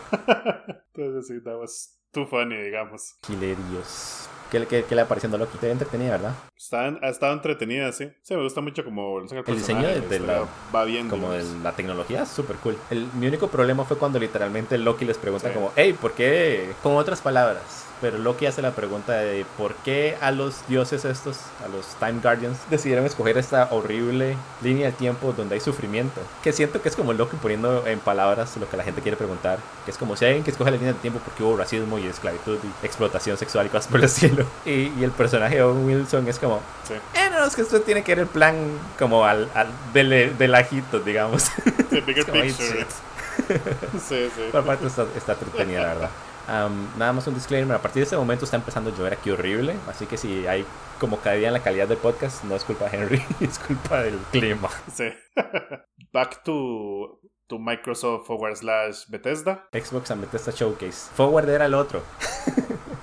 Entonces 0.95 1.27
sí, 1.29 1.43
that 1.45 1.57
was 1.57 1.96
too 2.17 2.27
funny, 2.27 2.57
digamos. 2.57 3.15
Hilarios. 3.29 4.29
¿Qué, 4.51 4.65
qué, 4.67 4.85
qué 4.85 4.95
le 4.95 5.03
va 5.03 5.09
pareciendo 5.09 5.37
Loki? 5.39 5.59
Te 5.59 5.71
entretenida, 5.71 6.13
¿verdad? 6.13 6.33
Está, 6.57 6.87
ha 6.87 7.09
estado 7.09 7.33
entretenida, 7.35 7.91
sí. 7.93 8.09
Sí, 8.23 8.35
me 8.35 8.43
gusta 8.43 8.61
mucho 8.61 8.85
como 8.85 9.19
el, 9.19 9.27
El 9.47 9.55
diseño 9.57 9.89
de- 9.89 10.01
de 10.03 10.21
la- 10.21 10.47
va 10.75 10.85
bien. 10.85 11.09
Como 11.09 11.33
de 11.33 11.43
la 11.63 11.73
tecnología, 11.73 12.25
súper 12.27 12.57
cool. 12.57 12.77
El, 12.91 13.09
mi 13.15 13.27
único 13.27 13.49
problema 13.49 13.85
fue 13.85 13.99
cuando 13.99 14.19
literalmente 14.21 14.79
Loki 14.79 15.05
les 15.05 15.19
pregunta 15.19 15.49
Sí. 15.49 15.55
como, 15.55 15.73
hey, 15.77 15.93
¿por 16.01 16.13
qué? 16.13 16.71
Con 16.83 16.97
otras 16.97 17.21
palabras. 17.21 17.86
Pero 18.01 18.19
Loki 18.19 18.45
hace 18.47 18.61
la 18.63 18.73
pregunta 18.73 19.13
de 19.15 19.47
por 19.57 19.75
qué 19.77 20.19
a 20.21 20.31
los 20.31 20.67
dioses 20.69 21.05
estos, 21.07 21.39
a 21.65 21.69
los 21.69 21.87
Time 21.99 22.21
Guardians, 22.23 22.59
decidieron 22.69 23.07
escoger 23.07 23.39
esta 23.39 23.69
horrible 23.71 24.37
línea 24.63 24.87
del 24.87 24.95
tiempo 24.95 25.33
donde 25.35 25.55
hay 25.55 25.61
sufrimiento. 25.61 26.21
Que 26.43 26.53
siento 26.53 26.83
que 26.83 26.89
es 26.91 26.97
como 26.97 27.13
Loki 27.15 27.37
poniendo 27.37 27.87
en 27.87 27.99
palabras 27.99 28.57
lo 28.59 28.69
que 28.69 28.77
la 28.77 28.85
gente 28.85 29.01
quiere 29.01 29.17
preguntar. 29.17 29.59
Que 29.85 29.91
es 29.91 29.97
como 29.99 30.15
si 30.17 30.25
hay 30.27 30.31
alguien 30.33 30.45
que 30.45 30.51
escoge 30.51 30.71
la 30.71 30.77
línea 30.77 30.93
del 30.93 31.01
tiempo 31.01 31.21
porque 31.25 31.43
hubo 31.43 31.57
racismo 31.57 31.99
y 31.99 32.07
esclavitud 32.07 32.59
y 32.63 32.87
explotación 32.87 33.39
sexual 33.39 33.67
y 33.67 33.69
cosas 33.71 33.89
por 33.89 34.01
el 34.01 34.05
estilo. 34.07 34.45
Y, 34.67 34.93
y 34.99 35.05
el 35.05 35.11
personaje 35.13 35.55
de 35.57 35.63
Owen 35.63 35.87
Wilson 35.87 36.29
es 36.29 36.39
como, 36.39 36.61
Sí. 36.87 36.95
eh, 37.15 37.31
no, 37.31 37.45
es 37.47 37.57
que 37.57 37.63
esto 37.63 37.81
tiene 37.81 38.03
que 38.05 38.13
ver 38.15 38.21
el 38.25 38.27
plan 38.29 38.57
como 38.99 39.25
al, 39.25 39.49
al 39.55 39.69
del, 39.95 40.37
del 40.37 40.55
ajito, 40.55 41.01
digamos. 41.01 41.51
The 41.91 42.01
bigger 42.03 42.19
Es 42.19 42.25
como, 42.27 42.43
"Ay, 42.43 42.49
picture. 42.53 42.79
shit". 42.81 42.87
Sí, 44.09 44.29
sí. 44.35 44.49
Por 44.53 44.65
parte 44.65 44.87
está, 44.87 45.07
está 45.17 45.33
entretenida, 45.33 45.81
la 45.83 45.89
verdad. 45.89 46.11
Nada 46.49 47.13
más 47.13 47.27
un 47.27 47.35
disclaimer, 47.35 47.77
a 47.77 47.83
partir 47.83 48.01
de 48.01 48.05
este 48.05 48.17
momento 48.17 48.45
está 48.45 48.57
empezando 48.57 48.91
a 48.91 48.95
llover 48.95 49.15
aquí 49.15 49.31
horrible, 49.31 49.75
así 49.89 50.07
que 50.07 50.17
si 50.17 50.47
hay 50.47 50.65
como 51.01 51.19
caída 51.19 51.49
en 51.49 51.53
la 51.53 51.61
calidad 51.61 51.89
del 51.89 51.99
podcast, 51.99 52.45
no 52.45 52.55
es 52.55 52.65
culpa 52.65 52.89
de 52.89 52.97
Henry, 52.97 53.23
es 53.41 53.59
culpa 53.59 54.03
del 54.03 54.17
clima. 54.31 54.69
Sí. 54.93 55.09
Back 56.13 56.43
to, 56.45 57.21
to 57.47 57.59
Microsoft 57.59 58.27
forward 58.27 58.57
slash 58.57 59.07
Bethesda. 59.09 59.69
Xbox 59.73 60.11
and 60.11 60.21
Bethesda 60.23 60.53
Showcase. 60.53 61.11
Forward 61.15 61.49
era 61.49 61.67
el 61.67 61.75
otro. 61.75 62.03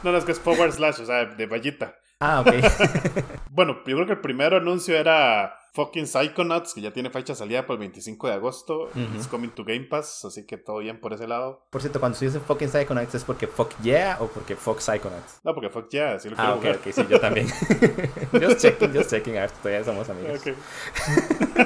No, 0.04 0.12
no, 0.12 0.18
es 0.18 0.26
que 0.26 0.32
es 0.32 0.40
forward 0.40 0.72
slash, 0.74 1.02
o 1.02 1.06
sea, 1.06 1.26
de 1.26 1.46
vallita. 1.46 1.96
Ah, 2.20 2.42
ok. 2.42 2.54
Bueno, 3.50 3.84
yo 3.86 3.96
creo 3.96 4.08
que 4.08 4.14
el 4.14 4.22
primer 4.22 4.56
anuncio 4.56 4.98
era 4.98 5.56
fucking 5.74 6.06
Psychonauts, 6.08 6.74
que 6.74 6.82
ya 6.82 6.94
tiene 6.94 7.10
fecha 7.10 7.34
de 7.34 7.38
salida 7.40 7.64
para 7.64 7.74
el 7.74 7.80
25 7.80 8.28
de 8.28 8.34
agosto. 8.34 8.84
Ujú. 8.90 9.16
It's 9.16 9.28
coming 9.28 9.50
to 9.50 9.64
Game 9.66 9.86
Pass, 9.86 10.24
así 10.26 10.46
que 10.46 10.58
todo 10.58 10.78
bien 10.78 11.00
por 11.00 11.14
ese 11.14 11.28
lado. 11.28 11.66
Por 11.72 11.82
cierto, 11.82 12.00
cuando 12.00 12.18
se 12.18 12.26
dice 12.26 12.40
fucking 12.40 12.70
Psychonauts, 12.70 13.16
¿es 13.16 13.24
porque 13.24 13.48
fuck 13.48 13.72
yeah 13.82 14.18
o 14.20 14.28
porque 14.28 14.56
fuck 14.56 14.80
Psychonauts? 14.80 15.40
No, 15.44 15.54
porque 15.56 15.70
fuck 15.70 15.90
yeah, 15.90 16.14
así 16.14 16.30
lo 16.30 16.36
Ah, 16.38 16.58
quiero 16.62 16.78
ok, 16.78 16.84
jugar. 16.84 16.88
ok, 16.88 16.94
sí, 16.94 17.06
yo 17.10 17.20
también. 17.20 17.48
just 18.32 18.60
checking, 18.62 18.94
just 18.94 19.10
checking, 19.10 19.38
a 19.38 19.42
ver, 19.42 19.52
todavía 19.52 19.84
somos 19.84 20.10
amigos. 20.10 20.40
Ok. 20.42 20.54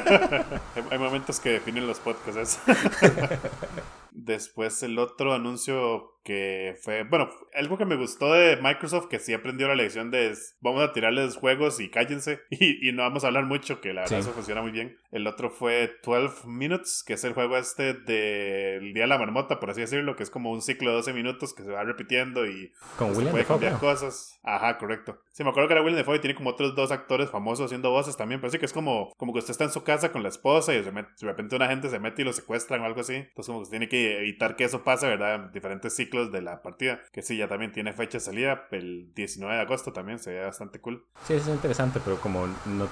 hay, 0.76 0.84
hay 0.92 0.98
momentos 1.00 1.40
que 1.40 1.50
definen 1.52 1.86
los 1.88 2.00
podcasts. 2.00 2.60
Después 4.12 4.82
el 4.84 4.98
otro 5.00 5.34
anuncio 5.34 6.17
que 6.28 6.76
fue, 6.82 7.04
bueno, 7.04 7.30
algo 7.54 7.78
que 7.78 7.86
me 7.86 7.96
gustó 7.96 8.34
de 8.34 8.58
Microsoft 8.58 9.08
que 9.08 9.18
sí 9.18 9.34
aprendió 9.34 9.70
la 9.70 9.76
lección 9.76 10.12
de 10.12 10.28
es, 10.28 10.58
vamos 10.60 10.82
a 10.84 10.92
tirarles 10.92 11.38
juegos 11.38 11.80
y 11.80 11.90
cállense 11.90 12.42
y, 12.50 12.90
y 12.90 12.92
no 12.92 13.04
vamos 13.04 13.24
a 13.24 13.28
hablar 13.28 13.46
mucho, 13.46 13.80
que 13.80 13.94
la 13.94 14.02
verdad 14.02 14.18
Sí. 14.18 14.22
eso 14.24 14.34
funciona 14.34 14.62
muy 14.62 14.72
bien. 14.72 14.98
El 15.12 15.26
otro 15.26 15.50
fue 15.50 15.90
12 16.04 16.46
Minutes, 16.48 17.02
que 17.08 17.14
es 17.14 17.24
el 17.24 17.32
juego 17.32 17.56
este 17.56 17.94
del 17.94 18.94
Día 18.94 19.04
de 19.04 19.08
la 19.08 19.18
Marmota, 19.18 19.60
por 19.62 19.70
así 19.70 19.80
decirlo, 19.82 20.18
que 20.18 20.24
es 20.24 20.30
como 20.30 20.52
un 20.52 20.62
ciclo 20.62 20.90
de 20.90 20.98
12 20.98 21.14
minutos 21.14 21.54
que 21.54 21.64
se 21.64 21.72
va 21.72 21.84
repitiendo 21.86 22.46
y 22.46 22.74
Con 22.98 23.12
se 23.12 23.18
William 23.20 23.32
puede 23.32 23.46
cambiar 23.46 23.80
cosas. 23.80 24.38
Ajá, 24.44 24.78
correcto. 24.78 25.22
Sí, 25.32 25.44
me 25.46 25.52
acuerdo 25.52 25.68
que 25.70 25.76
era 25.76 25.82
Willem 25.84 25.98
Dafoe 26.00 26.18
y 26.18 26.20
tiene 26.20 26.36
como 26.36 26.50
otros 26.50 26.76
dos 26.76 26.92
actores 26.92 27.30
famosos 27.30 27.68
haciendo 27.68 27.92
voces 27.92 28.18
también, 28.18 28.42
pero 28.42 28.52
sí 28.52 28.60
que 28.60 28.66
es 28.66 28.74
como, 28.74 29.14
como 29.18 29.32
que 29.32 29.40
usted 29.40 29.52
está 29.52 29.64
en 29.64 29.72
su 29.72 29.84
casa 29.84 30.12
con 30.12 30.24
la 30.24 30.30
esposa 30.30 30.74
y 30.74 30.82
de 30.82 30.92
de 30.92 31.06
repente 31.22 31.56
una 31.56 31.68
gente 31.68 31.90
se 31.90 32.00
mete 32.00 32.24
y 32.24 32.26
lo 32.26 32.34
secuestran 32.34 32.82
o 32.82 32.86
algo 32.86 33.02
así. 33.02 33.14
Entonces 33.16 33.48
como 33.54 33.64
que 33.64 33.70
tiene 33.70 33.88
que 33.88 34.18
evitar 34.18 34.56
que 34.56 34.64
eso 34.64 34.84
pase, 34.84 35.08
¿verdad? 35.08 35.36
En 35.36 35.52
diferentes 35.52 35.96
ciclos 35.96 36.17
de 36.26 36.42
la 36.42 36.62
partida. 36.62 37.00
Que 37.14 37.22
sí, 37.22 37.38
ya 37.38 37.48
también 37.48 37.72
tiene 37.72 37.94
fecha 37.94 38.18
de 38.18 38.24
salida, 38.24 38.64
el 38.72 39.14
19 39.14 39.56
de 39.56 39.62
agosto 39.62 39.94
también, 39.94 40.20
se 40.20 40.32
ve 40.34 40.44
bastante 40.44 40.80
cool. 40.80 41.06
Sí, 41.26 41.34
eso 41.36 41.50
es 41.50 41.56
interesante, 41.56 42.00
pero 42.04 42.18
como 42.18 42.48
no, 42.48 42.88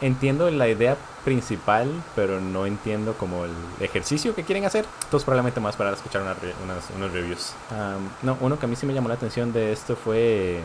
entiendo 0.00 0.50
la 0.50 0.68
idea 0.68 0.96
principal, 1.24 1.88
pero 2.16 2.40
no 2.40 2.66
entiendo 2.66 3.14
como 3.14 3.44
el 3.44 3.52
ejercicio 3.80 4.34
que 4.34 4.42
quieren 4.44 4.64
hacer. 4.64 4.84
Entonces 5.04 5.24
probablemente 5.24 5.60
más 5.60 5.76
para 5.76 5.92
escuchar 5.92 6.22
unas 6.22 6.40
re- 6.40 6.54
unas- 6.64 6.90
unos 6.96 7.12
reviews. 7.12 7.54
Am, 7.70 8.08
no, 8.22 8.36
uno 8.40 8.58
que 8.58 8.66
a 8.66 8.68
mí 8.68 8.76
sí 8.76 8.86
me 8.86 8.94
llamó 8.94 9.08
la 9.08 9.14
atención 9.14 9.52
de 9.52 9.72
esto 9.72 9.96
fue 9.96 10.60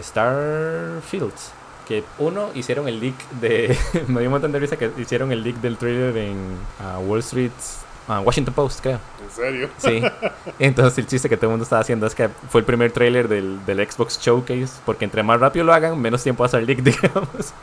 Starfield. 0.00 1.32
Que 1.86 2.04
uno, 2.18 2.50
hicieron 2.54 2.86
el 2.86 3.00
leak 3.00 3.16
de... 3.40 3.76
me 4.08 4.20
dio 4.20 4.28
un 4.28 4.32
montón 4.32 4.52
de 4.52 4.60
risa 4.60 4.76
que 4.76 4.92
hicieron 4.98 5.32
el 5.32 5.42
leak 5.42 5.56
del 5.56 5.76
trailer 5.76 6.16
en 6.16 6.36
ah, 6.80 6.98
Wall 7.00 7.18
Street... 7.20 7.50
ah, 8.10 8.20
Washington 8.20 8.54
Post, 8.54 8.80
creo. 8.80 8.98
¿En 9.22 9.30
serio? 9.30 9.70
Sí. 9.78 10.02
Entonces 10.58 10.98
el 10.98 11.06
chiste 11.06 11.28
que 11.28 11.36
todo 11.36 11.46
el 11.46 11.50
mundo 11.52 11.64
estaba 11.64 11.80
haciendo 11.80 12.06
es 12.06 12.14
que 12.14 12.28
fue 12.28 12.60
el 12.60 12.64
primer 12.64 12.92
trailer 12.92 13.28
del, 13.28 13.64
del 13.64 13.90
Xbox 13.90 14.20
Showcase, 14.20 14.80
porque 14.84 15.04
entre 15.04 15.22
más 15.22 15.38
rápido 15.38 15.64
lo 15.64 15.72
hagan, 15.72 16.00
menos 16.00 16.22
tiempo 16.22 16.44
va 16.46 16.58
a 16.58 16.60
leak, 16.60 16.78
digamos. 16.82 17.54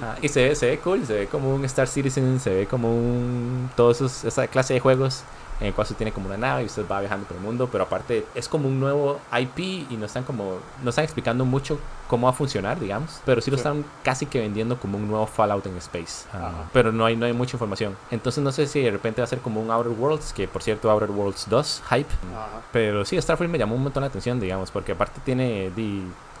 Ah, 0.00 0.16
y 0.22 0.28
se 0.28 0.48
ve, 0.48 0.54
se 0.56 0.66
ve 0.66 0.78
cool, 0.78 1.06
se 1.06 1.14
ve 1.14 1.26
como 1.26 1.54
un 1.54 1.64
Star 1.64 1.88
Citizen, 1.88 2.40
se 2.40 2.50
ve 2.50 2.66
como 2.66 2.94
un... 2.94 3.70
Todos 3.76 3.96
esos, 3.96 4.24
esa 4.24 4.46
clase 4.46 4.74
de 4.74 4.80
juegos. 4.80 5.24
En 5.60 5.68
el 5.68 5.74
cual 5.74 5.86
se 5.86 5.94
tiene 5.94 6.12
como 6.12 6.26
una 6.26 6.36
nave 6.36 6.62
y 6.62 6.66
usted 6.66 6.84
va 6.90 7.00
viajando 7.00 7.26
por 7.26 7.36
el 7.36 7.42
mundo, 7.42 7.68
pero 7.70 7.84
aparte 7.84 8.26
es 8.34 8.48
como 8.48 8.68
un 8.68 8.80
nuevo 8.80 9.20
IP 9.38 9.58
y 9.90 9.96
no 9.96 10.06
están 10.06 10.24
como, 10.24 10.58
no 10.82 10.90
están 10.90 11.04
explicando 11.04 11.44
mucho 11.44 11.78
cómo 12.08 12.26
va 12.26 12.32
a 12.32 12.36
funcionar, 12.36 12.78
digamos, 12.78 13.20
pero 13.24 13.40
sí 13.40 13.50
lo 13.50 13.56
están 13.56 13.84
casi 14.02 14.26
que 14.26 14.40
vendiendo 14.40 14.78
como 14.78 14.98
un 14.98 15.08
nuevo 15.08 15.26
Fallout 15.26 15.66
en 15.66 15.76
Space, 15.78 16.26
ah, 16.32 16.64
pero 16.72 16.92
no 16.92 17.04
hay, 17.06 17.16
no 17.16 17.26
hay 17.26 17.32
mucha 17.32 17.56
información. 17.56 17.96
Entonces 18.10 18.42
no 18.42 18.52
sé 18.52 18.66
si 18.66 18.80
de 18.80 18.90
repente 18.90 19.20
va 19.20 19.24
a 19.24 19.28
ser 19.28 19.40
como 19.40 19.60
un 19.60 19.70
Outer 19.70 19.92
Worlds, 19.92 20.32
que 20.32 20.48
por 20.48 20.62
cierto 20.62 20.90
Outer 20.90 21.10
Worlds 21.10 21.48
2, 21.48 21.82
hype, 21.90 22.10
pero 22.72 23.04
sí, 23.04 23.20
Starfield 23.20 23.50
me 23.50 23.58
llamó 23.58 23.74
un 23.76 23.84
montón 23.84 24.02
la 24.02 24.08
atención, 24.08 24.40
digamos, 24.40 24.70
porque 24.70 24.92
aparte 24.92 25.20
tiene... 25.24 25.70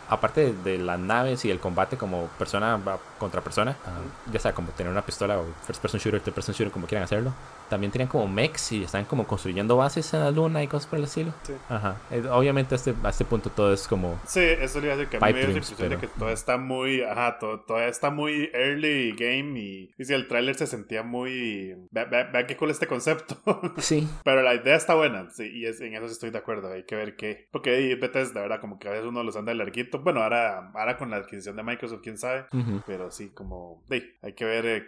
aparte 0.08 0.52
de, 0.52 0.78
las 0.78 0.98
naves 0.98 1.44
y 1.44 1.50
el 1.50 1.60
combate 1.60 1.96
como 1.96 2.26
persona 2.38 2.78
contra 3.18 3.40
persona, 3.40 3.76
ah, 3.86 4.30
ya 4.30 4.38
sea 4.38 4.52
como 4.52 4.68
tener 4.72 4.92
una 4.92 5.02
pistola 5.02 5.38
o 5.38 5.44
first 5.66 5.80
person 5.80 5.98
shooter, 5.98 6.20
third 6.20 6.34
person 6.34 6.54
shooter, 6.54 6.72
como 6.72 6.86
quieran 6.86 7.04
hacerlo, 7.04 7.32
también 7.68 7.90
tenían 7.90 8.08
como 8.08 8.28
mechs 8.28 8.72
y 8.72 8.84
están 8.84 9.04
como 9.04 9.26
construyendo 9.26 9.76
bases 9.76 10.12
en 10.14 10.20
la 10.20 10.30
luna 10.30 10.62
y 10.62 10.68
cosas 10.68 10.86
por 10.86 10.98
el 10.98 11.04
estilo. 11.04 11.32
Sí. 11.42 11.54
Ajá. 11.68 11.96
obviamente 12.32 12.74
a 12.74 12.76
este, 12.76 12.94
a 13.02 13.08
este 13.08 13.24
punto 13.24 13.50
todo 13.50 13.72
es 13.72 13.86
como. 13.88 14.20
Sí, 14.26 14.40
eso 14.40 14.80
le 14.80 14.92
hace 14.92 15.08
que 15.08 15.16
a 15.16 15.20
mí 15.20 15.32
me 15.32 15.42
la 15.42 15.48
impresión 15.48 15.88
de 15.88 15.98
que 15.98 16.08
todo 16.08 16.30
está 16.30 16.58
muy. 16.58 17.02
Ajá, 17.02 17.38
todo, 17.38 17.60
todavía 17.60 17.88
está 17.88 18.10
muy 18.10 18.50
early 18.52 19.12
game 19.12 19.58
y, 19.58 19.94
y 19.96 20.04
si 20.04 20.12
el 20.12 20.28
tráiler 20.28 20.54
se 20.54 20.66
sentía 20.66 21.02
muy. 21.02 21.76
Vean 21.90 22.46
qué 22.46 22.56
cool 22.56 22.70
este 22.70 22.86
concepto. 22.86 23.36
sí. 23.78 24.08
Pero 24.24 24.42
la 24.42 24.54
idea 24.54 24.76
está 24.76 24.94
buena, 24.94 25.30
sí, 25.30 25.50
y 25.52 25.66
es, 25.66 25.80
en 25.80 25.94
eso 25.94 26.06
estoy 26.06 26.30
de 26.30 26.38
acuerdo. 26.38 26.72
Hay 26.72 26.84
que 26.84 26.96
ver 26.96 27.16
qué. 27.16 27.48
Porque 27.50 27.94
Bethesda, 28.00 28.40
verdad, 28.40 28.60
como 28.60 28.78
que 28.78 28.88
a 28.88 28.92
veces 28.92 29.06
uno 29.06 29.22
los 29.22 29.36
anda 29.36 29.54
larguito. 29.54 30.00
Bueno, 30.00 30.22
ahora, 30.22 30.70
ahora 30.74 30.96
con 30.96 31.10
la 31.10 31.16
adquisición 31.16 31.56
de 31.56 31.62
Microsoft, 31.62 32.00
quién 32.02 32.18
sabe. 32.18 32.46
Pero 32.86 33.10
sí, 33.10 33.30
como. 33.30 33.82
hay 33.90 34.32
que 34.34 34.44
ver 34.44 34.66
eh, 34.66 34.84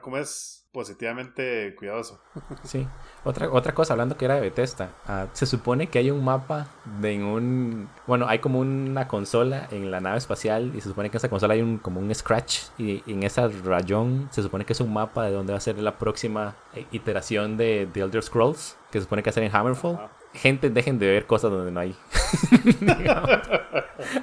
cómo 0.00 0.18
es 0.18 0.67
positivamente 0.78 1.74
cuidadoso. 1.74 2.20
Sí. 2.62 2.86
Otra, 3.24 3.50
otra 3.50 3.74
cosa, 3.74 3.94
hablando 3.94 4.16
que 4.16 4.26
era 4.26 4.36
de 4.36 4.42
Bethesda, 4.42 4.92
uh, 5.08 5.26
se 5.32 5.44
supone 5.44 5.88
que 5.88 5.98
hay 5.98 6.12
un 6.12 6.22
mapa 6.22 6.68
de 7.00 7.16
un... 7.16 7.88
Bueno, 8.06 8.26
hay 8.28 8.38
como 8.38 8.60
una 8.60 9.08
consola 9.08 9.66
en 9.72 9.90
la 9.90 9.98
nave 9.98 10.18
espacial 10.18 10.70
y 10.76 10.80
se 10.80 10.88
supone 10.88 11.10
que 11.10 11.16
en 11.16 11.18
esa 11.18 11.28
consola 11.28 11.54
hay 11.54 11.62
un, 11.62 11.78
como 11.78 11.98
un 11.98 12.14
scratch 12.14 12.66
y, 12.78 13.02
en 13.10 13.24
esa 13.24 13.48
rayón 13.48 14.28
se 14.30 14.40
supone 14.40 14.64
que 14.64 14.72
es 14.72 14.80
un 14.80 14.92
mapa 14.92 15.24
de 15.24 15.32
donde 15.32 15.52
va 15.52 15.56
a 15.56 15.60
ser 15.60 15.80
la 15.80 15.98
próxima 15.98 16.54
eh, 16.76 16.86
iteración 16.92 17.56
de 17.56 17.88
The 17.92 18.00
Elder 18.02 18.22
Scrolls, 18.22 18.76
que 18.92 19.00
se 19.00 19.02
supone 19.02 19.24
que 19.24 19.30
va 19.30 19.32
a 19.32 19.34
ser 19.34 19.42
en 19.42 19.56
Hammerfall 19.56 19.98
gente, 20.34 20.70
dejen 20.70 20.98
de 20.98 21.06
ver 21.06 21.26
cosas 21.26 21.50
donde 21.50 21.70
no 21.70 21.80
hay. 21.80 21.94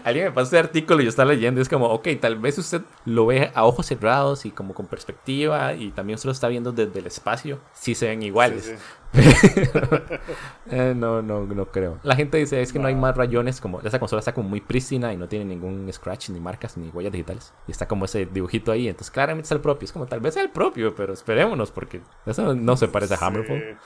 Alguien 0.03 0.25
me 0.25 0.31
pasó 0.31 0.47
ese 0.47 0.59
artículo 0.59 1.01
y 1.01 1.05
yo 1.05 1.09
estaba 1.09 1.31
leyendo 1.31 1.61
es 1.61 1.69
como, 1.69 1.87
ok, 1.87 2.07
tal 2.19 2.37
vez 2.37 2.57
usted 2.57 2.81
lo 3.05 3.25
ve 3.25 3.51
a 3.53 3.65
ojos 3.65 3.87
cerrados 3.87 4.45
y 4.45 4.51
como 4.51 4.73
con 4.73 4.87
perspectiva 4.87 5.73
y 5.73 5.91
también 5.91 6.15
usted 6.15 6.27
lo 6.27 6.33
está 6.33 6.47
viendo 6.47 6.71
desde 6.71 6.99
el 6.99 7.07
espacio. 7.07 7.59
Sí 7.73 7.95
se 7.95 8.07
ven 8.07 8.23
iguales. 8.23 8.75
Eh, 10.71 10.93
no, 10.95 11.21
no, 11.21 11.45
no 11.45 11.65
creo. 11.67 11.99
La 12.01 12.15
gente 12.15 12.39
dice 12.39 12.59
es 12.59 12.73
que 12.73 12.79
no. 12.79 12.87
hay 12.87 12.95
más 12.95 13.15
rayones, 13.15 13.61
como 13.61 13.81
esa 13.81 13.99
consola 13.99 14.19
está 14.19 14.33
como 14.33 14.49
muy 14.49 14.61
prístina 14.61 15.13
y 15.13 15.17
no 15.17 15.27
tiene 15.27 15.45
ningún 15.45 15.91
scratch, 15.93 16.29
ni 16.29 16.39
marcas, 16.39 16.75
ni 16.75 16.89
huellas 16.89 17.11
digitales. 17.11 17.53
Y 17.67 17.71
está 17.71 17.87
como 17.87 18.05
ese 18.05 18.25
dibujito 18.25 18.71
ahí, 18.71 18.87
entonces 18.87 19.11
claramente 19.11 19.45
es 19.45 19.51
el 19.51 19.61
propio. 19.61 19.85
Es 19.85 19.91
como 19.91 20.07
tal 20.07 20.21
vez 20.21 20.33
sea 20.33 20.43
el 20.43 20.49
propio, 20.49 20.95
pero 20.95 21.13
esperémonos 21.13 21.71
porque 21.71 22.01
eso 22.25 22.55
no 22.55 22.77
se 22.77 22.87
parece 22.87 23.13
a 23.13 23.17
Hammerfall. 23.17 23.77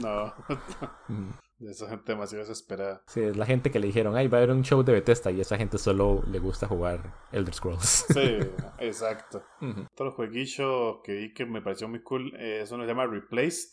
no. 0.00 0.32
Esa 1.60 1.88
gente 1.88 2.12
demasiado 2.12 2.44
desesperada. 2.44 3.02
Sí, 3.06 3.20
es 3.20 3.36
la 3.36 3.46
gente 3.46 3.70
que 3.70 3.78
le 3.78 3.86
dijeron, 3.86 4.14
ay, 4.16 4.28
va 4.28 4.38
a 4.38 4.42
haber 4.42 4.54
un 4.54 4.62
show 4.62 4.82
de 4.82 4.92
Bethesda 4.92 5.30
y 5.30 5.40
esa 5.40 5.56
gente 5.56 5.78
solo 5.78 6.22
le 6.30 6.38
gusta 6.38 6.66
jugar 6.66 7.14
Elder 7.32 7.54
Scrolls. 7.54 8.06
Sí, 8.16 8.38
exacto. 8.78 9.42
Otro 9.92 10.12
jueguillo 10.12 11.02
que 11.02 11.12
vi 11.12 11.34
que 11.34 11.44
me 11.44 11.60
pareció 11.60 11.86
muy 11.86 12.02
cool 12.02 12.34
es 12.36 12.70
uno 12.70 12.82
que 12.82 12.86
se 12.86 12.94
llama 12.94 13.06
Replaced, 13.06 13.70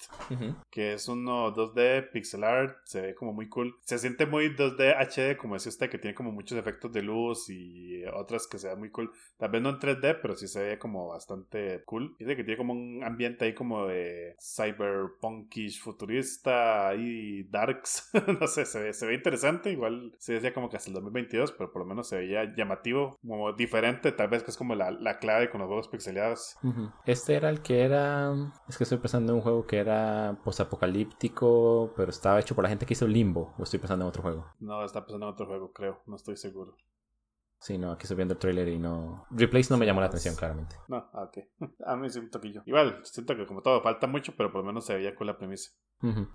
que 0.69 0.93
es 0.93 1.07
uno 1.07 1.53
2D 1.53 2.11
pixel 2.11 2.43
art, 2.43 2.77
se 2.83 3.01
ve 3.01 3.15
como 3.15 3.31
muy 3.31 3.47
cool. 3.47 3.75
Se 3.83 3.97
siente 3.97 4.25
muy 4.25 4.49
2D 4.55 4.97
HD, 4.97 5.37
como 5.37 5.53
decía 5.53 5.69
usted, 5.69 5.89
que 5.89 5.97
tiene 5.97 6.13
como 6.13 6.31
muchos 6.31 6.57
efectos 6.57 6.91
de 6.91 7.03
luz 7.03 7.49
y 7.49 8.03
otras 8.05 8.47
que 8.47 8.57
se 8.57 8.67
ven 8.67 8.79
muy 8.79 8.91
cool. 8.91 9.11
Tal 9.37 9.49
vez 9.49 9.61
no 9.61 9.69
en 9.69 9.79
3D, 9.79 10.19
pero 10.21 10.35
sí 10.35 10.47
se 10.47 10.61
ve 10.61 10.79
como 10.79 11.07
bastante 11.07 11.83
cool. 11.85 12.15
Dice 12.19 12.35
que 12.35 12.43
tiene 12.43 12.57
como 12.57 12.73
un 12.73 13.03
ambiente 13.03 13.45
ahí 13.45 13.53
como 13.53 13.87
de 13.87 14.35
cyberpunkish 14.41 15.81
futurista 15.81 16.93
y 16.95 17.43
dark 17.43 17.72
no 18.39 18.47
sé, 18.47 18.65
se 18.65 18.81
ve, 18.81 18.93
se 18.93 19.05
ve 19.05 19.15
interesante. 19.15 19.71
Igual 19.71 20.13
se 20.17 20.33
decía 20.33 20.53
como 20.53 20.69
que 20.69 20.77
hasta 20.77 20.89
el 20.89 20.95
2022, 20.95 21.51
pero 21.53 21.71
por 21.71 21.81
lo 21.81 21.87
menos 21.87 22.07
se 22.07 22.17
veía 22.17 22.53
llamativo, 22.55 23.17
como 23.25 23.53
diferente, 23.53 24.11
tal 24.11 24.29
vez 24.29 24.43
que 24.43 24.51
es 24.51 24.57
como 24.57 24.75
la, 24.75 24.91
la 24.91 25.19
clave 25.19 25.49
con 25.49 25.61
los 25.61 25.67
juegos 25.67 25.87
pixelados. 25.87 26.57
Este 27.05 27.35
era 27.35 27.49
el 27.49 27.61
que 27.61 27.81
era. 27.81 28.33
Es 28.67 28.77
que 28.77 28.83
estoy 28.83 28.99
pensando 28.99 29.33
en 29.33 29.37
un 29.37 29.41
juego 29.43 29.65
que 29.65 29.77
era 29.77 30.39
posapocalíptico, 30.43 31.93
pero 31.95 32.09
estaba 32.09 32.39
hecho 32.39 32.55
por 32.55 32.63
la 32.63 32.69
gente 32.69 32.85
que 32.85 32.93
hizo 32.93 33.07
Limbo. 33.07 33.53
O 33.57 33.63
estoy 33.63 33.79
pensando 33.79 34.05
en 34.05 34.09
otro 34.09 34.21
juego. 34.21 34.45
No, 34.59 34.83
está 34.83 35.01
pensando 35.05 35.27
en 35.27 35.33
otro 35.33 35.45
juego, 35.45 35.71
creo. 35.71 36.01
No 36.05 36.15
estoy 36.15 36.37
seguro. 36.37 36.75
Sí, 37.63 37.77
no, 37.77 37.93
aquí 37.93 38.03
estoy 38.03 38.17
viendo 38.17 38.33
el 38.33 38.39
trailer 38.41 38.67
y 38.67 38.77
no. 38.77 39.25
Replace 39.31 39.71
no 39.71 39.77
me 39.77 39.85
llamó 39.85 40.01
la 40.01 40.07
atención, 40.07 40.35
claramente. 40.35 40.75
No, 40.89 41.09
ah, 41.13 41.23
ok. 41.23 41.37
A 41.85 41.95
mí 41.95 42.09
sí 42.09 42.19
un 42.19 42.29
toquillo. 42.29 42.61
Igual, 42.65 42.99
siento 43.03 43.37
que 43.37 43.45
como 43.45 43.61
todo, 43.61 43.81
falta 43.81 44.05
mucho, 44.05 44.33
pero 44.35 44.51
por 44.51 44.59
lo 44.59 44.67
menos 44.67 44.85
se 44.85 44.95
veía 44.95 45.15
con 45.15 45.27
la 45.27 45.37
premisa. 45.37 45.71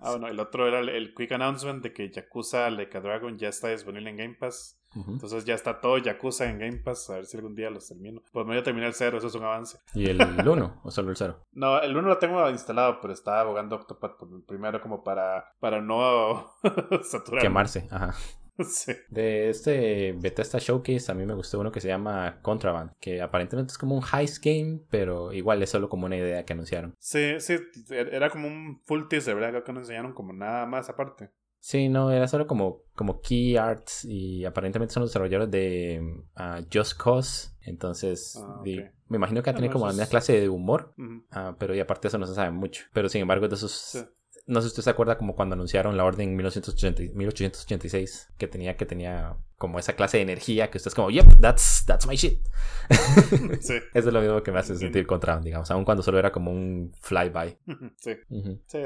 Ah, 0.01 0.13
bueno, 0.13 0.29
el 0.29 0.41
otro 0.41 0.67
era 0.67 0.81
el, 0.81 1.13
quick 1.15 1.33
announcement 1.33 1.83
de 1.83 1.93
que 1.93 2.11
Yakuza 2.11 2.71
Like 2.71 2.99
Dragon 2.99 3.37
ya 3.37 3.51
está 3.51 3.69
disponible 3.69 4.09
en 4.09 4.17
Game 4.17 4.35
Pass. 4.41 4.81
Entonces 4.95 5.45
ya 5.45 5.55
está 5.55 5.83
todo 5.83 5.99
Yakuza 5.99 6.49
en 6.49 6.59
Game 6.59 6.79
Pass. 6.79 7.11
A 7.11 7.17
ver 7.17 7.27
si 7.27 7.37
algún 7.37 7.55
día 7.55 7.69
los 7.69 7.87
termino. 7.87 8.23
Pues 8.33 8.47
me 8.47 8.53
voy 8.53 8.61
a 8.61 8.63
terminar 8.63 8.89
el 8.89 8.95
0, 8.95 9.19
eso 9.19 9.27
es 9.27 9.35
un 9.35 9.45
avance. 9.45 9.79
¿Y 9.93 10.07
el 10.07 10.19
1 10.49 10.81
o 10.83 10.91
solo 10.91 11.11
el 11.11 11.17
0? 11.19 11.45
No, 11.53 11.79
el 11.83 11.95
1 11.95 12.09
lo 12.09 12.17
tengo 12.17 12.49
instalado, 12.49 12.99
pero 13.03 13.13
estaba 13.13 13.41
abogando 13.41 13.77
Octopath 13.77 14.17
primero 14.47 14.81
como 14.81 15.05
para, 15.05 15.53
para 15.61 15.83
no 15.83 16.55
saturar. 17.03 17.43
Quemarse, 17.43 17.87
ajá. 17.91 18.15
De 19.11 19.51
este 19.51 20.13
Bethesda 20.13 20.59
Showcase, 20.59 21.11
a 21.11 21.15
mí 21.15 21.25
me 21.25 21.35
gustó 21.35 21.61
uno 21.61 21.73
que 21.73 21.81
se 21.81 21.89
llama 21.89 22.41
Contraband, 22.43 22.93
que 23.01 23.23
aparentemente 23.23 23.73
es 23.73 23.79
como 23.79 23.97
un 23.97 24.03
heist 24.03 24.45
game, 24.45 24.81
pero 24.91 25.33
igual 25.33 25.63
es 25.63 25.71
solo 25.71 25.89
como 25.89 26.07
una 26.07 26.17
idea 26.17 26.45
que 26.45 26.53
anunciaron. 26.53 26.95
Sí, 26.99 27.39
sí, 27.39 27.57
era 27.91 28.31
como 28.31 28.49
un 28.49 28.81
full 28.85 29.09
teaser, 29.09 29.35
¿verdad? 29.35 29.63
Que 29.63 29.73
no 29.73 29.81
enseñaron 29.81 30.13
como 30.13 30.33
nada 30.33 30.67
más 30.67 30.89
aparte. 30.89 31.31
Sí, 31.61 31.89
no, 31.89 32.11
era 32.11 32.29
solo 32.29 32.47
como, 32.47 32.83
como 32.95 33.21
Key 33.21 33.57
Arts 33.57 34.05
y 34.05 34.45
aparentemente 34.45 34.95
son 34.95 35.03
los 35.03 35.11
desarrolladores 35.11 35.51
de 35.51 36.01
uh, 36.37 36.65
Just 36.73 37.01
Cause. 37.01 37.51
Entonces, 37.63 38.41
ah, 38.41 38.63
me 39.09 39.17
imagino 39.17 39.43
que 39.43 39.53
tiene 39.53 39.71
como 39.71 39.87
la 39.87 39.93
misma 39.93 40.07
clase 40.07 40.41
de 40.41 40.49
humor, 40.49 40.95
uh, 40.97 41.55
pero 41.59 41.75
y 41.75 41.81
aparte 41.81 42.03
de 42.03 42.09
eso 42.09 42.19
no 42.19 42.27
se 42.27 42.35
sabe 42.35 42.51
mucho. 42.53 42.85
Pero 42.93 43.09
sin 43.09 43.23
embargo, 43.23 43.49
de 43.49 43.57
esos 43.57 44.07
no 44.49 44.61
sé 44.61 44.69
si 44.69 44.73
usted 44.73 44.83
se 44.83 44.91
acuerda 44.91 45.19
como 45.19 45.37
cuando 45.37 45.55
anunciaron 45.55 45.97
la 45.97 46.05
orden 46.05 46.31
en 46.31 46.37
1886, 46.37 48.31
que 48.39 48.49
tenía, 48.49 48.77
que 48.77 48.87
tenía 48.87 49.37
como 49.59 49.81
esa 49.81 49.95
clase 49.95 50.19
de 50.19 50.23
energía 50.23 50.71
que 50.71 50.79
usted 50.79 50.91
es 50.91 50.95
como, 50.95 51.11
yep, 51.11 51.27
that's, 51.41 51.85
that's 51.85 52.07
my 52.07 52.15
shit. 52.15 52.39
sí. 53.61 53.75
Eso 53.93 54.09
es 54.09 54.15
lo 54.15 54.21
mismo 54.21 54.41
que 54.43 54.53
me 54.53 54.61
hace 54.61 54.77
sentir 54.77 55.05
contra, 55.05 55.39
digamos, 55.41 55.69
aun 55.73 55.85
cuando 55.85 56.03
solo 56.03 56.19
era 56.19 56.31
como 56.31 56.53
un 56.53 56.93
flyby. 57.01 57.59
Sí. 57.97 58.13
sí 58.67 58.79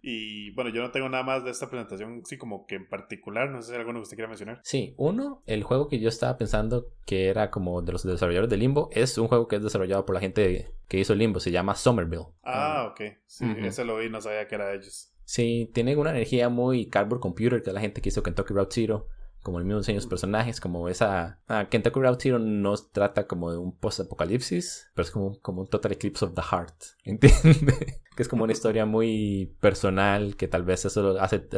Y 0.00 0.50
bueno, 0.52 0.70
yo 0.70 0.80
no 0.80 0.92
tengo 0.92 1.08
nada 1.08 1.24
más 1.24 1.44
de 1.44 1.50
esta 1.50 1.68
presentación, 1.68 2.22
sí, 2.24 2.38
como 2.38 2.66
que 2.66 2.76
en 2.76 2.88
particular, 2.88 3.50
no 3.50 3.60
sé 3.60 3.68
si 3.68 3.72
hay 3.74 3.80
alguno 3.80 3.98
que 3.98 4.04
usted 4.04 4.16
quiera 4.16 4.28
mencionar. 4.28 4.60
Sí, 4.62 4.94
uno, 4.96 5.42
el 5.46 5.64
juego 5.64 5.88
que 5.88 5.98
yo 5.98 6.08
estaba 6.08 6.38
pensando 6.38 6.92
que 7.04 7.28
era 7.28 7.50
como 7.50 7.82
de 7.82 7.90
los 7.90 8.04
desarrolladores 8.04 8.48
de 8.48 8.56
Limbo, 8.58 8.90
es 8.92 9.18
un 9.18 9.26
juego 9.26 9.48
que 9.48 9.56
es 9.56 9.62
desarrollado 9.62 10.06
por 10.06 10.14
la 10.14 10.20
gente 10.20 10.72
que 10.86 11.00
hizo 11.00 11.16
Limbo, 11.16 11.40
se 11.40 11.50
llama 11.50 11.74
Somerville. 11.74 12.26
Ah, 12.44 12.88
ok. 12.92 13.00
Sí, 13.26 13.44
ese 13.58 13.84
lo 13.84 13.96
vi, 13.96 14.08
no 14.08 14.20
sabía 14.20 14.46
que 14.46 14.54
era 14.54 14.68
de 14.68 14.76
ellos. 14.76 15.12
Sí, 15.24 15.68
tiene 15.74 15.96
una 15.96 16.10
energía 16.10 16.48
muy 16.48 16.86
cardboard 16.88 17.20
computer, 17.20 17.62
que 17.62 17.70
es 17.70 17.74
la 17.74 17.80
gente 17.80 18.00
que 18.00 18.10
hizo 18.10 18.22
Kentucky 18.22 18.54
Route 18.54 18.72
Zero 18.72 19.08
como 19.42 19.58
el 19.58 19.64
mismo 19.64 19.80
diseño 19.80 19.96
de 19.96 20.02
los 20.02 20.10
personajes, 20.10 20.60
como 20.60 20.88
esa... 20.88 21.40
Ah, 21.48 21.66
Kentucky 21.68 22.00
Route 22.00 22.38
no 22.38 22.74
trata 22.76 23.26
como 23.26 23.50
de 23.50 23.58
un 23.58 23.76
post-apocalipsis, 23.76 24.90
pero 24.94 25.04
es 25.04 25.10
como, 25.10 25.40
como 25.40 25.62
un 25.62 25.68
total 25.68 25.92
eclipse 25.92 26.24
of 26.24 26.34
the 26.34 26.42
heart, 26.42 26.74
¿entiendes? 27.04 28.02
que 28.14 28.22
es 28.22 28.28
como 28.28 28.44
una 28.44 28.52
historia 28.52 28.86
muy 28.86 29.56
personal, 29.60 30.36
que 30.36 30.48
tal 30.48 30.64
vez 30.64 30.84
eso 30.84 31.18
hace, 31.20 31.48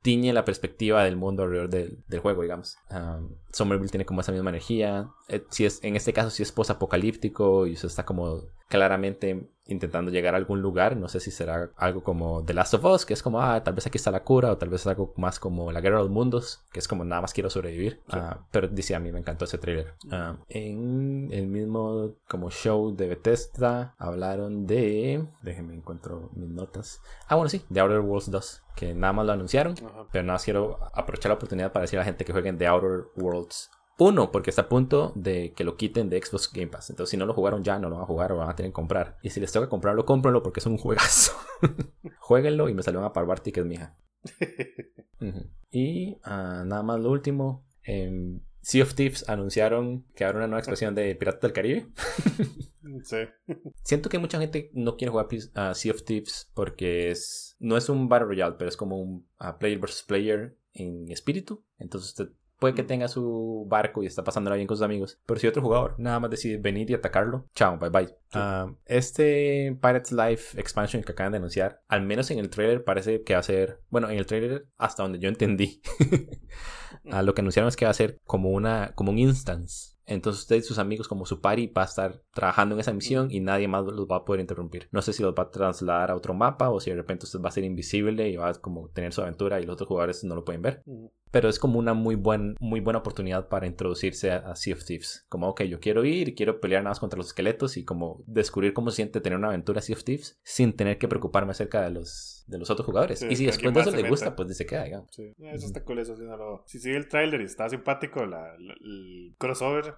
tiñe 0.00 0.32
la 0.32 0.44
perspectiva 0.44 1.04
del 1.04 1.16
mundo 1.16 1.42
alrededor 1.42 1.70
del, 1.70 2.20
juego, 2.20 2.42
digamos. 2.42 2.76
Somerville 3.52 3.90
tiene 3.90 4.06
como 4.06 4.20
esa 4.20 4.32
misma 4.32 4.50
energía. 4.50 5.10
Eh, 5.28 5.44
si 5.50 5.64
es, 5.64 5.82
en 5.82 5.96
este 5.96 6.12
caso, 6.12 6.30
si 6.30 6.42
es 6.42 6.52
post-apocalíptico 6.52 7.66
y 7.66 7.74
eso 7.74 7.86
está 7.86 8.04
como 8.04 8.44
claramente 8.68 9.48
intentando 9.68 10.10
llegar 10.10 10.34
a 10.34 10.38
algún 10.38 10.60
lugar. 10.60 10.96
No 10.96 11.08
sé 11.08 11.20
si 11.20 11.30
será 11.30 11.70
algo 11.76 12.02
como 12.02 12.44
The 12.44 12.54
Last 12.54 12.74
of 12.74 12.84
Us, 12.84 13.06
que 13.06 13.14
es 13.14 13.22
como, 13.22 13.40
ah, 13.40 13.62
tal 13.62 13.74
vez 13.74 13.86
aquí 13.86 13.98
está 13.98 14.10
la 14.10 14.24
cura, 14.24 14.50
o 14.52 14.58
tal 14.58 14.70
vez 14.70 14.80
es 14.80 14.86
algo 14.86 15.12
más 15.16 15.38
como 15.38 15.70
La 15.70 15.80
Guerra 15.80 15.98
de 15.98 16.04
los 16.04 16.10
Mundos, 16.10 16.64
que 16.72 16.78
es 16.78 16.88
como 16.88 17.04
nada 17.04 17.20
más 17.20 17.32
quiero 17.32 17.50
sobrevivir. 17.50 18.00
Ah, 18.10 18.46
pero 18.50 18.68
dice, 18.68 18.94
a 18.94 18.98
mí 18.98 19.12
me 19.12 19.18
encantó 19.18 19.44
ese 19.44 19.58
trailer. 19.58 19.94
Ah, 20.10 20.36
en 20.48 21.28
el 21.30 21.46
mismo 21.46 22.14
como 22.26 22.50
show 22.50 22.96
de 22.96 23.08
Bethesda 23.08 23.94
hablaron 23.98 24.66
de... 24.66 25.26
Déjenme 25.42 25.74
encuentro 25.74 26.30
mis 26.34 26.48
notas. 26.48 27.00
Ah, 27.26 27.36
bueno, 27.36 27.50
sí, 27.50 27.62
The 27.72 27.80
Outer 27.80 28.00
Worlds 28.00 28.30
2, 28.30 28.62
que 28.78 28.94
nada 28.94 29.12
más 29.12 29.26
lo 29.26 29.32
anunciaron, 29.32 29.74
pero 30.12 30.22
nada 30.22 30.34
más 30.34 30.44
quiero 30.44 30.78
aprovechar 30.94 31.30
la 31.30 31.34
oportunidad 31.34 31.72
para 31.72 31.82
decir 31.82 31.98
a 31.98 32.02
la 32.02 32.04
gente 32.04 32.24
que 32.24 32.32
jueguen 32.32 32.58
The 32.58 32.68
Outer 32.68 33.06
Worlds 33.16 33.70
Uno, 33.98 34.30
porque 34.30 34.50
está 34.50 34.62
a 34.62 34.68
punto 34.68 35.12
de 35.16 35.52
que 35.52 35.64
lo 35.64 35.76
quiten 35.76 36.08
de 36.08 36.22
Xbox 36.24 36.52
Game 36.52 36.68
Pass. 36.68 36.90
Entonces, 36.90 37.10
si 37.10 37.16
no 37.16 37.26
lo 37.26 37.34
jugaron 37.34 37.64
ya, 37.64 37.80
no 37.80 37.88
lo 37.88 37.96
van 37.96 38.04
a 38.04 38.06
jugar 38.06 38.30
o 38.30 38.36
van 38.36 38.48
a 38.48 38.54
tener 38.54 38.70
que 38.70 38.74
comprar. 38.74 39.18
Y 39.22 39.30
si 39.30 39.40
les 39.40 39.50
toca 39.50 39.68
comprarlo, 39.68 40.04
cómprenlo 40.04 40.44
porque 40.44 40.60
es 40.60 40.66
un 40.66 40.78
juegazo. 40.78 41.32
Jueguenlo 42.20 42.68
y 42.68 42.74
me 42.74 42.84
salieron 42.84 43.04
a 43.04 43.12
par 43.12 43.42
que 43.42 43.58
es 43.58 43.66
mi 43.66 43.74
hija. 43.74 43.96
Y 45.70 46.16
ah, 46.22 46.62
nada 46.64 46.84
más 46.84 47.00
lo 47.00 47.10
último. 47.10 47.66
En 47.82 48.44
Sea 48.60 48.84
of 48.84 48.94
Thieves 48.94 49.28
anunciaron 49.28 50.04
que 50.14 50.24
habrá 50.24 50.38
una 50.38 50.46
nueva 50.46 50.60
expresión 50.60 50.94
de 50.94 51.16
Piratas 51.16 51.40
del 51.40 51.52
Caribe. 51.52 51.88
sí. 53.04 53.16
Siento 53.82 54.08
que 54.08 54.18
mucha 54.18 54.38
gente 54.38 54.70
no 54.74 54.96
quiere 54.96 55.10
jugar 55.10 55.28
a 55.54 55.74
Sea 55.74 55.92
of 55.92 56.04
Thieves 56.04 56.50
porque 56.54 57.10
es 57.10 57.56
no 57.58 57.76
es 57.76 57.88
un 57.88 58.08
Battle 58.08 58.28
Royale, 58.28 58.56
pero 58.58 58.68
es 58.68 58.76
como 58.76 59.00
un 59.00 59.26
player 59.58 59.78
versus 59.78 60.02
player 60.02 60.56
en 60.74 61.10
espíritu. 61.10 61.64
Entonces 61.78 62.10
usted 62.10 62.28
puede 62.58 62.74
que 62.74 62.82
tenga 62.82 63.08
su 63.08 63.66
barco 63.68 64.02
y 64.02 64.06
está 64.06 64.24
pasándola 64.24 64.56
bien 64.56 64.66
con 64.66 64.76
sus 64.76 64.84
amigos. 64.84 65.20
Pero 65.26 65.40
si 65.40 65.46
otro 65.46 65.62
jugador 65.62 65.94
nada 65.98 66.20
más 66.20 66.30
decide 66.30 66.56
venir 66.58 66.90
y 66.90 66.94
atacarlo, 66.94 67.46
chao, 67.54 67.78
bye 67.78 67.90
bye. 67.90 68.14
Ah, 68.32 68.72
este 68.84 69.76
Pirates 69.80 70.12
Life 70.12 70.60
Expansion 70.60 71.02
que 71.02 71.12
acaban 71.12 71.32
de 71.32 71.38
anunciar, 71.38 71.82
al 71.88 72.02
menos 72.02 72.30
en 72.30 72.38
el 72.38 72.50
trailer 72.50 72.84
parece 72.84 73.22
que 73.22 73.34
va 73.34 73.40
a 73.40 73.44
ser, 73.44 73.80
bueno, 73.90 74.10
en 74.10 74.18
el 74.18 74.26
trailer 74.26 74.66
hasta 74.76 75.02
donde 75.02 75.18
yo 75.18 75.28
entendí, 75.28 75.80
ah, 77.10 77.22
lo 77.22 77.34
que 77.34 77.40
anunciaron 77.40 77.68
es 77.68 77.76
que 77.76 77.84
va 77.84 77.92
a 77.92 77.94
ser 77.94 78.18
como 78.24 78.50
una, 78.50 78.92
como 78.94 79.12
un 79.12 79.18
instance 79.18 79.97
entonces 80.08 80.42
usted 80.42 80.56
y 80.56 80.62
sus 80.62 80.78
amigos 80.78 81.06
como 81.06 81.26
su 81.26 81.40
party 81.40 81.68
va 81.68 81.82
a 81.82 81.84
estar 81.84 82.22
trabajando 82.32 82.74
en 82.74 82.80
esa 82.80 82.92
misión 82.92 83.28
y 83.30 83.40
nadie 83.40 83.68
más 83.68 83.84
los 83.84 84.06
va 84.06 84.16
a 84.16 84.24
poder 84.24 84.40
interrumpir. 84.40 84.88
No 84.90 85.02
sé 85.02 85.12
si 85.12 85.22
los 85.22 85.34
va 85.34 85.44
a 85.44 85.50
trasladar 85.50 86.10
a 86.10 86.16
otro 86.16 86.34
mapa 86.34 86.70
o 86.70 86.80
si 86.80 86.90
de 86.90 86.96
repente 86.96 87.26
usted 87.26 87.40
va 87.40 87.50
a 87.50 87.52
ser 87.52 87.64
invisible 87.64 88.28
y 88.28 88.36
va 88.36 88.48
a 88.48 88.54
como 88.54 88.88
tener 88.88 89.12
su 89.12 89.20
aventura 89.20 89.60
y 89.60 89.66
los 89.66 89.74
otros 89.74 89.88
jugadores 89.88 90.24
no 90.24 90.34
lo 90.34 90.44
pueden 90.44 90.62
ver. 90.62 90.82
Pero 91.30 91.50
es 91.50 91.58
como 91.58 91.78
una 91.78 91.92
muy, 91.92 92.14
buen, 92.14 92.56
muy 92.58 92.80
buena 92.80 93.00
oportunidad 93.00 93.48
para 93.48 93.66
introducirse 93.66 94.30
a, 94.30 94.56
Sea 94.56 94.74
of 94.74 94.84
Thieves. 94.84 95.26
Como, 95.28 95.48
ok, 95.48 95.62
yo 95.64 95.78
quiero 95.78 96.04
ir 96.04 96.28
y 96.28 96.34
quiero 96.34 96.58
pelear 96.58 96.82
nada 96.82 96.92
más 96.92 97.00
contra 97.00 97.18
los 97.18 97.28
esqueletos 97.28 97.76
y 97.76 97.84
como 97.84 98.22
descubrir 98.26 98.72
cómo 98.72 98.90
se 98.90 98.96
siente 98.96 99.20
tener 99.20 99.38
una 99.38 99.48
aventura 99.48 99.82
Sea 99.82 99.96
of 99.96 100.04
Thieves 100.04 100.38
sin 100.42 100.72
tener 100.72 100.96
que 100.96 101.08
preocuparme 101.08 101.50
acerca 101.50 101.82
de 101.82 101.90
los 101.90 102.37
de 102.48 102.58
los 102.58 102.70
otros 102.70 102.86
jugadores. 102.86 103.22
y 103.22 103.36
si 103.36 103.46
después 103.46 103.72
de 103.74 103.80
eso 103.80 103.90
le 103.90 104.08
gusta, 104.08 104.34
pues 104.34 104.48
dice 104.48 104.66
que 104.66 104.82
digamos. 104.82 105.08
Sí, 105.10 105.34
eso 105.38 105.66
está 105.66 105.84
cool, 105.84 105.98
eso 105.98 106.16
sí 106.16 106.22
no 106.24 106.36
lo... 106.36 106.62
Si 106.66 106.78
sigue 106.78 106.96
el 106.96 107.08
trailer 107.08 107.42
y 107.42 107.44
está 107.44 107.68
simpático 107.68 108.24
la, 108.24 108.54
el 108.54 109.34
crossover, 109.38 109.94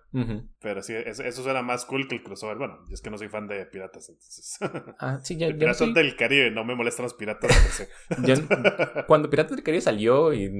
pero 0.61 0.83
sí, 0.83 0.95
eso, 0.95 1.23
eso, 1.23 1.43
suena 1.43 1.63
más 1.63 1.85
cool 1.85 2.09
que 2.09 2.17
el 2.17 2.23
crossover. 2.23 2.59
Bueno, 2.59 2.79
yo 2.89 2.95
es 2.95 3.01
que 3.01 3.11
no 3.11 3.19
soy 3.19 3.29
fan 3.29 3.47
de 3.47 3.65
piratas, 3.67 4.09
entonces... 4.09 4.59
Ah, 4.99 5.21
sí, 5.23 5.37
ya, 5.37 5.47
ya 5.51 5.55
Piratas 5.55 5.79
soy... 5.79 5.95
del 5.95 6.17
Caribe, 6.17 6.51
no 6.51 6.65
me 6.65 6.75
molestan 6.75 7.05
los 7.05 7.15
piratas. 7.15 7.87
cuando 9.07 9.31
Piratas 9.31 9.57
del 9.57 9.65
Caribe 9.65 9.81
salió, 9.81 10.35
y 10.35 10.51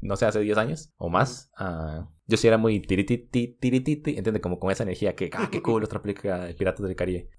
no 0.00 0.16
sé, 0.16 0.26
hace 0.26 0.40
10 0.40 0.58
años 0.58 0.92
o 0.96 1.08
más, 1.08 1.52
uh, 1.60 2.04
yo 2.28 2.36
sí 2.36 2.46
era 2.46 2.58
muy 2.58 2.78
tirititi, 2.80 3.56
tirititi, 3.58 4.16
entiende, 4.16 4.40
como 4.40 4.58
con 4.58 4.70
esa 4.70 4.82
energía 4.82 5.16
que, 5.16 5.30
ah, 5.32 5.48
qué 5.50 5.62
cool, 5.62 5.82
otra 5.82 6.02
película 6.02 6.44
de 6.44 6.54
Piratas 6.54 6.86
del 6.86 6.94
Caribe. 6.94 7.30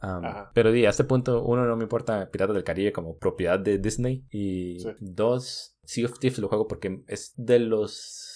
pero 0.53 0.71
di, 0.71 0.85
a 0.85 0.89
este 0.89 1.03
punto, 1.03 1.43
uno, 1.43 1.65
no 1.65 1.77
me 1.77 1.83
importa 1.83 2.29
Piratas 2.31 2.55
del 2.55 2.63
Caribe 2.63 2.91
como 2.91 3.15
propiedad 3.15 3.59
de 3.59 3.77
Disney. 3.77 4.25
Y 4.31 4.83
dos, 4.99 5.77
Sea 5.83 6.07
of 6.07 6.17
Thieves 6.17 6.39
lo 6.39 6.49
juego 6.49 6.67
porque 6.67 7.03
es 7.07 7.33
de 7.37 7.59
los 7.59 8.28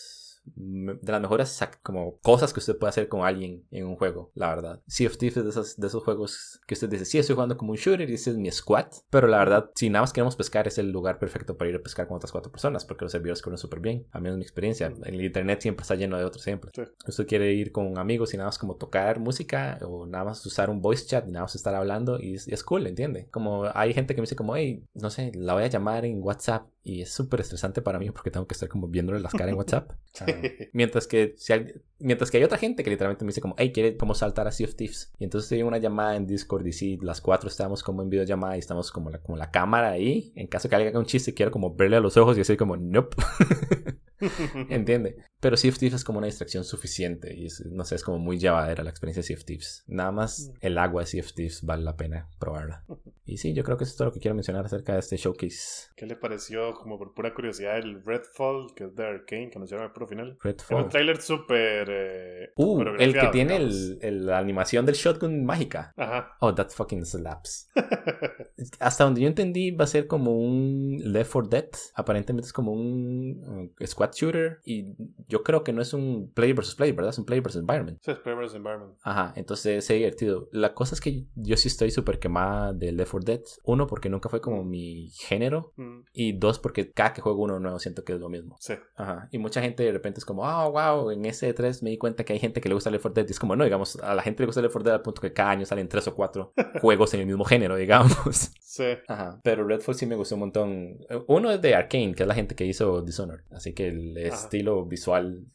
de 0.45 1.11
las 1.11 1.21
mejores 1.21 1.59
como 1.81 2.17
cosas 2.19 2.53
que 2.53 2.59
usted 2.59 2.77
puede 2.77 2.89
hacer 2.89 3.07
con 3.07 3.25
alguien 3.25 3.65
en 3.71 3.85
un 3.85 3.95
juego, 3.95 4.31
la 4.35 4.49
verdad. 4.49 4.81
Sea 4.87 5.07
of 5.07 5.17
Thieves 5.17 5.37
es 5.37 5.43
de 5.43 5.49
esos, 5.49 5.77
de 5.77 5.87
esos 5.87 6.03
juegos 6.03 6.59
que 6.67 6.73
usted 6.73 6.89
dice, 6.89 7.05
sí, 7.05 7.17
estoy 7.17 7.35
jugando 7.35 7.57
como 7.57 7.71
un 7.71 7.77
shooter 7.77 8.09
y 8.09 8.13
ese 8.13 8.31
es 8.31 8.37
mi 8.37 8.51
squad, 8.51 8.87
pero 9.09 9.27
la 9.27 9.37
verdad, 9.39 9.71
si 9.75 9.89
nada 9.89 10.03
más 10.03 10.13
queremos 10.13 10.35
pescar, 10.35 10.67
es 10.67 10.77
el 10.77 10.91
lugar 10.91 11.19
perfecto 11.19 11.57
para 11.57 11.69
ir 11.69 11.75
a 11.75 11.81
pescar 11.81 12.07
con 12.07 12.17
otras 12.17 12.31
cuatro 12.31 12.51
personas, 12.51 12.85
porque 12.85 13.05
los 13.05 13.11
servidores 13.11 13.41
corren 13.41 13.57
súper 13.57 13.79
bien. 13.79 14.07
A 14.11 14.19
mí 14.19 14.29
es 14.29 14.35
mi 14.35 14.41
experiencia. 14.41 14.87
En 14.87 15.13
el 15.13 15.23
internet 15.23 15.61
siempre 15.61 15.83
está 15.83 15.95
lleno 15.95 16.17
de 16.17 16.25
otros 16.25 16.43
siempre. 16.43 16.71
Usted 17.07 17.27
quiere 17.27 17.53
ir 17.53 17.71
con 17.71 17.97
amigos 17.97 18.33
y 18.33 18.37
nada 18.37 18.47
más 18.47 18.57
como 18.57 18.75
tocar 18.75 19.19
música 19.19 19.79
o 19.83 20.05
nada 20.05 20.25
más 20.25 20.45
usar 20.45 20.69
un 20.69 20.81
voice 20.81 21.05
chat 21.05 21.27
y 21.27 21.31
nada 21.31 21.45
más 21.45 21.55
estar 21.55 21.75
hablando 21.75 22.19
y, 22.19 22.33
y 22.33 22.53
es 22.53 22.63
cool, 22.63 22.87
¿entiende? 22.87 23.27
Como 23.31 23.65
hay 23.73 23.93
gente 23.93 24.15
que 24.15 24.21
me 24.21 24.25
dice 24.25 24.35
como, 24.35 24.55
hey, 24.55 24.83
no 24.93 25.09
sé, 25.09 25.31
la 25.35 25.53
voy 25.53 25.63
a 25.63 25.67
llamar 25.67 26.05
en 26.05 26.21
WhatsApp 26.21 26.67
y 26.83 27.01
es 27.01 27.11
súper 27.11 27.39
estresante 27.39 27.81
para 27.81 27.97
mí 27.97 28.11
porque 28.11 28.29
tengo 28.29 28.45
que 28.45 28.53
estar 28.53 28.67
como 28.67 28.87
viéndole 28.87 29.21
las 29.21 29.31
caras 29.31 29.49
en 29.49 29.55
WhatsApp. 29.55 29.91
Ah, 30.21 30.27
mientras, 30.73 31.07
que, 31.07 31.33
si 31.37 31.53
hay, 31.53 31.73
mientras 31.97 32.29
que 32.29 32.37
hay 32.37 32.43
otra 32.43 32.59
gente 32.59 32.83
que 32.83 32.91
literalmente 32.91 33.25
me 33.25 33.29
dice 33.29 33.41
como, 33.41 33.55
hey, 33.57 33.71
¿quiere 33.73 33.97
cómo 33.97 34.13
saltar 34.13 34.47
a 34.47 34.51
Sea 34.51 34.67
of 34.67 34.75
Thieves? 34.75 35.11
Y 35.17 35.23
entonces 35.23 35.51
hay 35.53 35.63
una 35.63 35.79
llamada 35.79 36.15
en 36.15 36.27
Discord 36.27 36.63
y 36.67 36.71
sí, 36.71 36.99
las 37.01 37.19
cuatro 37.19 37.49
estamos 37.49 37.81
como 37.81 38.03
en 38.03 38.11
videollamada 38.11 38.55
y 38.55 38.59
estamos 38.59 38.91
como 38.91 39.09
la, 39.09 39.17
como 39.17 39.37
la 39.37 39.49
cámara 39.49 39.89
ahí. 39.89 40.31
En 40.35 40.45
caso 40.45 40.69
que 40.69 40.75
alguien 40.75 40.89
haga 40.89 40.99
un 40.99 41.07
chiste, 41.07 41.33
quiero 41.33 41.51
como 41.51 41.73
verle 41.73 41.97
a 41.97 41.99
los 41.99 42.15
ojos 42.15 42.37
y 42.37 42.41
decir 42.41 42.57
como, 42.57 42.77
nope. 42.77 43.17
¿Entiende? 44.69 45.17
Pero 45.39 45.57
Sea 45.57 45.71
of 45.71 45.77
Thieves 45.77 45.95
es 45.95 46.03
como 46.03 46.19
una 46.19 46.27
distracción 46.27 46.63
suficiente 46.63 47.33
y 47.33 47.47
no 47.69 47.83
sé, 47.83 47.95
es 47.95 48.03
como 48.03 48.17
muy 48.17 48.37
llevadera 48.37 48.83
la 48.83 48.89
experiencia 48.89 49.21
de 49.21 49.27
Sea 49.27 49.37
of 49.37 49.45
Thieves. 49.45 49.83
Nada 49.87 50.11
más 50.11 50.49
mm. 50.49 50.57
el 50.61 50.77
agua 50.77 51.01
de 51.01 51.07
Sea 51.07 51.21
of 51.21 51.33
Thieves 51.33 51.63
vale 51.63 51.83
la 51.83 51.95
pena 51.95 52.29
probarla. 52.39 52.85
Y 53.25 53.37
sí, 53.37 53.53
yo 53.53 53.63
creo 53.63 53.77
que 53.77 53.85
eso 53.85 53.91
es 53.91 53.97
todo 53.97 54.09
lo 54.09 54.13
que 54.13 54.19
quiero 54.19 54.35
mencionar 54.35 54.65
acerca 54.65 54.93
de 54.93 54.99
este 54.99 55.15
showcase. 55.15 55.87
¿Qué 55.95 56.05
le 56.05 56.17
pareció, 56.17 56.73
como 56.73 56.97
por 56.97 57.13
pura 57.13 57.33
curiosidad, 57.33 57.77
el 57.77 58.03
Redfall, 58.03 58.73
que 58.75 58.83
es 58.83 58.95
de 58.95 59.05
Arkane, 59.05 59.49
que 59.49 59.57
anunciaron 59.57 59.85
el 59.85 59.93
pro 59.93 60.05
final? 60.07 60.37
Redfall. 60.41 60.83
un 60.83 60.89
trailer 60.89 61.21
súper... 61.21 61.87
Eh, 61.89 62.51
uh, 62.57 62.81
el 62.99 63.13
que 63.13 63.27
tiene 63.27 63.55
el, 63.55 64.25
la 64.25 64.39
animación 64.39 64.85
del 64.85 64.95
shotgun 64.95 65.45
mágica. 65.45 65.93
Ajá. 65.95 66.35
Oh, 66.41 66.53
that 66.53 66.69
fucking 66.71 67.05
slaps. 67.05 67.69
Hasta 68.81 69.05
donde 69.05 69.21
yo 69.21 69.27
entendí, 69.27 69.71
va 69.71 69.85
a 69.85 69.87
ser 69.87 70.05
como 70.07 70.37
un 70.37 70.97
Left 71.01 71.31
4 71.31 71.49
Dead. 71.49 71.69
Aparentemente 71.95 72.47
es 72.47 72.53
como 72.53 72.73
un 72.73 73.71
squad 74.03 74.13
shooter. 74.13 74.59
Y 74.65 74.95
yo 75.27 75.43
creo 75.43 75.63
que 75.63 75.73
no 75.73 75.81
es 75.81 75.93
un 75.93 76.31
player 76.33 76.55
versus 76.55 76.75
player, 76.75 76.95
¿verdad? 76.95 77.11
Es 77.11 77.17
un 77.17 77.25
player 77.25 77.43
versus 77.43 77.61
environment. 77.61 77.99
Sí, 78.01 78.11
es 78.11 78.19
player 78.19 78.37
versus 78.37 78.55
environment. 78.55 78.97
Ajá, 79.03 79.33
entonces 79.35 79.85
se 79.85 79.93
divertido. 79.95 80.49
La 80.51 80.73
cosa 80.73 80.95
es 80.95 81.01
que 81.01 81.25
yo 81.35 81.57
sí 81.57 81.67
estoy 81.67 81.91
súper 81.91 82.19
quemada 82.19 82.73
de 82.73 82.91
Left 82.91 83.11
4 83.11 83.25
Dead. 83.25 83.41
Uno, 83.63 83.87
porque 83.87 84.09
nunca 84.09 84.29
fue 84.29 84.41
como 84.41 84.63
mi 84.63 85.09
género. 85.11 85.73
Mm. 85.75 86.01
Y 86.13 86.33
dos, 86.33 86.59
porque 86.59 86.91
cada 86.91 87.13
que 87.13 87.21
juego 87.21 87.43
uno 87.43 87.59
nuevo 87.59 87.79
siento 87.79 88.03
que 88.03 88.13
es 88.13 88.19
lo 88.19 88.29
mismo. 88.29 88.57
Sí. 88.59 88.73
Ajá. 88.95 89.27
Y 89.31 89.37
mucha 89.37 89.61
gente 89.61 89.83
de 89.83 89.91
repente 89.91 90.19
es 90.19 90.25
como, 90.25 90.43
oh, 90.43 90.71
wow, 90.71 91.11
en 91.11 91.25
ese 91.25 91.53
3 91.53 91.83
me 91.83 91.91
di 91.91 91.97
cuenta 91.97 92.23
que 92.23 92.33
hay 92.33 92.39
gente 92.39 92.61
que 92.61 92.69
le 92.69 92.75
gusta 92.75 92.89
Left 92.89 93.03
4 93.03 93.13
Dead. 93.21 93.29
Y 93.29 93.31
es 93.31 93.39
como, 93.39 93.55
no, 93.55 93.63
digamos, 93.63 93.95
a 93.97 94.15
la 94.15 94.21
gente 94.21 94.43
le 94.43 94.47
gusta 94.47 94.61
Left 94.61 94.73
4 94.73 94.83
Dead 94.83 94.95
al 94.95 95.01
punto 95.01 95.21
que 95.21 95.33
cada 95.33 95.51
año 95.51 95.65
salen 95.65 95.87
tres 95.87 96.07
o 96.07 96.15
cuatro 96.15 96.53
juegos 96.81 97.13
en 97.13 97.21
el 97.21 97.25
mismo 97.25 97.45
género, 97.45 97.75
digamos. 97.75 98.51
Sí. 98.73 98.85
Ajá. 99.07 99.39
Pero 99.43 99.67
Redfall 99.67 99.93
sí 99.93 100.07
me 100.07 100.15
gustó 100.15 100.33
un 100.33 100.39
montón. 100.39 100.97
Uno 101.27 101.51
es 101.51 101.61
de 101.61 101.75
Arkane, 101.75 102.15
que 102.15 102.23
es 102.23 102.27
la 102.27 102.33
gente 102.33 102.55
que 102.55 102.65
hizo 102.65 103.03
Dishonored. 103.03 103.43
Así 103.51 103.73
que 103.73 103.89
el 103.89 104.17
estilo 104.17 104.83
visual 104.83 105.45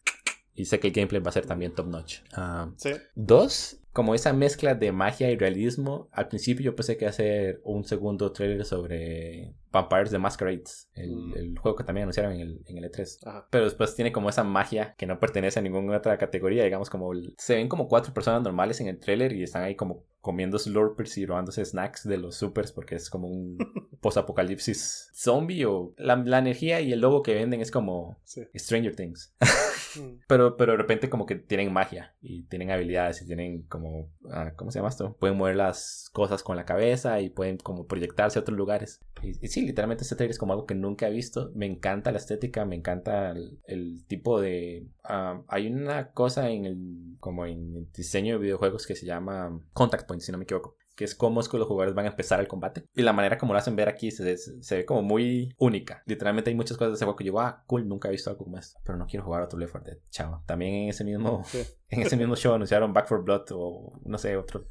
y 0.55 0.67
sé 0.67 0.79
que 0.79 0.87
el 0.87 0.93
gameplay 0.93 1.21
va 1.21 1.31
a 1.31 1.33
ser 1.33 1.45
también 1.45 1.75
top 1.75 1.89
notch. 1.89 2.19
Ah, 2.33 2.71
sí. 2.77 2.91
Dos, 3.17 3.81
como 3.93 4.15
esa 4.15 4.33
mezcla 4.33 4.77
de 4.77 4.93
magia 4.93 5.33
y 5.33 5.37
realismo. 5.37 6.09
Al 6.13 6.29
principio 6.29 6.67
yo 6.67 6.77
pensé 6.77 6.97
que 6.97 7.07
hacer 7.07 7.61
un 7.65 7.83
segundo 7.83 8.31
trailer 8.31 8.65
sobre 8.65 9.53
Vampires 9.81 10.11
the 10.11 10.19
Masquerades, 10.19 10.91
el, 10.95 11.11
mm. 11.11 11.37
el, 11.37 11.59
juego 11.59 11.77
que 11.77 11.85
también 11.85 12.05
anunciaron 12.05 12.33
en 12.33 12.41
el, 12.41 12.63
en 12.67 12.79
el 12.79 12.91
E3. 12.91 13.47
Pero 13.51 13.65
después 13.65 13.95
tiene 13.95 14.13
como 14.13 14.29
esa 14.29 14.45
magia 14.45 14.95
que 14.97 15.07
no 15.07 15.19
pertenece 15.19 15.59
a 15.59 15.63
ninguna 15.63 15.97
otra 15.97 16.19
categoría, 16.19 16.65
digamos 16.65 16.91
como 16.91 17.11
se 17.37 17.57
ven 17.57 17.69
como 17.69 17.89
cuatro 17.89 18.13
personas 18.13 18.43
normales 18.43 18.81
en 18.81 18.89
el 18.89 18.99
trailer 18.99 19.33
y 19.33 19.43
están 19.43 19.63
ahí 19.63 19.75
como 19.75 20.05
comiendo 20.21 20.59
slurpers 20.59 21.17
y 21.19 21.27
robándose 21.27 21.65
snacks 21.65 22.07
de 22.07 22.19
los 22.19 22.37
supers 22.37 22.73
porque 22.73 22.97
es 22.97 23.09
como 23.09 23.29
un 23.29 23.57
post-apocalipsis 24.01 25.11
zombie 25.15 25.65
o 25.65 25.95
la, 25.97 26.17
la, 26.17 26.39
energía 26.39 26.81
y 26.81 26.93
el 26.93 27.01
logo 27.01 27.23
que 27.23 27.35
venden 27.35 27.61
es 27.61 27.71
como 27.71 28.21
Stranger 28.55 28.95
Things. 28.95 29.35
Mm. 29.97 30.21
pero, 30.27 30.57
pero 30.57 30.73
de 30.73 30.79
repente 30.79 31.09
como 31.09 31.27
que 31.27 31.37
tienen 31.37 31.73
magia 31.73 32.15
y 32.21 32.43
tienen 32.45 32.71
habilidades 32.71 33.23
y 33.23 33.27
tienen 33.27 33.63
como, 33.63 34.11
ah, 34.31 34.53
¿cómo 34.57 34.71
se 34.71 34.79
llama 34.79 34.89
esto? 34.89 35.17
Pueden 35.19 35.37
mover 35.37 35.57
las 35.57 36.11
cosas 36.13 36.43
con 36.43 36.57
la 36.57 36.65
cabeza 36.65 37.21
y 37.21 37.31
pueden 37.31 37.59
como 37.59 37.87
proyectarse 37.87 38.39
a 38.39 38.43
otros 38.43 38.57
lugares. 38.57 39.01
Y, 39.23 39.35
sí, 39.49 39.67
literalmente 39.67 40.03
este 40.03 40.17
trailer 40.17 40.33
es 40.33 40.39
como 40.39 40.53
algo 40.53 40.67
que 40.67 40.75
nunca 40.75 41.09
he 41.09 41.13
visto. 41.13 41.51
Me 41.55 41.67
encanta 41.67 42.13
la 42.13 42.19
estética, 42.19 42.65
me 42.65 42.77
encanta 42.77 43.33
el, 43.65 44.05
tipo 44.07 44.41
de... 44.41 44.87
Ah, 45.05 45.43
hay 45.49 45.67
una 45.69 46.13
cosa 46.13 46.51
en 46.51 46.65
el, 46.65 47.17
como 47.21 47.47
en 47.47 47.77
el 47.77 47.93
diseño 47.93 48.35
de 48.35 48.43
videojuegos 48.43 48.87
que 48.87 48.95
se 48.95 49.07
llama 49.07 49.61
Contact 49.73 50.07
Point, 50.07 50.23
si 50.23 50.33
no 50.33 50.39
me 50.39 50.45
equivoco 50.45 50.77
que 50.99 51.05
es 51.05 51.15
cómo 51.15 51.41
es 51.41 51.49
que 51.49 51.57
los 51.59 51.69
jugadores 51.69 51.95
van 51.95 52.07
a 52.07 52.09
empezar 52.09 52.41
el 52.41 52.49
combate. 52.49 52.83
Y 52.97 53.03
la 53.03 53.13
manera 53.13 53.39
como 53.39 53.53
lo 53.53 53.61
hacen 53.61 53.77
ver 53.77 53.89
aquí 53.89 54.11
se, 54.11 54.37
se, 54.37 54.77
ve 54.77 54.85
como 54.85 55.01
muy 55.01 55.55
única. 55.57 56.03
Literalmente 56.07 56.51
hay 56.51 56.57
muchas 56.57 56.77
cosas 56.77 56.91
de 56.91 56.95
ese 56.97 57.05
juego 57.05 57.17
que 57.17 57.23
yo, 57.23 57.39
ah, 57.39 57.63
cool, 57.69 57.87
nunca 57.87 58.09
he 58.09 58.11
visto 58.11 58.31
algo 58.31 58.43
como 58.43 58.59
esto. 58.59 58.81
Pero 58.85 58.99
no 58.99 59.07
quiero 59.07 59.25
jugar 59.25 59.43
otro 59.43 59.61
Left 59.61 59.71
4 59.71 59.93
Dead, 59.93 60.03
chao. 60.11 60.43
También 60.45 60.75
en 60.75 60.89
ese 60.89 61.05
mismo, 61.05 61.45
en 61.89 62.03
ese 62.03 62.17
mismo 62.17 62.35
show 62.35 62.53
anunciaron 62.53 62.93
Back 62.93 63.07
for 63.07 63.23
Blood 63.23 63.45
o 63.53 63.93
no 64.07 64.19
sé, 64.19 64.37
otro 64.37 64.65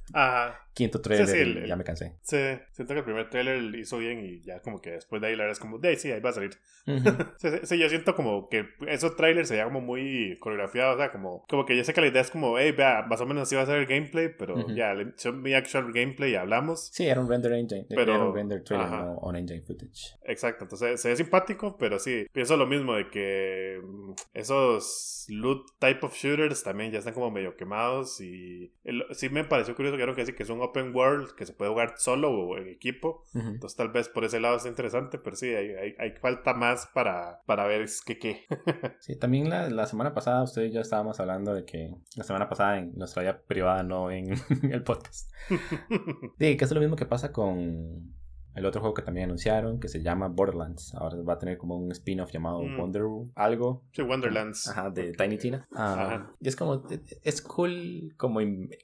quinto 0.78 1.02
trailer 1.02 1.66
y 1.66 1.68
ya 1.68 1.76
me 1.76 1.84
cansé. 1.84 2.18
Sí, 2.22 2.38
siento 2.72 2.94
que 2.94 3.00
el 3.00 3.04
primer 3.04 3.30
trailer 3.32 3.74
hizo 3.76 3.98
bien 3.98 4.24
y 4.24 4.42
ya 4.42 4.60
como 4.60 4.80
que 4.80 4.92
después 4.92 5.20
de 5.20 5.30
ahí 5.30 5.36
la 5.36 5.46
verdad 5.46 5.54
es 5.54 5.60
como, 5.60 5.80
de 5.80 5.96
sí, 5.96 6.12
ahí 6.12 6.20
va 6.20 6.30
a 6.30 6.34
salir. 6.34 6.52
sí, 7.64 7.80
yo 7.80 7.90
siento 7.90 8.16
como 8.16 8.48
que 8.48 8.68
esos 8.88 9.16
trailers 9.16 9.48
se 9.48 9.56
veía 9.56 9.66
como 9.66 9.82
muy 9.82 10.38
coreografiados, 10.40 10.96
o 10.96 11.00
sea, 11.00 11.12
como, 11.12 11.46
como 11.48 11.66
que 11.66 11.76
yo 11.76 11.84
sé 11.84 11.96
que 11.96 12.02
la 12.02 12.08
idea 12.08 12.22
es 12.22 12.30
como, 12.30 12.60
hey, 12.60 12.74
vea, 12.74 13.04
más 13.10 13.20
o 13.22 13.26
menos 13.26 13.44
así 13.44 13.56
va 13.56 13.64
a 13.64 13.66
ser 13.66 13.78
el 13.78 13.88
gameplay, 13.88 14.30
pero 14.38 14.68
ya, 14.68 14.94
mi 15.34 15.56
actual 15.56 15.92
gameplay 15.92 16.17
gameplay 16.18 16.32
y 16.32 16.36
hablamos. 16.36 16.90
Sí, 16.92 17.06
era 17.08 17.22
un 17.22 17.30
render 17.30 17.54
engine. 17.54 17.86
Pero- 17.90 18.02
era 18.16 18.24
un 18.26 18.34
render 18.36 18.64
trailer, 18.64 18.88
ajá. 18.88 19.06
no 19.06 19.14
on-engine 19.18 19.62
footage. 19.62 20.18
Exacto, 20.24 20.64
entonces 20.66 21.00
se 21.02 21.10
ve 21.10 21.16
simpático, 21.16 21.78
pero 21.78 22.00
sí, 22.00 22.26
pienso 22.32 22.58
lo 22.58 22.66
mismo 22.68 22.94
de 22.96 23.10
que 23.10 23.80
mm, 23.84 24.12
esos 24.34 25.26
loot 25.30 25.66
type 25.80 26.06
of 26.06 26.14
shooters 26.14 26.64
también 26.64 26.92
ya 26.92 27.00
están 27.00 27.14
como 27.14 27.30
medio 27.32 27.56
quemados 27.58 28.22
y 28.22 28.72
el- 28.84 29.04
sí 29.12 29.30
me 29.30 29.44
pareció 29.44 29.76
curioso 29.76 29.98
que 29.98 30.26
que 30.26 30.36
que 30.36 30.44
es 30.44 30.50
un 30.50 30.62
open 30.62 30.96
world 30.96 31.34
que 31.36 31.46
se 31.46 31.54
puede 31.54 31.70
jugar 31.72 31.96
solo 31.98 32.32
o 32.32 32.58
en 32.58 32.68
equipo, 32.70 33.24
Ujú. 33.36 33.48
entonces 33.50 33.76
tal 33.76 33.90
vez 33.90 34.08
por 34.10 34.24
ese 34.24 34.40
lado 34.40 34.56
está 34.58 34.70
interesante, 34.70 35.18
pero 35.18 35.36
sí, 35.36 35.48
hay, 35.48 35.70
hay, 35.72 35.96
hay 36.00 36.12
falta 36.12 36.54
más 36.54 36.88
para, 36.94 37.42
para 37.46 37.66
ver 37.68 37.82
es 37.82 38.02
que 38.02 38.18
qué. 38.18 38.46
Sí, 39.00 39.16
también 39.18 39.50
la, 39.50 39.70
la 39.70 39.86
semana 39.86 40.14
pasada 40.14 40.44
usted 40.44 40.64
y 40.64 40.72
yo 40.72 40.82
estábamos 40.82 41.20
hablando 41.20 41.54
de 41.54 41.66
que 41.66 41.92
la 42.16 42.24
semana 42.24 42.48
pasada 42.50 42.78
en 42.80 42.94
nuestra 42.96 43.22
vida 43.22 43.42
privada, 43.46 43.84
no 43.84 44.10
en 44.12 44.28
el 44.72 44.84
podcast. 44.84 45.30
Sí, 46.40 46.58
que 46.58 46.66
es 46.66 46.72
lo 46.72 46.80
mismo 46.82 46.96
que 46.96 47.06
pasa 47.06 47.32
con 47.32 48.16
el 48.56 48.66
otro 48.66 48.82
juego 48.82 48.96
que 48.96 49.04
también 49.04 49.26
anunciaron, 49.26 49.80
que 49.80 49.88
se 49.88 50.02
llama 50.02 50.30
Borderlands. 50.30 50.96
Ahora 50.96 51.18
va 51.22 51.34
a 51.34 51.38
tener 51.38 51.60
como 51.60 51.78
un 51.78 51.92
spin-off 51.92 52.32
llamado 52.32 52.64
Mm. 52.64 52.78
Wonder 52.78 53.04
algo. 53.36 53.84
sí, 53.92 54.02
Wonderlands. 54.02 54.68
Ajá, 54.70 54.90
de 54.90 55.12
Tiny 55.14 55.38
Tina. 55.38 55.68
Ah, 55.76 55.94
Ajá. 55.94 56.32
y 56.42 56.48
es 56.48 56.56
como, 56.56 56.84
es 57.24 57.42
cool 57.44 58.16
como 58.18 58.40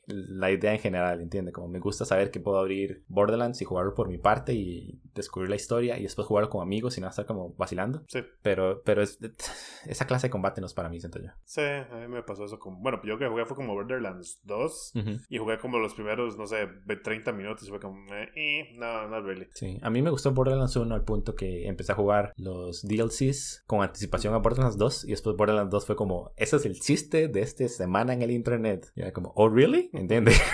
la 0.05 0.51
idea 0.51 0.73
en 0.73 0.79
general, 0.79 1.21
¿entiende? 1.21 1.51
Como 1.51 1.69
me 1.69 1.79
gusta 1.79 2.05
saber 2.05 2.29
que 2.29 2.39
puedo 2.39 2.59
abrir 2.59 3.03
Borderlands 3.07 3.63
y 3.63 3.65
jugarlo 3.65 3.95
por 3.95 4.09
mi 4.09 4.19
parte 4.19 4.53
y 4.53 5.01
descubrir 5.15 5.49
la 5.49 5.55
historia 5.55 5.97
y 5.97 6.03
después 6.03 6.27
jugarlo 6.27 6.49
con 6.49 6.61
amigos 6.61 6.97
y 6.97 7.01
no 7.01 7.07
estar 7.07 7.25
como 7.25 7.53
vacilando. 7.55 8.03
Sí, 8.07 8.19
Pero, 8.41 8.81
pero 8.83 9.01
es, 9.01 9.17
esa 9.87 10.05
clase 10.07 10.27
de 10.27 10.31
combate 10.31 10.61
no 10.61 10.67
es 10.67 10.73
para 10.73 10.89
mí, 10.89 10.99
siento 10.99 11.19
yo. 11.19 11.29
sí, 11.43 11.61
a 11.61 11.95
mí 12.01 12.07
me 12.07 12.23
pasó 12.23 12.45
eso 12.45 12.59
como, 12.59 12.79
bueno, 12.81 12.99
yo 13.03 13.17
que 13.17 13.27
jugué 13.27 13.45
fue 13.45 13.55
como 13.55 13.73
Borderlands 13.73 14.39
2 14.43 14.91
Ujú. 14.95 15.09
y 15.29 15.37
jugué 15.37 15.57
como 15.59 15.79
los 15.79 15.93
primeros, 15.93 16.37
no 16.37 16.47
sé, 16.47 16.67
30 17.03 17.31
minutos 17.33 17.67
y 17.67 17.69
fue 17.69 17.79
como, 17.79 17.97
eh, 18.13 18.29
eh, 18.35 18.69
no, 18.75 19.07
not 19.09 19.25
really. 19.25 19.47
Sí, 19.53 19.79
a 19.81 19.89
mí 19.89 20.01
me 20.01 20.09
gustó 20.09 20.31
Borderlands 20.31 20.75
1 20.75 20.93
al 20.93 21.03
punto 21.03 21.35
que 21.35 21.67
empecé 21.67 21.91
a 21.91 21.95
jugar 21.95 22.33
los 22.37 22.81
DLCs 22.83 23.63
con 23.67 23.81
anticipación 23.81 24.33
a 24.33 24.37
Borderlands 24.37 24.77
2 24.77 25.05
y 25.05 25.11
después 25.11 25.35
Borderlands 25.35 25.71
2 25.71 25.85
fue 25.85 25.95
como, 25.95 26.31
ese 26.37 26.55
es 26.55 26.65
el 26.65 26.79
chiste 26.79 27.27
de 27.27 27.41
esta 27.41 27.67
semana 27.67 28.13
en 28.13 28.21
el 28.21 28.31
internet. 28.31 28.91
Y 28.95 29.01
era 29.01 29.11
como, 29.11 29.31
oh, 29.35 29.49
really? 29.49 29.89
¿Entiendes? 29.93 30.41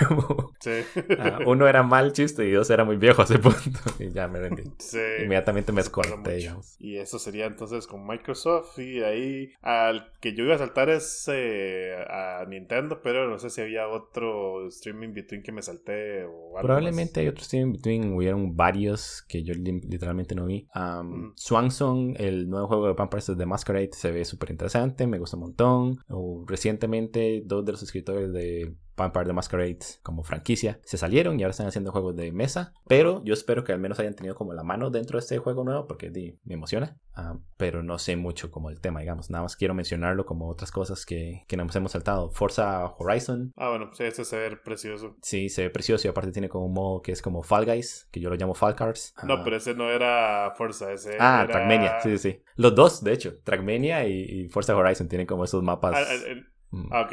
Sí. 0.60 0.70
ah, 1.18 1.38
uno 1.46 1.66
era 1.66 1.82
mal 1.82 2.12
chiste 2.12 2.46
y 2.46 2.50
dos 2.52 2.68
era 2.70 2.84
muy 2.84 2.96
viejo 2.96 3.22
a 3.22 3.24
ese 3.24 3.38
punto. 3.38 3.58
Y 3.98 4.10
ya 4.10 4.28
me 4.28 4.40
sí. 4.78 4.98
Inmediatamente 5.24 5.72
me 5.72 5.80
escorté, 5.80 6.34
digamos. 6.36 6.76
Y 6.78 6.96
eso 6.96 7.18
sería 7.18 7.46
entonces 7.46 7.86
con 7.86 8.06
Microsoft. 8.06 8.78
Y 8.78 9.02
ahí 9.02 9.50
al 9.62 10.12
que 10.20 10.34
yo 10.34 10.44
iba 10.44 10.54
a 10.54 10.58
saltar 10.58 10.90
es 10.90 11.28
eh, 11.32 11.94
a 12.08 12.44
Nintendo, 12.48 13.00
pero 13.02 13.28
no 13.28 13.38
sé 13.38 13.50
si 13.50 13.60
había 13.60 13.88
otro 13.88 14.66
streaming 14.68 15.12
between 15.12 15.42
que 15.42 15.52
me 15.52 15.62
salté 15.62 16.24
o 16.24 16.56
algo 16.56 16.66
Probablemente 16.66 17.20
hay 17.20 17.28
otros 17.28 17.46
Steam 17.46 17.72
Between, 17.72 18.12
hubieron 18.14 18.56
varios 18.56 19.22
que 19.28 19.42
yo 19.42 19.54
li- 19.54 19.80
literalmente 19.88 20.34
no 20.34 20.46
vi. 20.46 20.66
Um, 20.74 21.10
Mm. 21.10 21.32
Swansong, 21.36 22.14
el 22.18 22.48
nuevo 22.48 22.66
juego 22.68 22.86
de 22.86 22.92
Vampire 22.94 23.22
the 23.36 23.46
Masquerade, 23.46 23.90
se 23.92 24.10
ve 24.12 24.24
súper 24.24 24.50
interesante, 24.50 25.06
me 25.06 25.18
gusta 25.18 25.36
un 25.36 25.42
montón. 25.42 25.98
O, 26.08 26.44
recientemente, 26.46 27.42
dos 27.44 27.64
de 27.64 27.72
los 27.72 27.82
escritores 27.82 28.32
de 28.32 28.74
Vampire 29.00 29.26
the 29.26 29.32
Masquerade 29.32 29.78
como 30.02 30.22
franquicia 30.22 30.80
se 30.84 30.96
salieron 30.96 31.38
y 31.38 31.42
ahora 31.42 31.50
están 31.50 31.66
haciendo 31.66 31.92
juegos 31.92 32.16
de 32.16 32.32
mesa. 32.32 32.72
Pero 32.86 33.22
yo 33.24 33.34
espero 33.34 33.64
que 33.64 33.72
al 33.72 33.80
menos 33.80 33.98
hayan 34.00 34.14
tenido 34.14 34.34
como 34.34 34.52
la 34.54 34.62
mano 34.62 34.90
dentro 34.90 35.18
de 35.18 35.20
este 35.20 35.38
juego 35.38 35.64
nuevo 35.64 35.86
porque 35.86 36.10
di, 36.10 36.38
me 36.44 36.54
emociona. 36.54 36.96
Ah, 37.14 37.36
pero 37.56 37.82
no 37.82 37.98
sé 37.98 38.16
mucho 38.16 38.50
como 38.50 38.70
el 38.70 38.80
tema, 38.80 39.00
digamos. 39.00 39.30
Nada 39.30 39.42
más 39.42 39.56
quiero 39.56 39.74
mencionarlo 39.74 40.24
como 40.24 40.48
otras 40.48 40.70
cosas 40.70 41.04
que, 41.04 41.44
que 41.48 41.56
nos 41.56 41.74
hemos 41.76 41.92
saltado. 41.92 42.30
Forza 42.30 42.86
Horizon, 42.98 43.52
Ah, 43.56 43.70
bueno, 43.70 43.90
sí, 43.92 44.04
ese 44.04 44.24
se 44.24 44.36
ve 44.38 44.56
precioso. 44.56 45.16
Sí, 45.22 45.48
se 45.48 45.62
ve 45.64 45.70
precioso 45.70 46.06
y 46.06 46.10
aparte 46.10 46.32
tiene 46.32 46.48
como 46.48 46.66
un 46.66 46.72
modo 46.72 47.02
que 47.02 47.12
es 47.12 47.20
como 47.20 47.42
Fall 47.42 47.66
Guys, 47.66 48.08
que 48.10 48.20
yo 48.20 48.30
lo 48.30 48.36
llamo 48.36 48.54
Fall 48.54 48.74
Cars. 48.74 49.14
No, 49.24 49.34
Ah. 49.34 49.40
pero 49.44 49.56
ese 49.56 49.74
no 49.74 49.90
era 49.90 50.52
Forza, 50.56 50.92
ese 50.92 51.16
Ah, 51.18 51.42
era... 51.44 51.52
Trackmania, 51.52 52.00
sí, 52.00 52.16
sí, 52.16 52.32
sí. 52.32 52.42
Los 52.56 52.74
dos, 52.74 53.02
de 53.02 53.12
hecho, 53.12 53.38
Trackmania 53.42 54.06
y, 54.06 54.20
y 54.22 54.48
Forza 54.48 54.76
Horizon 54.76 55.08
tienen 55.08 55.26
como 55.26 55.44
esos 55.44 55.62
mapas. 55.62 55.94
Ah, 55.96 56.14
el, 56.14 56.22
el- 56.38 56.40
Mm. 56.40 56.49
Ah, 56.90 57.02
ok, 57.02 57.12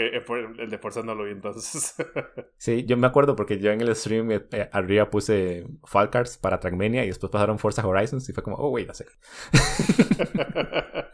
el, 0.59 0.69
de 0.69 0.77
Forza 0.77 1.01
no 1.03 1.15
lo 1.15 1.23
vi 1.23 1.31
entonces. 1.31 1.95
Sí, 2.57 2.85
yo 2.85 2.97
me 2.97 3.07
acuerdo 3.07 3.35
porque 3.35 3.59
yo 3.59 3.71
en 3.71 3.81
el 3.81 3.95
stream 3.95 4.31
eh, 4.31 4.45
eh, 4.51 4.69
arriba 4.71 5.09
puse 5.09 5.67
Fall 5.85 6.09
Cars 6.09 6.37
para 6.37 6.59
Trackmania 6.59 7.03
y 7.03 7.07
después 7.07 7.31
pasaron 7.31 7.59
Forza 7.59 7.85
Horizon 7.85 8.19
y 8.27 8.33
fue 8.33 8.43
como, 8.43 8.57
oh, 8.57 8.69
wait 8.69 8.89
a 8.89 8.93
second. 8.93 9.15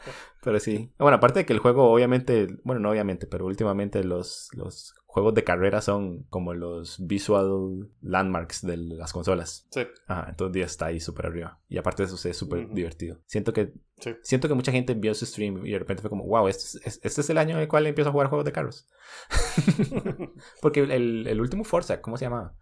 Pero 0.44 0.60
sí. 0.60 0.91
Bueno, 0.98 1.18
aparte 1.18 1.40
de 1.40 1.45
que 1.45 1.53
el 1.53 1.60
juego, 1.60 1.91
obviamente, 1.91 2.48
bueno, 2.64 2.82
no 2.82 2.91
obviamente, 2.91 3.28
pero 3.28 3.45
últimamente 3.45 4.03
los, 4.03 4.49
los 4.53 4.94
juegos 5.14 5.35
de 5.35 5.44
carrera 5.44 5.80
son 5.81 6.23
como 6.31 6.56
los 6.56 6.98
visual 7.06 7.88
landmarks 8.02 8.65
de 8.65 8.77
las 8.77 9.14
consolas. 9.14 9.68
sí, 9.69 9.81
Ajá, 10.07 10.26
entonces 10.30 10.60
ya 10.60 10.65
está 10.65 10.88
ahí 10.88 10.99
súper 10.99 11.27
arriba. 11.27 11.60
Y 11.69 11.77
aparte 11.77 12.02
de 12.02 12.07
eso, 12.11 12.27
es 12.27 12.35
súper 12.35 12.65
Ujú. 12.65 12.73
divertido. 12.73 13.19
Siento 13.27 13.53
que 13.53 13.73
sí. 13.99 14.15
siento 14.23 14.48
que 14.48 14.56
mucha 14.56 14.72
gente 14.72 14.95
vio 14.95 15.14
su 15.14 15.27
stream 15.27 15.68
y 15.68 15.72
de 15.72 15.77
repente 15.77 16.02
fue 16.02 16.10
como, 16.10 16.26
wow, 16.26 16.48
este 16.48 16.80
es, 16.90 16.99
este 17.03 17.22
es 17.22 17.30
el 17.30 17.38
año 17.38 17.57
en 17.57 17.61
el 17.61 17.68
cual 17.68 17.85
empiezo 17.85 18.10
a 18.10 18.11
jugar 18.11 18.27
juegos 18.30 18.45
de 18.45 18.53
carros. 18.53 18.90
Porque 20.64 20.80
el, 20.80 21.27
el 21.27 21.40
último 21.41 21.64
Forza, 21.64 22.02
¿cómo 22.02 22.18
se 22.18 22.26
llama? 22.26 22.56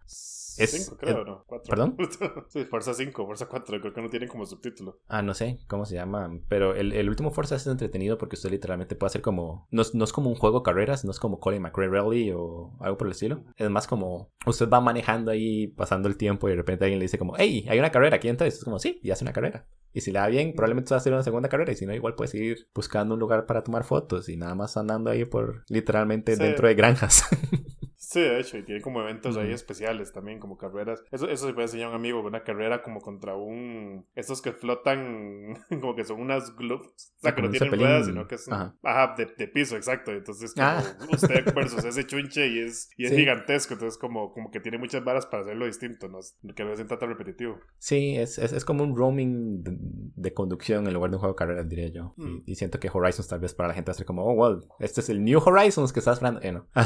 Es- 0.58 0.70
Cinco, 0.70 0.96
creo, 0.98 1.20
es- 1.20 1.26
¿no? 1.26 1.44
Cuatro. 1.46 1.68
¿Perdón? 1.70 1.96
sí, 2.48 2.64
Forza 2.64 2.94
5, 2.94 3.26
Forza 3.26 3.46
4, 3.46 3.80
creo 3.80 3.92
que 3.92 4.02
no 4.02 4.08
tienen 4.10 4.28
como 4.28 4.46
subtítulo. 4.46 4.98
Ah, 5.08 5.22
no 5.22 5.34
sé 5.34 5.58
cómo 5.68 5.84
se 5.84 5.94
llama. 5.94 6.30
Pero 6.48 6.74
el, 6.74 6.92
el 6.92 7.08
último 7.08 7.30
Forza 7.30 7.56
es 7.56 7.66
entretenido 7.66 8.18
porque 8.18 8.36
usted 8.36 8.50
literalmente 8.50 8.94
puede 8.96 9.08
hacer 9.08 9.22
como. 9.22 9.66
No, 9.70 9.82
es- 9.82 9.94
no 9.94 10.04
es 10.04 10.12
como 10.12 10.28
un 10.30 10.36
juego 10.36 10.60
de 10.60 10.64
carreras, 10.64 11.04
no 11.04 11.10
es 11.10 11.18
como 11.20 11.38
Colin 11.40 11.62
McRae 11.62 11.88
Rally 11.88 12.32
o 12.32 12.72
algo 12.80 12.96
por 12.98 13.06
el 13.06 13.12
estilo. 13.12 13.44
Es 13.56 13.70
más 13.70 13.86
como. 13.86 14.30
Usted 14.46 14.68
va 14.68 14.80
manejando 14.80 15.30
ahí, 15.30 15.68
pasando 15.68 16.08
el 16.08 16.16
tiempo 16.16 16.48
y 16.48 16.52
de 16.52 16.56
repente 16.56 16.84
alguien 16.84 16.98
le 16.98 17.04
dice 17.04 17.18
como, 17.18 17.34
hey, 17.36 17.66
hay 17.68 17.78
una 17.78 17.90
carrera 17.90 18.16
aquí 18.16 18.28
entonces. 18.28 18.58
Es 18.58 18.64
como, 18.64 18.78
sí, 18.78 18.98
y 19.02 19.10
hace 19.10 19.24
una 19.24 19.32
carrera. 19.32 19.66
Y 19.94 20.00
si 20.00 20.10
le 20.10 20.18
da 20.20 20.26
bien, 20.28 20.54
probablemente 20.54 20.90
va 20.90 20.96
a 20.96 21.00
hacer 21.00 21.12
una 21.12 21.22
segunda 21.22 21.48
carrera. 21.50 21.70
Y 21.72 21.76
si 21.76 21.84
no, 21.84 21.94
igual 21.94 22.14
puede 22.14 22.28
seguir 22.28 22.66
buscando 22.74 23.12
un 23.14 23.20
lugar 23.20 23.44
para 23.46 23.62
tomar 23.62 23.84
fotos 23.84 24.28
y 24.30 24.36
nada 24.38 24.54
más 24.54 24.76
andando 24.78 25.10
ahí 25.10 25.24
por 25.26 25.64
literalmente 25.68 26.34
Sí. 26.34 26.42
dentro 26.42 26.66
de 26.66 26.74
granjas. 26.74 27.24
Sí, 28.12 28.20
de 28.20 28.40
hecho, 28.40 28.58
y 28.58 28.62
tiene 28.62 28.82
como 28.82 29.00
eventos 29.00 29.36
ahí 29.38 29.52
especiales 29.52 30.12
también, 30.12 30.38
como 30.38 30.58
carreras. 30.58 31.02
Eso, 31.10 31.28
eso 31.28 31.46
se 31.46 31.54
puede 31.54 31.64
enseñar 31.66 31.86
a 31.86 31.90
un 31.90 31.94
amigo, 31.96 32.20
una 32.20 32.42
carrera 32.44 32.82
como 32.82 33.00
contra 33.00 33.34
un... 33.36 34.04
Estos 34.14 34.42
que 34.42 34.52
flotan, 34.52 35.54
como 35.80 35.94
que 35.96 36.04
son 36.04 36.20
unas 36.20 36.54
globes, 36.56 36.88
o 36.88 37.20
sea, 37.20 37.30
Ah, 37.30 37.34
que 37.34 37.40
no 37.42 37.48
un 37.48 37.52
tienen 37.54 37.78
ruedas, 37.78 38.06
sino 38.06 38.26
que 38.28 38.34
es... 38.34 38.50
Ajá. 38.52 38.76
Ajá, 38.82 39.14
de, 39.16 39.26
de 39.36 39.48
piso, 39.48 39.76
exacto. 39.76 40.12
Entonces, 40.12 40.52
como 40.52 40.66
Ah. 40.66 40.82
usted 41.10 41.54
versus 41.54 41.84
ese 41.84 42.04
chunche 42.06 42.46
y 42.48 42.58
es, 42.60 42.90
y 42.98 43.04
es 43.04 43.10
Sí. 43.10 43.16
gigantesco, 43.16 43.74
entonces 43.74 43.98
como, 43.98 44.32
como 44.34 44.50
que 44.50 44.60
tiene 44.60 44.76
muchas 44.78 45.02
varas 45.04 45.24
para 45.26 45.42
hacerlo 45.44 45.64
distinto, 45.66 46.08
¿no? 46.08 46.18
que 46.54 46.64
no 46.64 46.70
se 46.70 46.76
sienta 46.76 46.98
tan 46.98 47.08
repetitivo. 47.08 47.58
Sí, 47.78 48.16
es, 48.16 48.36
es, 48.38 48.52
es 48.52 48.64
como 48.66 48.84
un 48.84 48.94
roaming 48.96 49.62
de, 49.62 49.72
de 49.78 50.34
conducción 50.34 50.86
en 50.86 50.92
lugar 50.94 51.10
de 51.10 51.16
un 51.16 51.20
juego 51.20 51.34
de 51.34 51.38
carreras, 51.38 51.68
diría 51.68 51.88
yo. 51.88 52.12
Mm. 52.18 52.42
Y, 52.44 52.52
y 52.52 52.54
siento 52.56 52.78
que 52.78 52.90
Horizons 52.92 53.28
tal 53.28 53.40
vez 53.40 53.54
para 53.54 53.68
la 53.68 53.74
gente 53.74 53.90
va 53.90 53.92
a 53.92 53.96
ser 53.96 54.04
como, 54.06 54.24
oh, 54.24 54.32
well, 54.34 54.60
este 54.80 55.00
es 55.00 55.08
el 55.08 55.24
New 55.24 55.40
Horizons 55.44 55.92
que 55.92 56.00
estás 56.00 56.18
esperando. 56.18 56.40
Eh, 56.42 56.52
no. 56.52 56.66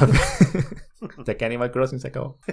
ya 1.25 1.37
que 1.37 1.45
Animal 1.45 1.71
Crossing 1.71 2.01
se 2.01 2.09
acabó. 2.09 2.39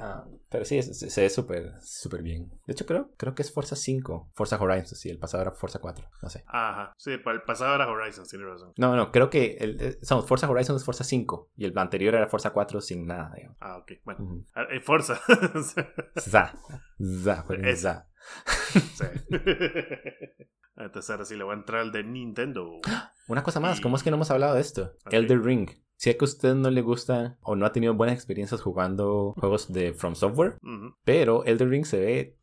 Ah, 0.00 0.24
pero 0.48 0.64
sí, 0.64 0.80
se 0.80 1.20
ve 1.20 1.28
súper, 1.28 1.72
súper 1.82 2.22
bien. 2.22 2.48
De 2.68 2.72
hecho, 2.72 2.86
creo, 2.86 3.10
creo 3.16 3.34
que 3.34 3.42
es 3.42 3.52
Forza 3.52 3.74
5. 3.74 4.30
Forza 4.32 4.56
Horizons, 4.60 5.00
sí, 5.00 5.08
el 5.10 5.18
pasado 5.18 5.42
era 5.42 5.50
Forza 5.50 5.80
4. 5.80 6.08
No 6.22 6.30
sé. 6.30 6.44
Ajá, 6.46 6.92
sí, 6.96 7.18
para 7.18 7.34
el 7.36 7.42
pasado 7.42 7.74
era 7.74 7.88
Horizon, 7.88 8.24
tiene 8.24 8.44
razón. 8.44 8.72
No, 8.76 8.94
no, 8.94 9.10
creo 9.10 9.28
que 9.28 9.56
el, 9.58 9.80
eh, 9.80 9.98
somos 10.02 10.24
Forza 10.26 10.48
Horizons 10.48 10.80
es 10.80 10.84
Forza 10.84 11.02
5 11.02 11.50
y 11.56 11.64
el 11.64 11.76
anterior 11.76 12.14
era 12.14 12.28
Forza 12.28 12.50
4 12.50 12.80
sin 12.80 13.06
nada, 13.08 13.32
digamos. 13.34 13.56
Ah, 13.60 13.78
ok, 13.78 13.92
bueno. 14.04 14.44
Eh, 14.70 14.80
Forza. 14.80 15.20
Za. 16.16 16.54
Za, 17.00 17.44
Es- 17.64 17.80
za. 17.80 18.08
sí. 18.94 19.04
Entonces 20.76 21.10
ahora 21.10 21.24
sí 21.24 21.34
le 21.34 21.42
voy 21.44 21.54
a 21.54 21.58
entrar 21.58 21.80
al 21.80 21.92
de 21.92 22.04
Nintendo. 22.04 22.78
Una 23.28 23.42
cosa 23.42 23.58
más, 23.60 23.80
¿cómo 23.80 23.96
es 23.96 24.02
que 24.02 24.10
no 24.10 24.16
hemos 24.16 24.30
hablado 24.30 24.54
de 24.54 24.60
esto? 24.60 24.94
Ok. 25.06 25.12
Elder 25.12 25.42
Ring. 25.42 25.68
Si 25.98 26.10
es 26.10 26.16
que 26.16 26.24
a 26.24 26.26
usted 26.26 26.54
no 26.54 26.70
le 26.70 26.80
gusta 26.80 27.36
o 27.42 27.56
no 27.56 27.66
ha 27.66 27.72
tenido 27.72 27.92
buenas 27.92 28.14
experiencias 28.14 28.62
jugando 28.62 29.34
juegos 29.36 29.72
de 29.72 29.92
From 29.92 30.14
Software, 30.14 30.56
pero 31.04 31.44
Elder 31.44 31.68
Ring 31.68 31.84
se 31.84 31.98
ve 31.98 32.38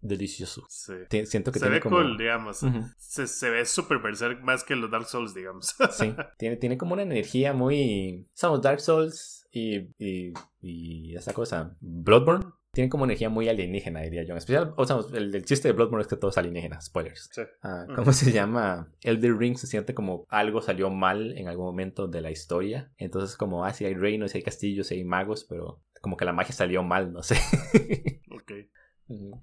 delicioso. 0.00 0.64
Sí. 0.70 0.94
Siento 1.26 1.52
que 1.52 1.58
Se 1.58 1.66
tiene 1.66 1.76
ve 1.76 1.80
como... 1.82 1.96
cool, 1.96 2.16
digamos. 2.16 2.64
Se, 2.96 3.26
se 3.26 3.50
ve 3.50 3.66
super 3.66 3.98
berserk 3.98 4.42
más 4.42 4.64
que 4.64 4.76
los 4.76 4.90
Dark 4.90 5.06
Souls, 5.06 5.34
digamos. 5.34 5.74
Sí, 5.90 6.14
tiene, 6.38 6.56
tiene 6.56 6.78
como 6.78 6.94
una 6.94 7.02
energía 7.02 7.52
muy... 7.52 8.26
Somos 8.32 8.62
Dark 8.62 8.80
Souls 8.80 9.46
y, 9.50 9.90
y, 9.98 10.32
y 10.62 11.14
esta 11.14 11.34
cosa, 11.34 11.76
Bloodborne. 11.80 12.46
Tiene 12.74 12.90
como 12.90 13.04
energía 13.04 13.30
muy 13.30 13.48
alienígena, 13.48 14.02
diría 14.02 14.24
yo. 14.24 14.32
En 14.32 14.38
especial, 14.38 14.74
o 14.76 14.84
sea, 14.84 14.98
el, 15.14 15.34
el 15.34 15.44
chiste 15.44 15.68
de 15.68 15.72
Bloodborne 15.72 16.02
es 16.02 16.08
que 16.08 16.16
todo 16.16 16.30
es 16.30 16.38
alienígena, 16.38 16.80
spoilers. 16.80 17.30
Sí. 17.32 17.42
Ah, 17.62 17.86
Mm. 17.88 17.94
¿Cómo 17.94 18.12
se 18.12 18.32
llama? 18.32 18.92
Elder 19.02 19.36
Ring 19.36 19.56
se 19.56 19.66
siente 19.66 19.94
como 19.94 20.26
algo 20.28 20.60
salió 20.60 20.90
mal 20.90 21.36
en 21.36 21.48
algún 21.48 21.66
momento 21.66 22.08
de 22.08 22.20
la 22.20 22.30
historia. 22.30 22.92
Entonces, 22.98 23.36
como, 23.36 23.64
ah, 23.64 23.72
sí 23.72 23.84
hay 23.84 23.94
reinos, 23.94 24.32
sí 24.32 24.38
hay 24.38 24.44
castillos, 24.44 24.88
sí 24.88 24.94
hay 24.96 25.04
magos, 25.04 25.44
pero 25.48 25.82
como 26.00 26.16
que 26.16 26.24
la 26.24 26.32
magia 26.32 26.54
salió 26.54 26.82
mal, 26.82 27.12
no 27.12 27.22
sé. 27.22 27.36
Ok. 28.30 28.52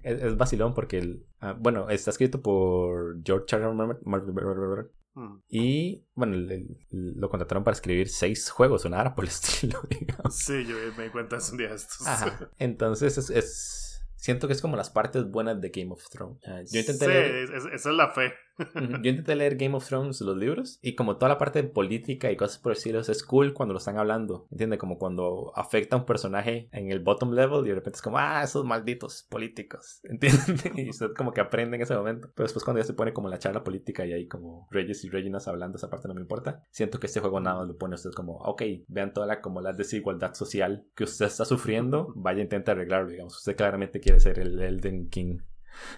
Es, 0.02 0.22
es 0.22 0.36
vacilón 0.36 0.74
porque, 0.74 0.98
el, 0.98 1.26
ah, 1.40 1.56
bueno, 1.58 1.88
está 1.88 2.10
escrito 2.10 2.42
por 2.42 3.22
George 3.24 3.56
R. 3.56 4.86
Mm. 5.14 5.36
Y 5.48 6.04
bueno, 6.14 6.36
le- 6.36 6.66
lo 6.90 7.28
contrataron 7.28 7.64
para 7.64 7.74
escribir 7.74 8.08
seis 8.08 8.50
juegos 8.50 8.84
o 8.84 8.88
nada 8.88 9.14
por 9.14 9.24
el 9.24 9.30
estilo, 9.70 9.80
digamos. 9.88 10.34
Sí, 10.36 10.64
yo 10.66 10.74
me 10.96 11.04
di 11.04 11.10
cuenta 11.10 11.36
hace 11.36 11.52
un 11.52 11.58
día 11.58 11.68
de 11.68 11.76
estos. 11.76 12.06
Ajá. 12.06 12.50
Entonces 12.58 13.18
es, 13.18 13.30
es- 13.30 13.78
Siento 14.16 14.46
que 14.46 14.52
es 14.52 14.62
como 14.62 14.76
las 14.76 14.88
partes 14.88 15.28
buenas 15.28 15.60
de 15.60 15.70
Game 15.70 15.90
of 15.92 16.08
Thrones. 16.08 16.38
Ah, 16.46 16.60
yo 16.70 16.78
intenté 16.78 17.06
sí, 17.06 17.10
leer. 17.10 17.34
es- 17.34 17.50
es- 17.50 17.64
esa 17.72 17.90
es 17.90 17.96
la 17.96 18.10
fe. 18.12 18.32
Yo 18.58 19.10
intenté 19.10 19.34
leer 19.34 19.56
Game 19.56 19.74
of 19.74 19.86
Thrones, 19.86 20.20
los 20.20 20.36
libros, 20.36 20.78
y 20.82 20.94
como 20.94 21.16
toda 21.16 21.30
la 21.30 21.38
parte 21.38 21.62
de 21.62 21.68
política 21.68 22.30
y 22.30 22.36
cosas 22.36 22.58
por 22.58 22.72
estilo, 22.72 23.00
es 23.00 23.22
cool 23.24 23.54
cuando 23.54 23.72
lo 23.72 23.78
están 23.78 23.98
hablando, 23.98 24.46
¿entiendes? 24.50 24.78
Como 24.78 24.98
cuando 24.98 25.52
afecta 25.56 25.96
a 25.96 25.98
un 26.00 26.06
personaje 26.06 26.68
en 26.72 26.90
el 26.90 27.00
bottom 27.00 27.32
level 27.32 27.64
y 27.64 27.68
de 27.68 27.74
repente 27.76 27.96
es 27.96 28.02
como, 28.02 28.18
ah, 28.18 28.42
esos 28.42 28.64
malditos 28.64 29.26
políticos, 29.28 30.00
¿entiendes? 30.04 30.64
Y 30.76 30.90
usted 30.90 31.12
como 31.16 31.32
que 31.32 31.40
aprende 31.40 31.76
en 31.76 31.82
ese 31.82 31.94
momento. 31.94 32.30
Pero 32.34 32.44
después 32.44 32.64
cuando 32.64 32.80
ya 32.80 32.86
se 32.86 32.94
pone 32.94 33.12
como 33.12 33.28
la 33.28 33.38
charla 33.38 33.64
política 33.64 34.04
y 34.06 34.12
hay 34.12 34.28
como 34.28 34.68
reyes 34.70 35.04
y 35.04 35.10
reinas 35.10 35.48
hablando, 35.48 35.76
esa 35.76 35.90
parte 35.90 36.08
no 36.08 36.14
me 36.14 36.20
importa. 36.20 36.62
Siento 36.70 36.98
que 36.98 37.06
este 37.06 37.20
juego 37.20 37.40
nada 37.40 37.58
más 37.58 37.68
lo 37.68 37.76
pone 37.76 37.94
a 37.94 37.96
usted 37.96 38.10
como, 38.12 38.36
ok, 38.36 38.62
vean 38.88 39.12
toda 39.12 39.26
la, 39.26 39.40
como 39.40 39.60
la 39.60 39.72
desigualdad 39.72 40.34
social 40.34 40.86
que 40.94 41.04
usted 41.04 41.26
está 41.26 41.44
sufriendo, 41.44 42.12
vaya 42.16 42.42
intenta 42.42 42.72
arreglarlo, 42.72 43.10
digamos. 43.10 43.36
Usted 43.36 43.56
claramente 43.56 44.00
quiere 44.00 44.20
ser 44.20 44.38
el 44.38 44.60
Elden 44.60 45.08
King. 45.08 45.38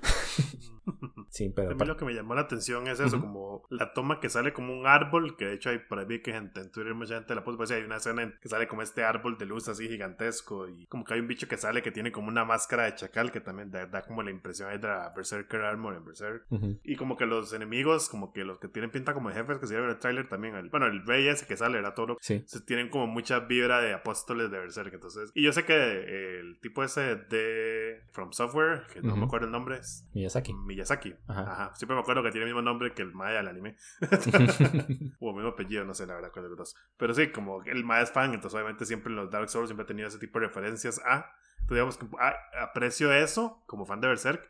Sí, 1.30 1.52
pero... 1.54 1.70
A 1.72 1.74
mí 1.74 1.84
lo 1.86 1.96
que 1.96 2.04
me 2.04 2.14
llamó 2.14 2.34
la 2.34 2.42
atención 2.42 2.86
es 2.86 3.00
eso, 3.00 3.16
Ujú. 3.16 3.26
como 3.26 3.62
la 3.70 3.92
toma 3.92 4.20
que 4.20 4.28
sale 4.28 4.52
como 4.52 4.72
un 4.78 4.86
árbol, 4.86 5.36
que 5.36 5.46
de 5.46 5.54
hecho 5.54 5.70
hay 5.70 5.78
por 5.78 5.98
ahí 5.98 6.22
que 6.22 6.32
gente, 6.32 6.60
en 6.60 6.70
Twitter 6.70 6.94
mucha 6.94 7.14
gente 7.16 7.34
la 7.34 7.42
puso, 7.42 7.56
pues 7.56 7.70
hay 7.72 7.82
una 7.82 7.96
escena 7.96 8.22
en 8.22 8.34
que 8.40 8.48
sale 8.48 8.68
como 8.68 8.82
este 8.82 9.02
árbol 9.02 9.36
de 9.38 9.46
luz 9.46 9.68
así 9.68 9.88
gigantesco 9.88 10.68
y 10.68 10.86
como 10.86 11.04
que 11.04 11.14
hay 11.14 11.20
un 11.20 11.26
bicho 11.26 11.48
que 11.48 11.56
sale 11.56 11.82
que 11.82 11.90
tiene 11.90 12.12
como 12.12 12.28
una 12.28 12.44
máscara 12.44 12.84
de 12.84 12.94
chacal 12.94 13.32
que 13.32 13.40
también 13.40 13.70
da, 13.70 13.86
da 13.86 14.02
como 14.02 14.22
la 14.22 14.30
impresión 14.30 14.70
de 14.80 14.86
la 14.86 15.12
Berserker 15.16 15.62
Armor 15.62 15.94
en 15.96 16.04
Berserk. 16.04 16.44
Ujú. 16.50 16.78
Y 16.84 16.96
como 16.96 17.16
que 17.16 17.26
los 17.26 17.52
enemigos, 17.52 18.08
como 18.08 18.32
que 18.32 18.44
los 18.44 18.58
que 18.58 18.68
tienen 18.68 18.90
pinta 18.90 19.12
como 19.14 19.28
de 19.30 19.34
jefes 19.34 19.58
que 19.58 19.66
se 19.66 19.76
en 19.76 19.84
el 19.84 19.98
trailer 19.98 20.28
también, 20.28 20.54
el- 20.54 20.68
bueno, 20.70 20.86
el 20.86 21.04
rey 21.06 21.26
ese 21.26 21.46
que 21.46 21.56
sale, 21.56 21.78
era 21.78 21.94
todo 21.94 22.16
Sí. 22.20 22.44
se 22.46 22.60
tienen 22.60 22.90
como 22.90 23.06
mucha 23.08 23.40
vibra 23.40 23.80
de 23.80 23.92
apóstoles 23.92 24.50
de 24.50 24.58
Berserk. 24.60 24.94
Entonces, 24.94 25.30
y 25.34 25.42
yo 25.42 25.52
sé 25.52 25.64
que 25.64 26.38
el 26.38 26.60
tipo 26.60 26.84
ese 26.84 27.16
de 27.16 28.02
From 28.12 28.32
Software, 28.32 28.82
que 28.92 29.00
no 29.02 29.08
Ujú. 29.10 29.16
me 29.18 29.24
acuerdo 29.26 29.46
el 29.46 29.52
nombre, 29.52 29.78
es 29.78 30.06
Miyazaki. 30.14 30.52
Miyazaki. 30.74 31.14
Ajá. 31.28 31.52
Ajá. 31.52 31.74
Siempre 31.74 31.94
me 31.94 32.02
acuerdo 32.02 32.22
que 32.22 32.30
tiene 32.30 32.46
el 32.46 32.54
mismo 32.54 32.62
nombre 32.62 32.92
que 32.92 33.02
el 33.02 33.12
Maya 33.12 33.38
del 33.38 33.48
anime. 33.48 33.76
o 35.20 35.30
el 35.30 35.36
mismo 35.36 35.48
apellido, 35.48 35.84
no 35.84 35.94
sé 35.94 36.06
la 36.06 36.14
verdad 36.14 36.30
cuál 36.32 36.44
de 36.44 36.48
los 36.50 36.58
dos. 36.58 36.76
Pero 36.96 37.14
sí, 37.14 37.30
como 37.30 37.62
el 37.64 37.84
Maya 37.84 38.02
es 38.02 38.10
fan, 38.12 38.34
entonces 38.34 38.54
obviamente 38.54 38.84
siempre 38.84 39.10
en 39.10 39.16
los 39.16 39.30
Dark 39.30 39.48
Souls 39.48 39.68
siempre 39.68 39.84
he 39.84 39.86
tenido 39.86 40.08
ese 40.08 40.18
tipo 40.18 40.38
de 40.38 40.46
referencias 40.46 41.00
a. 41.04 41.30
Entonces, 41.60 41.76
digamos 41.76 41.98
que 41.98 42.06
aprecio 42.60 43.12
eso 43.12 43.62
como 43.66 43.86
fan 43.86 44.00
de 44.00 44.08
Berserk 44.08 44.46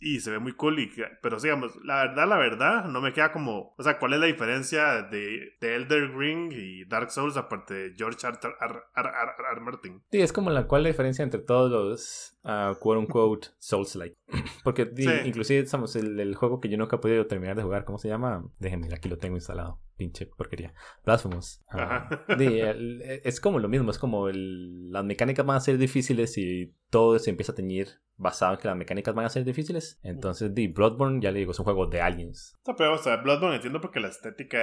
Y 0.00 0.20
se 0.20 0.30
ve 0.30 0.38
muy 0.38 0.52
cool. 0.54 0.78
Y, 0.78 0.90
pero 1.22 1.38
digamos, 1.38 1.76
la 1.84 2.04
verdad, 2.06 2.28
la 2.28 2.38
verdad, 2.38 2.84
no 2.86 3.00
me 3.00 3.12
queda 3.12 3.32
como. 3.32 3.74
O 3.76 3.82
sea, 3.82 3.98
¿cuál 3.98 4.14
es 4.14 4.20
la 4.20 4.26
diferencia 4.26 5.02
de, 5.02 5.54
de 5.60 5.74
Elder 5.76 6.10
Ring 6.16 6.52
y 6.52 6.84
Dark 6.86 7.10
Souls 7.10 7.36
aparte 7.36 7.74
de 7.74 7.94
George 7.96 8.26
R. 8.26 8.38
R. 8.42 8.80
R. 8.96 9.10
R. 9.52 9.60
Martin? 9.60 10.02
Sí, 10.10 10.20
es 10.20 10.32
como 10.32 10.50
la 10.50 10.66
cual 10.66 10.82
la 10.84 10.88
diferencia 10.88 11.22
entre 11.22 11.40
todos 11.40 11.70
los 11.70 12.38
ah, 12.44 12.74
quote 12.80 12.98
unquote 13.00 13.48
Souls-like. 13.58 14.14
Porque 14.64 14.90
Sí. 14.96 15.08
inclusive 15.26 15.60
estamos 15.60 15.94
el, 15.96 16.18
el 16.20 16.34
juego 16.34 16.60
que 16.60 16.68
yo 16.68 16.78
nunca 16.78 16.96
he 16.96 16.98
podido 17.00 17.26
terminar 17.26 17.56
de 17.56 17.62
jugar, 17.62 17.84
¿cómo 17.84 17.98
se 17.98 18.08
llama? 18.08 18.44
Déjenme, 18.58 18.88
aquí 18.94 19.08
lo 19.08 19.18
tengo 19.18 19.36
instalado. 19.36 19.80
Pinche 19.96 20.24
porquería. 20.26 20.72
Blasphemous. 21.04 21.60
El- 22.28 23.02
es 23.24 23.40
como 23.40 23.58
lo 23.58 23.68
mismo, 23.68 23.90
es 23.90 23.98
como 23.98 24.28
el- 24.28 24.90
las 24.90 25.04
mecánicas 25.04 25.44
van 25.44 25.56
a 25.56 25.60
ser 25.60 25.78
difíciles 25.78 26.36
y 26.38 26.74
todo 26.90 27.18
se 27.18 27.30
empieza 27.30 27.52
a 27.52 27.54
teñir 27.54 27.88
basado 28.20 28.54
en 28.54 28.60
que 28.60 28.68
las 28.68 28.76
mecánicas 28.76 29.14
van 29.14 29.24
a 29.24 29.30
ser 29.30 29.44
difíciles. 29.44 29.98
Entonces, 30.02 30.54
di, 30.54 30.68
Bloodborne, 30.68 31.20
ya 31.20 31.32
le 31.32 31.40
digo, 31.40 31.52
es 31.52 31.58
un 31.58 31.64
juego 31.64 31.86
de 31.86 32.00
aliens. 32.00 32.54
No, 32.66 32.76
pero 32.76 32.90
vamos 32.90 33.06
a 33.06 33.16
ver, 33.16 33.22
Bloodborne 33.22 33.56
entiendo 33.56 33.80
porque 33.80 33.98
la 33.98 34.08
estética 34.08 34.58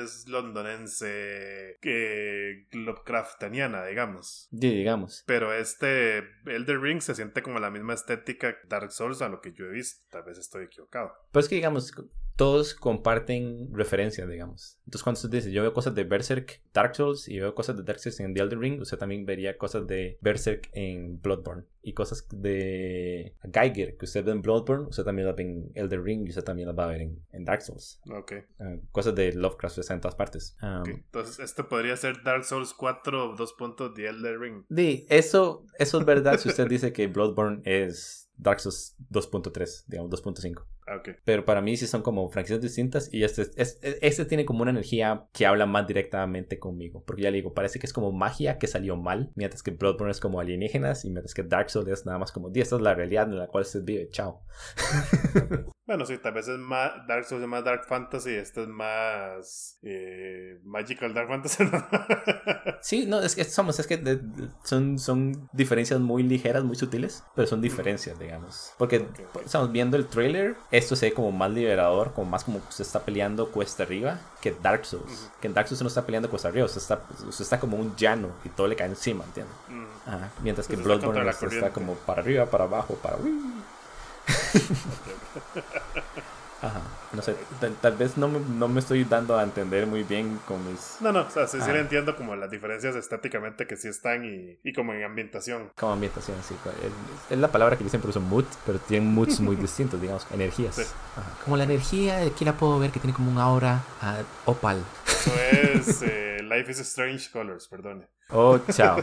es 0.00 0.28
londonense, 0.28 1.78
que 1.82 2.66
Lovecraftaniana, 2.72 3.84
digamos. 3.84 4.48
Di, 4.50 4.70
digamos. 4.70 5.24
Pero 5.26 5.52
este 5.52 6.18
Elder 6.46 6.80
Ring 6.80 7.00
se 7.00 7.14
siente 7.14 7.42
como 7.42 7.58
la 7.58 7.70
misma 7.70 7.94
estética 7.94 8.56
Dark 8.68 8.92
Souls 8.92 9.22
a 9.22 9.28
lo 9.28 9.40
que 9.40 9.52
yo 9.52 9.66
he 9.66 9.70
visto. 9.70 10.06
Tal 10.10 10.22
vez 10.22 10.38
estoy 10.38 10.64
equivocado. 10.64 11.12
Pues 11.32 11.48
que 11.48 11.56
digamos, 11.56 11.92
todos 12.40 12.72
comparten 12.72 13.68
referencias, 13.70 14.26
digamos. 14.26 14.78
Entonces 14.86 15.02
cuando 15.02 15.18
usted 15.18 15.28
dice, 15.28 15.52
yo 15.52 15.60
veo 15.60 15.74
cosas 15.74 15.94
de 15.94 16.04
Berserk, 16.04 16.62
Dark 16.72 16.96
Souls, 16.96 17.28
y 17.28 17.38
veo 17.38 17.54
cosas 17.54 17.76
de 17.76 17.82
Dark 17.82 18.00
Souls 18.00 18.18
en 18.18 18.32
The 18.32 18.40
Elden 18.40 18.62
Ring, 18.62 18.80
usted 18.80 18.96
también 18.96 19.26
vería 19.26 19.58
cosas 19.58 19.86
de 19.86 20.16
Berserk 20.22 20.70
en 20.72 21.20
Bloodborne. 21.20 21.64
Y 21.82 21.92
cosas 21.92 22.26
de 22.30 23.34
Geiger, 23.52 23.98
que 23.98 24.06
usted 24.06 24.24
ve 24.24 24.32
en 24.32 24.40
Bloodborne, 24.40 24.86
usted 24.86 25.04
también 25.04 25.26
las 25.26 25.36
ve 25.36 25.42
en 25.42 25.70
Elden 25.74 26.02
Ring, 26.02 26.26
y 26.26 26.30
usted 26.30 26.42
también 26.42 26.68
las 26.68 26.78
va 26.78 26.84
a 26.84 26.86
ver 26.86 27.02
en, 27.02 27.22
en 27.30 27.44
Dark 27.44 27.60
Souls. 27.60 28.00
Ok. 28.10 28.32
Ah, 28.58 28.76
cosas 28.90 29.14
de 29.14 29.34
Lovecraft 29.34 29.76
están 29.76 29.98
en 29.98 30.00
todas 30.00 30.14
partes. 30.14 30.56
Um. 30.62 30.88
Entonces, 30.88 31.40
esto 31.40 31.68
podría 31.68 31.94
ser 31.98 32.22
Dark 32.22 32.46
Souls 32.46 32.72
4, 32.72 33.34
dos 33.36 33.52
puntos 33.52 33.94
de 33.94 34.06
Elder 34.06 34.38
Ring. 34.40 34.64
Di, 34.70 35.04
eso, 35.10 35.66
eso 35.78 36.00
es 36.00 36.06
verdad 36.06 36.38
si 36.38 36.48
usted 36.48 36.66
dice 36.68 36.94
que 36.94 37.06
Bloodborne 37.06 37.60
es 37.66 38.30
Dark 38.38 38.60
Souls 38.60 38.96
2.3, 39.10 39.84
digamos 39.88 40.10
2.5. 40.10 40.64
Ah, 40.90 40.96
ok. 40.96 41.10
Pero 41.24 41.44
para 41.44 41.60
mí 41.60 41.76
sí 41.76 41.86
son 41.86 42.02
como 42.02 42.28
franquicias 42.30 42.60
distintas 42.60 43.08
y 43.12 43.22
este, 43.22 43.42
es- 43.56 43.78
este 43.80 44.24
tiene 44.24 44.44
como 44.44 44.62
una 44.62 44.72
energía 44.72 45.26
que 45.32 45.46
habla 45.46 45.66
más 45.66 45.86
directamente 45.86 46.58
conmigo. 46.58 47.04
Porque 47.06 47.22
ya 47.22 47.30
le 47.30 47.36
digo, 47.36 47.54
parece 47.54 47.78
que 47.78 47.86
es 47.86 47.92
como 47.92 48.10
magia 48.10 48.58
que 48.58 48.66
salió 48.66 48.96
mal, 48.96 49.30
mientras 49.36 49.62
que 49.62 49.70
Bloodborne 49.70 50.10
es 50.10 50.18
como 50.20 50.40
alienígenas 50.40 51.04
y 51.04 51.10
mientras 51.10 51.32
que 51.34 51.44
Dark 51.44 51.70
Souls 51.70 51.88
es 51.88 52.06
nada 52.06 52.18
más 52.18 52.32
como, 52.32 52.50
"Di, 52.50 52.60
esta 52.60 52.74
es 52.76 52.82
la 52.82 52.94
realidad 52.94 53.28
en 53.28 53.38
la 53.38 53.46
cual 53.46 53.64
se 53.64 53.80
vive, 53.80 54.08
chao. 54.10 54.42
Bueno, 55.86 56.06
sí, 56.06 56.18
tal 56.18 56.34
vez 56.34 56.46
es 56.46 56.56
más 56.56 56.92
Dark 57.08 57.24
Souls 57.24 57.42
es 57.42 57.48
más 57.48 57.64
Dark 57.64 57.84
Fantasy, 57.88 58.30
este 58.30 58.62
es 58.62 58.68
más 58.68 59.76
eh, 59.82 60.60
Magical 60.62 61.12
Dark 61.14 61.26
Fantasy. 61.28 61.64
Sí, 62.82 63.06
no, 63.06 63.20
es 63.20 63.34
que 63.34 63.44
somos, 63.44 63.78
es 63.80 63.86
que 63.86 63.96
de- 63.98 64.16
de- 64.16 64.48
son, 64.64 64.98
son 64.98 65.48
diferencias 65.52 65.98
muy 66.00 66.22
ligeras, 66.22 66.62
muy 66.64 66.76
sutiles, 66.76 67.24
pero 67.34 67.46
son 67.48 67.60
diferencias, 67.60 68.18
digamos. 68.18 68.72
Porque 68.78 68.98
Ok, 68.98 69.20
ok. 69.34 69.42
estamos 69.44 69.70
viendo 69.72 69.96
el 69.96 70.06
trailer, 70.06 70.54
esto 70.80 70.96
se 70.96 71.06
ve 71.06 71.14
como 71.14 71.30
más 71.32 71.50
liberador, 71.50 72.12
como 72.12 72.30
más 72.30 72.44
como 72.44 72.58
usted 72.58 72.84
está 72.84 73.00
peleando 73.00 73.50
cuesta 73.50 73.84
arriba 73.84 74.18
que 74.40 74.54
Dark 74.62 74.84
Souls. 74.84 75.04
Ujú. 75.04 75.30
Que 75.40 75.46
en 75.46 75.54
Dark 75.54 75.68
Souls 75.68 75.82
no 75.82 75.88
está 75.88 76.04
peleando 76.04 76.28
cuesta 76.28 76.48
arriba, 76.48 76.66
usted 76.66 76.80
está, 76.80 77.00
usted 77.28 77.44
está 77.44 77.60
como 77.60 77.76
un 77.76 77.94
llano 77.96 78.28
y 78.44 78.48
todo 78.48 78.66
le 78.66 78.74
cae 78.76 78.88
encima, 78.88 79.24
¿entiendes? 79.24 79.54
Mm. 79.68 79.84
Ajá, 80.08 80.30
Mientras 80.42 80.66
que 80.66 80.74
está 80.74 80.84
Bloodborne 80.84 81.30
está 81.30 81.46
corriente. 81.46 81.70
como 81.70 81.94
para 81.94 82.22
arriba, 82.22 82.46
para 82.46 82.64
abajo, 82.64 82.94
para... 82.94 83.16
Ajá, 86.62 86.80
no 87.14 87.22
sé, 87.22 87.34
tal, 87.58 87.74
tal 87.80 87.96
vez 87.96 88.18
no 88.18 88.28
me, 88.28 88.38
no 88.38 88.68
me 88.68 88.80
estoy 88.80 89.04
dando 89.04 89.38
a 89.38 89.42
entender 89.42 89.86
muy 89.86 90.02
bien 90.02 90.38
con 90.46 90.58
mis... 90.70 90.96
No, 91.00 91.10
no, 91.10 91.22
o 91.22 91.30
sea, 91.30 91.46
sí, 91.46 91.58
sí 91.58 91.72
le 91.72 91.80
entiendo 91.80 92.14
como 92.16 92.36
las 92.36 92.50
diferencias 92.50 92.94
estáticamente 92.96 93.66
que 93.66 93.76
sí 93.76 93.88
están 93.88 94.26
y, 94.26 94.58
y 94.62 94.72
como 94.74 94.92
en 94.92 95.02
ambientación. 95.04 95.70
Como 95.74 95.92
ambientación, 95.94 96.36
sí. 96.46 96.54
Es, 96.82 97.32
es 97.32 97.38
la 97.38 97.48
palabra 97.48 97.78
que 97.78 97.84
yo 97.84 97.88
siempre 97.88 98.10
uso, 98.10 98.20
mood, 98.20 98.44
pero 98.66 98.78
tienen 98.78 99.12
moods 99.14 99.40
muy 99.40 99.56
distintos, 99.66 99.98
digamos, 100.00 100.26
energías. 100.32 100.74
Sí. 100.74 100.82
Ajá. 101.16 101.30
Como 101.44 101.56
la 101.56 101.64
energía, 101.64 102.18
aquí 102.22 102.44
la 102.44 102.52
puedo 102.52 102.78
ver 102.78 102.90
que 102.90 103.00
tiene 103.00 103.14
como 103.16 103.30
un 103.30 103.38
aura 103.38 103.82
ah, 104.02 104.18
opal. 104.44 104.82
Eso 105.06 105.32
es 105.40 106.02
eh, 106.06 106.40
Life 106.42 106.70
is 106.72 106.80
Strange 106.80 107.30
Colors, 107.30 107.68
perdone. 107.68 108.06
Oh, 108.28 108.58
chao. 108.70 109.02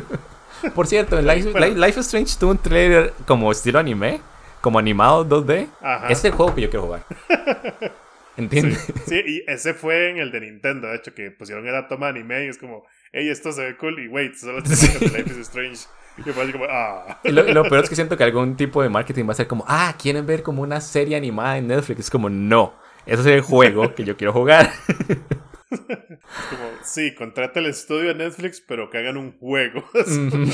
Por 0.74 0.86
cierto, 0.86 1.20
Life, 1.20 1.50
Bueno. 1.50 1.66
Life- 1.66 1.78
Life 1.78 2.00
is 2.00 2.06
Strange 2.06 2.34
tuvo 2.38 2.52
un 2.52 2.58
trailer 2.58 3.12
como 3.26 3.52
estilo 3.52 3.78
anime, 3.78 4.20
como 4.60 4.78
animado 4.78 5.26
2D. 5.26 5.68
Ajá. 5.80 6.08
Es 6.08 6.24
el 6.24 6.32
juego 6.32 6.54
que 6.54 6.62
yo 6.62 6.70
quiero 6.70 6.86
jugar. 6.86 7.04
¿Entiendes? 8.36 8.86
Sí, 9.06 9.20
y 9.26 9.44
ese 9.50 9.74
fue 9.74 10.10
en 10.10 10.18
el 10.18 10.30
de 10.30 10.40
Nintendo, 10.40 10.86
de 10.86 10.96
hecho, 10.96 11.12
que 11.12 11.32
pusieron 11.32 11.66
esa 11.66 11.88
toma 11.88 12.06
de 12.06 12.20
anime 12.20 12.44
y 12.44 12.48
es 12.48 12.58
como, 12.58 12.84
hey, 13.12 13.28
esto 13.28 13.50
se 13.50 13.64
ve 13.64 13.76
cool, 13.76 13.98
y 13.98 14.06
wait, 14.06 14.34
solo 14.36 14.62
te 14.62 14.76
Sí. 14.76 14.86
Life 15.06 15.30
is 15.30 15.38
Strange. 15.38 15.86
Y 16.18 16.22
fue 16.22 16.44
así 16.44 16.52
como, 16.52 16.66
ah. 16.68 17.18
Y 17.24 17.32
lo, 17.32 17.42
lo 17.42 17.64
peor 17.64 17.82
es 17.82 17.88
que 17.88 17.96
siento 17.96 18.16
que 18.16 18.22
algún 18.24 18.56
tipo 18.56 18.80
de 18.80 18.88
marketing 18.88 19.26
va 19.28 19.32
a 19.32 19.34
ser 19.36 19.48
como, 19.48 19.64
ah, 19.66 19.92
¿quieren 20.00 20.24
ver 20.24 20.44
como 20.44 20.62
una 20.62 20.80
serie 20.80 21.16
animada 21.16 21.58
en 21.58 21.66
Netflix? 21.66 22.00
Es 22.00 22.10
como, 22.10 22.30
no, 22.30 22.74
ese 23.06 23.22
es 23.22 23.26
el 23.26 23.40
juego 23.40 23.92
que 23.94 24.04
yo 24.04 24.16
quiero 24.16 24.32
jugar. 24.32 24.70
Como, 25.70 26.70
sí, 26.82 27.14
contrata 27.14 27.60
el 27.60 27.66
estudio 27.66 28.08
de 28.08 28.14
Netflix, 28.14 28.60
pero 28.60 28.88
que 28.90 28.98
hagan 28.98 29.16
un 29.16 29.38
juego. 29.38 29.84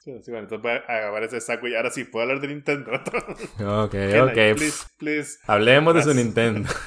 Sí, 0.00 0.12
sí, 0.22 0.30
bueno, 0.30 0.44
entonces 0.44 0.62
voy 0.62 0.72
a 0.72 0.76
agarrar 0.98 1.24
ese 1.24 1.40
saco 1.40 1.66
y 1.66 1.74
ahora 1.74 1.90
sí, 1.90 2.04
puedo 2.04 2.22
hablar 2.22 2.40
de 2.40 2.48
Nintendo. 2.48 2.92
ok, 2.94 3.90
Can 3.90 4.10
I, 4.10 4.18
ok. 4.20 4.56
Please, 4.56 4.84
please. 4.98 5.38
Hablemos 5.46 5.94
de 5.94 6.02
su. 6.02 6.14
Nintendo. 6.14 6.68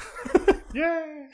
Yeah. 0.72 1.26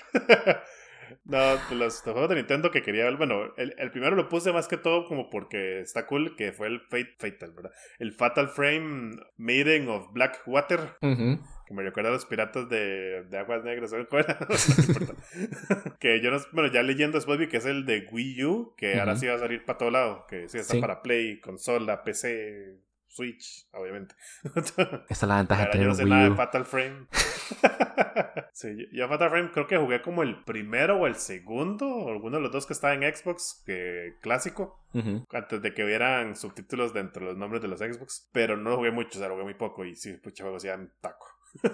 No, 1.27 1.39
los, 1.71 1.71
los 1.73 2.01
juegos 2.03 2.29
de 2.31 2.37
Nintendo 2.37 2.71
que 2.71 2.83
quería 2.83 3.05
ver, 3.05 3.17
bueno, 3.17 3.53
el, 3.57 3.75
el 3.79 3.91
primero 3.91 4.15
lo 4.17 4.29
puse 4.29 4.53
más 4.53 4.69
que 4.69 4.77
todo 4.77 5.07
como 5.07 5.29
porque 5.29 5.81
está 5.81 6.07
cool, 6.07 6.37
que 6.37 6.53
fue 6.53 6.69
el 6.69 6.81
Fate, 6.81 7.17
Fatal, 7.19 7.53
¿verdad? 7.53 7.73
El 7.99 8.13
Fatal 8.13 8.49
Frame 8.49 9.17
Maiden 9.37 9.89
of 9.89 10.13
Blackwater, 10.13 10.97
Ujú. 11.03 11.41
Que 11.67 11.75
me 11.75 11.83
recuerda 11.83 12.11
a 12.11 12.13
los 12.13 12.25
piratas 12.27 12.69
de, 12.69 13.25
de 13.25 13.39
Aguas 13.39 13.65
Negras, 13.65 13.91
¿sabes 13.91 14.07
cuál 14.09 14.25
era? 14.25 14.39
No 14.49 14.55
importa. 14.55 15.15
que 15.99 16.21
yo 16.23 16.31
no, 16.31 16.39
bueno, 16.53 16.73
ya 16.73 16.83
leyendo 16.83 17.19
después 17.19 17.39
vi 17.39 17.49
que 17.49 17.57
es 17.57 17.67
el 17.67 17.85
de 17.87 18.07
Wii 18.11 18.45
U, 18.45 18.75
que 18.77 18.99
ahora 19.01 19.17
sí 19.17 19.27
va 19.27 19.35
a 19.35 19.39
salir 19.39 19.65
para 19.65 19.79
todo 19.79 19.91
lado, 19.91 20.27
que 20.29 20.49
sí 20.49 20.59
está 20.59 20.75
Sí. 20.75 20.81
para 20.81 21.03
Play, 21.03 21.41
consola, 21.41 22.03
PC, 22.05 22.79
Switch, 23.09 23.67
obviamente. 23.73 24.15
Esa 24.55 25.01
es 25.09 25.23
la 25.23 25.37
ventaja 25.39 25.65
de 25.65 25.71
tener 25.71 25.85
yo 25.87 25.89
no 25.89 25.91
un 25.93 25.97
sé 25.97 26.03
Wii 26.05 26.11
nada 26.13 26.25
de 26.25 26.31
U. 26.31 26.35
Fatal 26.37 26.65
Frame. 26.65 27.07
sí, 28.53 28.89
yo 28.93 29.09
Fatal 29.09 29.31
Frame 29.31 29.51
creo 29.53 29.67
que 29.67 29.77
jugué 29.77 30.03
como 30.03 30.23
el 30.23 30.43
primero 30.45 30.97
o 30.99 31.07
el 31.07 31.15
segundo, 31.17 31.89
o 31.89 32.11
alguno 32.13 32.37
de 32.37 32.43
los 32.43 32.53
dos 32.53 32.67
que 32.67 32.73
estaba 32.75 32.95
en 32.95 33.03
Xbox, 33.15 33.63
que 33.67 34.15
clásico, 34.21 34.81
antes 35.33 35.61
de 35.63 35.75
que 35.75 35.85
hubieran 35.85 36.37
subtítulos 36.37 36.95
dentro 36.95 37.21
de 37.23 37.33
los 37.33 37.39
nombres 37.39 37.61
de 37.63 37.69
los 37.69 37.79
Xbox. 37.81 38.29
Pero 38.33 38.57
no 38.57 38.71
lo 38.71 38.77
jugué 38.77 38.91
mucho, 38.91 39.19
o 39.19 39.21
sea, 39.21 39.29
lo 39.29 39.35
jugué 39.35 39.45
muy 39.45 39.55
poco 39.55 39.85
y 39.85 39.95
sí, 39.95 40.13
pucha, 40.15 40.45
juegos 40.45 40.63
ya 40.63 40.75
en 40.75 40.93
taco. 41.01 41.27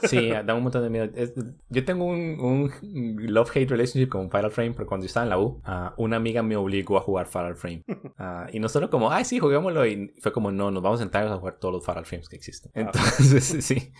Sí, 0.09 0.31
da 0.47 0.55
un 0.55 0.63
montón 0.63 0.83
de 0.83 0.91
miedo. 0.91 1.09
Es- 1.15 1.33
yo 1.69 1.85
tengo 1.85 2.05
un, 2.07 2.39
un 2.41 3.17
love-hate 3.33 3.69
relationship 3.71 4.09
con 4.09 4.31
Fatal 4.31 4.51
Frame, 4.51 4.73
pero 4.73 4.87
cuando 4.87 5.05
yo 5.05 5.09
estaba 5.09 5.25
en 5.25 5.31
la 5.31 5.39
U, 5.39 5.61
ah, 5.65 5.95
una 5.97 6.17
amiga 6.17 6.43
me 6.43 6.57
obligó 6.57 6.97
a 6.97 7.01
jugar 7.01 7.27
Fatal 7.27 7.57
Frame. 7.57 7.83
Ah, 8.25 8.47
y 8.53 8.61
no 8.61 8.69
solo 8.69 8.89
como, 8.89 9.11
ay, 9.11 9.25
sí, 9.25 9.41
juguémoslo. 9.41 9.85
Y 9.87 10.13
fue 10.21 10.33
como, 10.33 10.53
no, 10.53 10.71
nos 10.71 10.81
vamos 10.83 11.01
a 11.01 11.03
sentar 11.03 11.27
a 11.27 11.37
jugar 11.37 11.59
todos 11.59 11.75
los 11.75 11.85
Fatal 11.85 12.05
Frames 12.07 12.29
que 12.29 12.37
existen. 12.37 12.71
Entonces, 12.75 13.45
sí. 13.65 13.93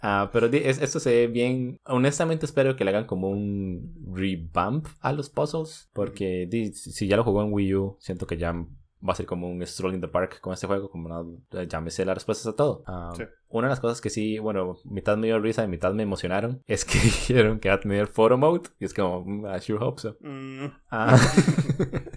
Ah, 0.00 0.30
pero 0.32 0.46
es- 0.46 0.80
esto 0.80 0.98
se 0.98 1.10
ve 1.10 1.26
bien. 1.26 1.78
Honestamente, 1.84 2.46
espero 2.46 2.74
que 2.76 2.84
le 2.84 2.90
hagan 2.90 3.04
como 3.06 3.28
un 3.28 3.92
revamp 4.14 4.86
a 5.00 5.12
los 5.12 5.28
puzzles. 5.28 5.90
Porque 5.92 6.48
si 6.72 7.06
ya 7.06 7.16
lo 7.16 7.24
jugó 7.24 7.42
en 7.42 7.52
Wii 7.52 7.74
U, 7.74 7.96
siento 8.00 8.26
que 8.26 8.36
ya 8.38 8.54
va 9.06 9.12
a 9.12 9.16
ser 9.16 9.26
como 9.26 9.48
un 9.48 9.64
stroll 9.66 9.94
in 9.94 10.00
the 10.00 10.08
park 10.08 10.40
con 10.40 10.52
este 10.54 10.66
juego, 10.66 10.90
como 10.90 11.08
no, 11.08 11.38
ya 11.64 11.80
me 11.80 11.90
sé 11.90 12.04
las 12.04 12.14
respuestas 12.16 12.46
a 12.52 12.56
todo. 12.56 12.82
Ah, 12.86 13.12
Sí. 13.16 13.24
Una 13.48 13.68
de 13.68 13.70
las 13.70 13.80
cosas 13.80 14.00
que 14.00 14.10
sí, 14.10 14.38
bueno, 14.38 14.76
mitad 14.84 15.16
me 15.16 15.28
dio 15.28 15.38
risa 15.38 15.62
y 15.64 15.68
mitad 15.68 15.92
me 15.94 16.02
emocionaron 16.02 16.62
es 16.66 16.84
que 16.84 16.98
dijeron 16.98 17.60
que 17.60 17.68
va 17.68 17.76
a 17.76 17.80
tener 17.80 18.06
photo 18.08 18.36
mode 18.36 18.68
y 18.80 18.84
es 18.86 18.94
como, 18.94 19.24
mm, 19.24 19.46
I 19.46 19.60
sure 19.60 19.84
hope 19.84 20.00
so. 20.00 20.16
Mm, 20.20 20.66
Ah. 20.90 21.16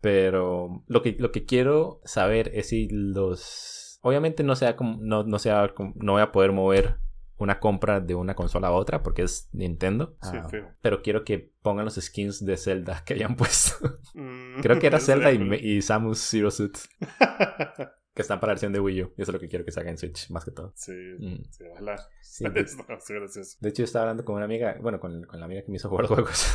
Pero 0.00 0.82
lo 0.88 1.02
que, 1.02 1.16
lo 1.18 1.30
que 1.30 1.44
quiero 1.44 2.00
saber 2.04 2.50
es 2.54 2.68
si 2.70 2.88
los... 2.90 3.98
Obviamente 4.02 4.42
no 4.42 4.56
sea 4.56 4.74
como, 4.74 4.98
no, 5.00 5.22
no 5.22 5.38
sea 5.38 5.68
como- 5.74 5.92
no 5.96 6.12
voy 6.12 6.22
a 6.22 6.32
poder 6.32 6.50
mover 6.52 6.96
una 7.38 7.58
compra 7.60 8.00
de 8.00 8.14
una 8.14 8.34
consola 8.34 8.68
a 8.68 8.72
otra 8.72 9.02
porque 9.02 9.22
es 9.22 9.48
Nintendo. 9.52 10.16
sí, 10.22 10.36
Ah, 10.36 10.48
pero 10.80 11.02
quiero 11.02 11.24
que 11.24 11.52
pongan 11.62 11.84
los 11.84 11.94
skins 11.96 12.44
de 12.44 12.56
Zelda 12.56 13.02
que 13.04 13.14
hayan 13.14 13.36
puesto. 13.36 13.98
Mm, 14.14 14.60
Creo 14.60 14.78
que 14.78 14.86
era 14.88 15.00
Zelda 15.00 15.32
y, 15.32 15.40
y 15.54 15.80
Samus 15.82 16.18
Zero 16.18 16.50
Suit 16.50 16.76
que 18.14 18.20
están 18.20 18.40
para 18.40 18.50
la 18.50 18.54
versión 18.54 18.72
de 18.74 18.80
Wii 18.80 19.02
U. 19.04 19.14
Y 19.16 19.22
eso 19.22 19.30
es 19.30 19.34
lo 19.34 19.40
que 19.40 19.48
quiero 19.48 19.64
que 19.64 19.72
salga 19.72 19.90
en 19.90 19.96
Switch, 19.96 20.28
más 20.30 20.44
que 20.44 20.50
todo. 20.50 20.72
sí, 20.76 20.92
Mm. 20.92 21.42
sí, 21.50 21.64
ojalá. 21.72 21.96
Sí, 22.20 22.44
gracioso. 22.44 23.56
De 23.60 23.70
hecho, 23.70 23.78
yo 23.78 23.84
estaba 23.84 24.02
hablando 24.04 24.24
con 24.26 24.36
una 24.36 24.44
amiga, 24.44 24.76
bueno, 24.82 25.00
con, 25.00 25.24
con 25.24 25.40
la 25.40 25.46
amiga 25.46 25.62
que 25.62 25.70
me 25.70 25.76
hizo 25.78 25.88
jugar 25.88 26.02
los 26.02 26.10
juegos. 26.12 26.54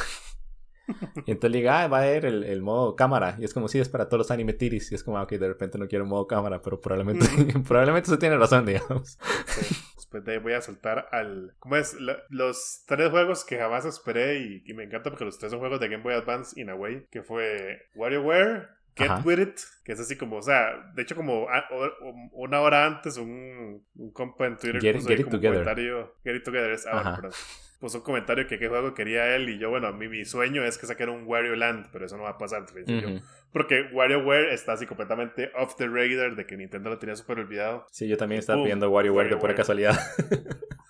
y 1.25 1.31
entonces 1.31 1.51
le 1.51 1.57
digo, 1.57 1.71
ah, 1.71 1.87
va 1.87 1.97
a 1.97 2.01
haber 2.03 2.25
el, 2.25 2.43
el 2.43 2.61
modo 2.61 2.95
cámara. 2.95 3.35
Y 3.39 3.43
es 3.43 3.53
como, 3.55 3.67
sí, 3.67 3.79
es 3.79 3.89
para 3.89 4.07
todos 4.07 4.19
los 4.19 4.29
anime 4.31 4.53
tiris. 4.53 4.91
Y 4.91 4.95
es 4.95 5.03
como, 5.03 5.17
ah, 5.17 5.23
ok, 5.23 5.31
de 5.31 5.47
repente 5.47 5.77
no 5.79 5.87
quiero 5.87 6.05
modo 6.05 6.27
cámara, 6.27 6.61
pero 6.61 6.79
probablemente, 6.79 7.25
probablemente 7.67 8.07
eso 8.09 8.19
tiene 8.19 8.37
razón, 8.37 8.65
digamos. 8.67 9.17
Sí. 9.47 9.75
Después 10.07 10.23
de 10.23 10.31
ahí 10.31 10.37
voy 10.37 10.53
a 10.53 10.61
soltar 10.61 11.09
al. 11.11 11.53
¿Cómo 11.59 11.75
es? 11.75 11.93
La- 11.99 12.23
los 12.29 12.83
tres 12.87 13.09
juegos 13.09 13.43
que 13.43 13.57
jamás 13.57 13.83
esperé 13.85 14.39
y, 14.39 14.63
y 14.65 14.73
me 14.73 14.83
encanta 14.85 15.09
porque 15.09 15.25
los 15.25 15.37
tres 15.37 15.51
son 15.51 15.59
juegos 15.59 15.81
de 15.81 15.89
Game 15.89 16.01
Boy 16.03 16.13
Advance 16.13 16.59
in 16.59 16.69
a 16.69 16.75
way. 16.75 17.05
Que 17.11 17.23
fue 17.23 17.81
WarioWare, 17.95 18.69
Get 18.95 19.09
Ajá. 19.11 19.21
With 19.25 19.39
It, 19.39 19.59
que 19.83 19.91
es 19.91 19.99
así 19.99 20.15
como, 20.17 20.37
o 20.37 20.41
sea, 20.41 20.91
de 20.95 21.01
hecho, 21.01 21.15
como 21.15 21.49
a- 21.49 21.65
o- 21.71 22.07
o- 22.07 22.29
una 22.33 22.61
hora 22.61 22.85
antes, 22.85 23.17
un, 23.17 23.85
un 23.95 24.11
compa 24.13 24.47
en 24.47 24.55
Twitter 24.57 24.81
Get- 24.81 24.93
puso 24.95 25.07
Get 25.09 25.15
ahí 25.15 25.19
It 25.21 25.25
como 25.25 25.37
Together. 25.37 25.53
comentario. 25.63 26.15
Get 26.23 26.35
It 26.37 26.43
Together 26.43 26.71
es 26.71 26.87
ahora, 26.87 27.15
perdón. 27.15 27.31
Puso 27.79 27.97
un 27.99 28.03
comentario 28.03 28.47
que 28.47 28.57
qué 28.57 28.69
juego 28.69 28.95
quería 28.95 29.35
él 29.35 29.49
y 29.49 29.59
yo, 29.59 29.69
bueno, 29.69 29.85
a 29.87 29.91
mí 29.91 30.07
mi 30.07 30.25
sueño 30.25 30.63
es 30.63 30.79
que 30.79 30.87
saquen 30.87 31.09
un 31.09 31.27
Wario 31.27 31.55
Land, 31.55 31.89
pero 31.91 32.05
eso 32.07 32.17
no 32.17 32.23
va 32.23 32.31
a 32.31 32.37
pasar, 32.39 32.65
pensé 32.65 32.99
yo. 33.01 33.09
Porque 33.51 33.89
WarioWare 33.93 34.53
está 34.53 34.73
así 34.73 34.85
completamente 34.85 35.51
off 35.55 35.75
the 35.75 35.87
radar 35.87 36.35
de 36.35 36.45
que 36.45 36.57
Nintendo 36.57 36.89
lo 36.89 36.99
tenía 36.99 37.15
súper 37.15 37.39
olvidado. 37.39 37.85
Sí, 37.91 38.07
yo 38.07 38.17
también 38.17 38.39
estaba 38.39 38.57
Boom, 38.57 38.65
pidiendo 38.65 38.89
WarioWare 38.89 39.29
de 39.29 39.37
pura 39.37 39.55
casualidad. 39.55 39.97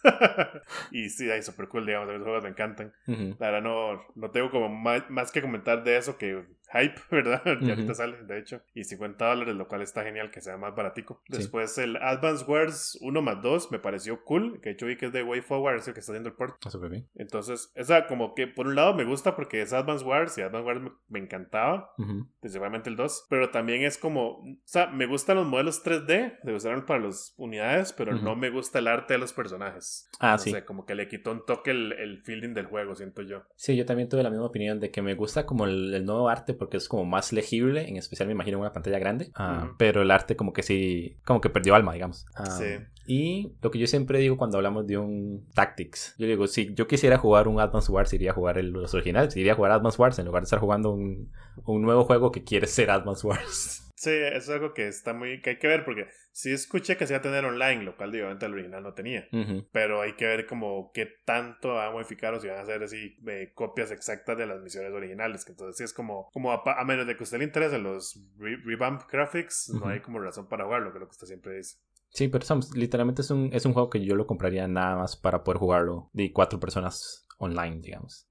y 0.91 1.09
sí, 1.09 1.29
ahí 1.29 1.41
súper 1.41 1.67
cool, 1.67 1.85
digamos, 1.85 2.09
los 2.13 2.23
juegos 2.23 2.43
me 2.43 2.49
encantan. 2.49 2.93
Ujú. 3.07 3.35
La 3.39 3.51
verdad 3.51 3.61
no, 3.61 4.05
no 4.15 4.31
tengo 4.31 4.49
como 4.49 4.69
más, 4.69 5.09
más 5.09 5.31
que 5.31 5.41
comentar 5.41 5.83
de 5.83 5.97
eso 5.97 6.17
que 6.17 6.43
hype, 6.73 6.99
¿verdad? 7.11 7.41
Ya 7.61 7.69
ahorita 7.73 7.93
sale, 7.93 8.23
de 8.23 8.39
hecho. 8.39 8.61
Y 8.73 8.83
50 8.83 9.25
dólares, 9.25 9.55
lo 9.55 9.67
cual 9.67 9.81
está 9.81 10.03
genial 10.03 10.31
que 10.31 10.41
sea 10.41 10.57
más 10.57 10.75
baratico. 10.75 11.21
Sí. 11.29 11.37
Después 11.37 11.77
el 11.77 11.97
Advance 11.97 12.45
Wars 12.45 12.97
1 13.01 13.21
más 13.21 13.41
2 13.41 13.71
me 13.71 13.79
pareció 13.79 14.23
cool, 14.23 14.59
que 14.61 14.69
de 14.69 14.73
hecho 14.73 14.85
vi 14.85 14.97
que 14.97 15.07
es 15.07 15.13
de 15.13 15.23
Way 15.23 15.41
Forward, 15.41 15.77
es 15.77 15.87
el 15.87 15.93
que 15.93 15.99
está 15.99 16.11
haciendo 16.11 16.29
el 16.29 16.35
port. 16.35 16.57
Ah, 16.65 16.69
súper 16.69 16.89
bien. 16.89 17.07
Entonces, 17.15 17.71
esa 17.75 18.07
como 18.07 18.33
que 18.35 18.47
por 18.47 18.67
un 18.67 18.75
lado 18.75 18.93
me 18.93 19.03
gusta 19.05 19.35
porque 19.35 19.61
es 19.61 19.73
Advance 19.73 20.03
Wars 20.05 20.37
y 20.37 20.41
Advance 20.41 20.65
Wars 20.67 20.81
me, 20.81 20.91
me 21.07 21.19
encantaba, 21.19 21.93
Ujú. 21.97 22.27
principalmente 22.39 22.89
el 22.89 22.95
2, 22.95 23.27
pero 23.29 23.49
también 23.49 23.83
es 23.83 23.97
como, 23.97 24.39
o 24.39 24.45
sea, 24.65 24.87
me 24.87 25.05
gustan 25.05 25.37
los 25.37 25.47
modelos 25.47 25.83
3D, 25.83 26.39
de 26.43 26.53
usarlo 26.53 26.85
para 26.85 27.03
las 27.03 27.33
unidades, 27.37 27.93
pero 27.93 28.13
no 28.13 28.35
me 28.35 28.49
gusta 28.49 28.79
el 28.79 28.87
arte 28.87 29.13
de 29.13 29.19
los 29.19 29.33
personajes. 29.33 30.09
Ah, 30.19 30.33
no 30.33 30.37
sí. 30.39 30.51
sé, 30.51 30.65
como 30.65 30.85
que 30.85 30.95
le 30.95 31.07
quitó 31.07 31.31
un 31.31 31.45
toque 31.45 31.71
el, 31.71 31.93
el 31.93 32.21
feeling 32.23 32.53
del 32.53 32.65
juego, 32.65 32.95
siento 32.95 33.21
yo. 33.21 33.43
Sí, 33.55 33.75
yo 33.75 33.85
también 33.85 34.09
tuve 34.09 34.23
la 34.23 34.29
misma 34.29 34.45
opinión 34.45 34.79
de 34.79 34.91
que 34.91 35.01
me 35.01 35.15
gusta 35.15 35.45
como 35.45 35.65
el, 35.65 35.93
el 35.93 36.05
nuevo 36.05 36.29
arte 36.29 36.53
porque 36.57 36.77
es 36.77 36.87
como 36.89 37.05
más 37.05 37.31
legible, 37.33 37.87
en 37.87 37.97
especial 37.97 38.27
me 38.27 38.33
imagino 38.33 38.57
en 38.57 38.61
una 38.61 38.73
pantalla 38.73 38.99
grande. 38.99 39.31
Ah, 39.35 39.63
Ujú. 39.65 39.75
Pero 39.77 40.01
el 40.01 40.11
arte 40.11 40.35
como 40.35 40.53
que 40.53 40.63
sí, 40.63 41.17
como 41.25 41.39
que 41.41 41.49
perdió 41.49 41.75
alma, 41.75 41.93
digamos. 41.93 42.25
Ah, 42.35 42.45
Sí. 42.45 42.65
Y 43.09 43.53
lo 43.61 43.71
que 43.71 43.79
yo 43.79 43.87
siempre 43.87 44.19
digo 44.19 44.35
cuando 44.35 44.57
hablamos 44.57 44.85
de 44.85 44.97
un 44.97 45.45
Tactics, 45.53 46.13
yo 46.17 46.27
digo, 46.27 46.45
si 46.47 46.73
yo 46.73 46.87
quisiera 46.87 47.17
jugar 47.17 47.47
un 47.47 47.59
Advance 47.61 47.89
Wars, 47.89 48.11
iría 48.11 48.31
a 48.31 48.33
jugar 48.33 48.57
el- 48.57 48.71
los 48.71 48.93
originales, 48.93 49.33
iría 49.37 49.53
a 49.53 49.55
jugar 49.55 49.71
Advance 49.71 50.01
Wars 50.01 50.19
en 50.19 50.25
lugar 50.25 50.41
de 50.41 50.45
estar 50.45 50.59
jugando 50.59 50.91
un, 50.91 51.31
un 51.65 51.81
nuevo 51.83 52.03
juego 52.03 52.31
que 52.33 52.43
quiere 52.43 52.67
ser 52.67 52.89
Advance 52.91 53.25
Wars. 53.25 53.83
Sí, 53.97 54.11
eso 54.11 54.35
es 54.37 54.49
algo 54.49 54.75
que 54.75 54.87
está 54.87 55.13
muy, 55.13 55.41
que 55.41 55.49
hay 55.49 55.57
que 55.57 55.67
ver, 55.67 55.83
porque 55.83 56.05
sí 56.31 56.51
escuché 56.51 56.97
que 56.97 57.07
se 57.07 57.13
iba 57.13 57.17
a 57.17 57.23
tener 57.23 57.43
online, 57.45 57.83
lo 57.83 57.97
cual 57.97 58.11
obviamente 58.11 58.45
el 58.45 58.53
original 58.53 58.83
no 58.83 58.93
tenía. 58.93 59.27
Pero 59.71 60.01
hay 60.03 60.13
que 60.13 60.27
ver 60.27 60.45
como 60.45 60.91
qué 60.93 61.07
tanto 61.25 61.73
van 61.73 61.87
a 61.87 61.91
modificar 61.91 62.31
o 62.35 62.39
si 62.39 62.47
van 62.47 62.59
a 62.59 62.61
hacer 62.61 62.83
así 62.83 63.17
eh, 63.27 63.53
copias 63.55 63.89
exactas 63.89 64.37
de 64.37 64.45
las 64.45 64.61
misiones 64.61 64.93
originales. 64.93 65.43
Que 65.45 65.53
entonces 65.53 65.77
sí 65.77 65.83
es 65.83 65.93
como, 65.93 66.29
como 66.31 66.51
a, 66.51 66.85
menos 66.85 67.07
de 67.07 67.15
que 67.15 67.23
a 67.23 67.25
usted 67.25 67.39
le 67.39 67.45
interesen 67.45 67.81
los 67.81 68.23
re- 68.37 68.61
revamp 68.63 69.01
graphics, 69.11 69.69
no 69.69 69.87
hay 69.87 69.99
como 69.99 70.19
razón 70.19 70.47
para 70.47 70.65
jugarlo, 70.65 70.91
que 70.91 70.99
es 70.99 71.01
lo 71.01 71.07
que 71.07 71.13
usted 71.13 71.27
siempre 71.27 71.57
dice. 71.57 71.77
Sí, 72.09 72.27
pero 72.27 72.45
Sam, 72.45 72.61
literalmente 72.75 73.23
es 73.23 73.31
un, 73.31 73.49
es 73.51 73.65
un 73.65 73.73
juego 73.73 73.89
que 73.89 74.05
yo 74.05 74.15
lo 74.15 74.27
compraría 74.27 74.67
nada 74.67 74.95
más 74.95 75.17
para 75.17 75.43
poder 75.43 75.57
jugarlo 75.57 76.11
de 76.13 76.31
cuatro 76.31 76.59
personas 76.59 77.26
online, 77.37 77.81
digamos. 77.81 78.27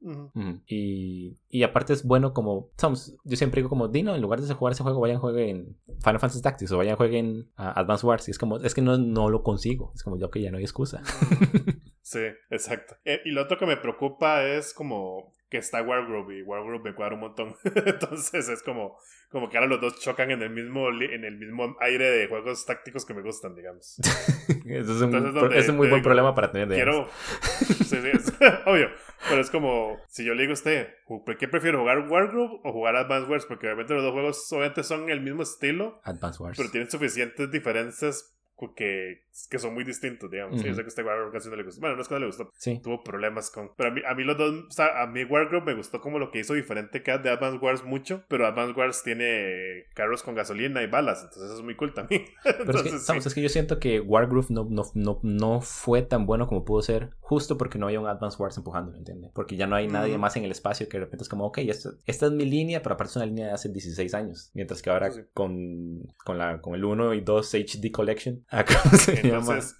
Y, 0.67 1.37
y 1.49 1.63
aparte 1.63 1.93
es 1.93 2.05
bueno 2.05 2.33
como, 2.33 2.71
Sams, 2.77 3.17
yo 3.25 3.37
siempre 3.37 3.61
digo 3.61 3.69
como, 3.69 3.89
Dino, 3.89 4.15
en 4.15 4.21
lugar 4.21 4.41
de 4.41 4.55
jugar 4.55 4.73
ese 4.73 4.83
juego, 4.83 5.01
vayan 5.01 5.19
jueguen 5.19 5.77
Final 5.87 6.21
Fantasy 6.21 6.43
Tactics 6.43 6.73
o 6.73 6.79
vayan 6.79 6.97
jueguen 6.97 7.49
uh, 7.59 7.73
Advance 7.77 8.07
Wars. 8.07 8.29
Y 8.29 8.33
es 8.33 8.39
como, 8.39 8.59
es 8.59 8.75
que 8.75 8.83
no, 8.83 8.99
no 8.99 9.31
lo 9.31 9.43
consigo. 9.43 9.93
Es 9.95 10.03
como, 10.03 10.19
ya 10.19 10.29
que 10.29 10.43
ya 10.43 10.51
no 10.51 10.59
hay 10.59 10.65
excusa. 10.65 11.03
Sí, 12.07 12.21
exacto. 12.51 12.97
Eh, 13.05 13.21
y 13.25 13.33
lo 13.33 13.43
otro 13.43 13.59
que 13.59 13.67
me 13.67 13.77
preocupa 13.77 14.45
es 14.45 14.73
como 14.73 15.35
que 15.49 15.59
está 15.59 15.83
Wargroup 15.83 16.31
y 16.31 16.43
Wargroup 16.43 16.85
me 16.85 16.95
cuadra 16.95 17.17
un 17.17 17.23
montón. 17.23 17.57
Entonces 17.85 18.49
es 18.49 18.63
como, 18.63 18.97
como 19.29 19.49
que 19.51 19.57
ahora 19.59 19.69
los 19.69 19.81
dos 19.81 19.99
chocan 19.99 20.31
en 20.31 20.41
el 20.41 20.51
mismo 20.51 20.89
en 20.89 21.25
el 21.25 21.37
mismo 21.37 21.77
aire 21.81 22.09
de 22.09 22.29
juegos 22.29 22.65
tácticos 22.65 23.05
que 23.05 23.13
me 23.13 23.23
gustan, 23.23 23.57
digamos. 23.57 23.99
Eso 24.49 24.93
es 24.95 25.03
un, 25.03 25.15
Entonces, 25.17 25.35
donde 25.35 25.59
es 25.59 25.69
un 25.69 25.79
muy 25.79 25.89
buen 25.89 26.01
digo, 26.01 26.05
problema 26.05 26.33
para 26.33 26.53
tener, 26.53 26.69
digamos. 26.69 27.09
Quiero. 27.09 27.77
Sí, 27.87 27.97
sí, 27.97 28.09
es 28.13 28.33
obvio. 28.67 28.89
Pero 29.29 29.41
es 29.41 29.51
como, 29.51 29.99
si 30.09 30.25
yo 30.25 30.35
le 30.35 30.43
digo 30.43 30.53
a 30.53 30.55
usted, 30.55 30.89
¿por 31.07 31.37
¿qué 31.37 31.49
prefiero 31.49 31.81
jugar 31.81 32.09
Wargroup 32.09 32.61
o 32.65 32.73
jugar 32.73 32.95
Advance 32.95 33.29
Wars? 33.29 33.47
Porque 33.47 33.67
obviamente 33.67 33.95
los 33.95 34.05
dos 34.05 34.13
juegos 34.13 34.53
obviamente 34.53 34.85
son 34.85 35.11
el 35.11 35.21
mismo 35.21 35.43
estilo, 35.43 36.01
Advance 36.05 36.41
Wars. 36.41 36.57
pero 36.57 36.71
tienen 36.71 36.89
suficientes 36.89 37.51
diferencias 37.51 38.36
que, 38.75 39.25
que 39.51 39.59
son 39.59 39.75
muy 39.75 39.85
distintos, 39.85 40.31
digamos. 40.31 40.61
Sí, 40.61 40.67
yo 40.67 40.75
sé 40.75 40.81
que 40.81 40.87
a 40.87 40.89
usted 40.89 41.05
Wargroup 41.05 41.33
casi 41.33 41.51
no 41.51 41.57
le 41.57 41.63
gustó. 41.63 41.81
Bueno, 41.81 41.97
no 41.97 42.03
es 42.03 42.09
que 42.09 42.15
no 42.15 42.21
le 42.21 42.27
gustó, 42.27 42.51
Sí. 42.57 42.81
tuvo 42.83 43.03
problemas 43.05 43.51
con. 43.51 43.71
Pero 43.77 43.91
a 43.91 43.93
mí, 43.93 44.01
a 44.09 44.15
mí 44.15 44.25
los 44.25 44.37
dos, 44.39 44.65
o 44.69 44.71
sea, 44.71 45.03
a 45.03 45.07
mí 45.07 45.25
Wargroup 45.25 45.65
me 45.65 45.75
gustó 45.75 46.01
como 46.01 46.19
lo 46.19 46.31
que 46.31 46.39
hizo 46.41 46.55
diferente 46.55 47.03
que 47.03 47.17
de 47.19 47.31
Advance 47.31 47.59
Wars 47.59 47.85
mucho, 47.85 48.25
pero 48.29 48.47
Advance 48.47 48.73
Wars 48.79 49.03
tiene 49.03 49.85
carros 49.95 50.23
con 50.23 50.35
gasolina 50.35 50.83
y 50.83 50.87
balas, 50.87 51.23
entonces 51.23 51.45
eso 51.45 51.57
es 51.57 51.63
muy 51.65 51.77
cool 51.77 51.93
también. 51.95 52.25
Pero 52.43 52.53
es 52.79 52.83
que, 52.83 52.89
entonces, 52.91 53.27
es 53.27 53.35
que 53.35 53.43
yo 53.43 53.49
siento 53.49 53.79
que 53.79 54.01
Wargroove 54.01 54.47
no, 54.51 54.67
no, 54.71 54.83
no, 54.95 55.21
no 55.23 55.61
fue 55.61 56.03
tan 56.03 56.27
bueno 56.27 56.47
como 56.47 56.65
pudo 56.65 56.83
ser 56.83 57.11
justo 57.29 57.59
porque 57.59 57.77
no 57.77 57.87
había 57.87 57.99
un 57.99 58.07
Advance 58.07 58.41
Wars 58.41 58.57
empujando, 58.57 58.93
¿me 58.93 58.99
entiendes? 58.99 59.33
Porque 59.35 59.57
ya 59.57 59.67
no 59.67 59.75
hay 59.75 59.89
nadie 59.89 60.17
más 60.17 60.37
en 60.37 60.45
el 60.45 60.53
espacio 60.53 60.89
que 60.89 60.97
de 60.99 61.05
repente 61.07 61.25
es 61.25 61.29
como, 61.29 61.45
ok, 61.47 61.59
esta, 61.59 61.91
esta 62.07 62.27
es 62.27 62.33
mi 62.33 62.45
línea, 62.45 62.83
pero 62.83 62.95
aparte 62.95 63.11
es 63.11 63.17
una 63.17 63.27
línea 63.27 63.47
de 63.49 63.53
hace 63.53 63.69
16 63.69 64.15
años. 64.15 64.51
Mientras 64.55 64.81
que 64.81 64.91
ahora 64.91 65.11
Sí, 65.11 65.23
con, 65.35 66.03
con, 66.25 66.39
la, 66.39 66.61
con 66.61 66.77
el 66.77 66.85
1 66.85 67.15
y 67.15 67.23
2 67.23 67.55
HD 67.55 67.91
Collection, 67.91 68.45
ah, 68.51 68.65
¿cómo 68.65 68.97
se 68.97 69.17
llama? 69.23 69.39
Entonces, 69.41 69.77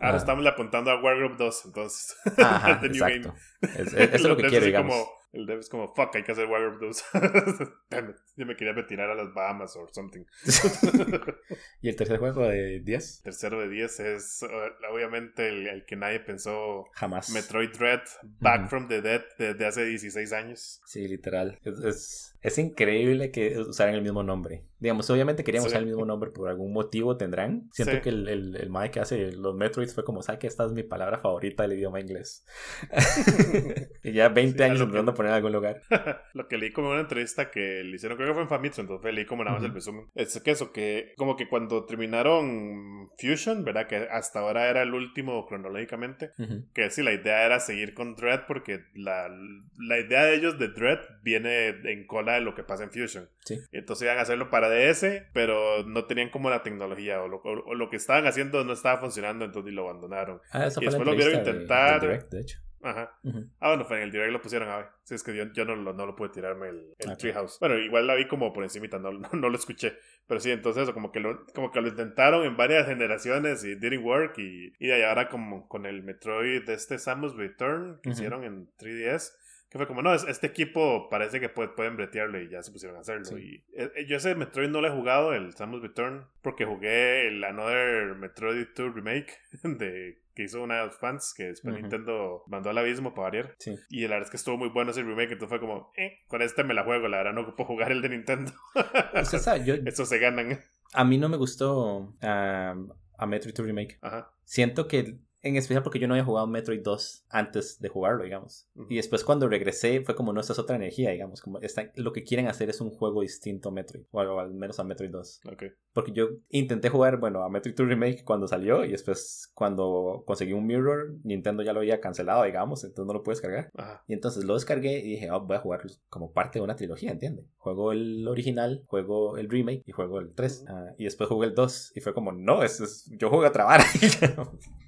ahora 0.00 0.14
Ah. 0.14 0.16
estamos 0.16 0.46
apuntando 0.46 0.90
a 0.90 1.02
Wargroup 1.02 1.36
2, 1.36 1.62
entonces. 1.66 2.16
Ajá, 2.38 2.80
The 2.80 2.88
New 2.88 3.00
Game. 3.00 3.16
exacto. 3.16 3.38
Es- 3.60 3.92
es- 3.92 3.94
eso 3.94 4.14
es 4.14 4.22
lo 4.22 4.36
que 4.38 4.46
quiero, 4.46 4.64
digamos. 4.64 4.94
Como, 4.94 5.10
El 5.32 5.44
dev 5.44 5.58
es 5.58 5.68
como, 5.68 5.94
fuck, 5.94 6.14
hay 6.16 6.22
que 6.22 6.32
hacer 6.32 6.46
Warrior 6.46 6.80
2. 6.80 7.04
Yo 8.36 8.46
me 8.46 8.56
quería 8.56 8.72
retirar 8.72 9.10
a 9.10 9.14
las 9.14 9.34
Bahamas 9.34 9.76
o 9.76 9.86
something. 9.92 10.24
¿Y 11.82 11.88
el 11.90 11.96
tercer 11.96 12.18
juego 12.18 12.46
de 12.48 12.80
10? 12.80 13.22
Tercero 13.22 13.60
de 13.60 13.68
10 13.68 14.00
es 14.00 14.42
uh, 14.42 14.92
obviamente 14.92 15.48
el, 15.48 15.84
que 15.84 15.96
nadie 15.96 16.20
pensó. 16.20 16.86
Jamás. 16.92 17.30
Metroid 17.30 17.70
Dread, 17.76 18.02
Back 18.40 18.70
from 18.70 18.88
the 18.88 19.02
Dead, 19.02 19.22
desde 19.38 19.66
hace 19.66 19.84
16 19.84 20.32
años. 20.32 20.80
Sí, 20.86 21.06
literal. 21.06 21.58
es, 21.62 21.78
es 21.84 22.37
increíble 22.58 23.30
que 23.30 23.58
usaran 23.58 23.94
el 23.94 24.02
mismo 24.02 24.22
nombre. 24.22 24.64
Digamos, 24.78 25.10
obviamente 25.10 25.42
queríamos 25.42 25.68
usar 25.70 25.80
el 25.80 25.88
mismo 25.88 26.04
nombre 26.04 26.30
por 26.30 26.48
algún 26.48 26.72
motivo 26.72 27.16
tendrán. 27.16 27.68
Siento 27.72 28.00
que 28.00 28.10
el, 28.10 28.28
el, 28.28 28.56
el 28.56 28.70
Mike 28.70 28.92
que 28.92 29.00
hace 29.00 29.32
los 29.32 29.56
Metroids 29.56 29.92
fue 29.92 30.04
como, 30.04 30.22
¿sabes 30.22 30.38
que 30.38 30.46
esta 30.46 30.64
es 30.64 30.72
mi 30.72 30.84
palabra 30.84 31.18
favorita 31.18 31.64
del 31.64 31.72
idioma 31.72 32.00
inglés? 32.00 32.46
y 34.04 34.12
ya 34.12 34.28
20 34.28 34.62
años 34.62 34.80
intentando 34.80 35.14
poner 35.14 35.30
en 35.30 35.36
algún 35.36 35.52
lugar. 35.52 35.82
lo 36.34 36.46
que 36.46 36.58
leí 36.58 36.72
como 36.72 36.88
en 36.88 36.92
una 36.94 37.02
entrevista 37.02 37.50
que 37.50 37.82
le 37.82 37.96
hicieron, 37.96 38.16
creo 38.16 38.28
que 38.28 38.34
fue 38.34 38.42
en 38.42 38.48
Famitsu, 38.48 38.82
entonces 38.82 39.12
leí 39.12 39.26
como 39.26 39.42
nada 39.42 39.56
más 39.56 39.64
el 39.64 39.74
resumen. 39.74 40.06
Es 40.14 40.40
que 40.40 40.52
eso, 40.52 40.72
que 40.72 41.14
como 41.16 41.36
que 41.36 41.48
cuando 41.48 41.84
terminaron 41.86 43.10
Fusion, 43.18 43.64
¿verdad? 43.64 43.88
Que 43.88 44.06
hasta 44.10 44.40
ahora 44.40 44.70
era 44.70 44.82
el 44.82 44.94
último 44.94 45.44
cronológicamente, 45.46 46.30
que 46.72 46.90
sí, 46.90 47.02
la 47.02 47.12
idea 47.12 47.44
era 47.44 47.58
seguir 47.58 47.94
con 47.94 48.14
Dread 48.14 48.46
porque 48.46 48.84
la, 48.94 49.28
la 49.76 49.98
idea 49.98 50.24
de 50.24 50.36
ellos 50.36 50.58
de 50.58 50.68
Dread 50.68 51.00
viene 51.22 51.68
en 51.68 52.06
cola 52.06 52.27
de 52.34 52.40
lo 52.40 52.54
que 52.54 52.64
pasa 52.64 52.84
en 52.84 52.90
Fusion. 52.90 53.28
Sí. 53.44 53.60
Entonces 53.72 54.04
iban 54.04 54.18
a 54.18 54.22
hacerlo 54.22 54.50
para 54.50 54.68
DS, 54.68 55.04
pero 55.32 55.84
no 55.84 56.04
tenían 56.04 56.30
como 56.30 56.50
la 56.50 56.62
tecnología 56.62 57.22
o 57.22 57.28
lo, 57.28 57.40
o, 57.42 57.74
lo 57.74 57.90
que 57.90 57.96
estaban 57.96 58.26
haciendo 58.26 58.64
no 58.64 58.72
estaba 58.72 58.98
funcionando, 59.00 59.44
entonces 59.44 59.72
lo 59.72 59.88
abandonaron. 59.88 60.40
Ah, 60.52 60.66
eso 60.66 60.80
y 60.80 60.84
fue 60.84 60.92
después 60.92 61.06
lo 61.06 61.16
vieron 61.16 61.38
intentar. 61.38 62.28
de 62.28 62.40
hecho. 62.40 62.58
Ajá. 62.82 63.18
Ah, 63.60 63.74
bueno, 63.74 63.86
en 63.90 64.02
el 64.02 64.12
direct 64.12 64.32
lo 64.32 64.40
pusieron 64.40 64.68
a 64.68 64.76
ver. 64.78 64.86
Si 65.02 65.14
es 65.14 65.22
que 65.22 65.34
yo, 65.36 65.52
yo 65.52 65.64
no, 65.64 65.74
lo, 65.74 65.92
no 65.92 66.06
lo 66.06 66.14
pude 66.14 66.28
tirarme 66.28 66.68
el, 66.68 66.94
el 66.98 67.16
Treehouse. 67.16 67.58
Bueno, 67.58 67.76
igual 67.76 68.06
la 68.06 68.14
vi 68.14 68.28
como 68.28 68.52
por 68.52 68.62
encimita, 68.62 68.98
no, 68.98 69.10
no, 69.10 69.48
lo 69.48 69.56
escuché. 69.56 69.98
Pero 70.26 70.40
sí, 70.40 70.50
entonces 70.50 70.84
eso, 70.84 70.94
como 70.94 71.10
que 71.10 71.20
lo, 71.20 71.44
como 71.54 71.72
que 71.72 71.80
lo 71.80 71.88
intentaron 71.88 72.44
en 72.44 72.56
varias 72.56 72.86
generaciones 72.86 73.64
y 73.64 73.74
didn't 73.74 74.04
work. 74.04 74.38
Y, 74.38 74.72
y 74.78 74.90
ahora 75.02 75.28
como 75.28 75.68
con 75.68 75.86
el 75.86 76.02
Metroid 76.02 76.64
de 76.64 76.74
este 76.74 76.98
Samus 76.98 77.36
Return 77.36 77.98
que 78.02 78.10
hicieron 78.10 78.44
en 78.44 78.68
3DS 78.78 79.32
que 79.70 79.76
fue 79.76 79.86
como, 79.86 80.00
no, 80.00 80.14
este 80.14 80.46
equipo 80.46 81.08
parece 81.10 81.40
que 81.40 81.50
pueden 81.50 81.96
bretearlo 81.96 82.40
y 82.40 82.48
ya 82.48 82.62
se 82.62 82.72
pusieron 82.72 82.96
a 82.96 83.00
hacerlo. 83.00 83.38
Y 83.38 83.64
eh, 83.74 84.06
yo 84.08 84.16
ese 84.16 84.34
Metroid 84.34 84.70
no 84.70 84.80
lo 84.80 84.88
he 84.88 84.90
jugado, 84.90 85.34
el 85.34 85.54
Samus 85.54 85.82
Return, 85.82 86.26
porque 86.40 86.64
jugué 86.64 87.28
el 87.28 87.44
Another 87.44 88.14
Metroid 88.14 88.66
2 88.74 88.94
Remake 88.94 89.34
de 89.62 90.22
que 90.34 90.44
hizo 90.44 90.62
una 90.62 90.78
de 90.78 90.86
los 90.86 90.96
fans 90.96 91.34
que 91.36 91.46
después 91.46 91.74
Nintendo 91.74 92.44
mandó 92.46 92.70
al 92.70 92.78
abismo 92.78 93.12
para 93.12 93.24
variar. 93.24 93.56
Y 93.90 94.02
la 94.02 94.10
verdad 94.10 94.26
es 94.26 94.30
que 94.30 94.36
estuvo 94.36 94.56
muy 94.56 94.68
bueno 94.68 94.92
ese 94.92 95.02
remake, 95.02 95.32
entonces 95.32 95.48
fue 95.48 95.60
como, 95.60 95.92
eh, 95.96 96.20
con 96.28 96.42
este 96.42 96.62
me 96.62 96.74
la 96.74 96.84
juego, 96.84 97.08
la 97.08 97.18
verdad 97.18 97.32
no 97.32 97.40
ocupo 97.40 97.64
jugar 97.64 97.90
el 97.90 98.00
de 98.02 98.08
Nintendo. 98.10 98.52
Eso 99.14 100.06
se 100.06 100.18
ganan. 100.18 100.60
A 100.94 101.04
mí 101.04 101.18
no 101.18 101.28
me 101.28 101.36
gustó 101.36 102.14
a 102.22 103.26
Metroid 103.26 103.54
2 103.54 103.66
Remake. 103.66 103.98
Ajá. 104.00 104.30
Siento 104.44 104.86
que 104.86 105.18
en 105.48 105.56
especial 105.56 105.82
porque 105.82 105.98
yo 105.98 106.06
no 106.08 106.14
había 106.14 106.24
jugado 106.24 106.46
Metroid 106.46 106.82
2 106.82 107.26
antes 107.28 107.80
de 107.80 107.88
jugarlo, 107.88 108.24
digamos. 108.24 108.68
Y 108.88 108.96
después 108.96 109.24
cuando 109.24 109.48
regresé 109.48 110.02
fue 110.02 110.14
como, 110.14 110.32
no, 110.32 110.40
esta 110.40 110.52
es 110.52 110.58
otra 110.58 110.76
energía, 110.76 111.10
digamos. 111.10 111.40
Como 111.40 111.58
está, 111.60 111.90
lo 111.96 112.12
que 112.12 112.24
quieren 112.24 112.46
hacer 112.46 112.70
es 112.70 112.80
un 112.80 112.90
juego 112.90 113.22
distinto 113.22 113.70
a 113.70 113.72
Metroid. 113.72 114.04
O 114.10 114.38
al 114.38 114.54
menos 114.54 114.78
a 114.78 114.84
Metroid 114.84 115.10
2. 115.10 115.40
Okay. 115.52 115.70
Porque 115.92 116.12
yo 116.12 116.28
intenté 116.50 116.88
jugar, 116.88 117.18
bueno, 117.18 117.42
a 117.42 117.48
Metroid 117.48 117.74
2 117.74 117.88
Remake 117.88 118.24
cuando 118.24 118.46
salió. 118.46 118.84
Y 118.84 118.92
después 118.92 119.50
cuando 119.54 120.22
conseguí 120.26 120.52
un 120.52 120.66
Mirror, 120.66 121.16
Nintendo 121.24 121.62
ya 121.62 121.72
lo 121.72 121.80
había 121.80 122.00
cancelado, 122.00 122.44
digamos. 122.44 122.84
Entonces 122.84 123.06
no 123.06 123.14
lo 123.14 123.22
puedes 123.22 123.40
cargar. 123.40 123.70
Y 124.06 124.12
entonces 124.12 124.44
lo 124.44 124.54
descargué 124.54 124.98
y 124.98 125.10
dije, 125.10 125.30
oh, 125.30 125.40
voy 125.40 125.56
a 125.56 125.60
jugar 125.60 125.82
como 126.08 126.32
parte 126.32 126.58
de 126.58 126.64
una 126.64 126.76
trilogía, 126.76 127.10
¿entiendes? 127.10 127.46
Juego 127.56 127.92
el 127.92 128.26
original, 128.28 128.84
juego 128.86 129.36
el 129.36 129.48
remake 129.48 129.82
y 129.86 129.92
juego 129.92 130.20
el 130.20 130.34
3. 130.34 130.64
Ah, 130.68 130.92
y 130.98 131.04
después 131.04 131.28
jugué 131.28 131.48
el 131.48 131.54
2. 131.54 131.92
Y 131.94 132.00
fue 132.00 132.14
como, 132.14 132.32
no, 132.32 132.62
es, 132.62 133.10
yo 133.18 133.28
juego 133.28 133.44
a 133.46 133.52
trabar. 133.52 133.80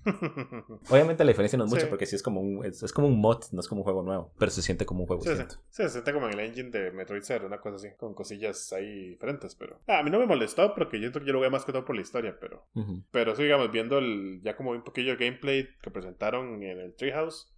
Obviamente 0.88 1.24
la 1.24 1.30
diferencia 1.30 1.56
no 1.56 1.64
es 1.64 1.70
mucho 1.70 1.88
porque 1.88 2.06
sí 2.06 2.16
es 2.16 2.22
como 2.22 2.40
un 2.40 2.64
es, 2.64 2.92
como 2.92 3.08
un 3.08 3.20
mod, 3.20 3.44
no 3.52 3.60
es 3.60 3.68
como 3.68 3.80
un 3.80 3.84
juego 3.84 4.02
nuevo, 4.02 4.32
pero 4.38 4.50
se 4.50 4.62
siente 4.62 4.86
como 4.86 5.00
un 5.00 5.06
juego. 5.06 5.22
Sí, 5.22 5.30
sí, 5.36 5.82
se 5.82 5.88
siente 5.88 6.12
como 6.12 6.26
en 6.26 6.34
el 6.34 6.40
engine 6.40 6.70
de 6.70 6.90
Metroid 6.90 7.22
Zero, 7.22 7.46
una 7.46 7.60
cosa 7.60 7.76
así, 7.76 7.88
con 7.96 8.14
cosillas 8.14 8.72
ahí 8.72 9.10
diferentes, 9.10 9.54
pero 9.54 9.80
ah, 9.86 9.98
a 9.98 10.02
mí 10.02 10.10
no 10.10 10.18
me 10.18 10.26
molestó 10.26 10.74
porque 10.74 11.00
yo, 11.00 11.10
yo 11.10 11.32
lo 11.32 11.40
veo 11.40 11.50
más 11.50 11.64
que 11.64 11.72
todo 11.72 11.84
por 11.84 11.96
la 11.96 12.02
historia, 12.02 12.36
pero 12.40 12.64
pero 13.10 13.34
sí, 13.36 13.42
digamos, 13.42 13.70
viendo 13.70 13.98
el, 13.98 14.40
ya 14.42 14.56
como 14.56 14.70
un 14.70 14.82
poquillo 14.82 15.12
el 15.12 15.18
gameplay 15.18 15.68
que 15.82 15.90
presentaron 15.90 16.62
en 16.62 16.78
el 16.78 16.94
Treehouse. 16.94 17.52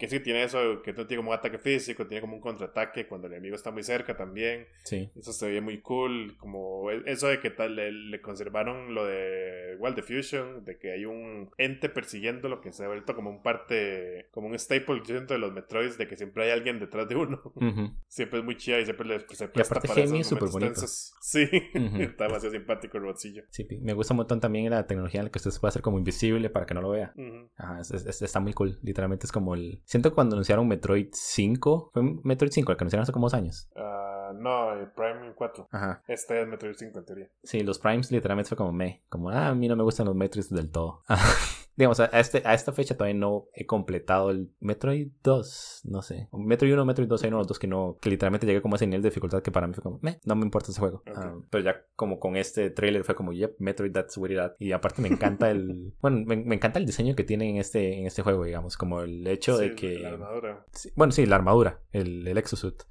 Que 0.00 0.08
sí 0.08 0.18
tiene 0.20 0.44
eso, 0.44 0.80
que 0.80 0.94
tiene 0.94 1.16
como 1.16 1.28
un 1.28 1.36
ataque 1.36 1.58
físico, 1.58 2.06
tiene 2.06 2.22
como 2.22 2.34
un 2.34 2.40
contraataque 2.40 3.06
cuando 3.06 3.26
el 3.26 3.34
enemigo 3.34 3.54
está 3.54 3.70
muy 3.70 3.82
cerca 3.82 4.16
también. 4.16 4.66
Sí. 4.82 5.10
Eso 5.14 5.34
se 5.34 5.50
ve 5.50 5.60
muy 5.60 5.82
cool. 5.82 6.38
Como 6.38 6.90
e, 6.90 7.02
eso 7.04 7.28
de 7.28 7.38
que 7.38 7.50
tal 7.50 7.76
le, 7.76 8.20
conservaron 8.22 8.94
lo 8.94 9.04
de 9.04 9.76
Wild 9.78 9.96
Diffusion, 9.96 10.64
de 10.64 10.78
que 10.78 10.92
hay 10.92 11.04
un 11.04 11.50
ente 11.58 11.90
persiguiendo 11.90 12.48
lo 12.48 12.62
que 12.62 12.72
se 12.72 12.84
ha 12.84 12.88
vuelto 12.88 13.14
como 13.14 13.28
un 13.28 13.42
parte, 13.42 14.28
como 14.30 14.46
un 14.48 14.58
staple 14.58 15.02
de 15.28 15.38
los 15.38 15.52
Metroids, 15.52 15.98
de 15.98 16.08
que 16.08 16.16
siempre 16.16 16.44
hay 16.44 16.50
alguien 16.50 16.80
detrás 16.80 17.06
de 17.06 17.16
uno. 17.16 17.42
Siempre 18.08 18.38
es 18.40 18.44
muy 18.44 18.56
chida 18.56 18.80
y 18.80 18.84
siempre 18.84 19.06
le, 19.06 19.20
se 19.20 19.48
presta 19.48 19.80
para 19.80 20.00
es 20.00 20.26
súper 20.26 20.48
bonito. 20.48 20.80
Sí, 21.20 21.48
está 22.00 22.24
demasiado 22.24 22.54
simpático 22.54 22.96
el 22.96 23.02
robotcillo. 23.04 23.44
Sí, 23.50 23.66
me 23.80 23.92
gusta 23.92 24.14
un 24.14 24.18
montón 24.18 24.40
también 24.40 24.70
la 24.70 24.86
tecnología 24.86 25.20
en 25.20 25.26
la 25.26 25.30
que 25.30 25.38
usted 25.38 25.50
se 25.50 25.60
puede 25.60 25.70
hacer 25.70 25.82
como 25.82 25.98
invisible 25.98 26.50
para 26.50 26.66
que 26.66 26.74
no 26.74 26.80
lo 26.80 26.90
vea. 26.90 27.12
Ajá, 27.56 27.80
está 27.80 28.40
muy 28.40 28.52
cool. 28.52 28.78
Literalmente 28.82 29.26
es 29.26 29.32
como 29.32 29.54
el 29.54 29.82
Siento 29.90 30.14
cuando 30.14 30.36
anunciaron 30.36 30.68
Metroid 30.68 31.08
5. 31.10 31.90
Fue 31.92 32.02
Metroid 32.22 32.52
5 32.52 32.70
el 32.70 32.78
que 32.78 32.84
anunciaron 32.84 33.02
hace 33.02 33.10
como 33.10 33.26
dos 33.26 33.34
años. 33.34 33.68
Uh, 33.74 34.32
no, 34.34 34.72
el 34.74 34.88
Prime 34.92 35.32
4. 35.34 35.68
Ajá. 35.72 36.04
Este 36.06 36.40
es 36.40 36.46
Metroid 36.46 36.76
5 36.76 36.96
en 36.96 37.04
teoría. 37.04 37.28
Sí, 37.42 37.64
los 37.64 37.80
Primes 37.80 38.12
literalmente 38.12 38.50
fue 38.50 38.56
como 38.56 38.70
me. 38.70 39.02
Como, 39.08 39.30
ah, 39.30 39.48
a 39.48 39.54
mí 39.56 39.66
no 39.66 39.74
me 39.74 39.82
gustan 39.82 40.06
los 40.06 40.14
Metroids 40.14 40.48
del 40.50 40.70
todo. 40.70 41.02
digamos, 41.80 41.98
a, 41.98 42.06
este, 42.06 42.42
a 42.44 42.52
esta 42.52 42.72
fecha 42.72 42.94
todavía 42.94 43.18
no 43.18 43.48
he 43.54 43.64
completado 43.64 44.30
el 44.30 44.50
Metroid 44.60 45.08
2, 45.22 45.80
no 45.84 46.02
sé. 46.02 46.28
Metroid 46.30 46.74
1, 46.74 46.84
Metroid 46.84 47.08
2, 47.08 47.22
hay 47.22 47.28
uno 47.28 47.38
de 47.38 47.40
los 47.40 47.48
dos 47.48 47.58
que 47.58 47.66
no, 47.66 47.96
que 48.02 48.10
literalmente 48.10 48.46
llegué 48.46 48.60
como 48.60 48.74
a 48.74 48.76
ese 48.76 48.86
nivel 48.86 49.00
de 49.00 49.08
dificultad 49.08 49.42
que 49.42 49.50
para 49.50 49.66
mí 49.66 49.72
fue 49.72 49.82
como, 49.82 49.98
me, 50.02 50.20
no 50.24 50.36
me 50.36 50.44
importa 50.44 50.70
ese 50.70 50.78
juego. 50.78 51.02
Ah, 51.06 51.34
pero 51.48 51.64
ya 51.64 51.82
como 51.96 52.20
con 52.20 52.36
este 52.36 52.68
trailer 52.68 53.02
fue 53.02 53.14
como, 53.14 53.32
yep, 53.32 53.54
Metroid, 53.58 53.92
that's 53.92 54.18
what 54.18 54.28
it 54.28 54.38
is. 54.38 54.52
Y 54.58 54.72
aparte 54.72 55.00
me 55.00 55.08
encanta 55.08 55.50
el, 55.50 55.94
bueno, 56.02 56.22
me, 56.26 56.54
encanta 56.54 56.78
el 56.78 56.84
diseño 56.84 57.16
que 57.16 57.24
tiene 57.24 57.48
en 57.48 57.56
este, 57.56 57.98
en 57.98 58.06
este 58.06 58.20
juego, 58.20 58.44
digamos, 58.44 58.76
como 58.76 59.00
el 59.00 59.26
hecho 59.26 59.56
de 59.56 59.74
que... 59.74 60.00
La 60.00 60.10
armadura. 60.10 60.66
bueno, 60.96 61.12
sí, 61.12 61.24
la 61.24 61.36
armadura, 61.36 61.80
el, 61.92 62.28
el 62.28 62.36
exosuit. 62.36 62.82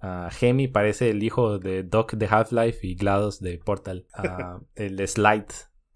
Uh, 0.00 0.30
Gemi 0.30 0.68
parece 0.68 1.10
el 1.10 1.22
hijo 1.22 1.58
de 1.58 1.82
Doc 1.82 2.14
de 2.14 2.26
Half-Life 2.26 2.86
y 2.86 2.94
GLaDOS 2.94 3.40
de 3.40 3.58
Portal. 3.58 4.06
Uh, 4.16 4.64
el 4.74 5.06
Slide 5.06 5.46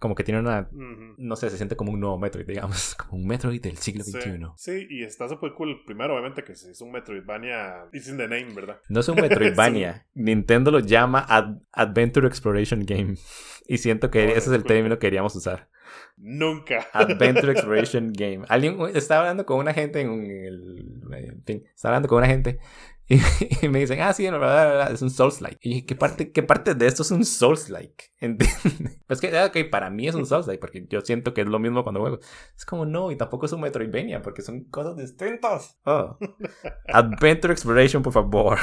como 0.02 0.16
que 0.16 0.24
tiene 0.24 0.40
una, 0.40 0.68
no 0.72 1.36
sé, 1.36 1.48
se 1.48 1.56
siente 1.56 1.76
como 1.76 1.92
un 1.92 2.00
nuevo 2.00 2.18
Metroid, 2.18 2.44
digamos, 2.44 2.94
como 2.96 3.22
un 3.22 3.26
Metroid 3.28 3.62
del 3.62 3.78
siglo 3.78 4.02
XXI. 4.02 4.46
Sí, 4.56 4.88
y 4.90 5.04
está 5.04 5.28
súper 5.28 5.52
cool. 5.52 5.84
Primero, 5.86 6.14
obviamente, 6.14 6.42
que 6.42 6.52
es 6.52 6.80
un 6.80 6.90
Metroidvania, 6.90 7.86
it's 7.92 8.08
in 8.08 8.16
the 8.16 8.26
name, 8.26 8.52
¿verdad? 8.52 8.80
No 8.88 8.98
es 8.98 9.08
un 9.08 9.14
Metroidvania. 9.14 10.04
Nintendo 10.14 10.72
lo 10.72 10.80
llama 10.80 11.24
Adventure 11.70 12.26
Exploration 12.26 12.84
Game. 12.84 13.14
Y 13.68 13.78
siento 13.78 14.10
que 14.10 14.30
ese 14.32 14.38
es 14.38 14.48
el 14.48 14.64
término 14.64 14.96
que 14.96 15.06
queríamos 15.06 15.36
usar. 15.36 15.68
Nunca. 16.16 16.88
Adventure 16.92 17.52
Exploration 17.52 18.12
Game. 18.12 18.44
Alguien 18.48 18.76
estaba 18.94 19.20
hablando 19.20 19.46
con 19.46 19.58
una 19.60 19.72
gente 19.72 20.00
en 20.00 20.24
el. 20.24 21.00
En 21.12 21.44
fin, 21.44 21.62
estaba 21.72 21.94
hablando 21.94 22.08
con 22.08 22.18
una 22.18 22.26
gente 22.26 22.58
Y, 23.62 23.68
me 23.68 23.80
dicen, 23.80 24.00
ah, 24.00 24.12
sí, 24.12 24.26
es 24.26 25.02
un 25.02 25.10
Souls-like. 25.10 25.58
Y 25.60 25.68
dije, 25.68 25.86
¿qué 25.86 25.94
parte, 25.94 26.32
¿qué 26.32 26.42
parte 26.42 26.74
de 26.74 26.86
esto 26.86 27.02
es 27.02 27.10
un 27.10 27.24
Souls-like? 27.24 28.12
Pues 29.06 29.20
que, 29.20 29.36
ah, 29.36 29.46
ok, 29.46 29.70
para 29.70 29.90
mí 29.90 30.08
es 30.08 30.14
un 30.14 30.26
Souls-like, 30.26 30.60
porque 30.60 30.86
yo 30.88 31.00
siento 31.02 31.34
que 31.34 31.42
es 31.42 31.46
lo 31.46 31.58
mismo 31.58 31.82
cuando 31.82 32.00
juego. 32.00 32.18
Es 32.56 32.64
como, 32.64 32.86
no, 32.86 33.10
y 33.10 33.16
tampoco 33.16 33.46
es 33.46 33.52
un 33.52 33.60
Metroidvania, 33.60 34.22
porque 34.22 34.42
son 34.42 34.64
cosas 34.64 34.96
distintas. 34.96 35.78
Oh. 35.84 36.16
Adventure 36.88 37.52
Exploration, 37.52 38.02
por 38.02 38.12
favor. 38.12 38.58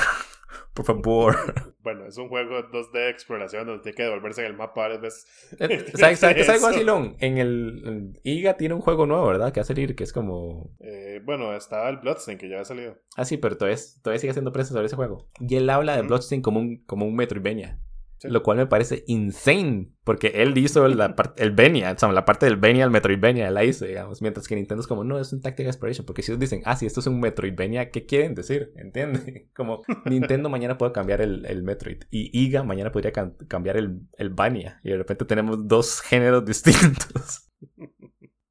Por 0.73 0.85
favor. 0.85 1.35
Bueno, 1.81 2.05
es 2.05 2.17
un 2.17 2.27
juego 2.27 2.59
2D 2.71 3.09
exploración 3.09 3.65
donde 3.65 3.81
tiene 3.81 3.95
que 3.95 4.03
devolverse 4.03 4.41
en 4.41 4.47
el 4.47 4.53
mapa 4.53 4.81
varias 4.81 5.01
veces. 5.01 5.55
Eh, 5.59 5.85
¿Sabes, 5.95 6.21
algo 6.23 6.67
así, 6.67 6.83
Long? 6.83 7.15
En 7.19 7.37
el, 7.37 8.19
IGA 8.21 8.57
tiene 8.57 8.75
un 8.75 8.81
juego 8.81 9.05
nuevo, 9.05 9.25
¿verdad? 9.25 9.53
Que 9.53 9.61
va 9.61 9.63
a 9.63 9.65
salir, 9.65 9.95
que 9.95 10.03
es 10.03 10.11
como... 10.13 10.75
Eh, 10.81 11.21
bueno, 11.23 11.55
está 11.55 11.87
el 11.89 11.97
Bloodstain, 11.97 12.37
que 12.37 12.49
ya 12.49 12.59
ha 12.59 12.65
salido. 12.65 12.97
Ah, 13.15 13.23
sí, 13.23 13.37
pero 13.37 13.57
todavía, 13.57 13.79
todavía 14.03 14.19
sigue 14.19 14.31
haciendo 14.31 14.51
prensa 14.51 14.73
sobre 14.73 14.87
ese 14.87 14.97
juego. 14.97 15.29
Y 15.39 15.55
él 15.55 15.69
habla 15.69 15.95
de 15.95 16.01
Bloodstain 16.03 16.41
como 16.41 16.59
un, 16.59 16.83
como 16.85 17.05
un 17.05 17.15
Metroidvania. 17.15 17.79
Lo 18.23 18.43
cual 18.43 18.57
me 18.57 18.67
parece 18.67 19.03
insane, 19.07 19.91
porque 20.03 20.27
él 20.35 20.57
hizo 20.57 20.87
la 20.87 21.15
el 21.37 21.51
Benia, 21.51 21.91
o 21.91 21.97
sea, 21.97 22.11
la 22.11 22.25
parte 22.25 22.45
del 22.45 22.57
Benia, 22.57 22.83
el 22.83 22.91
Metroidvania, 22.91 23.49
la 23.51 23.63
hizo, 23.63 23.85
digamos, 23.85 24.21
mientras 24.21 24.47
que 24.47 24.55
Nintendo 24.55 24.81
es 24.81 24.87
como, 24.87 25.03
no, 25.03 25.19
es 25.19 25.31
un 25.31 25.41
Tactic 25.41 25.67
Exploration, 25.67 26.05
porque 26.05 26.21
si 26.21 26.31
ellos 26.31 26.39
dicen, 26.39 26.61
ah, 26.65 26.75
si 26.75 26.85
esto 26.85 26.99
es 26.99 27.07
un 27.07 27.19
Metroidvania, 27.19 27.91
¿qué 27.91 28.05
quieren 28.05 28.35
decir? 28.35 28.73
¿Entiendes? 28.75 29.23
Como 29.55 29.83
Nintendo 30.05 30.49
mañana 30.49 30.77
puede 30.77 30.91
cambiar 30.91 31.21
el, 31.21 31.45
el 31.45 31.63
Metroid 31.63 32.03
y 32.11 32.29
Iga 32.39 32.63
mañana 32.63 32.91
podría 32.91 33.11
cambiar 33.47 33.77
el, 33.77 34.01
el 34.17 34.29
Bania, 34.29 34.79
y 34.83 34.89
de 34.89 34.97
repente 34.97 35.25
tenemos 35.25 35.67
dos 35.67 36.01
géneros 36.01 36.45
distintos. 36.45 37.49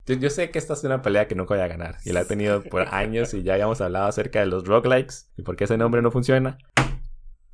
Yo, 0.07 0.15
yo, 0.15 0.31
sé 0.31 0.51
que 0.51 0.59
esta 0.59 0.73
es 0.73 0.85
una 0.85 1.03
pelea 1.03 1.29
que 1.29 1.35
nunca 1.35 1.55
voy 1.55 1.63
a 1.63 1.69
ganar. 1.69 1.97
Y 2.05 2.13
la 2.13 2.23
he 2.23 2.25
tenido 2.25 2.63
por 2.63 2.89
años 2.95 3.35
y 3.35 3.43
ya 3.43 3.53
habíamos 3.53 3.83
hablado 3.83 4.07
acerca 4.07 4.41
de 4.41 4.47
los 4.47 4.67
roguelikes 4.67 5.31
y 5.37 5.43
por 5.43 5.57
qué 5.57 5.65
ese 5.65 5.77
nombre 5.77 6.01
no 6.01 6.11
funciona. 6.11 6.57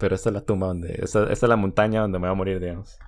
Pero 0.05 0.17
esta 0.17 0.29
es 0.29 0.35
la 0.35 0.45
tumba 0.45 0.67
donde... 0.67 1.01
Esta, 1.03 1.33
esta 1.33 1.47
es 1.47 1.49
la 1.49 1.57
montaña 1.57 2.03
donde 2.03 2.19
me 2.19 2.27
voy 2.27 2.33
a 2.33 2.37
morir, 2.37 2.61
digamos. 2.61 2.99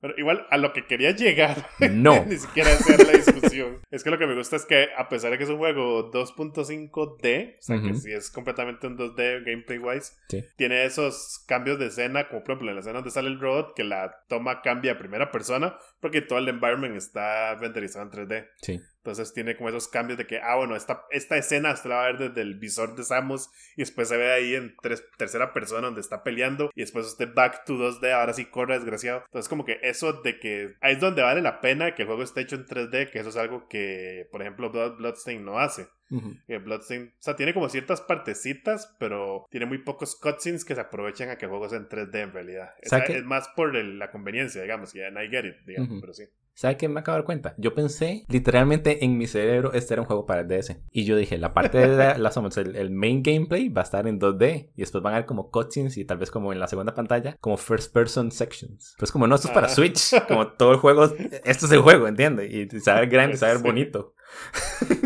Pero 0.00 0.14
igual 0.16 0.46
a 0.48 0.56
lo 0.56 0.72
que 0.72 0.86
quería 0.86 1.10
llegar, 1.10 1.68
no. 1.90 2.24
ni 2.24 2.38
siquiera 2.38 2.70
hacer 2.72 3.06
la 3.06 3.12
discusión. 3.12 3.80
es 3.90 4.02
que 4.02 4.08
lo 4.08 4.16
que 4.16 4.26
me 4.26 4.34
gusta 4.34 4.56
es 4.56 4.64
que 4.64 4.88
a 4.96 5.10
pesar 5.10 5.32
de 5.32 5.36
que 5.36 5.44
es 5.44 5.50
un 5.50 5.58
juego 5.58 6.10
2.5D, 6.10 7.58
o 7.58 7.62
sea 7.62 7.82
que 7.82 7.92
si 7.92 8.10
es 8.10 8.30
completamente 8.30 8.86
un 8.86 8.96
2D 8.96 9.44
gameplay 9.44 9.78
wise, 9.78 10.14
sí. 10.30 10.42
tiene 10.56 10.86
esos 10.86 11.44
cambios 11.46 11.78
de 11.78 11.88
escena, 11.88 12.26
como 12.28 12.42
por 12.42 12.52
ejemplo 12.52 12.70
en 12.70 12.76
la 12.76 12.80
escena 12.80 13.00
donde 13.00 13.10
sale 13.10 13.28
el 13.28 13.38
robot, 13.38 13.74
que 13.76 13.84
la 13.84 14.24
toma 14.28 14.62
cambia 14.62 14.92
a 14.92 14.98
primera 14.98 15.30
persona, 15.30 15.76
porque 16.00 16.22
todo 16.22 16.38
el 16.38 16.48
environment 16.48 16.96
está 16.96 17.54
renderizado 17.56 18.06
en 18.06 18.10
3D. 18.10 18.48
Sí. 18.62 18.80
Entonces 19.02 19.32
tiene 19.32 19.56
como 19.56 19.70
esos 19.70 19.88
cambios 19.88 20.18
de 20.18 20.26
que, 20.26 20.40
ah, 20.40 20.56
bueno, 20.56 20.76
esta, 20.76 21.04
esta 21.10 21.38
escena 21.38 21.74
se 21.74 21.88
la 21.88 21.96
va 21.96 22.04
a 22.04 22.12
ver 22.12 22.18
desde 22.18 22.42
el 22.42 22.58
visor 22.58 22.96
de 22.96 23.02
Samus 23.02 23.48
y 23.74 23.80
después 23.82 24.08
se 24.08 24.18
ve 24.18 24.30
ahí 24.30 24.54
en 24.54 24.76
tres, 24.82 25.02
tercera 25.16 25.54
persona 25.54 25.86
donde 25.86 26.02
está 26.02 26.22
peleando 26.22 26.70
y 26.74 26.80
después 26.82 27.06
este 27.06 27.24
back 27.24 27.64
to 27.64 27.74
2D, 27.74 28.12
ahora 28.12 28.34
sí 28.34 28.44
corre 28.44 28.74
desgraciado. 28.74 29.22
Entonces 29.26 29.48
como 29.48 29.64
que 29.64 29.78
eso 29.82 30.12
de 30.22 30.38
que 30.38 30.74
ahí 30.82 30.94
es 30.94 31.00
donde 31.00 31.22
vale 31.22 31.40
la 31.40 31.62
pena 31.62 31.94
que 31.94 32.02
el 32.02 32.08
juego 32.08 32.22
esté 32.22 32.42
hecho 32.42 32.56
en 32.56 32.66
3D, 32.66 33.10
que 33.10 33.20
eso 33.20 33.30
es 33.30 33.36
algo 33.36 33.68
que, 33.68 34.28
por 34.30 34.42
ejemplo, 34.42 34.70
Blood, 34.70 34.98
Bloodstain 34.98 35.42
no 35.44 35.58
hace. 35.58 35.88
Uh 36.10 36.20
-huh. 36.20 36.64
Bloodstain, 36.64 37.14
o 37.18 37.22
sea, 37.22 37.36
tiene 37.36 37.54
como 37.54 37.68
ciertas 37.68 38.00
partecitas, 38.00 38.94
pero 38.98 39.46
tiene 39.50 39.64
muy 39.66 39.78
pocos 39.78 40.16
cutscenes 40.16 40.64
que 40.64 40.74
se 40.74 40.80
aprovechan 40.80 41.30
a 41.30 41.38
que 41.38 41.44
el 41.46 41.50
juego 41.50 41.68
sea 41.68 41.78
en 41.78 41.88
3D 41.88 42.20
en 42.20 42.32
realidad. 42.32 42.74
O 42.84 42.88
sea, 42.88 42.98
es 42.98 43.24
más 43.24 43.48
por 43.56 43.76
el, 43.76 43.98
la 43.98 44.10
conveniencia, 44.10 44.60
digamos, 44.60 44.94
y 44.94 44.98
I 44.98 45.28
get 45.30 45.44
it, 45.44 45.56
digamos, 45.66 45.90
uh 45.90 45.94
-huh. 45.94 46.00
pero 46.00 46.12
sí. 46.12 46.24
¿Sabe 46.60 46.76
qué 46.76 46.90
me 46.90 47.00
acabo 47.00 47.14
de 47.14 47.20
dar 47.20 47.24
cuenta? 47.24 47.54
Yo 47.56 47.74
pensé, 47.74 48.26
literalmente 48.28 49.02
en 49.02 49.16
mi 49.16 49.26
cerebro, 49.26 49.72
este 49.72 49.94
era 49.94 50.02
un 50.02 50.06
juego 50.06 50.26
para 50.26 50.42
el 50.42 50.46
DS. 50.46 50.76
Y 50.92 51.06
yo 51.06 51.16
dije, 51.16 51.38
la 51.38 51.54
parte 51.54 51.78
de 51.78 51.88
la, 51.88 52.18
la 52.18 52.30
el, 52.56 52.76
el, 52.76 52.90
main 52.90 53.22
gameplay 53.22 53.70
va 53.70 53.80
a 53.80 53.84
estar 53.84 54.06
en 54.06 54.20
2D. 54.20 54.68
Y 54.76 54.80
después 54.82 55.02
van 55.02 55.14
a 55.14 55.16
ver 55.16 55.24
como 55.24 55.50
cutscenes 55.50 55.96
y 55.96 56.04
tal 56.04 56.18
vez 56.18 56.30
como 56.30 56.52
en 56.52 56.60
la 56.60 56.66
segunda 56.66 56.92
pantalla, 56.92 57.34
como 57.40 57.56
first 57.56 57.94
person 57.94 58.30
sections. 58.30 58.94
Pues 58.98 59.10
como 59.10 59.26
no, 59.26 59.36
esto 59.36 59.48
es 59.48 59.54
para 59.54 59.68
ah. 59.68 59.70
Switch. 59.70 60.22
Como 60.28 60.48
todo 60.48 60.72
el 60.72 60.76
juego, 60.76 61.06
esto 61.44 61.64
es 61.64 61.72
el 61.72 61.80
juego, 61.80 62.06
¿entiendes? 62.06 62.52
Y 62.52 62.68
saber 62.80 63.08
grande, 63.08 63.38
saber 63.38 63.56
sí. 63.56 63.62
bonito. 63.62 64.12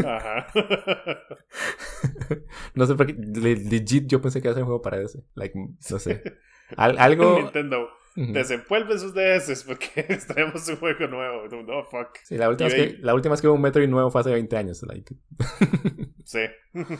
Ajá. 0.05 0.49
no 2.75 2.85
sé 2.85 2.97
por 2.97 3.07
qué, 3.07 3.15
legit 3.15 4.09
yo 4.09 4.21
pensé 4.21 4.43
que 4.43 4.49
iba 4.49 4.51
a 4.51 4.55
ser 4.55 4.65
un 4.65 4.71
juego 4.71 4.83
para 4.83 4.99
DS. 4.99 5.23
Like, 5.37 5.57
no 5.57 5.99
sé. 6.01 6.21
Al, 6.77 6.99
algo... 6.99 7.39
Nintendo. 7.39 7.91
Uh 8.17 8.21
-huh. 8.21 8.33
Desenvuelve 8.33 8.99
sus 8.99 9.13
DS 9.13 9.65
porque 9.65 10.03
traemos 10.29 10.69
un 10.69 10.77
juego 10.77 11.07
nuevo. 11.09 11.49
No, 11.63 11.83
fuck. 11.85 12.19
Sí, 12.25 12.37
la 12.37 12.49
última, 12.49 12.69
vez 12.69 12.93
que, 12.93 12.99
la 13.03 13.15
última 13.15 13.37
que 13.37 13.49
hubo 13.49 13.57
un 13.57 13.63
Metroid 13.63 13.89
nuevo 13.89 14.11
fue 14.11 14.21
hace 14.21 14.31
20 14.31 14.57
años. 14.57 14.83
Like. 14.83 15.17
sí. 16.25 16.41
Uh 16.73 16.81
-huh. 16.81 16.99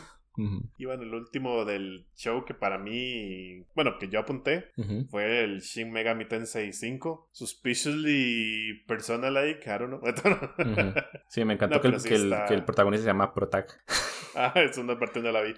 Y 0.77 0.85
bueno, 0.85 1.03
el 1.03 1.13
último 1.13 1.63
del 1.63 2.07
show 2.15 2.43
que 2.43 2.53
para 2.53 2.77
mí, 2.77 3.63
bueno, 3.73 3.97
que 3.97 4.09
yo 4.09 4.19
apunté, 4.19 4.71
uh 4.75 4.83
-huh. 4.83 5.09
fue 5.09 5.43
el 5.43 5.61
Shin 5.61 5.91
Megami 5.91 6.25
Tensei 6.25 6.73
5. 6.73 7.29
Suspiciously 7.31 8.83
Persona-like, 8.85 9.61
I 9.65 9.79
don't 9.79 9.87
know. 9.87 9.99
uh 10.03 10.05
-huh. 10.05 11.05
Sí, 11.29 11.45
me 11.45 11.53
encantó 11.53 11.77
no, 11.77 11.81
que, 11.81 11.87
el, 11.87 11.99
sí 11.99 12.09
que, 12.09 12.15
está... 12.15 12.41
el, 12.41 12.47
que, 12.49 12.53
el, 12.55 12.65
protagonista 12.65 13.03
se 13.03 13.09
llama 13.09 13.33
Protag. 13.33 13.67
Ah, 14.35 14.51
es 14.55 14.77
una 14.77 14.99
parte 14.99 15.21
no 15.21 15.31
la 15.31 15.41
vi. 15.41 15.53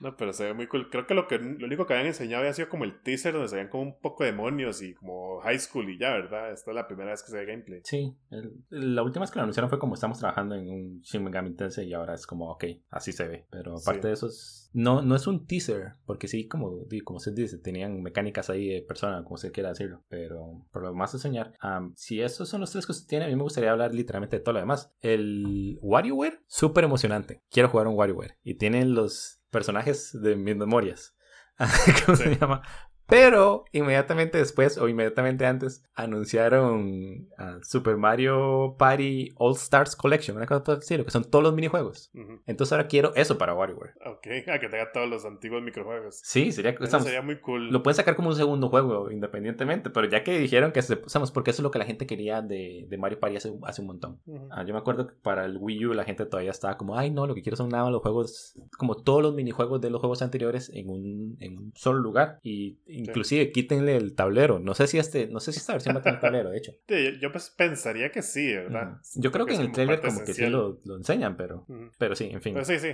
No, 0.00 0.16
pero 0.16 0.32
se 0.32 0.44
ve 0.44 0.54
muy 0.54 0.66
cool. 0.66 0.90
Creo 0.90 1.06
que 1.06 1.14
lo, 1.14 1.26
que 1.26 1.38
lo 1.38 1.66
único 1.66 1.86
que 1.86 1.94
habían 1.94 2.08
enseñado 2.08 2.40
había 2.40 2.52
sido 2.52 2.68
como 2.68 2.84
el 2.84 3.00
teaser 3.00 3.32
donde 3.32 3.48
se 3.48 3.56
veían 3.56 3.70
como 3.70 3.82
un 3.84 3.98
poco 3.98 4.24
demonios 4.24 4.82
y 4.82 4.94
como 4.94 5.40
high 5.40 5.58
school 5.58 5.88
y 5.88 5.98
ya, 5.98 6.10
¿verdad? 6.10 6.52
Esta 6.52 6.70
es 6.70 6.74
la 6.74 6.86
primera 6.86 7.10
vez 7.12 7.22
que 7.22 7.30
se 7.30 7.38
ve 7.38 7.46
gameplay. 7.46 7.80
Sí, 7.84 8.14
el, 8.30 8.52
la 8.68 9.02
última 9.02 9.22
vez 9.22 9.30
que 9.30 9.38
lo 9.38 9.44
anunciaron 9.44 9.70
fue 9.70 9.78
como 9.78 9.94
estamos 9.94 10.18
trabajando 10.18 10.54
en 10.54 10.68
un 10.68 11.00
Shin 11.00 11.24
Megami 11.24 11.54
Tensei 11.54 11.88
y 11.88 11.94
ahora 11.94 12.14
es 12.14 12.26
como, 12.26 12.50
ok, 12.50 12.64
así 12.90 13.12
se 13.12 13.26
ve. 13.26 13.46
Pero 13.50 13.74
aparte 13.76 14.02
sí. 14.02 14.08
de 14.08 14.12
eso, 14.12 14.26
es, 14.26 14.70
no, 14.74 15.00
no 15.00 15.16
es 15.16 15.26
un 15.26 15.46
teaser, 15.46 15.94
porque 16.04 16.28
sí, 16.28 16.46
como, 16.46 16.84
como 17.04 17.18
se 17.18 17.32
dice, 17.32 17.56
tenían 17.56 18.02
mecánicas 18.02 18.50
ahí 18.50 18.68
de 18.68 18.82
persona, 18.82 19.24
como 19.24 19.38
se 19.38 19.50
quiera 19.50 19.70
decirlo. 19.70 20.04
Pero 20.08 20.66
por 20.72 20.82
lo 20.82 20.94
más 20.94 21.14
enseñar, 21.14 21.54
um, 21.62 21.94
si 21.96 22.20
esos 22.20 22.50
son 22.50 22.60
los 22.60 22.70
tres 22.70 22.86
que 22.86 22.92
se 22.92 23.06
tienen, 23.06 23.28
a 23.28 23.30
mí 23.30 23.36
me 23.36 23.42
gustaría 23.42 23.70
hablar 23.70 23.94
literalmente 23.94 24.36
de 24.36 24.42
todo 24.42 24.52
lo 24.52 24.60
demás. 24.60 24.92
El 25.00 25.78
WarioWare, 25.80 26.40
súper 26.46 26.84
emocionante. 26.84 27.42
Quiero 27.50 27.70
jugar 27.70 27.86
un 27.86 27.94
WarioWare. 27.94 28.36
Y 28.42 28.54
tienen 28.54 28.94
los 28.94 29.35
personajes 29.50 30.10
de 30.20 30.36
mis 30.36 30.56
memorias. 30.56 31.16
¿Cómo 32.06 32.16
sí. 32.16 32.24
se 32.24 32.36
llama? 32.36 32.62
Pero 33.06 33.64
inmediatamente 33.72 34.38
después 34.38 34.78
o 34.78 34.88
inmediatamente 34.88 35.46
antes 35.46 35.84
anunciaron 35.94 37.28
uh, 37.38 37.62
Super 37.62 37.96
Mario 37.96 38.76
Party 38.78 39.32
All 39.36 39.54
Stars 39.54 39.96
Collection, 39.96 40.36
una 40.36 40.46
cosa 40.46 40.62
por 40.62 40.78
decirlo, 40.80 41.04
que 41.04 41.10
son 41.10 41.24
todos 41.24 41.42
los 41.44 41.54
minijuegos. 41.54 42.10
Uh 42.14 42.18
-huh. 42.18 42.40
Entonces 42.46 42.72
ahora 42.72 42.88
quiero 42.88 43.14
eso 43.14 43.38
para 43.38 43.54
WarioWare. 43.54 43.94
Ok, 44.06 44.26
a 44.48 44.58
que 44.58 44.68
tenga 44.68 44.92
todos 44.92 45.08
los 45.08 45.24
antiguos 45.24 45.62
microjuegos. 45.62 46.20
Sí, 46.22 46.52
sería, 46.52 46.72
estamos, 46.72 47.04
sería 47.04 47.22
muy 47.22 47.40
cool. 47.40 47.70
Lo 47.70 47.82
pueden 47.82 47.96
sacar 47.96 48.16
como 48.16 48.28
un 48.28 48.36
segundo 48.36 48.68
juego 48.68 49.10
independientemente, 49.10 49.90
pero 49.90 50.08
ya 50.08 50.22
que 50.22 50.38
dijeron 50.38 50.72
que 50.72 50.82
se, 50.82 51.00
sabemos 51.06 51.30
porque 51.30 51.50
eso 51.50 51.62
es 51.62 51.64
lo 51.64 51.70
que 51.70 51.78
la 51.78 51.86
gente 51.86 52.06
quería 52.06 52.42
de, 52.42 52.86
de 52.88 52.98
Mario 52.98 53.20
Party 53.20 53.36
hace, 53.36 53.52
hace 53.62 53.80
un 53.80 53.86
montón. 53.86 54.20
Uh 54.26 54.36
-huh. 54.36 54.62
uh, 54.62 54.66
yo 54.66 54.74
me 54.74 54.80
acuerdo 54.80 55.06
que 55.06 55.14
para 55.22 55.44
el 55.44 55.56
Wii 55.58 55.86
U 55.86 55.94
la 55.94 56.04
gente 56.04 56.26
todavía 56.26 56.50
estaba 56.50 56.76
como, 56.76 56.96
ay 56.98 57.10
no, 57.10 57.26
lo 57.26 57.34
que 57.34 57.42
quiero 57.42 57.56
son 57.56 57.68
nada 57.68 57.86
los 57.90 58.02
juegos, 58.02 58.54
como 58.78 58.96
todos 58.96 59.22
los 59.22 59.34
minijuegos 59.34 59.80
de 59.80 59.90
los 59.90 60.00
juegos 60.00 60.22
anteriores 60.22 60.70
en 60.74 60.90
un, 60.90 61.36
en 61.40 61.58
un 61.58 61.72
solo 61.74 62.00
lugar 62.00 62.40
y 62.42 62.78
inclusive 62.96 63.52
quítenle 63.52 63.96
el 63.96 64.14
tablero. 64.14 64.58
No 64.58 64.74
sé 64.74 64.86
si 64.86 64.98
este, 64.98 65.26
no 65.28 65.40
sé 65.40 65.52
si 65.52 65.58
esta 65.58 65.72
versión 65.72 65.94
va 65.94 66.00
a 66.00 66.02
tener 66.02 66.20
tablero, 66.20 66.50
de 66.50 66.58
hecho. 66.58 66.72
Yo, 66.88 66.96
yo 67.20 67.32
pues 67.32 67.50
pensaría 67.50 68.10
que 68.10 68.22
sí, 68.22 68.52
¿verdad? 68.52 68.92
Mm. 68.92 69.20
Yo 69.20 69.30
creo, 69.30 69.46
que, 69.46 69.54
en 69.54 69.60
el 69.60 69.72
trailer 69.72 70.00
como 70.00 70.22
esencial. 70.22 70.36
que 70.36 70.44
sí 70.44 70.50
lo, 70.50 70.80
lo 70.84 70.96
enseñan, 70.96 71.36
pero, 71.36 71.64
mm. 71.68 71.88
pero 71.98 72.14
sí, 72.14 72.30
en 72.32 72.40
fin. 72.40 72.54
Pero 72.54 72.64
sí, 72.64 72.78
sí. 72.78 72.88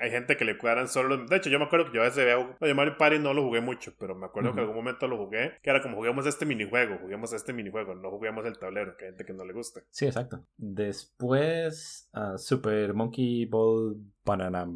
Hay 0.00 0.10
gente 0.10 0.36
que 0.36 0.44
le 0.44 0.58
cuadran 0.58 0.88
solo. 0.88 1.26
De 1.26 1.36
hecho, 1.36 1.48
yo 1.48 1.58
me 1.58 1.64
acuerdo 1.64 1.86
que 1.86 1.96
yo 1.96 2.02
a 2.02 2.06
veces 2.06 2.24
veo. 2.24 2.56
Oye, 2.60 2.74
Mario 2.74 2.96
Party 2.98 3.18
no 3.18 3.32
lo 3.34 3.42
jugué 3.44 3.60
mucho, 3.60 3.94
pero 3.98 4.14
me 4.14 4.26
acuerdo 4.26 4.50
que 4.50 4.60
en 4.60 4.60
algún 4.60 4.76
momento 4.76 5.08
lo 5.08 5.16
jugué. 5.16 5.54
Que 5.62 5.70
era 5.70 5.82
como 5.82 5.96
juguemos 5.96 6.26
este 6.26 6.44
minijuego, 6.44 6.98
juguemos 6.98 7.32
este 7.32 7.52
minijuego, 7.52 7.94
no 7.94 8.10
juguemos 8.10 8.44
el 8.46 8.58
tablero, 8.58 8.96
que 8.96 9.06
hay 9.06 9.10
gente 9.12 9.24
que 9.24 9.32
no 9.32 9.44
le 9.44 9.52
gusta. 9.52 9.80
Sí, 9.90 10.06
exacto. 10.06 10.44
Después, 10.56 12.08
uh, 12.14 12.38
Super 12.38 12.94
Monkey 12.94 13.46
Ball 13.46 13.96
Banana. 14.24 14.66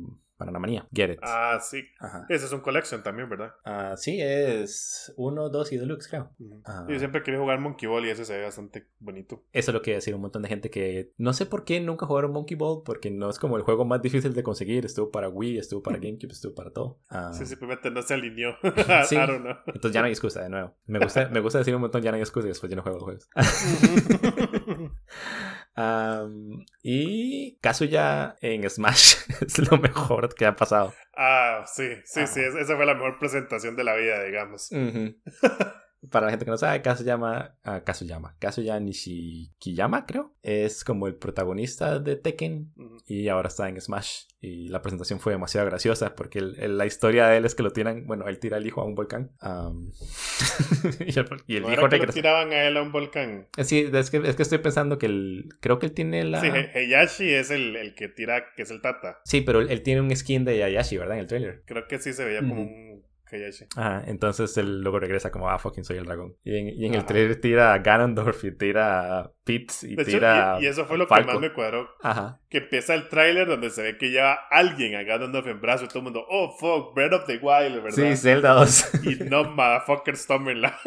Manía. 0.58 0.86
Get 0.92 1.10
it. 1.12 1.18
Ah, 1.22 1.58
sí. 1.60 1.84
Ajá. 1.98 2.26
Ese 2.28 2.46
es 2.46 2.52
un 2.52 2.60
collection 2.60 3.02
también, 3.02 3.28
¿verdad? 3.28 3.52
Ah, 3.64 3.94
sí, 3.96 4.18
es 4.20 5.12
1, 5.16 5.48
2 5.48 5.72
y 5.72 5.76
Deluxe, 5.76 6.08
creo. 6.08 6.30
Uh 6.38 6.44
-huh. 6.44 6.62
ah. 6.64 6.86
Yo 6.88 6.98
siempre 6.98 7.22
quería 7.22 7.40
jugar 7.40 7.60
Monkey 7.60 7.88
Ball 7.88 8.06
y 8.06 8.10
ese 8.10 8.24
se 8.24 8.36
ve 8.36 8.44
bastante 8.44 8.86
bonito. 8.98 9.42
Eso 9.52 9.70
es 9.70 9.74
lo 9.74 9.82
que 9.82 9.94
decir 9.94 10.14
un 10.14 10.20
montón 10.22 10.42
de 10.42 10.48
gente 10.48 10.70
que 10.70 11.12
no 11.18 11.32
sé 11.32 11.46
por 11.46 11.64
qué 11.64 11.80
nunca 11.80 12.06
jugaron 12.06 12.32
Monkey 12.32 12.56
Ball, 12.56 12.82
porque 12.84 13.10
no 13.10 13.28
es 13.30 13.38
como 13.38 13.56
el 13.56 13.62
juego 13.62 13.84
más 13.84 14.02
difícil 14.02 14.34
de 14.34 14.42
conseguir. 14.42 14.84
Estuvo 14.84 15.10
para 15.10 15.28
Wii, 15.28 15.58
estuvo 15.58 15.82
para 15.82 15.98
GameCube, 16.00 16.32
estuvo 16.32 16.54
para 16.54 16.70
todo. 16.72 16.98
Ah. 17.08 17.32
Sí, 17.32 17.46
simplemente 17.46 17.90
no 17.90 18.02
se 18.02 18.14
alineó. 18.14 18.54
sí. 19.06 19.16
Entonces 19.16 19.92
ya 19.92 20.00
no 20.00 20.06
hay 20.06 20.12
excusa, 20.12 20.42
de 20.42 20.48
nuevo. 20.48 20.74
Me 20.86 20.98
gusta, 20.98 21.28
me 21.28 21.40
gusta 21.40 21.58
decir 21.58 21.74
un 21.74 21.82
montón, 21.82 22.02
ya 22.02 22.10
no 22.10 22.16
hay 22.16 22.22
excusa 22.22 22.46
y 22.46 22.50
después 22.50 22.70
ya 22.70 22.76
no 22.76 22.82
juego 22.82 22.98
los 22.98 23.04
juegos. 23.04 23.28
Um, 25.76 26.64
y 26.82 27.56
Kazuya 27.60 28.36
en 28.40 28.68
Smash 28.68 29.16
es 29.40 29.70
lo 29.70 29.78
mejor 29.78 30.34
que 30.34 30.46
ha 30.46 30.56
pasado. 30.56 30.92
Ah, 31.16 31.64
sí, 31.66 31.88
sí, 32.04 32.20
ah. 32.20 32.26
sí. 32.26 32.40
Esa 32.40 32.76
fue 32.76 32.86
la 32.86 32.94
mejor 32.94 33.18
presentación 33.18 33.76
de 33.76 33.84
la 33.84 33.94
vida, 33.94 34.22
digamos. 34.24 34.70
Uh 34.72 34.74
-huh. 34.76 35.16
Para 36.08 36.26
la 36.26 36.32
gente 36.32 36.46
que 36.46 36.50
no 36.50 36.56
sabe, 36.56 36.80
Kazuyama, 36.80 37.56
uh, 37.66 37.84
Kazuyama, 37.84 38.34
Kazuya 38.38 38.80
Nishikiyama, 38.80 40.06
creo, 40.06 40.34
es 40.42 40.82
como 40.82 41.06
el 41.06 41.14
protagonista 41.14 41.98
de 41.98 42.16
Tekken 42.16 42.72
y 43.06 43.28
ahora 43.28 43.48
está 43.48 43.68
en 43.68 43.78
Smash. 43.78 44.22
Y 44.40 44.68
la 44.68 44.80
presentación 44.80 45.20
fue 45.20 45.34
demasiado 45.34 45.66
graciosa 45.66 46.14
porque 46.14 46.38
el, 46.38 46.58
el, 46.58 46.78
la 46.78 46.86
historia 46.86 47.26
de 47.28 47.36
él 47.36 47.44
es 47.44 47.54
que 47.54 47.62
lo 47.62 47.72
tiran, 47.72 48.06
bueno, 48.06 48.26
él 48.28 48.38
tira 48.38 48.56
al 48.56 48.66
hijo 48.66 48.80
a 48.80 48.86
un 48.86 48.94
volcán. 48.94 49.32
Um, 49.42 49.92
y 51.00 51.18
el, 51.18 51.26
y 51.46 51.56
el 51.56 51.70
hijo 51.70 51.86
regresa. 51.86 52.14
tiraban 52.14 52.50
a 52.50 52.64
él 52.64 52.78
a 52.78 52.82
un 52.82 52.92
volcán? 52.92 53.48
Sí, 53.62 53.90
es 53.92 54.10
que, 54.10 54.16
es 54.24 54.36
que 54.36 54.42
estoy 54.42 54.58
pensando 54.58 54.96
que 54.96 55.04
el, 55.04 55.50
creo 55.60 55.78
que 55.78 55.84
él 55.84 55.92
tiene 55.92 56.24
la... 56.24 56.40
Sí, 56.40 56.48
Heihachi 56.48 57.28
es 57.34 57.50
el, 57.50 57.76
el 57.76 57.94
que 57.94 58.08
tira, 58.08 58.54
que 58.56 58.62
es 58.62 58.70
el 58.70 58.80
Tata. 58.80 59.20
Sí, 59.26 59.42
pero 59.42 59.60
él, 59.60 59.82
tiene 59.82 60.00
un 60.00 60.16
skin 60.16 60.46
de 60.46 60.64
Heihachi, 60.64 60.96
¿verdad? 60.96 61.16
En 61.16 61.20
el 61.20 61.26
trailer. 61.26 61.62
Creo 61.66 61.86
que 61.86 61.98
sí 61.98 62.14
se 62.14 62.24
veía 62.24 62.40
como 62.40 62.62
un 62.62 63.04
Ajá, 63.76 64.04
entonces 64.06 64.56
él 64.56 64.80
luego 64.80 64.98
regresa 64.98 65.30
como, 65.30 65.48
ah, 65.48 65.58
fucking 65.58 65.84
soy 65.84 65.98
el 65.98 66.04
dragón. 66.04 66.36
Y 66.42 66.56
en, 66.56 66.68
y 66.68 66.86
en 66.86 66.94
el 66.94 67.04
trailer 67.04 67.40
tira 67.40 67.72
a 67.72 67.78
Ganondorf 67.78 68.44
y 68.44 68.52
tira 68.52 69.20
a 69.20 69.32
Pitts 69.44 69.84
y 69.84 69.96
de 69.96 70.04
tira 70.04 70.52
hecho, 70.56 70.62
y, 70.62 70.64
y, 70.64 70.68
eso 70.68 70.84
fue 70.86 70.98
lo 70.98 71.06
Falco. 71.06 71.28
que 71.28 71.32
más 71.32 71.40
me 71.40 71.52
cuadró. 71.52 71.88
Ajá. 72.02 72.40
Que 72.48 72.58
empieza 72.58 72.94
el 72.94 73.08
tráiler 73.08 73.46
donde 73.46 73.70
se 73.70 73.82
ve 73.82 73.98
que 73.98 74.10
lleva 74.10 74.34
alguien 74.50 74.94
a 74.94 75.02
Ganondorf 75.02 75.46
en 75.46 75.60
brazo 75.60 75.84
y 75.84 75.88
todo 75.88 75.98
el 75.98 76.04
mundo, 76.04 76.24
oh, 76.28 76.56
fuck, 76.58 76.94
Breath 76.94 77.12
of 77.12 77.26
the 77.26 77.38
Wild, 77.38 77.82
¿verdad? 77.82 77.96
Sí, 77.96 78.16
Zelda 78.16 78.52
2. 78.52 78.90
y 79.04 79.24
no, 79.24 79.44
motherfuckers, 79.44 80.26
tómenla. 80.26 80.78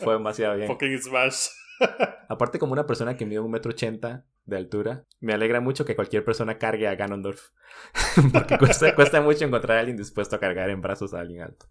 fue 0.00 0.14
demasiado 0.14 0.56
bien. 0.56 0.68
Fucking 0.68 0.98
Smash. 0.98 1.48
Aparte, 2.28 2.58
como 2.58 2.72
una 2.72 2.86
persona 2.86 3.16
que 3.16 3.26
mide 3.26 3.40
un 3.40 3.50
metro 3.50 3.70
ochenta 3.70 4.24
de 4.46 4.56
altura, 4.56 5.04
me 5.20 5.34
alegra 5.34 5.60
mucho 5.60 5.84
que 5.84 5.94
cualquier 5.96 6.24
persona 6.24 6.58
cargue 6.58 6.88
a 6.88 6.94
Ganondorf. 6.94 7.50
Porque 8.32 8.58
cuesta, 8.58 8.94
cuesta 8.94 9.20
mucho 9.20 9.44
encontrar 9.44 9.76
a 9.76 9.80
alguien 9.80 9.96
dispuesto 9.96 10.36
a 10.36 10.40
cargar 10.40 10.70
en 10.70 10.80
brazos 10.80 11.12
a 11.14 11.20
alguien 11.20 11.42
alto. 11.42 11.66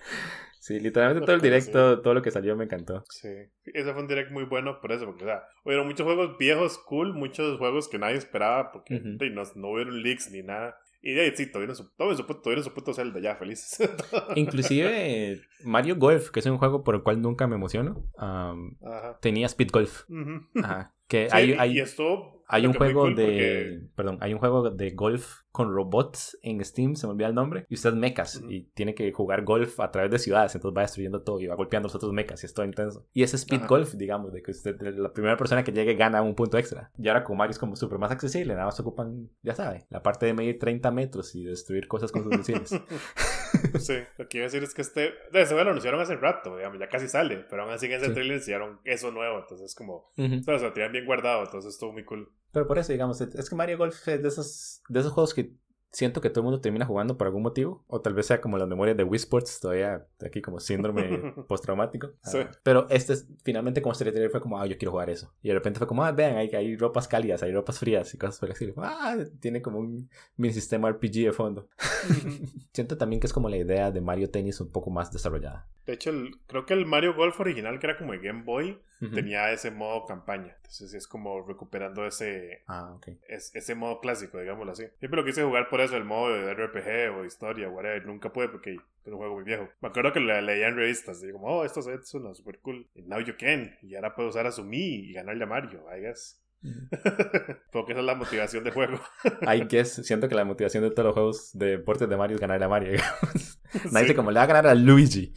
Sí, 0.70 0.80
literalmente 0.80 1.26
todo 1.26 1.36
el 1.36 1.42
directo, 1.42 2.00
todo 2.02 2.14
lo 2.14 2.22
que 2.22 2.30
salió 2.30 2.56
me 2.56 2.66
encantó. 2.66 3.04
Sí, 3.10 3.30
ese 3.66 3.92
fue 3.92 4.02
un 4.04 4.08
direct 4.08 4.30
muy 4.30 4.44
bueno 4.44 4.80
por 4.82 4.92
eso, 4.92 5.06
porque, 5.06 5.24
o 5.24 5.28
sea, 5.28 5.42
hubieron 5.64 5.88
muchos 5.88 6.06
juegos 6.06 6.38
viejos, 6.38 6.78
cool, 6.78 7.14
muchos 7.14 7.58
juegos 7.58 7.88
que 7.88 7.98
nadie 7.98 8.18
esperaba, 8.18 8.72
porque 8.72 9.00
no, 9.00 9.42
no 9.56 9.70
hubieron 9.70 10.04
leaks 10.04 10.30
ni 10.30 10.44
nada. 10.44 10.78
Y 11.02 11.14
de 11.14 11.22
ahí 11.22 11.32
sí, 11.36 11.50
tuvieron 11.52 11.76
su, 11.76 11.84
su, 11.84 12.24
tuvieron 12.42 12.64
su 12.64 12.74
puto 12.74 12.94
Zelda 12.94 13.20
ya, 13.20 13.36
felices. 13.36 13.90
Inclusive 14.36 15.42
Mario 15.64 15.96
Golf, 15.96 16.30
que 16.30 16.42
es 16.42 16.46
un 16.46 16.58
juego 16.58 16.84
por 16.84 16.96
el 16.96 17.04
cual 17.04 17.22
nunca 17.22 17.48
me 17.48 17.56
emociono, 17.56 18.06
tenía 19.22 19.46
Speed 19.46 19.70
Golf. 19.72 20.04
Ajá. 20.62 20.96
Que 21.10 21.28
hay, 21.32 21.54
hay, 21.54 21.84
hay 22.52 22.66
un 22.66 22.74
juego 22.74 23.12
de. 23.12 23.82
Perdón, 23.96 24.18
hay 24.22 24.34
un 24.34 24.40
juego 24.40 24.72
de 24.72 24.90
golf 24.92 25.42
con 25.52 25.74
robots 25.74 26.38
en 26.42 26.64
Steam, 26.64 26.96
se 26.96 27.06
me 27.06 27.14
olvida 27.14 27.28
el 27.28 27.36
nombre, 27.36 27.66
y 27.70 27.76
usted 27.76 27.90
es 27.90 27.96
mechas 27.96 28.42
y 28.48 28.64
tiene 28.74 28.96
que 28.96 29.12
jugar 29.12 29.44
golf 29.44 29.80
a 29.80 29.92
través 29.92 30.12
de 30.12 30.20
ciudades, 30.20 30.54
entonces 30.56 30.78
va 30.78 30.84
destruyendo 30.84 31.22
todo 31.22 31.40
y 31.42 31.48
va 31.48 31.56
golpeando 31.56 31.88
a 31.88 31.90
los 31.90 31.96
otros 31.96 32.14
mechas 32.14 32.42
y 32.44 32.46
es 32.46 32.54
todo 32.54 32.66
intenso. 32.66 33.06
Y 33.14 33.24
ese 33.24 33.36
speed 33.36 33.68
golf, 33.68 33.94
digamos, 33.96 34.32
de 34.32 34.42
que 34.42 34.52
usted, 34.52 34.80
la 34.80 35.12
primera 35.12 35.38
persona 35.38 35.64
que 35.64 35.72
llegue 35.72 35.96
gana 35.96 36.22
un 36.22 36.36
punto 36.36 36.58
extra. 36.58 36.92
Y 36.98 37.08
ahora 37.08 37.24
con 37.24 37.38
Mario 37.38 37.52
es 37.52 37.60
como 37.60 37.76
súper 37.76 38.00
más 38.00 38.12
accesible, 38.12 38.54
nada 38.54 38.66
más 38.66 38.80
ocupan, 38.80 39.30
ya 39.42 39.54
sabe, 39.54 39.86
la 39.90 40.02
parte 40.02 40.26
de 40.26 40.34
medir 40.34 40.60
30 40.60 40.92
metros 40.92 41.36
y 41.36 41.44
destruir 41.44 41.88
cosas 41.88 42.12
con 42.12 42.24
sus 42.24 42.38
misiles. 42.38 42.70
sí, 43.80 43.96
lo 44.18 44.28
que 44.28 44.40
a 44.40 44.44
decir 44.44 44.64
es 44.64 44.74
que 44.74 44.82
este, 44.82 45.14
ese 45.34 45.54
lo 45.56 45.62
anunciaron 45.62 46.00
hace 46.00 46.16
rato, 46.16 46.56
digamos, 46.56 46.80
ya 46.80 46.88
casi 46.88 47.08
sale, 47.08 47.46
pero 47.50 47.64
aún 47.64 47.72
así 47.72 47.88
en 47.88 47.94
ese 47.94 48.08
sí. 48.08 48.14
trailer 48.14 48.38
enseñaron 48.38 48.80
eso 48.86 49.12
nuevo, 49.12 49.40
entonces 49.40 49.76
como, 49.76 50.12
uh 50.18 50.40
o 50.40 50.44
sea, 50.44 50.68
lo 50.68 50.74
tenían 50.74 50.92
bien 50.92 50.99
guardado, 51.06 51.44
entonces 51.44 51.74
estuvo 51.74 51.92
muy 51.92 52.06
cool. 52.06 52.32
Pero 52.52 52.68
por 52.68 52.78
eso, 52.78 52.92
digamos, 52.92 53.22
es 53.22 53.50
que 53.50 53.56
Mario 53.56 53.78
Golf 53.78 54.08
es 54.08 54.22
de 54.22 54.28
esos, 54.28 54.82
de 54.90 55.00
esos 55.00 55.12
juegos 55.14 55.34
que 55.34 55.54
siento 55.92 56.22
que 56.22 56.30
todo 56.30 56.42
el 56.42 56.46
mundo 56.46 56.62
termina 56.62 56.86
jugando 56.86 57.18
por 57.18 57.28
algún 57.28 57.44
motivo. 57.44 57.84
O 57.88 58.02
tal 58.02 58.14
vez 58.14 58.28
sea 58.28 58.42
como 58.42 58.58
las 58.58 58.68
memorias 58.68 58.98
de 58.98 59.04
Wii 59.04 59.18
Sports, 59.18 59.60
todavía 59.60 60.06
aquí 60.24 60.42
como 60.42 60.60
síndrome 60.60 61.34
postraumático. 61.48 62.12
Sí. 62.24 62.40
Ah, 62.40 62.52
pero 62.64 62.88
este 62.90 63.14
es, 63.14 63.28
finalmente 63.44 63.82
como 63.82 63.94
Street 63.94 64.30
fue 64.32 64.42
como, 64.42 64.60
ah, 64.60 64.66
yo 64.66 64.78
quiero 64.78 64.92
jugar 64.92 65.10
eso. 65.10 65.34
Y 65.42 65.50
de 65.50 65.54
repente 65.54 65.80
fue 65.80 65.88
como, 65.88 66.04
ah, 66.04 66.12
vean, 66.12 66.38
hay, 66.38 66.50
hay 66.50 66.76
ropas 66.78 67.08
cálidas, 67.08 67.44
hay 67.44 67.52
ropas 67.52 67.80
frías 67.80 68.14
y 68.14 68.18
cosas 68.18 68.40
por 68.40 68.50
el 68.50 68.74
Ah, 68.78 69.18
tiene 69.40 69.62
como 69.62 69.80
un 69.80 70.10
mini 70.38 70.54
sistema 70.54 70.90
RPG 70.92 71.26
de 71.26 71.32
fondo. 71.32 71.68
siento 72.74 72.98
también 72.98 73.20
que 73.20 73.28
es 73.28 73.34
como 73.34 73.50
la 73.50 73.58
idea 73.58 73.92
de 73.92 74.02
Mario 74.02 74.30
Tennis 74.30 74.62
un 74.62 74.72
poco 74.72 74.90
más 74.90 75.12
desarrollada. 75.12 75.68
De 75.86 75.94
hecho, 75.94 76.12
el, 76.12 76.38
creo 76.46 76.66
que 76.66 76.76
el 76.76 76.86
Mario 76.86 77.16
Golf 77.16 77.40
original, 77.40 77.80
que 77.80 77.88
era 77.88 77.98
como 77.98 78.14
el 78.14 78.20
Game 78.20 78.44
Boy, 78.44 78.80
tenía 79.14 79.52
ese 79.52 79.72
modo 79.72 80.06
campaña. 80.06 80.54
Entonces 80.58 80.94
es 80.94 81.08
como 81.08 81.42
recuperando 81.48 82.06
ese, 82.06 82.62
ah, 82.68 82.94
okay. 82.96 83.18
es, 83.28 83.56
ese 83.56 83.74
modo 83.74 84.00
clásico, 84.00 84.38
digámoslo 84.40 84.74
así. 84.74 84.84
Siempre 85.00 85.20
lo 85.20 85.26
quise 85.26 85.44
jugar 85.44 85.70
por 85.70 85.79
eso, 85.82 85.98
el 85.98 86.04
modo 86.04 86.34
de 86.34 86.54
RPG 86.54 87.18
o 87.18 87.26
historia, 87.26 87.70
whatever. 87.70 88.06
Nunca 88.06 88.32
pude 88.32 88.50
porque 88.50 88.74
es 88.74 89.12
un 89.12 89.18
juego 89.18 89.36
muy 89.36 89.44
viejo. 89.44 89.68
Me 89.82 89.90
acuerdo 89.90 90.14
que 90.14 90.20
le 90.20 90.42
leía 90.42 90.68
en 90.68 90.76
revistas. 90.76 91.24
Y 91.24 91.32
como, 91.32 91.48
oh, 91.48 91.66
esto 91.66 91.82
suena 91.82 92.34
super 92.34 92.60
cool. 92.60 92.88
Y 92.96 93.04
now 93.04 93.20
you 93.20 93.34
can. 93.38 93.78
Y 93.82 93.96
ahora 93.96 94.16
puedo 94.16 94.30
usar 94.30 94.46
a 94.48 94.52
su 94.52 94.64
Mi 94.64 95.10
y 95.10 95.14
ganarle 95.14 95.44
a 95.44 95.48
Mario, 95.48 95.86
I 95.96 96.02
guess. 96.02 96.42
Porque 97.72 97.94
esa 97.94 98.02
es 98.02 98.06
la 98.06 98.16
motivación 98.16 98.64
de 98.64 98.72
juego. 98.72 99.00
I 99.42 99.62
guess, 99.68 99.94
siento 100.06 100.28
que 100.28 100.36
la 100.36 100.46
motivación 100.46 100.84
de 100.84 100.92
todos 100.92 101.06
los 101.06 101.14
juegos 101.14 101.52
de 101.54 101.78
deportes 101.78 102.10
de 102.10 102.18
Mario 102.18 102.36
es 102.36 102.42
ganarle 102.42 102.66
a 102.66 102.70
Mario. 102.70 103.02
Nadie 103.92 104.06
dice 104.06 104.16
como 104.16 104.32
le 104.32 104.40
va 104.40 104.44
a 104.44 104.48
ganar 104.48 104.68
a 104.68 104.76
Luigi. 104.76 105.34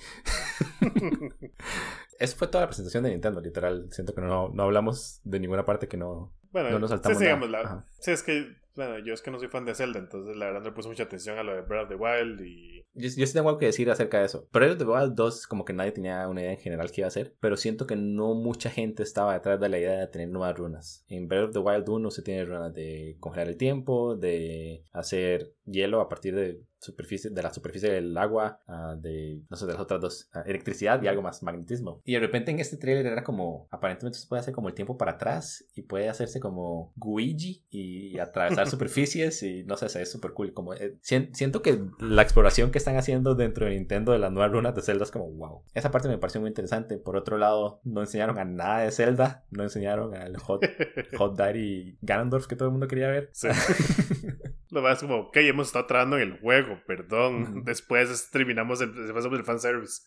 Eso 2.19 2.37
fue 2.37 2.49
toda 2.49 2.63
la 2.63 2.69
presentación 2.69 3.05
de 3.05 3.11
Nintendo, 3.11 3.41
literal. 3.41 3.89
Siento 3.91 4.15
que 4.15 4.21
no, 4.21 4.49
no 4.49 4.63
hablamos 4.63 5.21
de 5.25 5.41
ninguna 5.41 5.65
parte 5.65 5.89
que 5.89 5.97
no, 5.97 6.33
bueno, 6.53 6.71
no 6.71 6.79
nos 6.79 6.91
saltamos. 6.91 7.19
Sí, 7.19 7.25
digamos, 7.25 7.51
la, 7.51 7.85
sí, 7.99 8.11
es 8.11 8.23
que 8.23 8.55
bueno, 8.75 8.99
yo 8.99 9.15
es 9.15 9.23
que 9.23 9.31
no 9.31 9.39
soy 9.39 9.49
fan 9.49 9.65
de 9.65 9.75
Zelda, 9.75 9.99
entonces 9.99 10.37
la 10.37 10.47
verdad 10.47 10.61
no 10.61 10.67
le 10.67 10.75
puse 10.75 10.89
mucha 10.89 11.05
atención 11.05 11.39
a 11.39 11.43
lo 11.43 11.55
de 11.55 11.63
Breath 11.63 11.85
of 11.85 11.89
the 11.89 11.95
Wild 11.97 12.41
y... 12.41 12.87
Yo, 12.95 13.09
yo 13.09 13.27
sí 13.27 13.33
tengo 13.33 13.49
algo 13.49 13.59
que 13.59 13.67
decir 13.67 13.91
acerca 13.91 14.19
de 14.19 14.27
eso. 14.27 14.49
Of 14.53 14.79
the 14.79 14.85
Wild 14.85 15.15
2 15.15 15.47
como 15.47 15.65
que 15.65 15.73
nadie 15.73 15.93
tenía 15.93 16.29
una 16.29 16.41
idea 16.41 16.53
en 16.53 16.59
general 16.59 16.91
que 16.91 17.01
iba 17.01 17.07
a 17.07 17.09
hacer, 17.09 17.35
pero 17.41 17.57
siento 17.57 17.87
que 17.87 17.97
no 17.97 18.35
mucha 18.35 18.71
gente 18.71 19.03
estaba 19.03 19.35
detrás 19.35 19.61
de 19.61 19.69
la 19.69 19.79
idea 19.79 20.01
de 20.01 20.07
tener 20.07 20.29
nuevas 20.29 20.57
runas. 20.57 21.05
En 21.09 21.29
Breath 21.29 21.49
of 21.49 21.53
the 21.53 21.59
Wild 21.59 21.89
1 21.89 22.11
se 22.11 22.23
tiene 22.23 22.45
runas 22.45 22.73
de 22.75 23.17
congelar 23.21 23.49
el 23.49 23.57
tiempo, 23.57 24.17
de 24.17 24.85
hacer 24.93 25.55
hielo 25.65 26.01
a 26.01 26.09
partir 26.09 26.35
de 26.35 26.61
superficie, 26.83 27.31
de 27.31 27.43
la 27.43 27.55
superficie 27.55 27.91
del 27.91 28.17
agua, 28.19 28.61
uh, 28.67 29.01
de, 29.01 29.41
no 29.49 29.57
sé, 29.57 29.67
de 29.67 29.73
las 29.73 29.81
otras 29.81 30.01
dos, 30.01 30.31
uh, 30.35 30.49
electricidad 30.49 31.01
y 31.01 31.07
algo 31.07 31.23
más, 31.23 31.43
magnetismo. 31.43 32.03
Y 32.05 32.15
de 32.15 32.21
repente 32.21 32.51
en 32.51 32.59
este 32.59 32.77
trailer 32.77 33.07
era 33.07 33.23
como, 33.23 33.69
aparentemente 33.71 34.19
se 34.19 34.27
puede 34.27 34.41
hacer 34.41 34.53
como 34.53 34.69
el 34.69 34.75
tiempo 34.75 34.99
para 34.99 35.13
atrás 35.13 35.65
y 35.77 35.83
puede 35.83 36.09
hacerse 36.09 36.41
como 36.41 36.93
Guigi 36.97 37.65
y 37.71 38.19
atravesar 38.19 38.69
superficies 38.71 39.43
y 39.45 39.63
no 39.63 39.77
sé, 39.77 39.87
ve 39.97 40.07
súper 40.07 40.33
cool. 40.33 40.53
Como, 40.53 40.75
eh, 40.75 40.97
siento 41.01 41.63
que 41.63 41.85
la 42.01 42.23
exploración 42.23 42.73
que 42.73 42.81
están 42.83 42.97
haciendo 42.97 43.35
dentro 43.35 43.67
de 43.67 43.73
Nintendo 43.73 44.13
de 44.13 44.19
las 44.19 44.33
nuevas 44.33 44.53
runas 44.53 44.75
de 44.75 44.83
Zelda 44.83 45.05
es 45.05 45.11
como 45.11 45.31
wow. 45.31 45.63
Esa 45.75 45.91
parte 45.91 46.09
me 46.09 46.19
pareció 46.19 46.41
muy 46.41 46.49
interesante. 46.49 46.99
Por 46.99 47.17
otro 47.17 47.39
lado, 47.39 47.81
no 47.85 48.01
enseñaron 48.01 48.39
a 48.39 48.45
nada 48.45 48.81
de 48.81 48.91
Zelda, 48.91 49.45
no 49.51 49.63
enseñaron 49.63 50.15
al 50.15 50.37
Hot, 50.37 50.63
Hot 51.17 51.37
Daddy 51.37 51.97
Ganondorf 52.03 52.47
que 52.47 52.57
todo 52.57 52.69
el 52.69 52.73
mundo 52.73 52.89
quería 52.89 53.09
ver. 53.09 53.31
Sí. 53.33 53.49
Lo 54.73 54.81
más 54.81 55.01
como, 55.01 55.17
ok, 55.17 55.37
hemos 55.37 55.67
estado 55.67 55.85
trabajando 55.85 56.17
en 56.17 56.33
el 56.33 56.41
juego, 56.41 56.81
perdón. 56.87 57.63
Después 57.63 58.31
terminamos 58.31 58.81
el, 58.81 58.95
después 58.95 59.27
el 59.27 59.45
fanservice. 59.45 60.01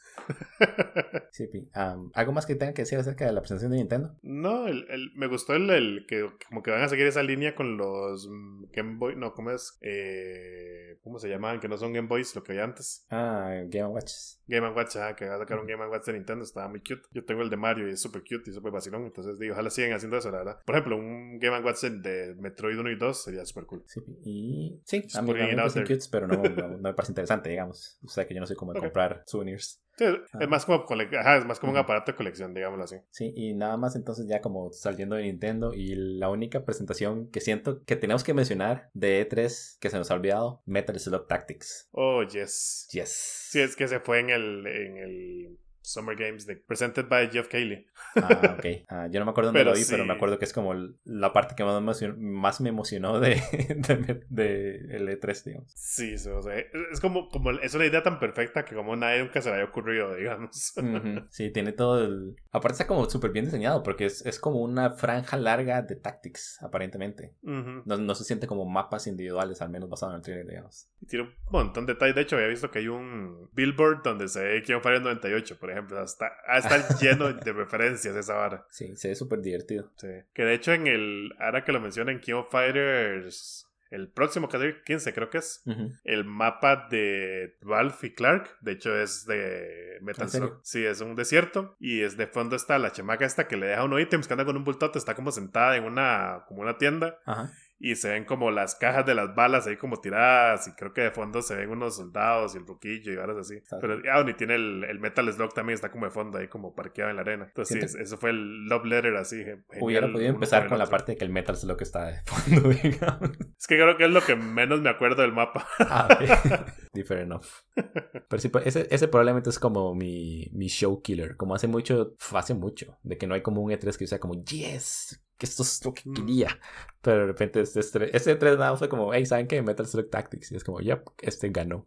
sí, 1.32 1.48
um, 1.76 2.10
¿Algo 2.16 2.32
más 2.32 2.48
que 2.48 2.56
tengan 2.56 2.74
que 2.74 2.82
decir 2.82 2.98
acerca 2.98 3.28
de 3.28 3.34
la 3.34 3.42
presentación 3.42 3.72
de 3.72 3.78
Nintendo? 3.78 4.16
No, 4.24 4.68
el, 4.68 4.88
el, 4.90 5.12
me 5.14 5.28
gustó 5.28 5.54
el, 5.54 5.70
el, 5.70 6.06
que 6.08 6.28
como 6.50 6.64
que 6.64 6.72
van 6.72 6.82
a 6.82 6.90
seguir 6.90 7.06
esa 7.06 7.22
línea 7.22 7.54
con 7.54 7.78
los 7.78 8.28
Game 8.72 8.98
Boy, 8.98 9.16
no, 9.16 9.34
¿cómo 9.34 9.52
es? 9.52 9.78
Eh, 9.82 10.98
¿Cómo 11.04 11.20
se 11.20 11.30
llamaban? 11.30 11.60
Que 11.60 11.68
no 11.68 11.78
son 11.78 11.94
Game 11.94 12.08
Boys, 12.08 12.36
lo 12.36 12.44
que 12.44 12.54
había 12.54 12.65
antes. 12.66 13.06
Ah, 13.10 13.62
Game 13.68 13.88
Watch. 13.88 14.12
Game 14.48 14.70
Watch, 14.70 14.96
ah, 14.98 15.16
que 15.16 15.26
va 15.26 15.36
a 15.36 15.40
sacar 15.40 15.60
un 15.60 15.68
Game 15.68 15.86
Watch 15.88 16.06
de 16.06 16.14
Nintendo, 16.14 16.44
estaba 16.44 16.68
muy 16.68 16.80
cute. 16.80 17.02
Yo 17.12 17.24
tengo 17.26 17.42
el 17.42 17.50
de 17.50 17.58
Mario 17.58 17.88
y 17.88 17.92
es 17.92 18.02
súper 18.02 18.22
cute 18.22 18.50
y 18.50 18.54
súper 18.54 18.72
vacilón, 18.72 19.06
entonces 19.06 19.40
digo, 19.40 19.54
ojalá 19.54 19.70
sigan 19.70 19.94
haciendo 19.94 20.18
eso, 20.18 20.32
la 20.32 20.40
verdad. 20.40 20.60
Por 20.66 20.76
ejemplo, 20.76 20.98
un 20.98 21.40
Game 21.40 21.60
Watch 21.62 21.84
de 21.84 22.36
Metroid 22.38 22.80
1 22.80 22.92
y 22.92 22.96
2 22.98 23.24
sería 23.24 23.46
súper 23.46 23.66
cool. 23.66 23.84
Sí, 23.88 24.02
y 24.24 24.82
sí, 24.86 25.06
a 25.16 25.22
mí, 25.22 25.34
me 25.34 25.56
parecen 25.56 25.84
cutes, 25.84 26.08
pero 26.08 26.28
no, 26.28 26.44
no, 26.44 26.78
me 26.78 26.94
parece 26.94 27.12
interesante, 27.12 27.50
digamos. 27.50 27.98
O 28.04 28.10
sea, 28.10 28.28
que 28.28 28.34
yo 28.34 28.40
no 28.40 28.48
sé 28.48 28.56
cómo 28.56 28.74
comprar 28.74 29.24
souvenirs. 29.26 29.82
Sí, 29.98 30.06
es, 30.40 30.50
más 30.50 30.66
como 30.66 30.86
Ajá, 31.20 31.38
es 31.38 31.46
más 31.46 31.60
como 31.60 31.72
un 31.72 31.78
aparato 31.78 32.12
de 32.12 32.18
colección, 32.18 32.54
digámoslo 32.54 32.84
así. 32.84 32.98
Sí, 33.12 33.34
y 33.36 33.54
nada 33.54 33.78
más 33.78 33.96
entonces 33.96 34.28
ya 34.28 34.42
como 34.42 34.72
saliendo 34.72 35.16
de 35.16 35.24
Nintendo 35.24 35.74
y 35.74 35.96
la 35.96 36.30
única 36.30 36.66
presentación 36.66 37.30
que 37.32 37.40
siento 37.40 37.84
que 37.86 37.96
tenemos 37.96 38.24
que 38.24 38.34
mencionar 38.34 38.90
de 38.94 39.28
E3 39.28 39.78
que 39.80 39.90
se 39.90 39.98
nos 39.98 40.12
ha 40.12 40.16
olvidado, 40.16 40.62
Metal 40.66 41.00
Slug 41.00 41.28
Tactics. 41.28 41.88
Oh, 41.92 42.24
yes. 42.24 42.88
Yes. 42.92 43.50
Sí, 43.52 43.62
es 43.62 43.76
que 43.76 43.88
se 43.88 44.00
fue 44.00 44.20
en 44.20 44.30
el, 44.30 44.68
en 44.68 44.98
el 44.98 45.58
Summer 45.86 46.16
Games 46.16 46.46
de 46.46 46.56
Presented 46.56 47.08
by 47.08 47.30
Jeff 47.30 47.48
Cayley. 47.48 47.86
Ah, 48.16 48.56
ok. 48.58 48.66
Ah, 48.88 49.08
yo 49.08 49.20
no 49.20 49.26
me 49.26 49.32
acuerdo 49.32 49.52
dónde 49.52 49.66
lo 49.66 49.74
vi, 49.74 49.84
pero 49.90 50.06
me 50.06 50.14
acuerdo 50.14 50.38
que 50.38 50.46
es 50.46 50.54
como 50.54 50.74
la 51.04 51.34
parte 51.34 51.56
que 51.56 51.64
más 51.64 51.74
me 51.74 51.80
emocionó, 51.80 52.16
más 52.18 52.62
me 52.62 52.70
emocionó 52.70 53.20
de, 53.20 53.36
de, 53.76 54.24
de, 54.30 54.76
el 54.96 55.10
E3, 55.10 55.44
digamos. 55.44 55.72
Sí, 55.76 56.14
o 56.14 56.42
sea, 56.42 56.56
es 56.92 57.00
como, 57.02 57.30
como 57.30 57.52
es 57.52 57.74
una 57.74 57.86
idea 57.86 58.04
tan 58.04 58.20
perfecta 58.20 58.64
que 58.64 58.76
como 58.76 58.96
nadie 58.96 59.20
nunca 59.20 59.42
se 59.42 59.50
le 59.50 59.56
haya 59.56 59.66
ocurrido, 59.66 60.16
digamos. 60.16 60.74
Sí, 61.30 61.52
tiene 61.52 61.72
todo 61.72 62.04
el... 62.04 62.36
Aparte 62.52 62.74
está 62.74 62.88
como 62.88 63.10
súper 63.10 63.32
bien 63.32 63.46
diseñado 63.46 63.84
porque 63.84 64.06
es, 64.06 64.26
es, 64.26 64.40
como 64.40 64.62
una 64.62 64.92
franja 64.92 65.38
larga 65.38 65.82
de 65.82 65.96
tactics, 65.96 66.62
aparentemente. 66.62 67.36
no, 67.42 67.84
no, 67.84 68.16
se 68.16 68.24
siente 68.24 68.48
como 68.48 68.66
mapas 68.66 69.08
individuales, 69.08 69.62
al 69.62 69.70
menos 69.70 69.90
basado 69.90 70.12
en 70.14 70.18
el 70.18 70.22
trailer, 70.22 70.48
digamos. 70.48 70.90
Y 71.02 71.08
tiene 71.08 71.26
un 71.26 71.34
montón 71.52 71.86
de 71.86 71.94
detalles. 71.94 72.16
De 72.16 72.22
hecho, 72.22 72.36
había 72.36 72.48
visto 72.48 72.72
que 72.72 72.80
hay 72.80 72.88
un 72.88 73.50
billboard 73.54 74.04
donde 74.04 74.28
se 74.28 74.44
ve 74.44 74.62
King 74.62 74.76
of 74.76 74.84
Fighters 74.84 75.04
98, 75.04 75.58
por 75.60 75.72
ejemplo 75.72 75.75
ejemplo. 75.76 76.04
Está, 76.04 76.32
está 76.58 76.98
lleno 77.00 77.32
de 77.32 77.54
referencias 77.54 78.16
esa 78.16 78.34
vara. 78.36 78.66
Sí, 78.76 78.96
se 78.96 79.10
ve 79.10 79.16
súper 79.16 79.42
divertido. 79.42 79.92
Sí. 79.96 80.08
Que 80.34 80.44
de 80.44 80.54
hecho 80.54 80.74
en 80.74 80.88
el, 80.88 81.34
ahora 81.40 81.64
que 81.64 81.72
lo 81.72 81.80
mencionan, 81.80 82.20
King 82.20 82.34
of 82.34 82.52
Fighters, 82.52 83.68
el 83.90 84.10
próximo 84.10 84.50
que 84.50 84.82
15 84.84 85.14
creo 85.14 85.30
que 85.30 85.38
es, 85.38 85.64
el 86.04 86.26
mapa 86.26 86.88
de 86.90 87.56
Ralph 87.62 88.04
y 88.04 88.14
Clark, 88.14 88.58
de 88.60 88.74
hecho 88.74 89.00
es 89.00 89.26
de 89.26 90.00
Metal. 90.02 90.28
Sí, 90.64 90.86
es 90.86 91.00
un 91.02 91.16
desierto 91.16 91.78
y 91.80 92.02
es 92.02 92.18
de 92.18 92.28
fondo 92.28 92.56
está 92.56 92.78
la 92.80 92.92
chamaca 92.92 93.26
esta 93.26 93.48
que 93.48 93.56
le 93.56 93.68
deja 93.68 93.84
unos 93.84 94.02
ítems 94.02 94.28
que 94.28 94.34
anda 94.34 94.46
con 94.46 94.58
un 94.58 94.64
bultote, 94.64 95.00
está 95.00 95.16
como 95.16 95.32
sentada 95.32 95.78
en 95.78 95.86
una, 95.86 96.44
como 96.48 96.62
una 96.62 96.78
tienda. 96.78 97.20
Ajá 97.26 97.54
y 97.86 97.96
se 97.96 98.10
ven 98.10 98.26
como 98.26 98.50
las 98.50 98.74
cajas 98.74 99.06
de 99.06 99.14
las 99.14 99.36
balas 99.36 99.68
ahí 99.68 99.78
como 99.78 100.02
tiradas 100.02 100.68
y 100.68 100.72
creo 100.72 100.92
que 100.92 101.02
de 101.02 101.12
fondo 101.12 101.44
se 101.44 101.56
ven 101.56 101.70
unos 101.70 101.98
soldados 101.98 102.56
y 102.56 102.58
el 102.58 102.66
ruquillo 102.66 103.14
y 103.14 103.16
varas 103.16 103.38
así. 103.38 103.62
Pero 103.80 104.02
ya 104.04 104.24
ni 104.24 104.34
tiene 104.34 104.56
el, 104.56 104.84
el, 104.86 105.00
Metal 105.00 105.32
Slug 105.32 105.54
también 105.54 105.76
está 105.76 105.92
como 105.92 106.06
de 106.06 106.12
fondo 106.12 106.40
ahí 106.40 106.48
como 106.48 106.74
parqueado 106.74 107.12
en 107.12 107.18
la 107.18 107.22
arena. 107.22 107.46
Entonces 107.46 107.92
sí, 107.92 107.98
eso 108.02 108.18
fue 108.18 108.32
el 108.32 108.66
love 108.66 108.86
letter 108.86 109.16
así. 109.18 109.38
Genial, 109.38 109.64
Hubiera 109.80 110.12
podido 110.12 110.32
empezar 110.32 110.68
con 110.68 110.80
la 110.80 110.88
parte 110.88 111.12
de 111.12 111.20
que 111.20 111.26
el 111.26 111.30
Metal 111.30 111.56
Slug 111.56 111.80
está 111.80 112.08
de 112.08 112.22
fondo, 112.26 112.70
digamos. 112.84 113.30
Es 113.56 113.68
que 113.68 113.76
creo 113.76 113.96
que 113.98 114.06
es 114.06 114.12
lo 114.12 114.22
que 114.22 114.36
menos 114.36 114.82
me 114.82 114.90
acuerdo 114.90 115.22
del 115.22 115.34
mapa. 115.34 115.68
Ah, 115.78 116.08
Different 116.94 117.26
enough. 117.26 117.46
Pero 117.76 118.42
sí, 118.42 118.50
pues, 118.50 118.66
ese, 118.66 118.88
ese 118.90 119.08
probablemente 119.08 119.52
es 119.52 119.60
como 119.60 119.94
mi, 119.94 120.50
mi 120.54 120.70
show 120.70 121.04
killer. 121.04 121.38
Como 121.38 121.54
hace 121.54 121.68
mucho, 121.68 122.16
hace 122.34 122.56
mucho, 122.56 122.98
de 123.04 123.20
que 123.20 123.28
no 123.28 123.36
hay 123.36 123.42
como 123.42 123.62
un 123.62 123.72
E3 123.72 123.96
que 123.96 124.08
sea 124.08 124.18
como, 124.18 124.44
yes, 124.44 125.22
que 125.38 125.46
esto 125.46 125.64
es 125.64 125.84
lo 125.84 125.94
que 125.94 126.04
mm. 126.06 126.14
quería. 126.14 126.60
Pero 127.06 127.20
de 127.20 127.26
repente 127.28 127.62
este, 127.62 127.82
este, 127.82 128.36
3 128.36 128.58
nada 128.58 128.76
fue 128.78 128.90
como, 128.90 129.14
hey, 129.14 129.28
¿saben 129.28 129.48
qué? 129.48 129.62
Metal 129.62 129.86
Slug 129.86 130.10
Tactics. 130.10 130.52
Y 130.52 130.56
es 130.56 130.64
como, 130.64 130.80
yep, 130.80 131.04
este 131.22 131.50
ganó. 131.50 131.86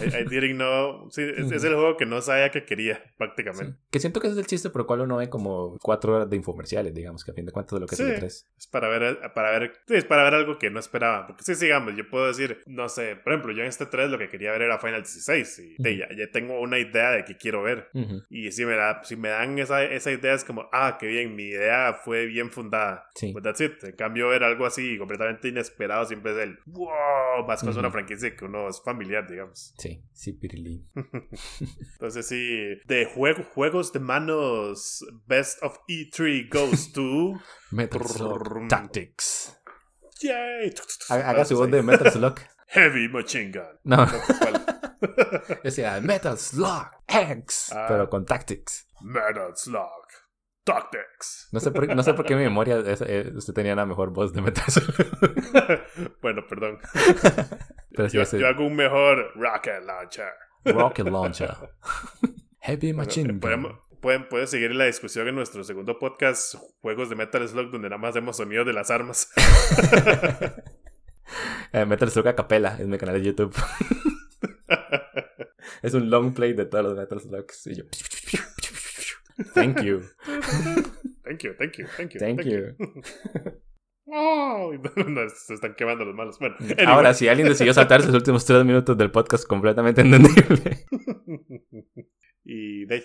I, 0.00 0.06
I 0.06 0.24
didn't 0.24 0.54
know. 0.54 1.10
Sí, 1.10 1.20
es, 1.20 1.52
es, 1.52 1.64
el 1.64 1.74
juego 1.74 1.98
que 1.98 2.06
no 2.06 2.22
sabía 2.22 2.50
que 2.50 2.64
quería, 2.64 2.98
prácticamente. 3.18 3.72
Sí. 3.72 3.78
Que 3.90 4.00
siento 4.00 4.20
que 4.20 4.28
ese 4.28 4.36
es 4.36 4.38
el 4.38 4.46
chiste 4.46 4.70
por 4.70 4.80
el 4.80 4.86
cual 4.86 5.02
uno 5.02 5.18
ve 5.18 5.28
como 5.28 5.76
cuatro 5.82 6.14
horas 6.14 6.30
de 6.30 6.36
infomerciales, 6.36 6.94
digamos, 6.94 7.24
que 7.24 7.32
a 7.32 7.34
fin 7.34 7.44
de 7.44 7.52
cuentas 7.52 7.76
de 7.76 7.80
lo 7.80 7.86
que 7.86 7.96
sí, 7.96 8.04
es 8.04 8.08
el 8.08 8.18
3. 8.20 8.52
Es 8.56 8.66
para 8.68 8.88
ver, 8.88 9.18
para 9.34 9.50
ver, 9.50 9.72
sí, 9.86 9.96
es 9.96 10.06
para 10.06 10.24
ver 10.24 10.32
algo 10.32 10.58
que 10.58 10.70
no 10.70 10.80
esperaba. 10.80 11.26
Porque 11.26 11.42
sí, 11.42 11.54
sigamos, 11.56 11.94
yo 11.94 12.08
puedo 12.08 12.26
decir, 12.26 12.62
no 12.64 12.88
sé, 12.88 13.16
por 13.16 13.34
ejemplo, 13.34 13.52
yo 13.52 13.60
en 13.60 13.68
este 13.68 13.84
3 13.84 14.08
lo 14.08 14.18
que 14.18 14.30
quería 14.30 14.52
ver 14.52 14.62
era 14.62 14.78
Final 14.78 15.02
16 15.02 15.58
y 15.58 15.62
uh 15.62 15.84
-huh. 15.84 15.98
ya, 15.98 16.16
ya, 16.16 16.30
tengo 16.32 16.58
una 16.58 16.78
idea 16.78 17.10
de 17.10 17.26
qué 17.26 17.36
quiero 17.36 17.62
ver. 17.62 17.90
Uh 17.92 18.00
-huh. 18.00 18.26
Y 18.30 18.50
si 18.50 18.64
me, 18.64 18.76
da, 18.76 19.04
si 19.04 19.16
me 19.16 19.28
dan 19.28 19.58
esa, 19.58 19.84
esa 19.84 20.10
idea 20.10 20.32
es 20.32 20.42
como, 20.42 20.70
ah, 20.72 20.96
qué 20.98 21.06
bien, 21.06 21.36
mi 21.36 21.48
idea 21.48 21.92
fue 22.02 22.24
bien 22.24 22.50
fundada. 22.50 23.10
Sí. 23.14 23.30
Pues 23.30 23.44
that's 23.44 23.60
it. 23.60 23.84
En 23.84 23.92
cambio, 23.92 24.28
ver 24.28 24.53
algo 24.54 24.66
así 24.66 24.96
completamente 24.98 25.48
inesperado 25.48 26.06
siempre 26.06 26.32
es 26.32 26.38
el, 26.38 26.58
wow, 26.66 27.46
más 27.46 27.62
con 27.62 27.76
una 27.76 27.90
franquicia 27.90 28.34
que 28.34 28.44
uno 28.44 28.68
es 28.68 28.80
familiar, 28.82 29.28
digamos. 29.28 29.74
Sí, 29.78 30.04
sí, 30.12 30.32
Pirilín. 30.32 30.88
Entonces 31.92 32.26
sí, 32.26 32.80
de 32.86 33.04
juego, 33.12 33.42
juegos 33.42 33.92
de 33.92 34.00
manos, 34.00 35.04
Best 35.26 35.62
of 35.62 35.78
E3 35.88 36.48
goes 36.50 36.92
to... 36.92 37.34
Metal 37.70 38.06
Slug 38.06 38.68
Tactics. 38.68 39.60
Yay. 40.20 40.72
Haga 41.08 41.44
su 41.44 41.56
voz 41.56 41.70
de 41.70 41.82
Metal 41.82 42.10
Slug. 42.10 42.36
Heavy 42.68 43.08
Machine 43.08 43.50
Gun. 43.52 43.78
No. 43.84 44.06
Decía 45.62 46.00
Metal 46.00 46.38
Slug 46.38 46.90
X, 47.06 47.72
ah. 47.74 47.86
pero 47.88 48.08
con 48.08 48.24
Tactics. 48.24 48.86
Metal 49.00 49.52
Slug 49.56 50.04
Tactics. 50.64 51.48
No 51.52 51.60
sé 51.60 51.70
por, 51.70 51.94
no 51.94 52.02
sé 52.02 52.14
por 52.14 52.24
qué 52.24 52.34
mi 52.34 52.42
memoria 52.42 52.78
es, 52.78 53.02
es, 53.02 53.34
usted 53.34 53.52
tenía 53.52 53.74
la 53.74 53.84
mejor 53.84 54.10
voz 54.10 54.32
de 54.32 54.40
Metal 54.40 54.64
bueno, 56.22 56.46
perdón. 56.48 56.78
Pero 57.94 58.08
sí, 58.08 58.38
yo, 58.38 58.46
hago 58.46 58.66
un 58.66 58.74
mejor 58.74 59.32
Rocket 59.36 59.84
Launcher. 59.84 60.32
Rocket 60.64 61.06
Launcher. 61.06 61.54
Heavy 62.60 62.94
Machine. 62.94 63.34
Podemos, 63.34 63.78
pueden, 64.00 64.26
pueden 64.26 64.48
seguir 64.48 64.74
la 64.74 64.86
discusión 64.86 65.28
en 65.28 65.34
nuestro 65.34 65.62
segundo 65.64 65.98
podcast, 65.98 66.54
Juegos 66.80 67.10
de 67.10 67.16
Metal 67.16 67.46
Slug, 67.46 67.70
donde 67.70 67.90
nada 67.90 67.98
más 67.98 68.10
hacemos 68.10 68.38
sonidos 68.38 68.66
de 68.66 68.72
las 68.72 68.90
armas. 68.90 69.30
eh, 71.72 71.84
Metal 71.84 72.10
Slug 72.10 72.28
a 72.28 72.34
capela 72.34 72.78
en 72.80 72.88
mi 72.88 72.96
canal 72.96 73.16
de 73.16 73.22
YouTube. 73.22 73.54
es 75.82 75.92
un 75.92 76.08
long 76.08 76.32
play 76.32 76.54
de 76.54 76.64
todos 76.64 76.84
los 76.84 76.96
Metal 76.96 77.20
Slugs. 77.20 77.66
Y 77.66 77.74
yo... 77.74 77.84
Thank 79.54 79.82
you. 79.82 80.02
Thank 81.24 81.42
you, 81.42 81.54
thank 81.58 81.78
you, 81.78 81.86
thank 81.96 82.12
you. 82.12 82.20
Thank, 82.20 82.40
thank 82.40 82.44
you. 82.44 82.76
you. 82.78 83.52
Oh, 84.06 84.70
se 85.34 85.54
están 85.54 85.74
quemando 85.74 86.04
los 86.04 86.14
malos. 86.14 86.38
Bueno, 86.38 86.56
anyway. 86.60 86.84
Ahora, 86.86 87.14
si 87.14 87.26
alguien 87.26 87.48
decidió 87.48 87.72
saltarse 87.72 88.08
los 88.08 88.16
últimos 88.16 88.44
tres 88.44 88.64
minutos 88.64 88.96
del 88.98 89.10
podcast, 89.10 89.46
completamente 89.46 90.02
entendible. 90.02 90.84
y 92.44 92.84
de 92.84 93.02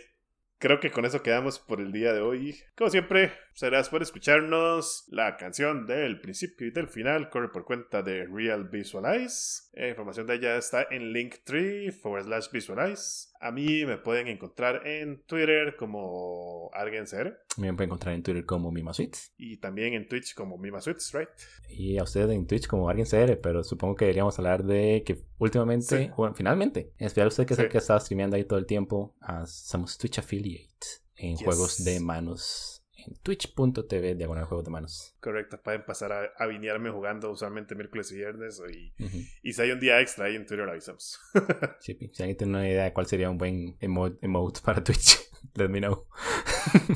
creo 0.60 0.80
que 0.82 0.92
con 0.92 1.06
eso 1.06 1.24
quedamos 1.24 1.58
por 1.58 1.80
el 1.80 1.92
día 1.92 2.14
de 2.14 2.20
hoy. 2.20 2.60
Como 2.76 2.90
siempre, 2.90 3.32
serás 3.54 3.90
por 3.90 4.02
escucharnos. 4.02 5.06
La 5.08 5.38
canción 5.38 5.86
del 5.88 6.20
principio 6.20 6.68
y 6.68 6.72
del 6.72 6.90
final 6.90 7.30
corre 7.30 7.50
por 7.50 7.64
cuenta 7.64 8.04
de 8.04 8.26
Real 8.26 8.68
Visualize. 8.70 9.70
La 9.74 9.90
información 9.90 10.28
de 10.28 10.36
ella 10.36 10.58
está 10.58 10.86
en 10.92 11.14
Linktree 11.14 11.92
forward 11.92 12.26
slash 12.26 12.52
Visualize. 12.52 13.29
A 13.42 13.52
mí 13.52 13.86
me 13.86 13.98
pueden 13.98 14.28
encontrar 14.28 14.86
en 14.86 15.24
Twitter 15.26 15.76
como 15.78 16.70
AlguenCR. 16.74 17.40
Me 17.58 17.74
pueden 17.74 17.90
encontrar 17.90 18.14
en 18.14 18.22
Twitter 18.22 18.46
como 18.46 18.70
MimaSweets. 18.70 19.34
Y 19.38 19.58
también 19.58 19.94
en 19.94 20.08
Twitch 20.08 20.34
como 20.34 20.58
MimaSweets, 20.58 21.14
¿right? 21.14 21.30
Y 21.70 21.98
a 21.98 22.04
ustedes 22.04 22.30
en 22.32 22.46
Twitch 22.48 22.68
como 22.68 22.90
AlguenCR, 22.90 23.40
pero 23.42 23.64
supongo 23.64 23.96
que 23.96 24.06
deberíamos 24.06 24.38
hablar 24.40 24.66
de 24.66 25.04
que 25.06 25.24
últimamente, 25.38 26.06
sí. 26.06 26.12
bueno, 26.18 26.36
finalmente, 26.36 26.92
en 26.98 27.08
especial 27.08 27.30
usted 27.30 27.46
que 27.46 27.54
es 27.54 27.58
sí. 27.58 27.64
el 27.64 27.70
que 27.70 27.78
está 27.78 27.98
streameando 28.00 28.36
ahí 28.36 28.44
todo 28.44 28.60
el 28.60 28.66
tiempo, 28.66 29.16
uh, 29.22 29.46
somos 29.46 29.98
Twitch 29.98 30.20
Affiliate 30.20 30.88
en 31.16 31.38
yes. 31.38 31.46
juegos 31.46 31.84
de 31.86 32.00
manos 32.02 32.79
en 33.10 33.16
twitch.tv 33.24 34.16
diagonal 34.16 34.46
juegos 34.46 34.66
de 34.66 34.72
manos. 34.72 35.16
Correcto, 35.20 35.60
pueden 35.62 35.84
pasar 35.86 36.12
a, 36.12 36.24
a 36.38 36.46
vinearme 36.48 36.90
jugando 36.92 37.32
usualmente 37.32 37.76
miércoles 37.76 38.12
y 38.12 38.16
viernes 38.18 38.62
y, 38.72 38.94
uh 39.04 39.08
-huh. 39.08 39.30
y 39.44 39.54
si 39.54 39.62
hay 39.62 39.72
un 39.72 39.80
día 39.80 40.00
extra 40.00 40.26
ahí 40.26 40.36
en 40.36 40.46
Twitter 40.46 40.68
avisamos. 40.70 41.20
sí, 41.80 41.98
si 42.14 42.24
alguien 42.24 42.38
tiene 42.38 42.52
una 42.54 42.68
idea 42.70 42.84
de 42.86 42.94
cuál 42.94 43.08
sería 43.08 43.30
un 43.30 43.38
buen 43.38 43.76
emote, 43.80 44.18
emote 44.22 44.60
para 44.64 44.84
Twitch, 44.84 45.29
let 45.56 45.70
me 45.70 45.80
know. 45.80 46.06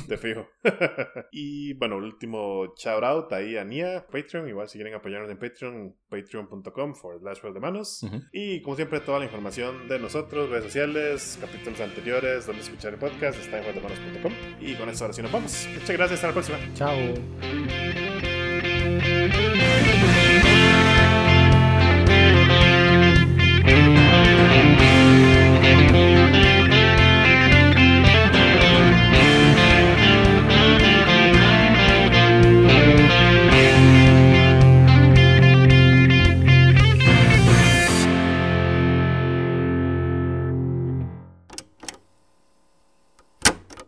Te 0.08 0.18
fijo. 0.18 0.48
y 1.32 1.74
bueno, 1.74 1.98
último 1.98 2.74
shout 2.76 3.04
out 3.04 3.32
ahí 3.34 3.58
a 3.58 3.64
Nia, 3.64 4.06
Patreon. 4.12 4.48
Igual 4.48 4.70
si 4.70 4.78
quieren 4.78 4.94
apoyarnos 4.94 5.30
en 5.32 5.38
Patreon, 5.38 5.96
patreon.com 6.10 6.96
for 6.96 7.20
de 7.20 7.60
manos. 7.60 8.06
Y 8.32 8.62
como 8.62 8.76
siempre, 8.76 9.00
toda 9.00 9.20
la 9.20 9.26
información 9.26 9.88
de 9.88 10.00
nosotros, 10.00 10.50
redes 10.50 10.66
sociales, 10.66 11.38
capítulos 11.40 11.80
anteriores, 11.82 12.46
donde 12.46 12.62
escuchar 12.62 12.94
el 12.94 13.00
podcast, 13.00 13.40
está 13.40 13.58
en 13.58 13.64
jueldemanos.com. 13.64 14.34
Y 14.60 14.76
con 14.76 14.90
eso 14.90 15.06
ahora 15.06 15.14
sí 15.14 15.22
nos 15.22 15.32
vamos. 15.32 15.68
Muchas 15.74 15.92
gracias, 15.92 16.24
hasta 16.24 16.28
la 16.28 16.34
próxima. 16.34 16.60
Chao. 16.76 16.98